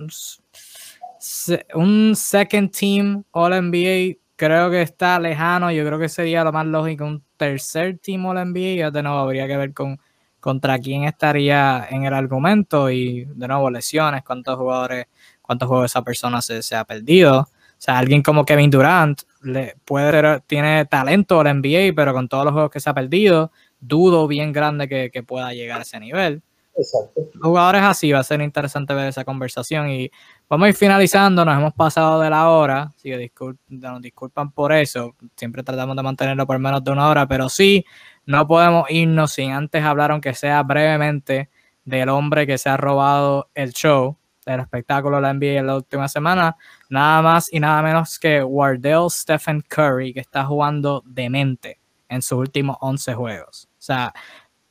un 1.73 2.15
second 2.15 2.71
team 2.71 3.23
All 3.31 3.51
NBA 3.51 4.17
creo 4.37 4.69
que 4.69 4.83
está 4.83 5.19
lejano. 5.19 5.71
Yo 5.71 5.85
creo 5.85 5.99
que 5.99 6.07
sería 6.07 6.45
lo 6.45 6.53
más 6.53 6.65
lógico 6.65 7.03
un 7.03 7.23
tercer 7.35 7.97
team 7.97 8.25
All 8.25 8.37
NBA. 8.37 8.75
Ya 8.77 8.91
de 8.91 9.03
nuevo 9.03 9.17
habría 9.17 9.47
que 9.47 9.57
ver 9.57 9.73
con 9.73 9.99
contra 10.39 10.79
quién 10.79 11.03
estaría 11.03 11.87
en 11.89 12.05
el 12.05 12.13
argumento 12.13 12.89
y 12.89 13.25
de 13.25 13.47
nuevo 13.47 13.69
lesiones, 13.69 14.23
cuántos 14.23 14.55
jugadores, 14.55 15.07
cuántos 15.41 15.67
juegos 15.67 15.91
esa 15.91 16.03
persona 16.03 16.41
se, 16.41 16.61
se 16.61 16.75
ha 16.75 16.85
perdido. 16.85 17.41
O 17.41 17.79
sea, 17.79 17.97
alguien 17.97 18.21
como 18.21 18.45
Kevin 18.45 18.69
Durant 18.69 19.23
le 19.41 19.75
puede 19.83 20.41
tiene 20.47 20.85
talento 20.85 21.39
al 21.41 21.57
NBA, 21.59 21.93
pero 21.95 22.13
con 22.13 22.29
todos 22.29 22.45
los 22.45 22.53
juegos 22.53 22.71
que 22.71 22.79
se 22.79 22.89
ha 22.89 22.93
perdido, 22.93 23.51
dudo 23.79 24.27
bien 24.27 24.53
grande 24.53 24.87
que, 24.87 25.11
que 25.11 25.23
pueda 25.23 25.53
llegar 25.53 25.79
a 25.79 25.83
ese 25.83 25.99
nivel. 25.99 26.41
Exacto. 26.77 27.21
Jugadores 27.41 27.81
así, 27.81 28.11
va 28.11 28.19
a 28.19 28.23
ser 28.23 28.39
interesante 28.41 28.93
ver 28.93 29.07
esa 29.07 29.25
conversación 29.25 29.89
y 29.89 30.11
vamos 30.47 30.67
a 30.67 30.69
ir 30.69 30.75
finalizando, 30.75 31.43
nos 31.43 31.57
hemos 31.57 31.73
pasado 31.73 32.21
de 32.21 32.29
la 32.29 32.49
hora, 32.49 32.91
así 32.95 33.09
que 33.09 33.31
nos 33.69 34.01
disculpan 34.01 34.51
por 34.51 34.71
eso, 34.71 35.15
siempre 35.35 35.63
tratamos 35.63 35.95
de 35.95 36.03
mantenerlo 36.03 36.45
por 36.45 36.59
menos 36.59 36.83
de 36.83 36.91
una 36.91 37.09
hora, 37.09 37.27
pero 37.27 37.49
sí, 37.49 37.83
no 38.27 38.47
podemos 38.47 38.89
irnos 38.91 39.31
sin 39.31 39.51
antes 39.51 39.83
hablar, 39.83 40.11
aunque 40.11 40.35
sea 40.35 40.61
brevemente, 40.61 41.49
del 41.83 42.09
hombre 42.09 42.45
que 42.45 42.57
se 42.57 42.69
ha 42.69 42.77
robado 42.77 43.49
el 43.55 43.71
show, 43.71 44.17
del 44.45 44.59
espectáculo 44.59 45.19
la 45.19 45.33
NBA 45.33 45.59
en 45.59 45.67
la 45.67 45.75
última 45.75 46.07
semana, 46.07 46.57
nada 46.89 47.21
más 47.21 47.51
y 47.51 47.59
nada 47.59 47.81
menos 47.81 48.19
que 48.19 48.43
Wardell 48.43 49.09
Stephen 49.09 49.61
Curry, 49.67 50.13
que 50.13 50.19
está 50.19 50.45
jugando 50.45 51.01
demente 51.05 51.79
en 52.09 52.21
sus 52.21 52.39
últimos 52.39 52.77
11 52.81 53.13
juegos. 53.13 53.69
O 53.71 53.81
sea, 53.81 54.13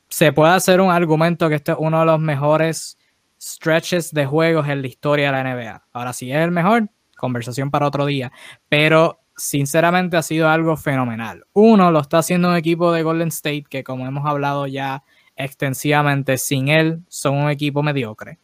se 0.09 0.31
puede 0.31 0.53
hacer 0.53 0.81
un 0.81 0.91
argumento 0.91 1.49
que 1.49 1.55
este 1.55 1.73
es 1.73 1.77
uno 1.79 1.99
de 1.99 2.05
los 2.05 2.19
mejores 2.19 2.97
stretches 3.39 4.11
de 4.11 4.25
juegos 4.25 4.67
en 4.67 4.81
la 4.81 4.87
historia 4.87 5.31
de 5.31 5.43
la 5.43 5.55
NBA. 5.55 5.83
Ahora, 5.93 6.13
si 6.13 6.31
es 6.31 6.37
el 6.37 6.51
mejor, 6.51 6.89
conversación 7.17 7.71
para 7.71 7.87
otro 7.87 8.05
día. 8.05 8.31
Pero 8.69 9.19
sinceramente 9.35 10.17
ha 10.17 10.23
sido 10.23 10.49
algo 10.49 10.77
fenomenal. 10.77 11.45
Uno, 11.53 11.91
lo 11.91 11.99
está 11.99 12.19
haciendo 12.19 12.49
un 12.49 12.55
equipo 12.55 12.91
de 12.91 13.03
Golden 13.03 13.27
State 13.27 13.65
que, 13.69 13.83
como 13.83 14.05
hemos 14.05 14.25
hablado 14.25 14.67
ya 14.67 15.03
extensivamente, 15.35 16.37
sin 16.37 16.69
él 16.69 17.01
son 17.07 17.35
un 17.35 17.49
equipo 17.49 17.83
mediocre. 17.83 18.39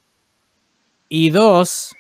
Y 1.10 1.32
dos, 1.32 1.96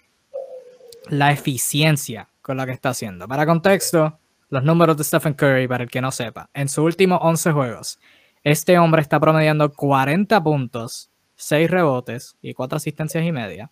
la 1.09 1.31
eficiencia 1.31 2.29
con 2.41 2.57
la 2.57 2.65
que 2.65 2.71
está 2.73 2.89
haciendo. 2.89 3.27
Para 3.27 3.45
contexto, 3.45 4.19
los 4.49 4.63
números 4.63 4.97
de 4.97 5.03
Stephen 5.03 5.33
Curry, 5.33 5.67
para 5.67 5.83
el 5.83 5.89
que 5.89 6.01
no 6.01 6.11
sepa, 6.11 6.49
en 6.53 6.69
sus 6.69 6.85
últimos 6.85 7.19
11 7.21 7.51
juegos, 7.51 7.99
este 8.43 8.77
hombre 8.77 9.01
está 9.01 9.19
promediando 9.19 9.71
40 9.71 10.43
puntos, 10.43 11.11
6 11.35 11.69
rebotes 11.69 12.37
y 12.41 12.53
4 12.53 12.77
asistencias 12.77 13.23
y 13.25 13.31
media 13.31 13.71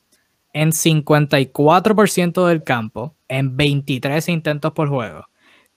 en 0.53 0.71
54% 0.71 2.45
del 2.47 2.63
campo, 2.63 3.15
en 3.27 3.55
23 3.55 4.27
intentos 4.29 4.73
por 4.73 4.89
juego, 4.89 5.27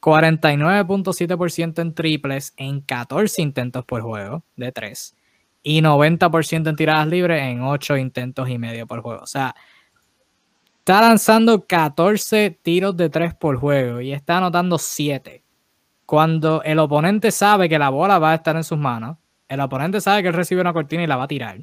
49.7% 0.01 1.81
en 1.81 1.95
triples, 1.95 2.53
en 2.57 2.81
14 2.81 3.43
intentos 3.43 3.85
por 3.85 4.03
juego 4.03 4.45
de 4.57 4.73
3 4.73 5.17
y 5.63 5.81
90% 5.81 6.69
en 6.69 6.77
tiradas 6.77 7.07
libres 7.07 7.43
en 7.43 7.63
8 7.63 7.97
intentos 7.97 8.49
y 8.49 8.59
medio 8.59 8.87
por 8.87 9.01
juego. 9.01 9.23
O 9.23 9.27
sea, 9.27 9.55
está 10.81 11.01
lanzando 11.01 11.67
14 11.67 12.51
tiros 12.63 12.97
de 12.97 13.09
3 13.09 13.35
por 13.35 13.57
juego 13.57 14.01
y 14.01 14.13
está 14.13 14.39
anotando 14.39 14.77
7 14.79 15.44
cuando 16.07 16.63
el 16.63 16.79
oponente 16.79 17.31
sabe 17.31 17.69
que 17.69 17.79
la 17.79 17.89
bola 17.89 18.19
va 18.19 18.33
a 18.33 18.35
estar 18.35 18.57
en 18.57 18.65
sus 18.65 18.79
manos, 18.79 19.17
el 19.49 19.61
oponente 19.61 20.01
sabe 20.01 20.23
que 20.23 20.29
él 20.29 20.35
recibe 20.35 20.61
una 20.61 20.73
cortina 20.73 21.03
y 21.03 21.07
la 21.07 21.17
va 21.17 21.25
a 21.25 21.29
tirar. 21.29 21.59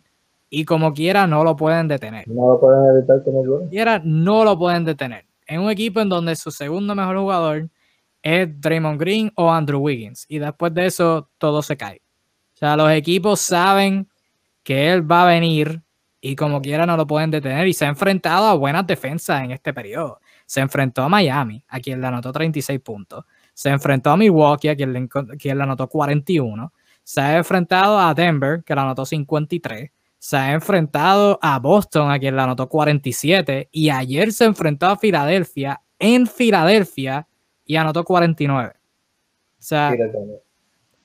Y 0.50 0.66
como 0.66 0.94
quiera, 0.94 1.28
no 1.28 1.44
lo 1.44 1.56
pueden 1.56 1.88
detener. 1.88 2.28
No 2.28 2.54
lo 2.54 2.60
pueden 2.60 2.96
evitar 2.96 3.24
como 3.24 3.46
yo. 3.46 3.70
Quiera, 3.70 4.02
no 4.04 4.44
lo 4.44 4.58
pueden 4.58 4.84
detener. 4.84 5.26
En 5.48 5.62
un 5.62 5.72
equipo 5.72 6.02
en 6.02 6.10
donde 6.10 6.36
su 6.36 6.52
segundo 6.52 6.94
mejor 6.94 7.18
jugador 7.18 7.70
es 8.22 8.62
Draymond 8.62 9.00
Green 9.00 9.32
o 9.36 9.52
Andrew 9.52 9.80
Wiggins. 9.80 10.26
Y 10.28 10.40
después 10.40 10.74
de 10.74 10.88
eso, 10.88 11.30
todo 11.38 11.62
se 11.62 11.78
cae. 11.78 12.02
O 12.54 12.58
sea, 12.58 12.76
los 12.76 12.92
equipos 12.92 13.40
saben 13.40 14.10
que 14.64 14.92
él 14.92 15.10
va 15.10 15.24
a 15.24 15.28
venir 15.28 15.82
y 16.20 16.36
como 16.36 16.62
quiera 16.62 16.86
no 16.86 16.98
lo 16.98 17.08
pueden 17.08 17.32
detener. 17.32 17.68
Y 17.68 17.74
se 17.74 17.86
ha 17.86 17.90
enfrentado 17.90 18.48
a 18.48 18.54
buenas 18.56 18.86
defensas 18.86 19.44
en 19.44 19.52
este 19.52 19.74
periodo. 19.74 20.20
Se 20.46 20.60
enfrentó 20.60 21.02
a 21.04 21.10
Miami, 21.10 21.64
a 21.68 21.80
quien 21.80 22.02
le 22.02 22.08
anotó 22.08 22.32
36 22.32 22.80
puntos 22.82 23.24
se 23.62 23.70
enfrentó 23.70 24.10
a 24.10 24.18
Milwaukee, 24.18 24.70
a 24.70 24.76
quien 24.76 24.92
le, 24.92 25.08
quien 25.38 25.62
anotó 25.62 25.88
41. 25.88 26.74
Se 27.04 27.22
ha 27.22 27.38
enfrentado 27.38 28.00
a 28.00 28.12
Denver, 28.12 28.64
que 28.64 28.74
le 28.74 28.82
anotó 28.82 29.06
53. 29.06 29.92
Se 30.18 30.36
ha 30.36 30.54
enfrentado 30.54 31.38
a 31.44 31.60
Boston, 31.60 32.10
a 32.10 32.18
quien 32.18 32.36
le 32.36 32.42
anotó 32.42 32.68
47. 32.68 33.70
Y 33.72 33.92
ayer 33.92 34.34
se 34.34 34.46
enfrentó 34.46 34.88
a 34.88 34.98
Filadelfia, 34.98 35.80
en 36.00 36.26
Filadelfia, 36.26 37.28
y 37.64 37.76
anotó 37.76 38.04
49. 38.04 38.74
O 38.74 38.80
sea, 39.60 39.94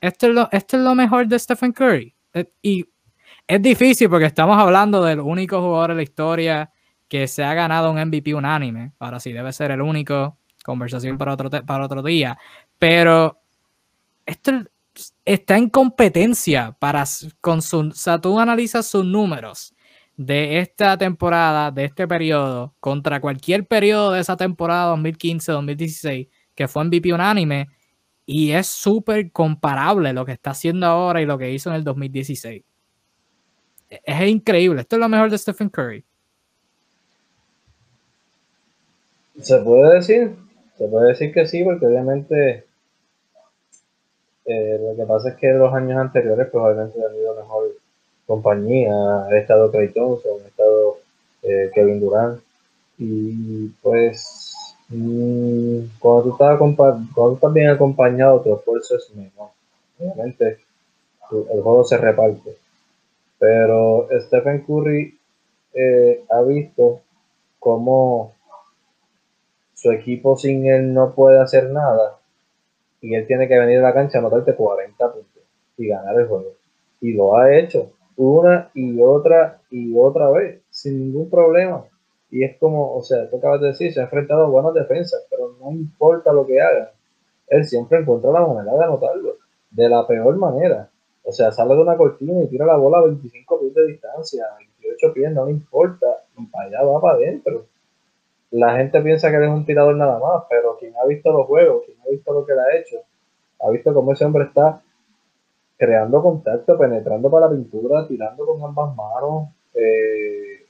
esto 0.01 0.27
es, 0.27 0.33
lo, 0.33 0.49
esto 0.51 0.77
es 0.77 0.83
lo 0.83 0.95
mejor 0.95 1.27
de 1.27 1.37
Stephen 1.37 1.71
Curry. 1.71 2.15
Eh, 2.33 2.49
y 2.63 2.87
es 3.45 3.61
difícil 3.61 4.09
porque 4.09 4.25
estamos 4.25 4.57
hablando 4.57 5.03
del 5.03 5.19
único 5.19 5.61
jugador 5.61 5.91
en 5.91 5.97
la 5.97 6.03
historia 6.03 6.71
que 7.07 7.27
se 7.27 7.43
ha 7.43 7.53
ganado 7.53 7.91
un 7.91 8.03
MVP 8.03 8.33
unánime. 8.33 8.93
Ahora 8.97 9.19
sí, 9.19 9.31
debe 9.31 9.53
ser 9.53 9.69
el 9.69 9.81
único 9.81 10.39
conversación 10.67 11.17
para 11.17 11.33
otro, 11.33 11.49
para 11.49 11.85
otro 11.85 12.03
día. 12.03 12.37
Pero 12.77 13.39
esto 14.25 14.51
está 15.25 15.57
en 15.57 15.69
competencia 15.69 16.75
para 16.79 17.05
con 17.41 17.61
su, 17.61 17.79
o 17.79 17.91
sea, 17.91 18.19
tú 18.19 18.39
analizas 18.39 18.85
sus 18.85 19.05
números 19.05 19.73
de 20.17 20.59
esta 20.59 20.97
temporada, 20.97 21.71
de 21.71 21.85
este 21.85 22.07
periodo, 22.07 22.73
contra 22.79 23.21
cualquier 23.21 23.65
periodo 23.65 24.11
de 24.11 24.19
esa 24.19 24.35
temporada 24.35 24.95
2015-2016, 24.95 26.29
que 26.53 26.67
fue 26.67 26.83
MVP 26.83 27.13
unánime, 27.13 27.69
y 28.25 28.51
es 28.51 28.67
súper 28.67 29.31
comparable 29.31 30.11
lo 30.11 30.25
que 30.25 30.33
está 30.33 30.51
haciendo 30.51 30.85
ahora 30.87 31.21
y 31.21 31.25
lo 31.25 31.37
que 31.37 31.51
hizo 31.53 31.69
en 31.69 31.77
el 31.77 31.83
2016. 31.83 32.63
E-, 33.89 34.01
es 34.03 34.29
increíble. 34.29 34.81
Esto 34.81 34.97
es 34.97 34.99
lo 34.99 35.07
mejor 35.07 35.29
de 35.29 35.37
Stephen 35.37 35.69
Curry. 35.69 36.03
Se 39.39 39.59
puede 39.59 39.95
decir, 39.95 40.35
se 40.77 40.87
puede 40.87 41.09
decir 41.09 41.33
que 41.33 41.47
sí, 41.47 41.63
porque 41.63 41.85
obviamente 41.85 42.65
eh, 44.45 44.79
lo 44.81 44.95
que 44.95 45.07
pasa 45.07 45.29
es 45.29 45.35
que 45.35 45.51
los 45.51 45.73
años 45.73 45.97
anteriores, 45.97 46.47
pues 46.51 46.63
obviamente 46.63 47.03
han 47.03 47.15
ido 47.15 47.35
mejor 47.35 47.67
compañía, 48.25 48.93
ha 49.25 49.37
estado 49.37 49.71
Clay 49.71 49.89
Thompson, 49.89 50.41
ha 50.43 50.47
estado 50.47 50.97
eh, 51.43 51.71
Kevin 51.73 51.99
Durant, 51.99 52.41
y 52.97 53.67
pues 53.81 54.55
mm, 54.89 55.79
cuando, 55.99 56.23
tú 56.23 56.31
estás 56.31 56.57
cuando 56.57 57.33
estás 57.35 57.53
bien 57.53 57.69
acompañado, 57.69 58.41
tu 58.41 58.55
esfuerzo 58.55 58.95
es 58.97 59.09
menor. 59.15 59.49
Obviamente 59.99 60.59
el 61.31 61.61
juego 61.61 61.83
se 61.83 61.97
reparte. 61.97 62.57
Pero 63.39 64.07
Stephen 64.21 64.61
Curry 64.61 65.17
eh, 65.73 66.23
ha 66.29 66.41
visto 66.41 67.01
cómo 67.59 68.33
su 69.87 69.93
equipo 69.93 70.35
sin 70.35 70.65
él 70.65 70.93
no 70.93 71.13
puede 71.13 71.39
hacer 71.39 71.69
nada 71.69 72.17
y 72.99 73.15
él 73.15 73.25
tiene 73.25 73.47
que 73.47 73.57
venir 73.57 73.79
a 73.79 73.83
la 73.83 73.93
cancha 73.93 74.17
a 74.17 74.21
anotarte 74.21 74.53
40 74.53 75.13
puntos 75.13 75.43
y 75.77 75.87
ganar 75.87 76.19
el 76.19 76.27
juego. 76.27 76.53
Y 76.99 77.13
lo 77.13 77.37
ha 77.37 77.55
hecho 77.55 77.91
una 78.17 78.69
y 78.73 78.99
otra 78.99 79.61
y 79.69 79.95
otra 79.97 80.29
vez, 80.31 80.61
sin 80.69 80.99
ningún 80.99 81.29
problema. 81.29 81.85
Y 82.29 82.43
es 82.43 82.57
como, 82.57 82.95
o 82.95 83.01
sea, 83.01 83.29
tú 83.29 83.37
acabas 83.37 83.61
de 83.61 83.67
decir, 83.67 83.93
se 83.93 84.01
ha 84.01 84.03
enfrentado 84.03 84.45
a 84.45 84.49
buenas 84.49 84.73
defensas, 84.73 85.25
pero 85.29 85.55
no 85.61 85.71
importa 85.71 86.33
lo 86.33 86.45
que 86.45 86.59
haga, 86.59 86.91
él 87.47 87.63
siempre 87.63 87.99
encuentra 87.99 88.31
la 88.31 88.45
manera 88.45 88.75
de 88.77 88.83
anotarlo, 88.83 89.35
de 89.71 89.87
la 89.87 90.05
peor 90.05 90.35
manera. 90.35 90.89
O 91.23 91.31
sea, 91.31 91.51
sale 91.51 91.75
de 91.75 91.81
una 91.81 91.95
cortina 91.95 92.43
y 92.43 92.47
tira 92.47 92.65
la 92.65 92.75
bola 92.75 92.97
a 92.97 93.05
25 93.05 93.59
pies 93.61 93.73
de 93.73 93.87
distancia, 93.87 94.45
28 94.81 95.13
pies, 95.13 95.31
no 95.31 95.45
le 95.45 95.51
importa, 95.51 96.07
y 96.37 96.45
para 96.47 96.65
allá 96.65 96.83
va 96.83 96.99
para 96.99 97.13
adentro. 97.15 97.67
La 98.51 98.77
gente 98.77 99.01
piensa 99.01 99.29
que 99.29 99.35
él 99.37 99.43
es 99.43 99.49
un 99.49 99.65
tirador 99.65 99.95
nada 99.95 100.19
más, 100.19 100.43
pero 100.49 100.77
quien 100.77 100.93
ha 100.95 101.05
visto 101.05 101.31
los 101.31 101.45
juegos, 101.47 101.83
quien 101.85 101.97
ha 102.01 102.09
visto 102.09 102.33
lo 102.33 102.45
que 102.45 102.53
él 102.53 102.59
ha 102.59 102.77
hecho, 102.77 102.97
ha 103.59 103.69
visto 103.69 103.93
cómo 103.93 104.13
ese 104.13 104.25
hombre 104.25 104.45
está 104.45 104.81
creando 105.77 106.21
contacto, 106.21 106.77
penetrando 106.77 107.29
para 107.29 107.47
la 107.47 107.51
pintura, 107.51 108.07
tirando 108.07 108.45
con 108.45 108.63
ambas 108.63 108.95
manos, 108.95 109.49
eh, 109.73 110.65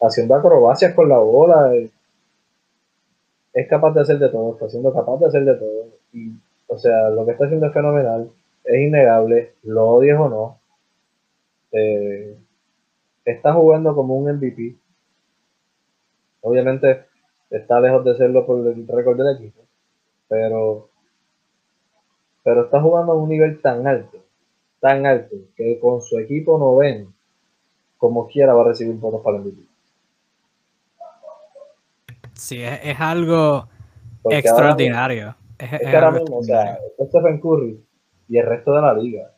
haciendo 0.00 0.34
acrobacias 0.34 0.94
con 0.94 1.08
la 1.08 1.18
bola. 1.18 1.74
Eh, 1.74 1.90
es 3.52 3.68
capaz 3.68 3.92
de 3.92 4.00
hacer 4.00 4.18
de 4.18 4.28
todo, 4.30 4.54
está 4.54 4.68
siendo 4.68 4.92
capaz 4.92 5.18
de 5.18 5.26
hacer 5.26 5.44
de 5.44 5.54
todo. 5.54 5.86
Y, 6.12 6.32
o 6.66 6.78
sea, 6.78 7.10
lo 7.10 7.24
que 7.24 7.32
está 7.32 7.44
haciendo 7.44 7.66
es 7.66 7.72
fenomenal, 7.72 8.30
es 8.64 8.80
innegable, 8.80 9.54
lo 9.62 9.86
odies 9.90 10.16
o 10.18 10.28
no. 10.28 10.58
Eh, 11.72 12.36
está 13.24 13.52
jugando 13.52 13.94
como 13.94 14.16
un 14.16 14.32
MVP. 14.36 14.76
Obviamente 16.44 17.06
está 17.50 17.80
lejos 17.80 18.04
de 18.04 18.16
serlo 18.16 18.46
por 18.46 18.66
el 18.66 18.86
récord 18.86 19.16
del 19.16 19.36
equipo, 19.36 19.62
pero 20.28 20.90
pero 22.42 22.64
está 22.64 22.80
jugando 22.80 23.12
a 23.12 23.16
un 23.16 23.30
nivel 23.30 23.60
tan 23.62 23.86
alto, 23.86 24.18
tan 24.78 25.06
alto, 25.06 25.34
que 25.56 25.80
con 25.80 26.02
su 26.02 26.18
equipo 26.18 26.58
no 26.58 26.76
ven 26.76 27.12
como 27.96 28.28
quiera 28.28 28.52
va 28.52 28.60
a 28.60 28.68
recibir 28.68 28.94
votos 28.96 29.22
para 29.22 29.38
el 29.38 29.44
MVP. 29.44 29.62
Sí, 32.34 32.62
es, 32.62 33.00
algo 33.00 33.66
extraordinario. 34.28 35.34
es, 35.58 35.80
que 35.80 35.96
ahora 35.96 36.10
mismo, 36.10 36.38
o 36.38 36.42
sea, 36.42 36.78
Stephen 37.00 37.40
Curry 37.40 37.82
y 38.28 38.36
el 38.36 38.44
resto 38.44 38.74
de 38.74 38.82
la 38.82 38.92
liga 38.92 39.30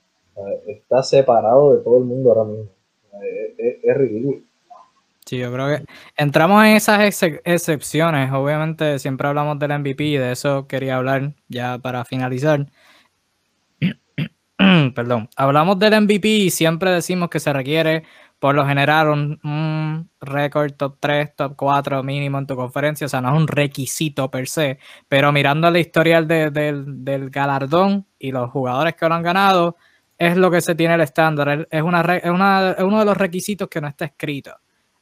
está 0.67 1.05
separado 1.05 1.77
de 1.77 1.85
todo 1.85 1.99
el 1.99 2.05
mundo 2.05 2.31
ahora 2.31 2.45
mismo. 2.45 2.71
es, 3.59 3.97
ridículo. 3.97 4.39
Sí, 5.27 5.39
yo 5.39 5.53
creo 5.53 5.67
que 5.69 5.85
entramos 6.17 6.65
en 6.65 6.77
esas 6.77 7.01
excepciones. 7.45 8.31
Obviamente 8.33 8.99
siempre 9.01 9.27
hablamos 9.27 9.59
del 9.59 9.77
MVP 9.81 10.05
y 10.05 10.17
de 10.19 10.31
eso 10.33 10.69
quería 10.69 10.97
hablar 10.97 11.35
ya 11.49 11.79
para 11.79 12.05
finalizar. 12.05 12.67
perdón, 14.95 15.29
hablamos 15.37 15.79
del 15.81 16.01
MVP 16.03 16.29
y 16.29 16.51
siempre 16.51 16.93
decimos 16.93 17.29
que 17.29 17.41
se 17.41 17.53
requiere 17.53 18.05
por 18.39 18.55
lo 18.55 18.67
general 18.67 19.09
un, 19.09 20.11
récord 20.21 20.73
top 20.75 20.99
3, 21.01 21.35
top 21.37 21.55
4 21.57 22.03
mínimo 22.05 22.39
en 22.39 22.47
tu 22.47 22.55
conferencia, 22.55 23.07
o 23.07 23.09
sea, 23.09 23.21
no 23.21 23.35
es 23.35 23.41
un 23.41 23.49
requisito 23.49 24.31
per 24.31 24.47
se, 24.49 24.79
pero 25.09 25.33
mirando 25.33 25.71
la 25.71 25.79
historia 25.81 26.23
del, 26.23 27.31
galardón 27.31 28.07
y 28.19 28.33
los 28.33 28.51
jugadores 28.51 28.95
que 28.95 29.09
lo 29.09 29.15
han 29.15 29.23
ganado, 29.23 29.77
es 30.19 30.37
lo 30.37 30.51
que 30.51 30.61
se 30.61 30.75
tiene 30.75 30.95
el 30.95 31.01
estándar, 31.01 31.67
es, 31.71 31.83
una, 31.83 32.01
es, 32.17 32.25
uno 32.25 32.99
de 33.01 33.05
los 33.05 33.17
requisitos 33.17 33.69
que 33.69 33.81
no 33.81 33.89
está 33.89 34.07
escrito 34.07 34.53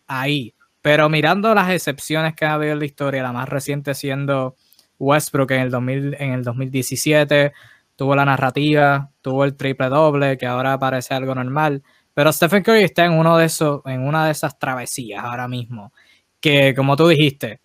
ahí, 0.07 0.55
pero 0.83 1.09
mirando 1.09 1.55
las 1.55 1.71
excepciones 1.71 2.35
que 2.35 2.45
ha 2.45 2.55
habido 2.55 2.75
en 2.75 2.79
la 2.81 2.85
historia, 2.85 3.23
la 3.23 3.33
más 3.33 3.49
reciente 3.49 3.95
siendo 3.95 4.57
Westbrook 4.99 5.51
en 5.53 5.61
el, 5.63 5.71
2000, 5.71 6.17
en 6.19 6.33
el 6.33 6.45
2017, 6.45 7.53
tuvo 7.97 8.15
la 8.15 8.25
narrativa, 8.25 9.11
tuvo 9.23 9.45
el 9.45 9.57
triple 9.57 9.89
doble, 9.89 10.37
que 10.39 10.47
ahora 10.47 10.79
parece 10.79 11.15
algo 11.15 11.35
normal. 11.35 11.83
Pero 12.15 12.33
Stephen 12.33 12.63
Curry 12.63 12.85
está 12.85 13.05
en 13.07 13.13
uno 13.13 13.37
de 13.37 13.47
esos, 13.47 13.83
en 13.87 14.07
una 14.07 14.27
de 14.27 14.33
esas 14.33 14.59
travesías 14.59 15.25
ahora 15.25 15.49
mismo. 15.49 15.93
Que 16.41 16.75
como 16.75 16.97
tú 16.97 17.09
dijiste, 17.09 17.61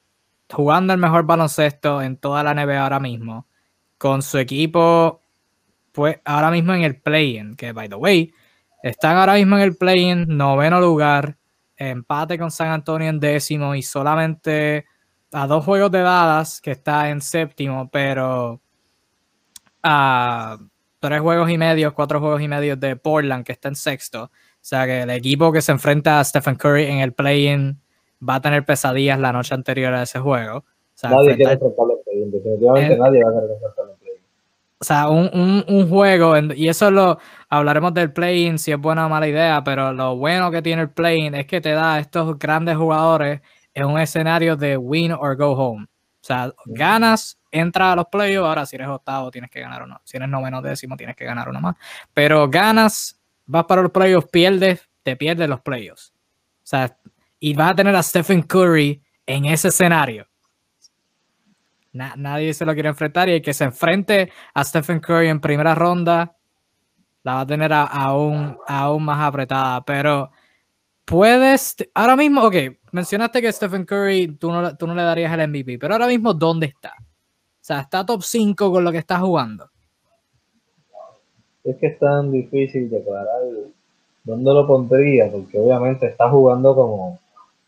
jugando 0.51 0.93
el 0.93 0.99
mejor 0.99 1.25
baloncesto 1.25 2.01
en 2.01 2.17
toda 2.17 2.43
la 2.43 2.53
NBA 2.53 2.81
ahora 2.81 2.99
mismo, 2.99 3.47
con 3.97 4.21
su 4.21 4.37
equipo, 4.37 5.21
pues 5.91 6.19
ahora 6.25 6.51
mismo 6.51 6.73
en 6.73 6.83
el 6.83 7.01
play-in, 7.01 7.55
que 7.55 7.73
by 7.73 7.89
the 7.89 7.95
way, 7.95 8.33
están 8.83 9.17
ahora 9.17 9.33
mismo 9.33 9.57
en 9.57 9.63
el 9.63 9.75
play-in, 9.75 10.25
noveno 10.37 10.79
lugar, 10.79 11.37
empate 11.80 12.38
con 12.38 12.51
San 12.51 12.68
Antonio 12.68 13.10
en 13.10 13.19
décimo 13.19 13.73
y 13.73 13.81
solamente 13.81 14.85
a 15.31 15.47
dos 15.47 15.64
juegos 15.64 15.89
de 15.91 16.01
dadas 16.01 16.61
que 16.61 16.72
está 16.72 17.10
en 17.10 17.22
séptimo, 17.22 17.89
pero 17.89 18.61
a 19.81 20.57
tres 20.99 21.22
juegos 21.22 21.49
y 21.49 21.57
medio, 21.57 21.95
cuatro 21.95 22.19
juegos 22.19 22.41
y 22.41 22.47
medio 22.47 22.76
de 22.76 22.95
Portland, 22.95 23.45
que 23.45 23.53
está 23.53 23.69
en 23.69 23.76
sexto. 23.76 24.23
O 24.23 24.30
sea 24.61 24.85
que 24.85 25.03
el 25.03 25.10
equipo 25.11 25.51
que 25.53 25.61
se 25.61 25.72
enfrenta 25.72 26.19
a 26.19 26.23
Stephen 26.23 26.56
Curry 26.56 26.85
en 26.85 26.99
el 26.99 27.14
play-in 27.14 27.80
va 28.27 28.35
a 28.35 28.41
tener 28.41 28.65
pesadillas 28.65 29.19
la 29.19 29.31
noche 29.31 29.56
anterior 29.56 29.93
a 29.93 30.03
ese 30.03 30.19
juego. 30.19 30.57
O 30.57 30.65
sea, 30.93 31.11
nadie 31.11 31.38
quiere 31.38 31.53
enfrentarlo 31.53 31.93
al 31.93 31.99
play-in, 32.03 32.31
definitivamente 32.31 32.97
nadie 32.97 33.23
va 33.23 33.30
a 33.30 33.34
querer. 33.34 33.57
O 34.81 34.85
sea, 34.85 35.10
un, 35.10 35.64
un, 35.68 35.89
juego, 35.89 36.38
y 36.56 36.69
eso 36.69 36.89
lo 36.89 37.19
hablaremos 37.49 37.93
del 37.93 38.14
play-in, 38.14 38.57
si 38.57 38.72
es 38.72 38.80
buena 38.80 39.07
o 39.07 39.10
mala 39.10 39.27
idea, 39.27 39.61
pero 39.61 39.91
lo 39.91 40.15
bueno 40.15 40.49
que 40.51 40.61
tiene 40.61 40.84
el 40.84 40.89
play-in 40.89 41.35
es 41.35 41.47
que 41.47 41.60
te 41.60 41.72
da 41.72 41.95
a 41.95 41.99
estos 41.99 42.39
grandes 42.39 42.77
jugadores 42.77 43.41
en 43.73 43.85
un 43.85 43.99
escenario 43.99 44.56
de 44.56 44.77
win 44.77 45.11
or 45.11 45.35
go 45.35 45.51
home. 45.51 45.84
O 45.84 46.26
sea, 46.26 46.53
ganas 46.65 47.38
entra 47.51 47.91
a 47.91 47.95
los 47.97 48.06
playoffs, 48.06 48.47
ahora 48.47 48.65
si 48.65 48.77
eres 48.77 48.88
octavo 48.88 49.30
tienes 49.31 49.49
que 49.51 49.60
ganar 49.60 49.84
uno, 49.84 49.99
si 50.06 50.15
eres 50.15 50.30
noveno 50.30 50.61
décimo 50.61 50.95
tienes 50.95 51.18
que 51.18 51.26
ganar 51.26 51.49
uno 51.49 51.60
más, 51.60 51.76
pero 52.14 52.47
ganas, 52.49 53.19
vas 53.45 53.65
para 53.65 53.81
los 53.81 53.91
playoffs, 53.91 54.30
pierdes, 54.31 54.88
te 55.03 55.18
pierdes 55.18 55.49
los 55.49 55.60
playoffs. 55.60 56.14
O 56.64 56.68
sea, 56.69 56.97
y 57.38 57.53
vas 57.53 57.72
a 57.72 57.76
tener 57.76 57.95
a 57.95 58.03
Stephen 58.03 58.43
Curry 58.43 59.01
en 59.26 59.45
ese 59.45 59.69
escenario. 59.69 60.28
Nadie 61.93 62.53
se 62.53 62.65
lo 62.65 62.73
quiere 62.73 62.89
enfrentar 62.89 63.29
y 63.29 63.33
el 63.33 63.41
que 63.41 63.53
se 63.53 63.65
enfrente 63.65 64.31
a 64.53 64.63
Stephen 64.63 64.99
Curry 64.99 65.27
en 65.27 65.39
primera 65.39 65.75
ronda 65.75 66.35
la 67.23 67.35
va 67.35 67.41
a 67.41 67.47
tener 67.47 67.71
aún, 67.73 68.57
aún 68.67 69.03
más 69.03 69.19
apretada, 69.19 69.83
pero 69.83 70.31
puedes, 71.03 71.75
ahora 71.93 72.15
mismo, 72.15 72.43
ok, 72.43 72.55
mencionaste 72.91 73.41
que 73.41 73.51
Stephen 73.51 73.85
Curry 73.85 74.37
tú 74.37 74.51
no, 74.51 74.75
tú 74.77 74.87
no 74.87 74.95
le 74.95 75.03
darías 75.03 75.33
el 75.33 75.47
MVP, 75.47 75.77
pero 75.77 75.95
ahora 75.95 76.07
mismo, 76.07 76.33
¿dónde 76.33 76.67
está? 76.67 76.93
sea, 77.69 77.81
está 77.81 78.05
top 78.05 78.23
5 78.23 78.71
con 78.71 78.83
lo 78.83 78.91
que 78.91 78.97
está 78.97 79.19
jugando. 79.19 79.69
Es 81.63 81.77
que 81.77 81.87
es 81.87 81.99
tan 81.99 82.31
difícil 82.31 82.89
declarar 82.89 83.41
dónde 84.23 84.53
lo 84.53 84.65
pondría, 84.65 85.29
porque 85.31 85.59
obviamente 85.59 86.07
está 86.07 86.29
jugando 86.29 86.73
como 86.73 87.19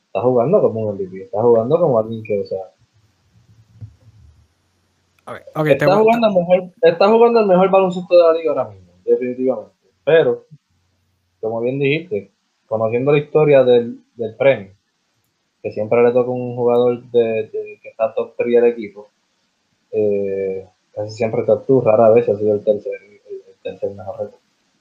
está 0.07 0.22
jugando 0.22 0.60
como 0.60 0.81
un 0.81 0.95
MVP, 0.95 1.23
está 1.23 1.41
jugando 1.41 1.80
como 1.80 1.99
alguien 1.99 2.23
que, 2.23 2.41
o 2.41 2.45
sea, 2.45 2.72
está, 5.36 5.95
jugando 5.95 6.28
el 6.28 6.34
mejor, 6.34 6.70
está 6.82 7.08
jugando 7.10 7.40
el 7.40 7.45
mejor 7.45 7.70
baloncesto 7.70 8.16
de 8.16 8.24
la 8.24 8.34
liga 8.34 8.52
ahora 8.52 8.70
mismo, 8.70 8.91
definitivamente. 9.03 9.72
Pero, 10.03 10.45
como 11.40 11.62
bien 11.62 11.80
dijiste, 11.80 12.32
conociendo 12.68 13.12
la 13.12 13.20
historia 13.20 13.64
del, 13.64 13.99
premio, 14.38 14.72
que 15.62 15.72
siempre 15.72 16.02
le 16.03 16.12
toca 16.12 16.30
un 16.30 16.56
jugador 16.56 17.03
de, 17.12 17.49
que 17.82 17.90
está 17.90 18.14
top 18.14 18.34
3 18.38 18.62
del 18.62 18.72
equipo, 18.72 19.08
eh, 19.91 20.66
casi 20.95 21.12
siempre 21.12 21.44
tú, 21.68 21.82
rara 21.82 22.10
vez 22.10 22.30
ha 22.30 22.38
sido 22.38 22.56
el 22.56 22.64
tercer, 22.64 22.94
el, 22.94 23.56
tercer 23.62 23.91
mejor 23.91 24.32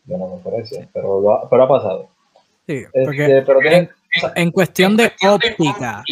de 0.05 0.15
una 0.15 0.27
conferencia, 0.27 0.89
pero, 0.93 1.47
pero 1.51 1.63
ha 1.63 1.69
pasado. 1.69 2.09
Sí, 2.67 2.85
porque 3.05 3.89
en, 4.35 4.51
cuestión 4.51 4.97
de 4.97 5.13
óptica, 5.29 6.03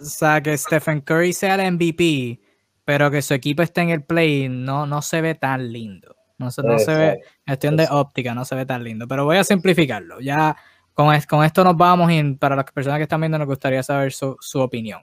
o 0.00 0.04
sea, 0.04 0.40
que 0.40 0.56
Stephen 0.56 1.00
Curry 1.00 1.32
sea 1.32 1.54
el 1.54 1.72
MVP, 1.72 2.40
pero 2.88 3.10
que 3.10 3.20
su 3.20 3.34
equipo 3.34 3.62
esté 3.62 3.82
en 3.82 3.90
el 3.90 4.02
play, 4.02 4.48
no, 4.48 4.86
no 4.86 5.02
se 5.02 5.20
ve 5.20 5.34
tan 5.34 5.74
lindo. 5.74 6.16
No, 6.38 6.50
se, 6.50 6.62
no 6.62 6.78
se 6.78 6.94
ve, 6.94 7.20
cuestión 7.46 7.76
de 7.76 7.86
óptica, 7.90 8.34
no 8.34 8.46
se 8.46 8.54
ve 8.54 8.64
tan 8.64 8.82
lindo. 8.82 9.06
Pero 9.06 9.26
voy 9.26 9.36
a 9.36 9.44
simplificarlo. 9.44 10.20
Ya 10.20 10.56
con, 10.94 11.14
con 11.28 11.44
esto 11.44 11.64
nos 11.64 11.76
vamos 11.76 12.10
y 12.10 12.22
para 12.36 12.56
las 12.56 12.64
personas 12.72 12.98
que 12.98 13.02
están 13.02 13.20
viendo 13.20 13.36
nos 13.36 13.46
gustaría 13.46 13.82
saber 13.82 14.14
su, 14.14 14.38
su 14.40 14.60
opinión. 14.60 15.02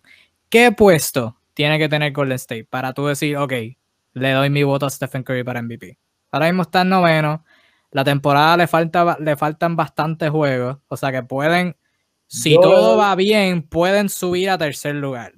¿Qué 0.49 0.71
puesto 0.71 1.37
tiene 1.53 1.77
que 1.77 1.87
tener 1.87 2.11
Golden 2.11 2.37
State 2.37 2.65
para 2.65 2.91
tú 2.91 3.05
decir, 3.05 3.37
ok, 3.37 3.53
le 4.13 4.31
doy 4.31 4.49
mi 4.49 4.63
voto 4.63 4.87
a 4.87 4.89
Stephen 4.89 5.21
Curry 5.21 5.43
para 5.43 5.61
MVP? 5.61 5.99
Ahora 6.31 6.47
mismo 6.47 6.63
está 6.63 6.81
en 6.81 6.89
noveno. 6.89 7.45
La 7.91 8.03
temporada 8.03 8.57
le, 8.57 8.65
falta, 8.65 9.15
le 9.19 9.37
faltan 9.37 9.75
bastantes 9.75 10.31
juegos. 10.31 10.79
O 10.87 10.97
sea 10.97 11.11
que 11.11 11.21
pueden, 11.21 11.77
si 12.25 12.55
todo 12.55 12.97
va 12.97 13.13
bien, 13.13 13.61
pueden 13.61 14.09
subir 14.09 14.49
a 14.49 14.57
tercer 14.57 14.95
lugar. 14.95 15.33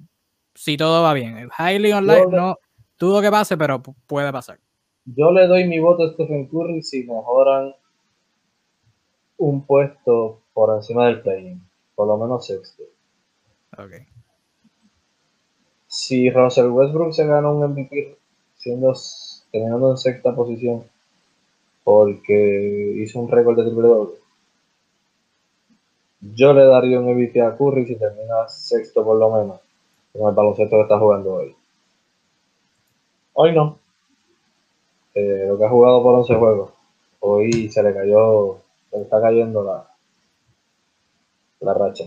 Si 0.58 0.76
todo 0.76 1.04
va 1.04 1.14
bien. 1.14 1.48
Highly 1.56 1.92
online, 1.92 2.26
no 2.32 2.56
dudo 2.98 3.22
que 3.22 3.30
pase, 3.30 3.56
pero 3.56 3.80
puede 4.08 4.32
pasar. 4.32 4.58
Yo 5.04 5.30
le 5.30 5.46
doy 5.46 5.68
mi 5.68 5.78
voto 5.78 6.02
a 6.02 6.12
Stephen 6.12 6.48
Curry 6.48 6.82
si 6.82 7.04
mejoran 7.04 7.76
un 9.36 9.64
puesto 9.64 10.40
por 10.52 10.74
encima 10.76 11.06
del 11.06 11.22
play 11.22 11.56
por 11.94 12.08
lo 12.08 12.18
menos 12.18 12.44
sexto. 12.44 12.82
Ok. 13.78 14.02
Si 15.86 16.28
Russell 16.28 16.70
Westbrook 16.70 17.12
se 17.12 17.24
gana 17.24 17.48
un 17.48 17.62
MVP 17.62 18.18
siendo 18.56 18.94
teniendo 19.52 19.92
en 19.92 19.96
sexta 19.96 20.34
posición 20.34 20.82
porque 21.84 22.94
hizo 22.96 23.20
un 23.20 23.30
récord 23.30 23.56
de 23.56 23.62
triple 23.62 23.86
doble. 23.86 24.14
Yo 26.20 26.52
le 26.52 26.64
daría 26.64 26.98
un 26.98 27.14
MVP 27.14 27.40
a 27.40 27.56
Curry 27.56 27.86
si 27.86 27.94
termina 27.94 28.48
sexto 28.48 29.04
por 29.04 29.16
lo 29.16 29.30
menos 29.30 29.67
con 30.12 30.28
el 30.28 30.34
baloncesto 30.34 30.76
que 30.76 30.82
está 30.82 30.98
jugando 30.98 31.34
hoy. 31.34 31.54
Hoy 33.34 33.52
no. 33.54 33.78
Eh, 35.14 35.46
lo 35.48 35.58
que 35.58 35.64
ha 35.64 35.68
jugado 35.68 36.02
por 36.02 36.14
11 36.16 36.34
juegos. 36.34 36.72
Hoy 37.20 37.68
se 37.68 37.82
le 37.82 37.94
cayó, 37.94 38.58
se 38.90 38.96
le 38.96 39.02
está 39.02 39.20
cayendo 39.20 39.62
la, 39.62 39.88
la 41.60 41.74
racha. 41.74 42.04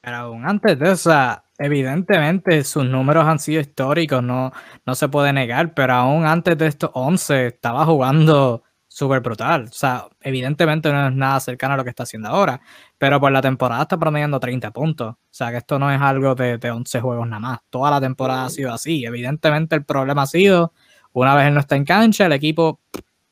Pero 0.00 0.16
aún 0.16 0.46
antes 0.46 0.78
de 0.78 0.92
eso, 0.92 1.12
evidentemente 1.58 2.64
sus 2.64 2.84
números 2.84 3.26
han 3.26 3.38
sido 3.38 3.60
históricos, 3.60 4.22
no, 4.22 4.50
no 4.86 4.94
se 4.94 5.08
puede 5.08 5.32
negar, 5.32 5.74
pero 5.74 5.92
aún 5.92 6.24
antes 6.24 6.56
de 6.56 6.66
estos 6.66 6.90
11 6.94 7.48
estaba 7.48 7.84
jugando 7.84 8.62
súper 8.90 9.20
brutal. 9.20 9.68
O 9.70 9.72
sea, 9.72 10.08
evidentemente 10.20 10.90
no 10.92 11.06
es 11.08 11.14
nada 11.14 11.38
cercano 11.38 11.74
a 11.74 11.76
lo 11.76 11.84
que 11.84 11.90
está 11.90 12.02
haciendo 12.02 12.28
ahora, 12.28 12.60
pero 12.98 13.20
por 13.20 13.30
la 13.30 13.40
temporada 13.40 13.82
está 13.82 13.96
promediando 13.96 14.40
30 14.40 14.72
puntos. 14.72 15.14
O 15.14 15.18
sea, 15.30 15.52
que 15.52 15.58
esto 15.58 15.78
no 15.78 15.90
es 15.92 16.00
algo 16.00 16.34
de, 16.34 16.58
de 16.58 16.70
11 16.72 17.00
juegos 17.00 17.26
nada 17.28 17.40
más. 17.40 17.60
Toda 17.70 17.92
la 17.92 18.00
temporada 18.00 18.46
ha 18.46 18.50
sido 18.50 18.72
así. 18.72 19.04
Evidentemente 19.04 19.76
el 19.76 19.84
problema 19.84 20.22
ha 20.22 20.26
sido, 20.26 20.72
una 21.12 21.36
vez 21.36 21.46
él 21.46 21.54
no 21.54 21.60
está 21.60 21.76
en 21.76 21.84
cancha, 21.84 22.26
el 22.26 22.32
equipo 22.32 22.80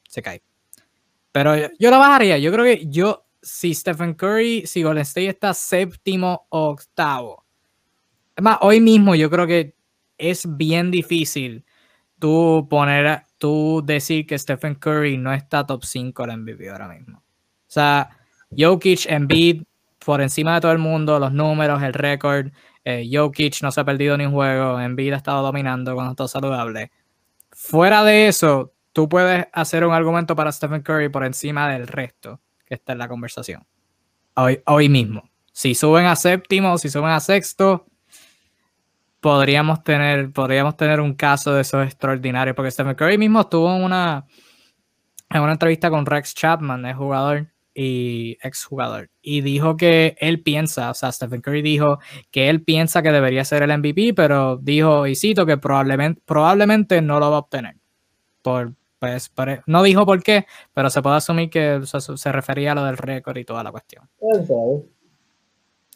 se 0.08 0.22
cae. 0.22 0.42
Pero 1.32 1.56
yo, 1.56 1.66
yo 1.78 1.90
lo 1.90 1.98
bajaría. 1.98 2.38
Yo 2.38 2.52
creo 2.52 2.64
que 2.64 2.86
yo, 2.86 3.26
si 3.42 3.74
Stephen 3.74 4.14
Curry, 4.14 4.64
si 4.64 4.84
Golden 4.84 5.02
State 5.02 5.28
está 5.28 5.52
séptimo 5.54 6.46
o 6.50 6.68
octavo, 6.68 7.44
es 8.36 8.44
más, 8.44 8.58
hoy 8.60 8.80
mismo 8.80 9.16
yo 9.16 9.28
creo 9.28 9.48
que 9.48 9.74
es 10.18 10.46
bien 10.56 10.92
difícil 10.92 11.64
tú 12.20 12.68
poner, 12.70 13.24
tú 13.38 13.82
decir 13.84 14.26
que 14.26 14.38
Stephen 14.38 14.74
Curry 14.74 15.16
no 15.16 15.32
está 15.32 15.64
top 15.64 15.84
5 15.84 16.24
en 16.24 16.40
MVP 16.40 16.68
ahora 16.68 16.88
mismo. 16.88 17.18
O 17.18 17.70
sea, 17.70 18.10
Jokic, 18.56 19.06
Embiid, 19.06 19.62
por 20.04 20.20
encima 20.20 20.54
de 20.54 20.60
todo 20.60 20.72
el 20.72 20.78
mundo, 20.78 21.18
los 21.18 21.32
números, 21.32 21.82
el 21.82 21.92
récord. 21.94 22.50
Eh, 22.84 23.08
Jokic 23.10 23.62
no 23.62 23.70
se 23.70 23.80
ha 23.80 23.84
perdido 23.84 24.16
ni 24.16 24.26
un 24.26 24.32
juego, 24.32 24.80
Embiid 24.80 25.12
ha 25.12 25.16
estado 25.16 25.42
dominando 25.42 25.94
cuando 25.94 26.12
está 26.12 26.28
saludable. 26.28 26.90
Fuera 27.50 28.04
de 28.04 28.28
eso, 28.28 28.72
tú 28.92 29.08
puedes 29.08 29.46
hacer 29.52 29.84
un 29.84 29.92
argumento 29.92 30.34
para 30.36 30.52
Stephen 30.52 30.82
Curry 30.82 31.08
por 31.08 31.24
encima 31.24 31.70
del 31.70 31.86
resto 31.86 32.40
que 32.64 32.74
está 32.74 32.92
en 32.92 32.98
la 32.98 33.08
conversación. 33.08 33.66
Hoy, 34.34 34.62
hoy 34.66 34.88
mismo. 34.88 35.28
Si 35.52 35.74
suben 35.74 36.06
a 36.06 36.14
séptimo, 36.14 36.78
si 36.78 36.88
suben 36.88 37.10
a 37.10 37.18
sexto, 37.18 37.87
podríamos 39.20 39.82
tener, 39.82 40.32
podríamos 40.32 40.76
tener 40.76 41.00
un 41.00 41.14
caso 41.14 41.52
de 41.54 41.62
esos 41.62 41.84
extraordinarios, 41.84 42.54
porque 42.54 42.70
Stephen 42.70 42.94
Curry 42.94 43.18
mismo 43.18 43.40
estuvo 43.40 43.74
en 43.74 43.82
una, 43.82 44.26
en 45.30 45.42
una 45.42 45.52
entrevista 45.52 45.90
con 45.90 46.06
Rex 46.06 46.34
Chapman, 46.34 46.84
el 46.86 46.94
jugador 46.94 47.48
y 47.74 48.36
exjugador, 48.42 49.10
y 49.22 49.40
dijo 49.40 49.76
que 49.76 50.16
él 50.18 50.42
piensa, 50.42 50.90
o 50.90 50.94
sea, 50.94 51.12
Stephen 51.12 51.40
Curry 51.40 51.62
dijo 51.62 51.98
que 52.30 52.48
él 52.48 52.62
piensa 52.62 53.02
que 53.02 53.12
debería 53.12 53.44
ser 53.44 53.62
el 53.62 53.76
MVP, 53.78 54.14
pero 54.14 54.56
dijo, 54.56 55.06
y 55.06 55.14
cito, 55.14 55.46
que 55.46 55.58
probablemente, 55.58 56.20
probablemente 56.24 57.00
no 57.02 57.20
lo 57.20 57.30
va 57.30 57.36
a 57.36 57.40
obtener. 57.40 57.76
Por, 58.42 58.74
pues, 58.98 59.30
no 59.66 59.82
dijo 59.84 60.04
por 60.06 60.22
qué, 60.22 60.46
pero 60.74 60.90
se 60.90 61.02
puede 61.02 61.16
asumir 61.16 61.50
que 61.50 61.80
se 61.84 62.32
refería 62.32 62.72
a 62.72 62.74
lo 62.74 62.84
del 62.84 62.96
récord 62.96 63.36
y 63.36 63.44
toda 63.44 63.62
la 63.62 63.70
cuestión. 63.70 64.08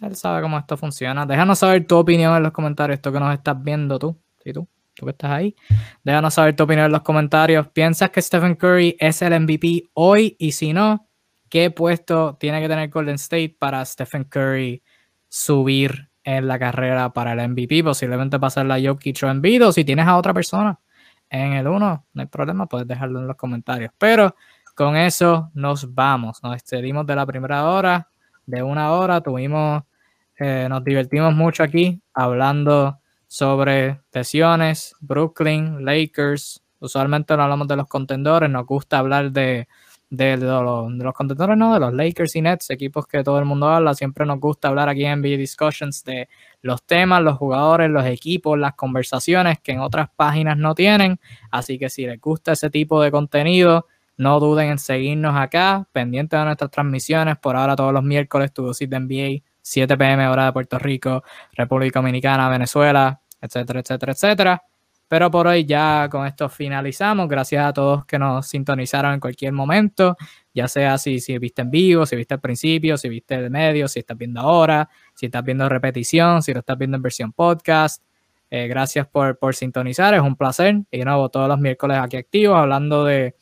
Él 0.02 0.16
sabe 0.16 0.42
cómo 0.42 0.58
esto 0.58 0.76
funciona. 0.76 1.24
Déjanos 1.26 1.58
saber 1.58 1.86
tu 1.86 1.96
opinión 1.96 2.36
en 2.36 2.42
los 2.42 2.52
comentarios, 2.52 2.96
esto 2.96 3.12
que 3.12 3.20
nos 3.20 3.32
estás 3.34 3.62
viendo 3.62 3.98
tú, 3.98 4.16
¿sí 4.42 4.52
tú, 4.52 4.66
tú 4.94 5.06
que 5.06 5.10
estás 5.12 5.30
ahí. 5.30 5.54
Déjanos 6.02 6.34
saber 6.34 6.56
tu 6.56 6.64
opinión 6.64 6.86
en 6.86 6.92
los 6.92 7.02
comentarios. 7.02 7.68
¿Piensas 7.68 8.10
que 8.10 8.20
Stephen 8.20 8.56
Curry 8.56 8.96
es 8.98 9.22
el 9.22 9.38
MVP 9.40 9.90
hoy? 9.94 10.36
Y 10.38 10.52
si 10.52 10.72
no, 10.72 11.08
¿qué 11.48 11.70
puesto 11.70 12.36
tiene 12.38 12.60
que 12.60 12.68
tener 12.68 12.90
Golden 12.90 13.14
State 13.14 13.56
para 13.58 13.84
Stephen 13.84 14.24
Curry 14.24 14.82
subir 15.28 16.10
en 16.24 16.48
la 16.48 16.58
carrera 16.58 17.12
para 17.12 17.32
el 17.32 17.48
MVP? 17.50 17.84
Posiblemente 17.84 18.38
pasar 18.38 18.66
la 18.66 18.80
Jokic 18.80 19.22
o 19.22 19.28
Embiid, 19.28 19.66
o 19.66 19.72
si 19.72 19.84
tienes 19.84 20.06
a 20.06 20.16
otra 20.16 20.34
persona 20.34 20.78
en 21.30 21.54
el 21.54 21.66
1, 21.66 22.06
no 22.12 22.20
hay 22.20 22.26
problema, 22.26 22.66
puedes 22.66 22.86
dejarlo 22.86 23.20
en 23.20 23.26
los 23.26 23.36
comentarios. 23.36 23.90
Pero 23.96 24.36
con 24.74 24.96
eso 24.96 25.50
nos 25.54 25.94
vamos, 25.94 26.42
nos 26.42 26.54
excedimos 26.54 27.06
de 27.06 27.16
la 27.16 27.24
primera 27.24 27.68
hora, 27.68 28.10
de 28.44 28.62
una 28.62 28.92
hora, 28.92 29.20
tuvimos 29.20 29.82
eh, 30.38 30.66
nos 30.68 30.82
divertimos 30.84 31.34
mucho 31.34 31.62
aquí 31.62 32.00
hablando 32.14 32.98
sobre 33.26 34.00
lesiones, 34.12 34.94
Brooklyn, 35.00 35.84
Lakers. 35.84 36.62
Usualmente 36.80 37.36
no 37.36 37.44
hablamos 37.44 37.68
de 37.68 37.76
los 37.76 37.86
contendores, 37.86 38.50
nos 38.50 38.66
gusta 38.66 38.98
hablar 38.98 39.30
de, 39.30 39.68
de, 40.10 40.36
los, 40.36 41.14
contendores, 41.14 41.56
no, 41.56 41.72
de 41.72 41.80
los 41.80 41.94
Lakers 41.94 42.36
y 42.36 42.42
Nets, 42.42 42.68
equipos 42.68 43.06
que 43.06 43.24
todo 43.24 43.38
el 43.38 43.46
mundo 43.46 43.68
habla. 43.68 43.94
Siempre 43.94 44.26
nos 44.26 44.38
gusta 44.38 44.68
hablar 44.68 44.90
aquí 44.90 45.06
en 45.06 45.20
NBA 45.20 45.38
Discussions 45.38 46.04
de 46.04 46.28
los 46.60 46.84
temas, 46.84 47.22
los 47.22 47.38
jugadores, 47.38 47.88
los 47.88 48.04
equipos, 48.04 48.59
las 48.59 48.74
conversaciones 48.74 49.59
que 49.60 49.72
en 49.72 49.80
otras 49.80 50.10
páginas 50.14 50.59
no 50.59 50.74
tienen. 50.74 51.18
Así 51.50 51.78
que 51.78 51.88
si 51.88 52.04
les 52.04 52.20
gusta 52.20 52.52
ese 52.52 52.68
tipo 52.68 53.00
de 53.00 53.10
contenido, 53.10 53.86
no 54.18 54.38
duden 54.38 54.72
en 54.72 54.78
seguirnos 54.78 55.34
acá, 55.34 55.88
pendientes 55.92 56.38
de 56.38 56.44
nuestras 56.44 56.70
transmisiones. 56.70 57.38
Por 57.38 57.56
ahora, 57.56 57.74
todos 57.76 57.94
los 57.94 58.04
miércoles, 58.04 58.52
tu 58.52 58.62
dosis 58.62 58.90
de 58.90 59.00
NBA 59.00 59.42
7 59.62 59.97
pm 59.97 60.28
hora 60.28 60.47
de 60.47 60.52
Puerto 60.52 60.78
Rico, 60.78 61.22
República 61.52 62.01
Dominicana, 62.01 62.48
Venezuela, 62.48 63.20
etcétera, 63.40 63.80
etcétera, 63.80 64.12
etcétera. 64.12 64.62
Pero 65.09 65.30
por 65.30 65.47
hoy 65.47 65.66
ya 65.66 66.09
con 66.10 66.26
esto 66.26 66.48
finalizamos. 66.48 67.28
Gracias 67.28 67.66
a 67.66 67.72
todos 67.72 68.06
que 68.06 68.18
nos 68.18 68.47
sintonizaron 68.47 69.12
en 69.12 69.20
cualquier 69.20 69.52
momento, 69.52 70.16
ya 70.55 70.68
sea 70.68 70.97
si, 70.97 71.20
si 71.20 71.36
viste 71.36 71.60
en 71.60 71.70
vivo, 71.70 72.06
si 72.06 72.16
viste 72.16 72.32
al 72.32 72.40
principio, 72.40 72.97
si 72.97 73.10
viste 73.10 73.34
el 73.34 73.51
medio, 73.51 73.89
si 73.89 73.98
estás 73.98 74.16
viendo 74.16 74.40
ahora, 74.40 74.89
si 75.14 75.26
estás 75.26 75.44
viendo 75.44 75.68
repetición, 75.68 76.43
si 76.43 76.55
lo 76.55 76.60
estás 76.60 76.78
viendo 76.78 76.97
en 76.97 77.02
versión 77.02 77.32
podcast. 77.32 78.02
Eh, 78.51 78.68
gracias 78.68 79.06
por, 79.06 79.39
por 79.39 79.55
sintonizar, 79.55 80.14
es 80.14 80.22
un 80.22 80.34
placer. 80.34 80.80
Y 80.90 80.98
de 80.98 81.05
nuevo, 81.05 81.28
todos 81.28 81.47
los 81.47 81.59
miércoles 81.59 81.98
aquí 81.98 82.16
activos, 82.16 82.56
hablando 82.56 83.05
de 83.05 83.36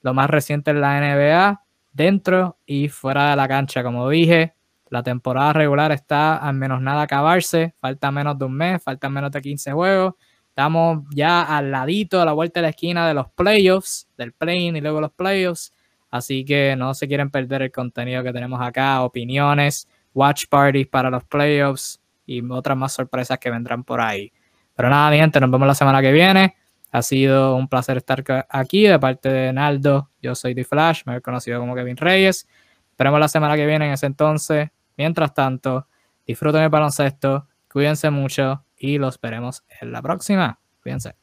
lo 0.00 0.14
más 0.14 0.28
reciente 0.28 0.72
en 0.72 0.80
la 0.80 1.00
NBA, 1.00 1.62
dentro 1.92 2.58
y 2.66 2.88
fuera 2.88 3.30
de 3.30 3.36
la 3.36 3.46
cancha. 3.46 3.84
Como 3.84 4.08
dije, 4.08 4.54
la 4.92 5.02
temporada 5.02 5.54
regular 5.54 5.90
está 5.90 6.36
a 6.36 6.52
menos 6.52 6.82
nada 6.82 7.00
acabarse, 7.00 7.74
falta 7.80 8.10
menos 8.10 8.38
de 8.38 8.44
un 8.44 8.52
mes, 8.52 8.82
faltan 8.82 9.10
menos 9.10 9.30
de 9.30 9.40
15 9.40 9.72
juegos. 9.72 10.14
Estamos 10.48 11.04
ya 11.14 11.44
al 11.44 11.70
ladito, 11.70 12.20
a 12.20 12.26
la 12.26 12.34
vuelta 12.34 12.60
de 12.60 12.64
la 12.64 12.68
esquina 12.68 13.08
de 13.08 13.14
los 13.14 13.30
playoffs, 13.30 14.06
del 14.18 14.34
play-in 14.34 14.76
y 14.76 14.82
luego 14.82 15.00
los 15.00 15.10
playoffs. 15.10 15.72
Así 16.10 16.44
que 16.44 16.76
no 16.76 16.92
se 16.92 17.08
quieren 17.08 17.30
perder 17.30 17.62
el 17.62 17.72
contenido 17.72 18.22
que 18.22 18.34
tenemos 18.34 18.60
acá, 18.60 19.02
opiniones, 19.02 19.88
watch 20.12 20.44
parties 20.50 20.88
para 20.88 21.08
los 21.08 21.24
playoffs 21.24 21.98
y 22.26 22.46
otras 22.50 22.76
más 22.76 22.92
sorpresas 22.92 23.38
que 23.38 23.50
vendrán 23.50 23.84
por 23.84 23.98
ahí. 23.98 24.30
Pero 24.76 24.90
nada, 24.90 25.10
mi 25.10 25.16
gente, 25.16 25.40
nos 25.40 25.50
vemos 25.50 25.66
la 25.66 25.74
semana 25.74 26.02
que 26.02 26.12
viene. 26.12 26.54
Ha 26.90 27.00
sido 27.00 27.56
un 27.56 27.66
placer 27.66 27.96
estar 27.96 28.46
aquí 28.50 28.82
de 28.82 28.98
parte 28.98 29.30
de 29.30 29.54
Naldo. 29.54 30.10
Yo 30.20 30.34
soy 30.34 30.54
The 30.54 30.64
Flash, 30.64 31.04
me 31.06 31.16
he 31.16 31.20
conocido 31.22 31.60
como 31.60 31.74
Kevin 31.74 31.96
Reyes. 31.96 32.46
Esperemos 32.90 33.18
la 33.18 33.28
semana 33.28 33.56
que 33.56 33.64
viene 33.64 33.86
en 33.86 33.92
ese 33.92 34.04
entonces. 34.04 34.68
Mientras 34.96 35.34
tanto, 35.34 35.88
disfruten 36.26 36.62
el 36.62 36.68
baloncesto, 36.68 37.48
cuídense 37.70 38.10
mucho 38.10 38.64
y 38.76 38.98
los 38.98 39.20
veremos 39.20 39.64
en 39.80 39.92
la 39.92 40.02
próxima. 40.02 40.60
Cuídense. 40.82 41.21